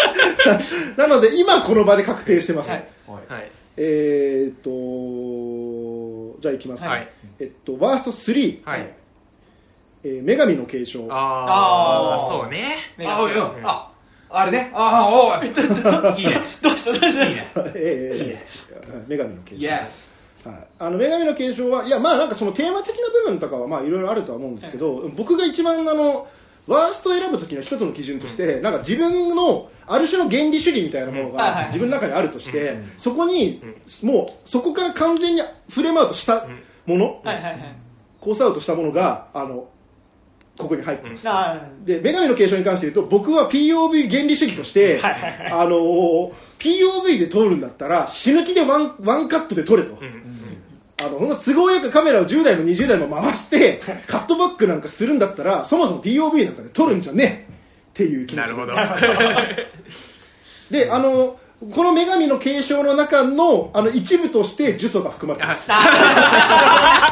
[0.96, 3.32] なので今この場で確定してます、はいはい。
[3.32, 3.50] はい。
[3.76, 4.70] えーっと
[6.40, 7.08] じゃあいきます、はい。
[7.38, 8.94] えっとワースト3、はい。
[10.02, 11.06] えー女神の継承。
[11.10, 12.76] ああそうね。
[12.98, 13.66] あうん。
[13.66, 13.90] あ
[14.30, 14.70] あれね。
[14.74, 16.34] ああおい いいね。
[16.62, 16.92] どうした？
[16.92, 17.26] どうした？
[17.28, 17.52] いいね。
[17.74, 18.44] えーいいね。
[18.90, 19.68] はい女神の継承。
[20.42, 26.26] はい、あの女神の継承はいやまあなんかそのテーマ的な部分とかはまあいろいろあるとは思うんですけど、僕が一番あの
[26.66, 33.60] ワーストを選ぶ時の一つの基準として、なんか自分のある種の原理主義みたいなものが自分の中にあるとして、そこに
[34.02, 36.46] もうそこから完全にフレームアウトした
[36.86, 37.76] もの、はいはいはい。
[38.20, 39.68] コースアウトしたものがあの
[40.58, 45.52] ここに入ってます、あで女神の継承に関して言うと僕は POV 原理主義として、はいはいはい。
[45.52, 49.98] あのー POV で撮るんだったら死ぬ気でワンワンカットで撮れと、
[51.02, 57.50] あのほんな都合よくカメラを10台も20台も回して カットバックなんかするんだったらそもそも POV なんかで撮るんじゃねえ。
[57.90, 58.44] っていう気持ち。
[58.44, 58.72] なるほど。
[60.70, 61.36] であの
[61.74, 65.68] この女神の継承の中のあの一部として呪詛が含まれてます。
[65.70, 67.10] あ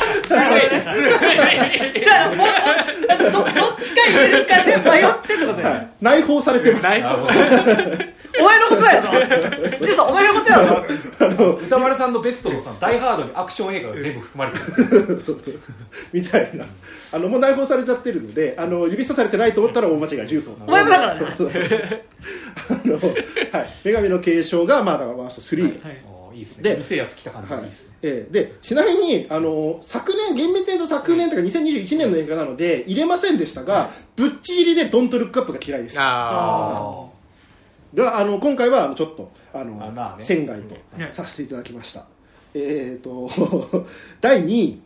[3.18, 3.44] どどっ
[3.78, 5.88] ちか入れるかで迷ってってことだよねはい。
[6.00, 6.82] 内包されてます。
[6.82, 7.32] ないほど
[8.40, 9.10] お前のことだやぞ。
[9.84, 11.58] でさお前のことやぞ。
[11.66, 15.24] 歌丸さんのベストのさ「ダイ・ハード」にアクション映画が全部含まれてる。
[16.12, 16.64] みたいな。
[17.10, 20.52] あのもう内包されちゃってるのであの指さされてないと思ったら大間違い重曹。
[20.66, 21.20] お前もだからね。
[22.68, 26.02] あの、はい、女神の継承がまあだからワースト3、はい。
[26.06, 26.62] あーいいですね。
[26.62, 35.96] でうるせえやつ来た感じはいいいですね、えーでちなみにあの昨年厳密に言うと昨年とか2021年の映画なので入れませんでしたが、ぶっちぎりで「ドントルックアップが嫌いです。
[35.98, 37.07] あ
[37.94, 40.24] があの今回はあのちょっとあのあまあね。
[40.24, 41.10] 選外とね。
[41.12, 42.06] させていただきました、
[42.54, 43.30] えっ、と
[44.20, 44.80] 第2位、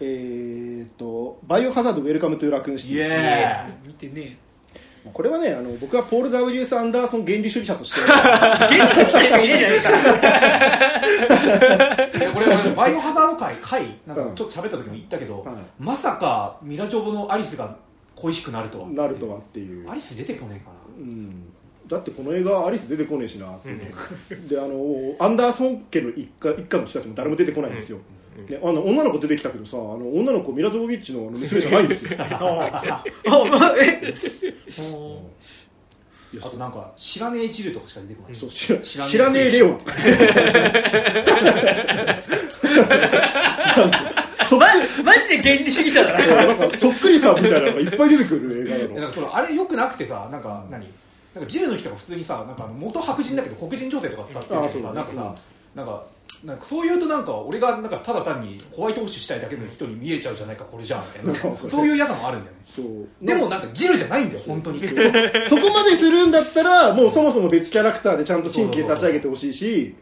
[0.00, 2.96] えっ、と「バイオハザードウェルカムトゥラクーンシティ。
[2.96, 4.38] イエ見てね。
[5.12, 6.76] これはねあの僕はポール・ W.S.
[6.76, 8.00] アンダーソン原理主義者として。
[8.00, 8.10] 現
[8.92, 9.94] 地来た人いねえじゃい
[12.22, 14.30] やこれ俺バイオハザード界回なんうん。
[14.30, 17.76] かちょっと喋った時も言ったけど、はいまさかミラジョボのアリスが
[18.16, 18.88] 恋しくなるとは。
[18.88, 19.88] なるとはっていう。
[19.88, 20.76] アリス出てこねえかな。
[20.98, 21.45] うん
[21.88, 23.92] だってこの映画アリス出てこねえしなってね、
[24.48, 27.98] であのアンダーソン家の一家一家の人たちも誰も出てこないんですよ、
[28.48, 32.16] ね、あの女の子出てきたけどさあの女の子ミラ・ジョボビッチの娘じゃないんですよ。
[36.38, 39.68] あとなんか知らねえ一流とかしか出てこない、そう知ら知らねえレオ。
[39.68, 39.78] ン
[44.46, 44.66] そっま
[45.02, 46.46] マジで原理主義者だな。
[46.46, 48.90] なんかそっくりさんみたいなのがいっぱい出てくる映画なの。
[48.90, 50.86] いやなんかそのあれよくなくてさなんか何？
[51.36, 55.34] なんかジルの人が普通にさなんかあの元白人だけど黒人女性とか使ってるけどあそうさなんかさ
[55.74, 56.06] なんか
[56.44, 61.58] なんかそういうとなんか俺がなんかただ単にホワイトウォッシュしたいだけの人に見えちゃうじゃないかこれじゃんみたいな。
[61.68, 62.62] そういう嫌さもあるんだよね。
[62.66, 62.86] そう。
[63.20, 64.80] でもなんかジルじゃないんだよ本当に。
[64.80, 69.94] そこまでするんだったらもうそもそも別キャラクターでちゃんと新規で立ち上げてほしいし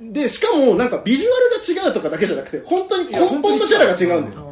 [0.00, 4.51] でしかもなんかビジュアルが違うとかだけじゃなくて本当に根本のキャラが違うんだよ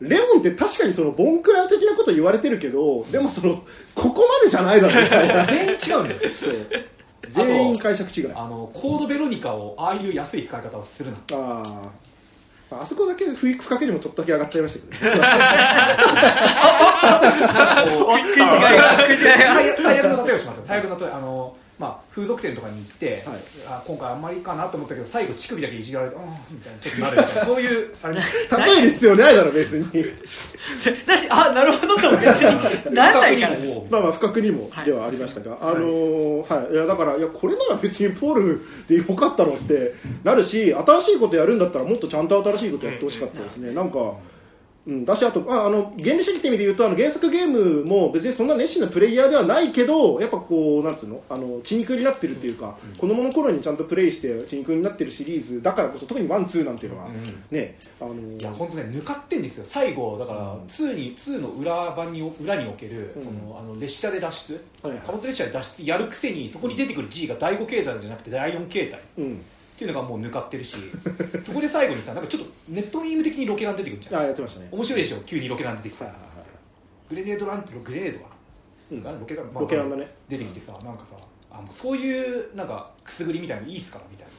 [0.00, 3.62] レオンって確かにそのボンクラ的なこと言われてるけどでもその
[3.94, 5.46] ここまでじゃないだろみたいな。
[5.46, 6.30] 全員違うんだよ。
[6.30, 6.54] そう。
[7.26, 8.32] 全員解釈違い。
[8.32, 11.18] ああのコードベロニカをああいう安い使い方をするな。
[11.32, 11.88] あー。
[12.68, 15.18] あそこだけ不不可けにもちょっとだけ上がっちゃいましたけどね。
[17.96, 23.38] 食い違いが食い違いが最最悪の例えをしますよ最悪の例えあのまあ風俗店とかに行って、はい。
[23.68, 28.14] あ今回あんまりかなと思ったけど最後乳首だけいじられてうんみたいなちょっとなるみたいなそういうあれ
[28.64, 29.86] 例える必要ないだろ別に。
[31.06, 33.48] だしあなるほどとも別になんないか
[33.90, 44.14] まあまあ不覚にもではありましたが、あのーはい、いやだからいやこれなら別にポールでよかったのってなるし新しいことやるんだったらもっとちゃんと新しいことやってほしかったですね、なんか、
[44.86, 57.08] うん、だしあとああの原理主義って意味で言うとあの原作ゲームも別にそんな熱心なプレイヤーではないけどやっぱこうなんつうのあの血肉になってるっていうか、子供の頃にちゃんとプレイして血肉になってるシリーズだからこそ特にワンツーなんていうのは、
[57.50, 59.64] ねあのーいや本当ね抜かってんですよ。
[59.66, 69.00] 最後だから2に2の裏版に裏における、うんそのあの列車で脱出、はいはい貨物列車で脱出やるくせにそこに出てくる G が第5形態じゃなくて第4形態。
[69.00, 69.42] っうん
[69.76, 70.76] ていうのがもう抜かってるし
[71.44, 74.22] そこで最後にさなんかちょっとネットミーム的にロケラン出てくるじゃん。
[74.22, 74.68] あやってましたね。
[74.72, 75.20] 面白いでしょ？
[75.26, 76.04] 急にロケラン出てきて。
[76.04, 76.36] はいはいはい
[77.08, 78.30] グレネードランってグレネードは、
[78.90, 79.20] うん。
[79.20, 80.12] ロケラン、ロケランだね。
[80.28, 81.14] 出てきてさなんかさ
[81.52, 84.32] あもうそういうなんかくすぐりみたいのいいっすからみたいな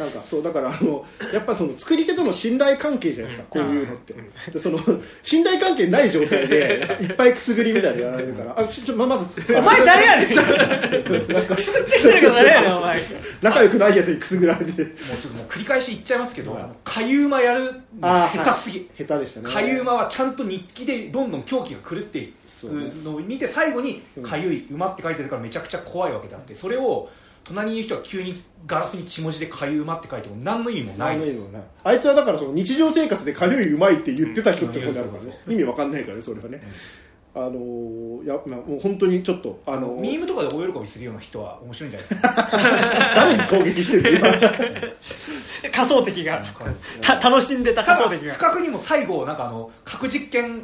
[0.00, 4.14] なんかそうだからあのやっぱその作り手との信頼関係じゃないですかこういうのって。
[4.50, 4.78] でその
[5.22, 13.00] 信頼関係ない状態でいっぱいくすぐりみたいなのやられるからあちょちょままずお前誰やねんなんかくすぐってきてるけど誰やねんお前。
[13.42, 14.82] 仲良くないやつにくすぐられて。
[14.82, 19.50] もうちょっともう繰り返し言っちゃいますけど、かゆうまやる下手すぎ、下手でしたね。
[19.50, 22.64] かゆうまはちゃんと日記でどんどん狂気が狂っていく
[23.04, 27.08] のを見て最後にうん「かゆい馬」って書いてるからめちゃくちゃ怖いわけであってそれを
[27.44, 31.42] 隣にいる人が急にガラスに血文字で「かゆう馬」って書いても何の意味もないです。
[31.82, 36.62] あいつはだからその日常生活でかゆいうまいって言ってた人ってことになるからね意味わかんないからね それはね。
[37.32, 42.48] あのーいやまあもう本当にちょっとあのーミームとかで大喜びするような人は面白いんじゃないですか？
[43.14, 44.38] 誰に攻撃してるの今。
[45.72, 46.44] 仮想敵が
[47.00, 48.34] た楽しんでた仮想敵が。
[48.34, 50.62] 不覚にも最後なんかあの核実験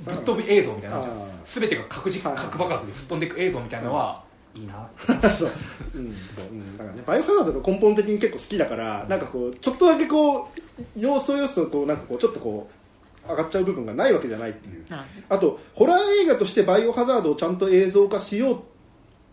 [0.00, 1.00] ぶっ飛び映像みたいな
[1.44, 4.22] 全てが核実核爆発で吹っ飛んでいく映像みたいなのは
[4.54, 5.50] いいなそう、
[5.94, 10.48] うん、そう、うん、だからね、バイオハザードが根本的に結構好きだから、なんかこう、ちょっとだけこう、
[10.96, 12.80] 要素要素、こう、なんかこう、ちょっとこう。
[13.28, 14.84] 上がっちゃう部分がないわけじゃないっていう。
[14.88, 18.60] なあと、ホラー映画としてバイオハザードをちゃんと映像化しようっ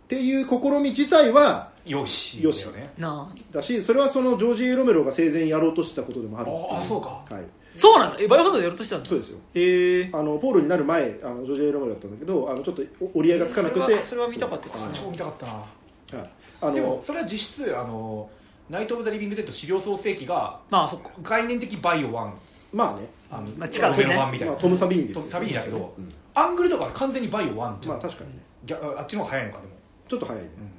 [0.08, 1.72] ていう試み自体は。
[1.86, 6.52] よしよしだよねなだし、それはそのジョージ・エロメロが生前やろうとしてたことでもある。
[6.52, 7.46] ああそうかはい。
[7.78, 9.40] そうなんだえバイオハザードやろうとしたんだそうですよ。
[9.54, 12.84] へえあのポールになる前、あのジョージ・エロメロだったんだけど、あのちょっと
[13.14, 13.80] 折り合いがつかなくて。
[13.82, 15.54] それはそれは見たかった超見たかったな。
[15.54, 16.30] はい。
[16.62, 18.30] あの、でもそれは実質あの
[18.70, 21.10] ナイト・オブ・ザ・リビング・デッド資料創世記がまあそっか。
[21.22, 22.32] 概念的バイオ1
[22.74, 25.22] まあね、あの、まあ力の版みたいな、まあトム・サビーンですよ。
[25.22, 26.10] トムサビーンだけど、うん。
[26.34, 28.44] アングルとか完全にバイオ1じゃん、まあ確かにね。
[28.66, 29.74] 逆あっちの方が早いのかでも、
[30.08, 30.50] ちょっと早いね。
[30.58, 30.72] うん。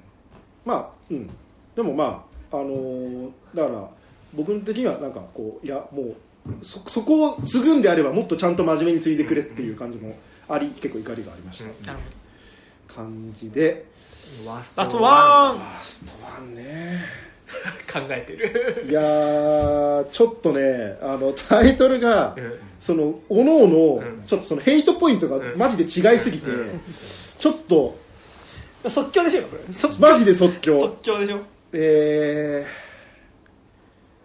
[0.64, 1.30] まあうん。
[1.74, 3.88] でもまああのーだから
[4.34, 6.16] 僕的にはなんかこういやもう
[6.62, 10.16] そそこを継ぐんであればもっとちゃんと真面目に継いでくれっていう感じも
[10.48, 12.04] あり結構怒りがありました、なる
[12.88, 13.86] 感じで。
[14.44, 15.58] ワーストワン。
[15.58, 17.00] ラストワンね。
[17.90, 18.86] 考えてる。
[18.88, 22.58] いやーちょっとねあのタイトルが、うん。
[22.78, 24.22] そのおのおのうん。
[24.22, 25.58] ちょっとそのヘイトポイントがうん。
[25.58, 26.46] マジで違いすぎて、
[27.38, 27.96] ちょっと
[28.86, 29.74] 即興でしょこれ。
[29.74, 30.80] 即マジで即興。
[30.80, 31.40] 即興でしょ。
[31.72, 32.66] え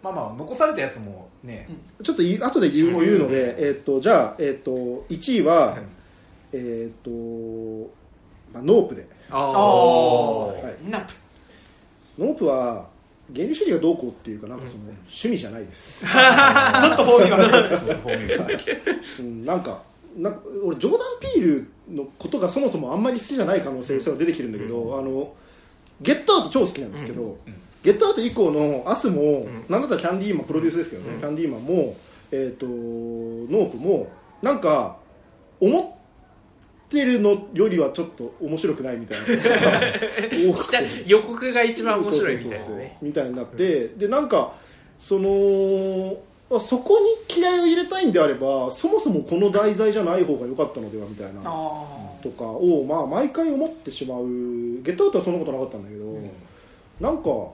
[0.02, 5.76] まあまあ残されたやつもね、ー、ちょっとい後で言う言うので、えー、とじゃあ、えー、と1位は、
[6.52, 7.10] えっ、と、
[8.52, 9.06] まあ、ノープで。
[9.30, 10.76] ああはい。
[10.88, 11.14] ノープ。
[12.18, 12.86] ノープは
[13.34, 17.36] 原理主義がどうこうっていうかなんかその、趣味じゃないです、 not for me
[19.44, 19.82] なんか
[20.16, 25.34] なんか俺ジョーダン・ピールのことがそもそもあんまり好きじゃない可能性が出てきてるんだけど、あの
[26.00, 29.64] ゲットアウト超好きなんですけど、うんゲットアウト以降のアスも、ん。
[29.68, 31.20] なんだったらキャンディーマンプロデュースですけどね、うん。
[31.20, 31.96] キャンディーマンも、
[32.32, 34.08] えー、とノープも
[34.42, 34.96] なんか
[35.60, 39.26] 思ってるのよりはちょっと面白くないみたいな。
[41.06, 42.98] 予告が一番面白いみたいなね。
[43.02, 44.54] みたいになって、でなんか
[44.98, 46.16] その
[46.50, 51.40] あそこに気合を入れたいんであればそもそもこの題材じゃない方が良かったのではみたいな。
[51.44, 54.24] あとかを、まあ、毎回思ってしまう。
[54.82, 56.04] ゲットアウトはそんなことなかったんだけど、
[57.00, 57.52] なんか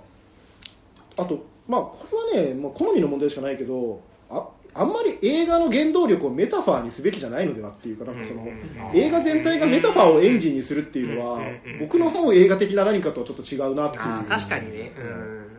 [1.21, 8.47] あとまあこれはね、まあ、好みの問題しかないけどああんまり映画の原動力をメタファーにすべきじゃないのではっていうかなんかその、
[8.95, 11.41] 映画全体がメタファーをエンジンにするっていうのは、
[11.81, 14.05] 僕の方映画的な何かとはちょっと違うなっていう。
[14.29, 14.93] 確かにね。
[14.97, 15.47] ううん。
[15.47, 15.51] ん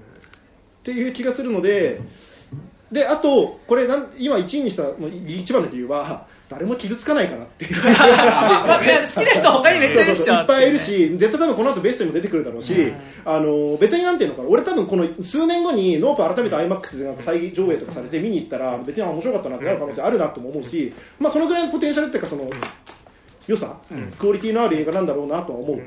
[0.82, 2.02] っていう気がするので
[2.92, 7.76] であとこれなん今1位にしたの一番の理由は誰も傷つかないかなっていう。
[7.80, 10.34] 好きな人他にめっちゃいるっしょ。
[10.34, 12.96] いっぱいいるし絶対多分この後ベストにも出てくるだろうし、うん。
[13.24, 22.50] あの別になんていうのかな俺多分この数年後にノープ改めて IMAX でなんか再上映とかされて見に行ったら別にあ面白かったなってなる可能性あるなとも思うし、まあ、そのぐらいのポテンシャルっていうかその
[23.48, 24.12] 良さ、ん。
[24.20, 25.84] クオリティのある映画なんだろうなとは思う、だ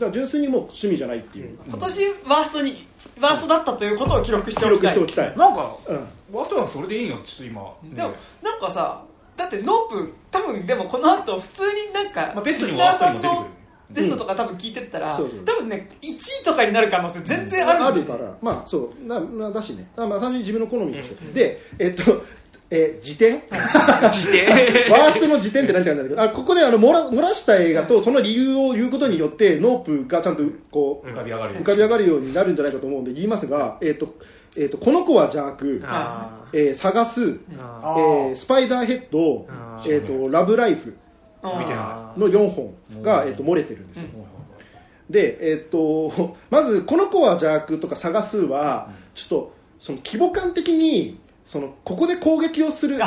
[0.00, 2.86] から純粋にもう趣味じゃないっていう、今年ワーストに
[3.20, 4.96] ワーストだったということを記録して記おきたい。
[4.96, 5.96] 録しておきたい、なんかうん。
[6.32, 9.02] ワーストなんてそれでいいのちょっと今、ねでもなんかさ
[9.40, 13.46] だってノープ多分でもこの後普通になんか、まあ、ベストにさんのにも
[13.90, 17.78] 出てくるテストとか多分聞いてったら、そうそう多分ね1位とかになる可能性全然ある。
[17.80, 19.90] ねあるからまあそうななだしね。
[19.96, 22.22] あまあ単純に自分の好みとして、でえっと
[22.70, 23.42] えー次点？
[23.50, 24.46] 次点
[24.90, 26.14] ワーストの次点って何て書いてあるんだけ？
[26.14, 34.14] どあここであの漏ら漏らした映画とその理由を言うことによってノープがちゃんとこう浮かび上がる浮かび上がるようになるんじゃないかと思うんで言いますが、えっと
[34.56, 40.96] えっとこの子は邪悪、あえー探す、えースパイダーヘッドあ、えっとラブライフ
[41.42, 43.28] の4本が、うん。
[43.28, 44.04] えっと漏れてるんですよ、
[45.08, 52.98] いで、えっと まず「この子は邪悪」とか「探す」はちょっとその規模感的にそのここで攻撃をする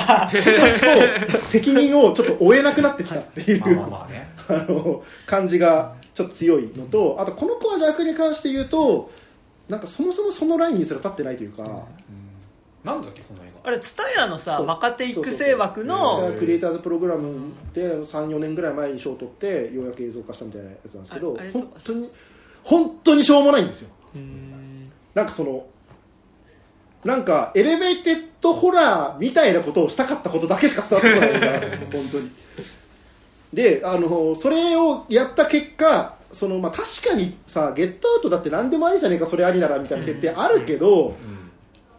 [1.45, 4.33] 責任をちょっと負えなくなってきたっていう、 まあまあまあね。
[4.49, 9.11] あの感じがちょっと強いのとあとこの子は邪悪に関して言うと
[9.69, 11.85] なんかそもそもそのラインにすら立ってないというか、
[12.83, 13.69] なんだっけその映画。
[13.69, 14.67] あれ蔦屋のさそう。
[14.67, 22.09] 若手育成枠のそうクリエイターズプログラムで34年ぐらい前に賞を取ってようやく映像化したみたいなやつなんですけどああれ本当に
[22.63, 23.89] 本当にしょうもないんですよ。
[24.15, 25.65] うんなんかその
[27.05, 32.31] なんかエレベーテッドホラーみたいなことをしたかったことだけしか伝わってこないから本当に。
[33.53, 41.15] であのそれをやった結果その、まあ、確かにさゲットアウトだって何でもありじゃねえかそれありならみたいな設定あるけど、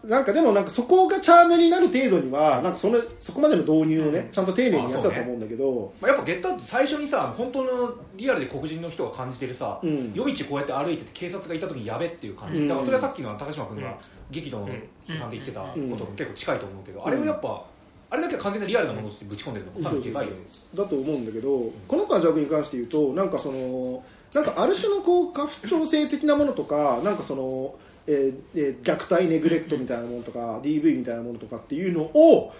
[0.04, 10.12] なんかでもなんかそこがチャームになる程度にはなんかそのそこまでの導入をねちゃんと丁寧にやってたと思うんだけど、まあ、やっぱゲットアウト最初にさ本当のリアルで黒人の人が感じてるさ、うん。
[10.14, 12.68] 夜道こうやって歩いてて警察がいた時にやべっていう感じ、うん。
[12.68, 13.96] だからそれはさっきの高島君が
[14.30, 17.64] 激怒の批判で言ってたことと結構近いと思うけど、あれをやっぱ
[18.10, 20.38] あれだけは完全なリアルなものとしてぶち込んでるのがかなりでかいよね
[20.74, 24.04] だと思うんだけどこの感弱に関して言うとなんかその
[24.34, 27.74] なんかある種のこう家父長制的なものとかなんかその、
[28.06, 32.52] えーえー虐待ネグレクトみたいなものとか DV みたいなものとかっていうのを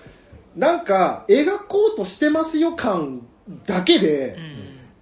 [0.57, 3.27] なんか描こうとしてますよ感
[3.67, 4.39] だけで、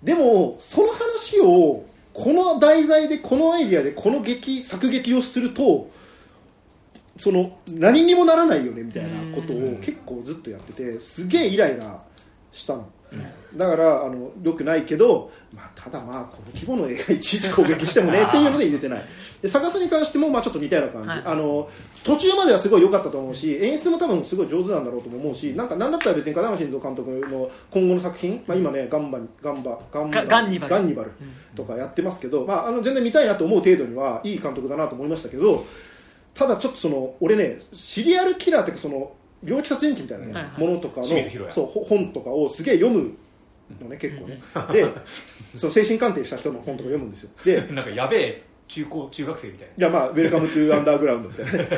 [0.03, 1.85] でもその話を
[2.15, 5.91] この題材でこのアイディアでこの劇作劇をすると
[7.19, 12.03] その何にもならないよねみたいなことを結構ずっとやっててすげえイライラ
[12.51, 12.89] したの
[13.57, 19.05] だからあのよくないけど、まあ、ただまあこの規模の映画いちいち攻撃してもねっていうので入れてない。
[19.43, 21.23] で探すに関してもまあちょっと似たような感じ、はい。
[21.25, 21.69] あの
[22.05, 30.71] 途中まではすごい良かったと思うし演出も多分すごい上手なんだろうとも思うしなんかなんだったら別に金山慎三監督の今後の作品、まあ、今ねガンバガンバガンバガガンニバル。
[30.75, 31.13] ガンニバル
[31.55, 35.67] とかやってますけど、まあ、あの全然見たいなと思う程度にはいい監督だなと思いましたけど
[36.35, 40.61] ただちょっとその俺ねシリアルキラーっていうかその猟奇殺人鬼みたいな、ねはいはい。
[40.61, 41.07] ものとかの
[41.51, 43.15] そうほ本とかをすげえ読む
[43.81, 44.41] のね結構ね。
[44.73, 44.87] で
[45.55, 47.31] その精神鑑定した人の本とか読むんですよ。
[47.45, 51.69] で なんかやべえ中高中学生みたいいやまあ「ウェルカム・トゥ・アンダーグラウンド」みたいなね、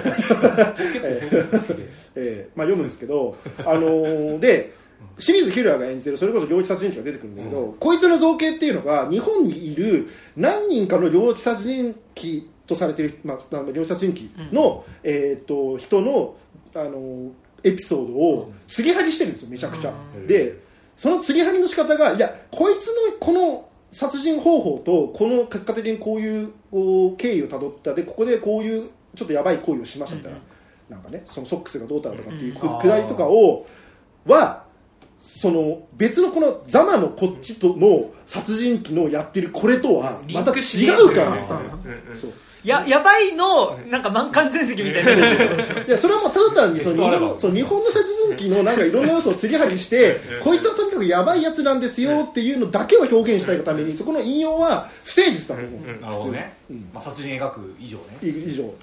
[2.15, 4.73] えーまあ、読むんですけど、あのーで
[5.19, 16.37] 清水宏也が演じてるそれこそ猟奇殺人鬼が出てくるんだけど、こいつの造形っていうのが日本にいる何人かの猟奇殺人鬼とされてる、まあ、あの猟奇殺人鬼の、えー、と人の、
[16.75, 17.31] あのー
[17.65, 20.27] エピソードを継ぎはぎしてるんですよめちゃくちゃ、うん。
[20.27, 20.59] で
[20.97, 30.39] その継ぎはぎの仕方がいやこいつのこの殺人方法とこの結果的にこういう経緯をたどったでここでこういうちょっとやばい行為をしましたみたいな、
[30.91, 32.61] なんかねそのソックスがどうたらとかっていううん。
[32.61, 33.67] くくだりとかを
[34.27, 34.65] は
[35.21, 41.79] その別のこのザマのこっちとの殺人鬼のやってるこれとはリまた違うからみたいな。
[42.15, 42.33] そう
[42.65, 45.13] ややばいのなんか満貫全席みたいな。
[45.13, 48.05] いやそれはもうただ単にその日本のそう日本の殺
[48.37, 56.01] 人鬼のなんかいろんな要素を継ぎはぎしてこいつはとにかくやばいやつなんですよっていうのだけを表現したいがためにそこの引用は不誠実だと思う、うんうん。
[56.01, 56.89] なるほどね、うん。
[56.93, 58.05] まあ、殺人描く以上ね。
[58.23, 58.75] 以上。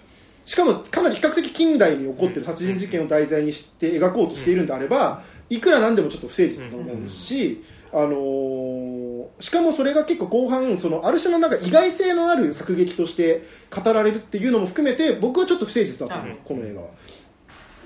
[0.46, 7.64] しかもかなり比較的近代に起こってる殺人事件を題材にして描こうとしているんであればいくらなんでもちょっと不誠実だと思うし、
[7.94, 16.40] あのーしかもそれが結構後半そのある種のなんか意外性のある作劇として語られるっていうのも含めて僕はちょっと不誠実だと思う、はい。
[16.46, 16.88] この映画は。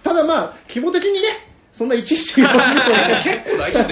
[0.04, 1.28] ただまあ規模的にね
[1.72, 3.88] そんないちいち言われるのは結構大丈夫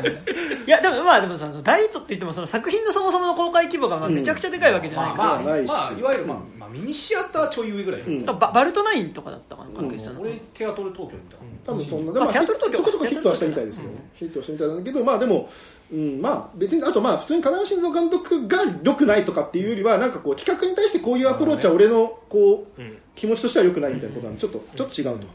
[0.00, 5.14] でしいやでもまあでもさその大ヒットって言ってもその作品のそもそもの公開規模がまあめちゃくちゃでかいわけじゃない。
[5.14, 5.68] から、まあまあ、ないし。
[5.68, 8.24] まあ、いわゆる、まあまあ、ミニシアターちょい上ぐらい、うん。
[8.24, 13.84] ババルトナインとかだったかな関係したの、俺テアトル東京みたいな、多分そんな、まあテアトル東京そこそこヒットはしたみたいですよ。
[13.84, 15.50] ね、ヒットはしたみたいだけど、まあでも、
[15.92, 22.98] うん、まあ別に、あとまあ普通に金山慎三監督が良くないとかっていうよりは、なんかこう企画に対してこういうアプローチは俺のこう、うん。
[23.14, 24.36] 気持ちとしては良くないみたいなことなん。
[24.36, 25.26] で、ちょっと、ちょっと違うと。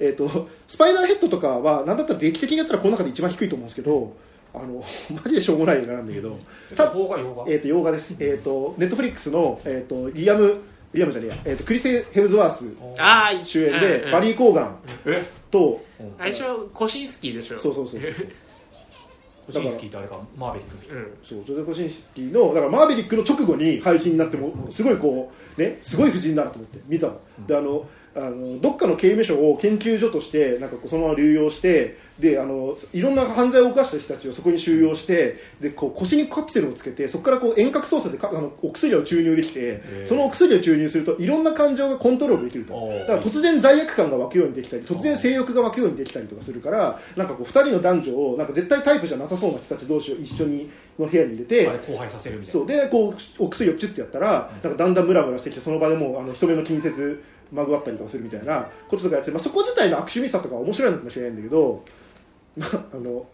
[0.00, 4.14] えっ、と、スパイダーヘッドとかは、なんだったら劇的にやったらこの中で一番低いと思うんですけど、
[4.54, 4.82] あの、
[5.14, 6.38] マジでしょうもない映画なんだけど、
[6.74, 7.44] た邦画洋画？
[7.48, 8.14] えっ、と、洋画です。
[8.18, 10.62] えっ、と、ネットフリックスの、えっ、と、リアム、
[10.94, 12.64] リアムじゃねえや、えっ、と、クリス・ヘムズワース
[13.44, 14.76] 主演で、バリーー・コーガン。
[15.06, 15.37] え？
[15.50, 15.84] と、
[16.18, 17.58] 最初コシンスキーでしょ。
[17.58, 18.12] そうそうそうそう。
[19.46, 21.18] コシンスキーってあれかマーベリックうん。
[21.22, 42.74] そうジョゼフ・コシンスキーのだからマーベリックの直後に配信になってもすごいこうねすごい夫人だなと思って見たの、であのあのどっかの刑務所を研究所としてなんかこうそのまま流用してであのいろんな犯罪を犯した人たちをそこに収容してでこう腰にカプセルをつけてそこからこう遠隔操作でかあのお薬を注入できてーそのお薬を注入するといろんな感情がコントロールできると。
[42.74, 52.60] だから突然罪悪感が湧くようにできたり突然性欲が湧くようにできたりとかするからなんかこう2人の男女をなんか絶対タイプじゃなさそうな人たち同士を一緒にの部屋に入れてあれ荒廃させるみたいな。
[52.60, 52.66] そう。
[52.66, 61.84] でこうお薬をチュッてやったらなんかだんだんムラムラしてきてその場でもうあの人目の気にせずまぐわったりとかするみたいなこととかやって、まあ、そこ自体の悪趣味さとかは面白いのかもしれないんだけど、
[62.56, 63.26] まあ、あの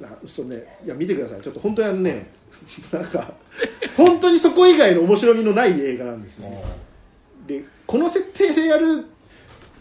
[0.00, 0.78] なそうね。
[0.84, 1.40] いや見てください。
[1.42, 2.30] ちょっと本当にあのね
[2.90, 3.32] なんか
[3.96, 6.64] 本当にそこ以外の面白みのない映画なんですね。
[7.46, 9.06] でこの設定でやる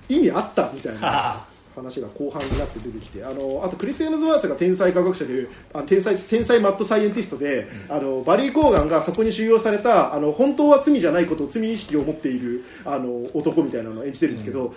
[0.07, 0.99] 意味あったみたいな。
[1.03, 1.44] あ
[1.75, 14.73] 話が後半になって出てきてあのあとクリス・エムズワースが天才科学者であ天才天才マッドサイエンティストで、あのバリー・コーガンがそこに収容されたあの本当は罪じゃないことを罪意識を持っているあの男みたいなのを演じてるんですけど、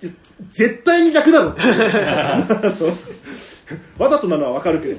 [0.00, 0.12] ぜ
[0.50, 1.54] 絶対に逆だろ
[3.98, 4.98] わざとなのは分かるけど、っ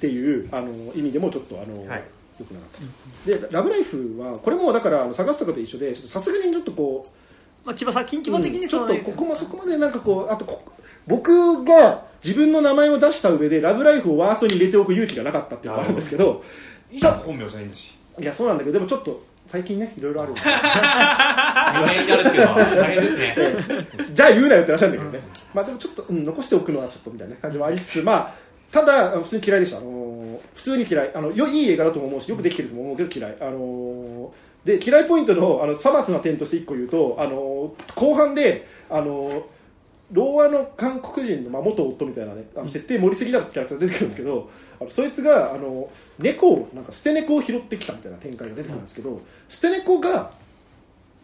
[0.00, 2.04] ていうあの意味でもちょっとあの、はい。
[2.38, 2.70] よくなかっ
[3.24, 3.46] た。
[3.46, 7.08] で「ラブライフ」はこれもだから探すとかと一緒でさすがにちょっとこう
[7.64, 10.62] まあ、千葉作品規模的にうんちょっとここもそこまでなんかこうあとこ
[11.06, 16.42] 僕が自分の名前を出した上でラブライフをワーストに入れておく勇気がなかったっていうのがあるんですけど
[16.90, 17.96] いや本名じゃないんだし。
[18.20, 20.40] いやそうなんだけどでもちょっと最近ねいろいろあるんで。
[20.40, 23.36] 有名になるっていうのは大変ですね。
[24.14, 25.20] じゃあ言うなよって話なんだけどね、
[25.54, 28.34] まあでもちょっと、うん、残しておくのはちょっとみたいな感じもありつつまあ
[28.70, 30.12] ただ普通に嫌いでした、あのー
[30.54, 31.10] 普通に嫌い。
[31.14, 34.28] あのよいい映画だとも思うしよくできてるとも思うけど嫌い、あのー
[34.64, 39.42] で嫌いポイントのあのさまつな点として一個言うと、あのー後半で、あのー
[40.12, 50.32] 老和の韓国人の、まあ、元夫みたいなねあの設定盛りすぎだとキャラクター出てくるんですけどあのそいつがあの猫をなんか捨て猫を拾ってきたみたいな展開が出てくるんですけど、捨て猫が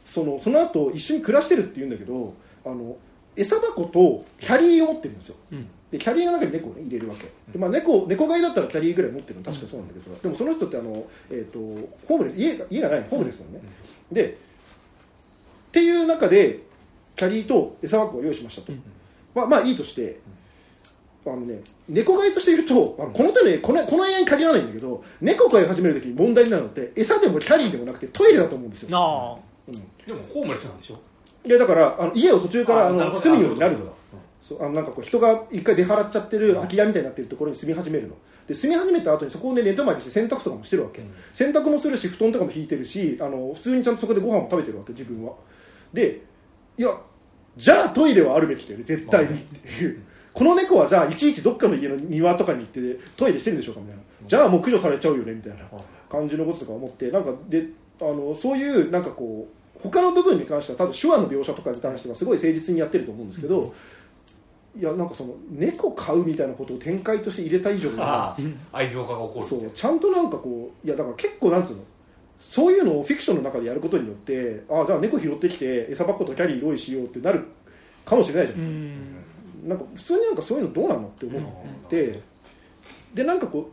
[0.07, 2.33] そのその後一緒に暮らしてるって言うんだけど
[2.65, 2.97] あの
[3.37, 5.37] 餌箱とキャリーを持ってるんですよ。
[5.53, 7.25] うんでキャリーの中に猫を、ね、入れるわけ。
[7.51, 11.59] で、まあ、猫猫飼いだったらキャリーぐらい持ってるの確かそうなんだけど、でもその人ってあの、えー、と
[12.07, 13.61] ホームレス家が家がないのホームレスなのね、
[14.13, 14.35] でっ
[15.73, 16.61] ていう中で
[17.17, 18.73] キャリーと餌箱を用意しましたと、
[19.35, 20.21] まあ、まあいいとして
[21.27, 29.37] あのね猫飼いとして言うとあのこの手このこの映画に限らないんだけど猫飼い始めるときに問題になるのって餌でもキャリーでもなくてトイレだと思うんですよ、あ
[29.67, 29.75] うん。
[30.07, 30.99] でもホームレスなんでしょ？
[31.45, 33.93] いやだからあの家を途中からあの住むようになるの
[34.49, 38.15] そうあのなんかこう人が一回出払っちゃってる空き家みたいになってるところに住み始めるの。
[38.47, 41.11] で住み始めた後にそこで寝泊まりして洗濯とかもしてるわけ、うん。
[41.35, 45.35] 洗濯もするし布団とかも引いてるしあの普通にちゃんとそこでご飯も食べてるわけ自分は。
[45.93, 46.23] で
[46.79, 46.99] いや
[47.57, 50.03] じゃあトイレはあるべきだよね絶対にっていう。
[50.33, 54.03] この猫はじゃあいちいちどっかの家の庭とかに行ってトイレしてるんでしょうかみたいな。
[54.27, 55.65] じゃあもう駆除されちゃうよねみたいな。
[56.09, 57.67] 感じのこととか思ってなんかで
[58.01, 63.75] あのそういうなんかこう他の部分に関しては多分手話の描写とかに関してはすごい誠実にやってると思うんですけど、
[64.79, 71.83] いやなんかその猫飼うみたいなことを展開として入れた以上にああ愛情化が起こるそうちゃんとなんかこういやだから結構なんつうの
[72.39, 77.45] そういうのをフィクションの中でやることによってあじゃあ猫拾ってきて餌箱とキャリー用意しようってなる
[78.05, 79.69] かもしれないじゃあうないですか、ん。
[79.69, 81.39] なんか普通になんかそういうのどうなのって思
[81.87, 82.23] って、
[83.13, 83.71] でなんかこ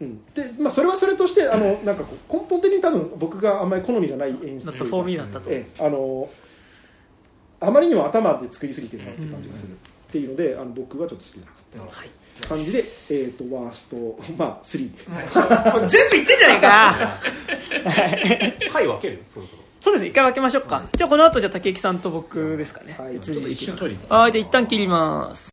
[0.00, 0.24] う、うん。
[0.32, 6.30] でまあ、それはそれとしてあのなんかこう根本的に多分僕があんまり好みじゃない演出だったフォーミーだったと、ええあの
[7.60, 9.76] あまりにも頭で作りすぎてるなって感じがする、
[10.08, 11.36] っていうのであの僕はちょっと好き
[11.76, 12.10] なはい。
[12.48, 13.96] 感じで、えー、とワースト、
[14.36, 16.68] まあ、3、もう 全部言ってんじゃないか。
[17.90, 19.24] はい回分ける？
[19.34, 19.62] そろそろ。
[19.80, 20.10] そうですね。
[20.10, 23.18] 一回分けましょうか、じゃあこの後じゃあ竹木さんと僕ですかね、はい。
[23.20, 24.32] 次ちょっと一瞬トイレ行ってはい。
[24.32, 25.50] じゃあ一旦切ります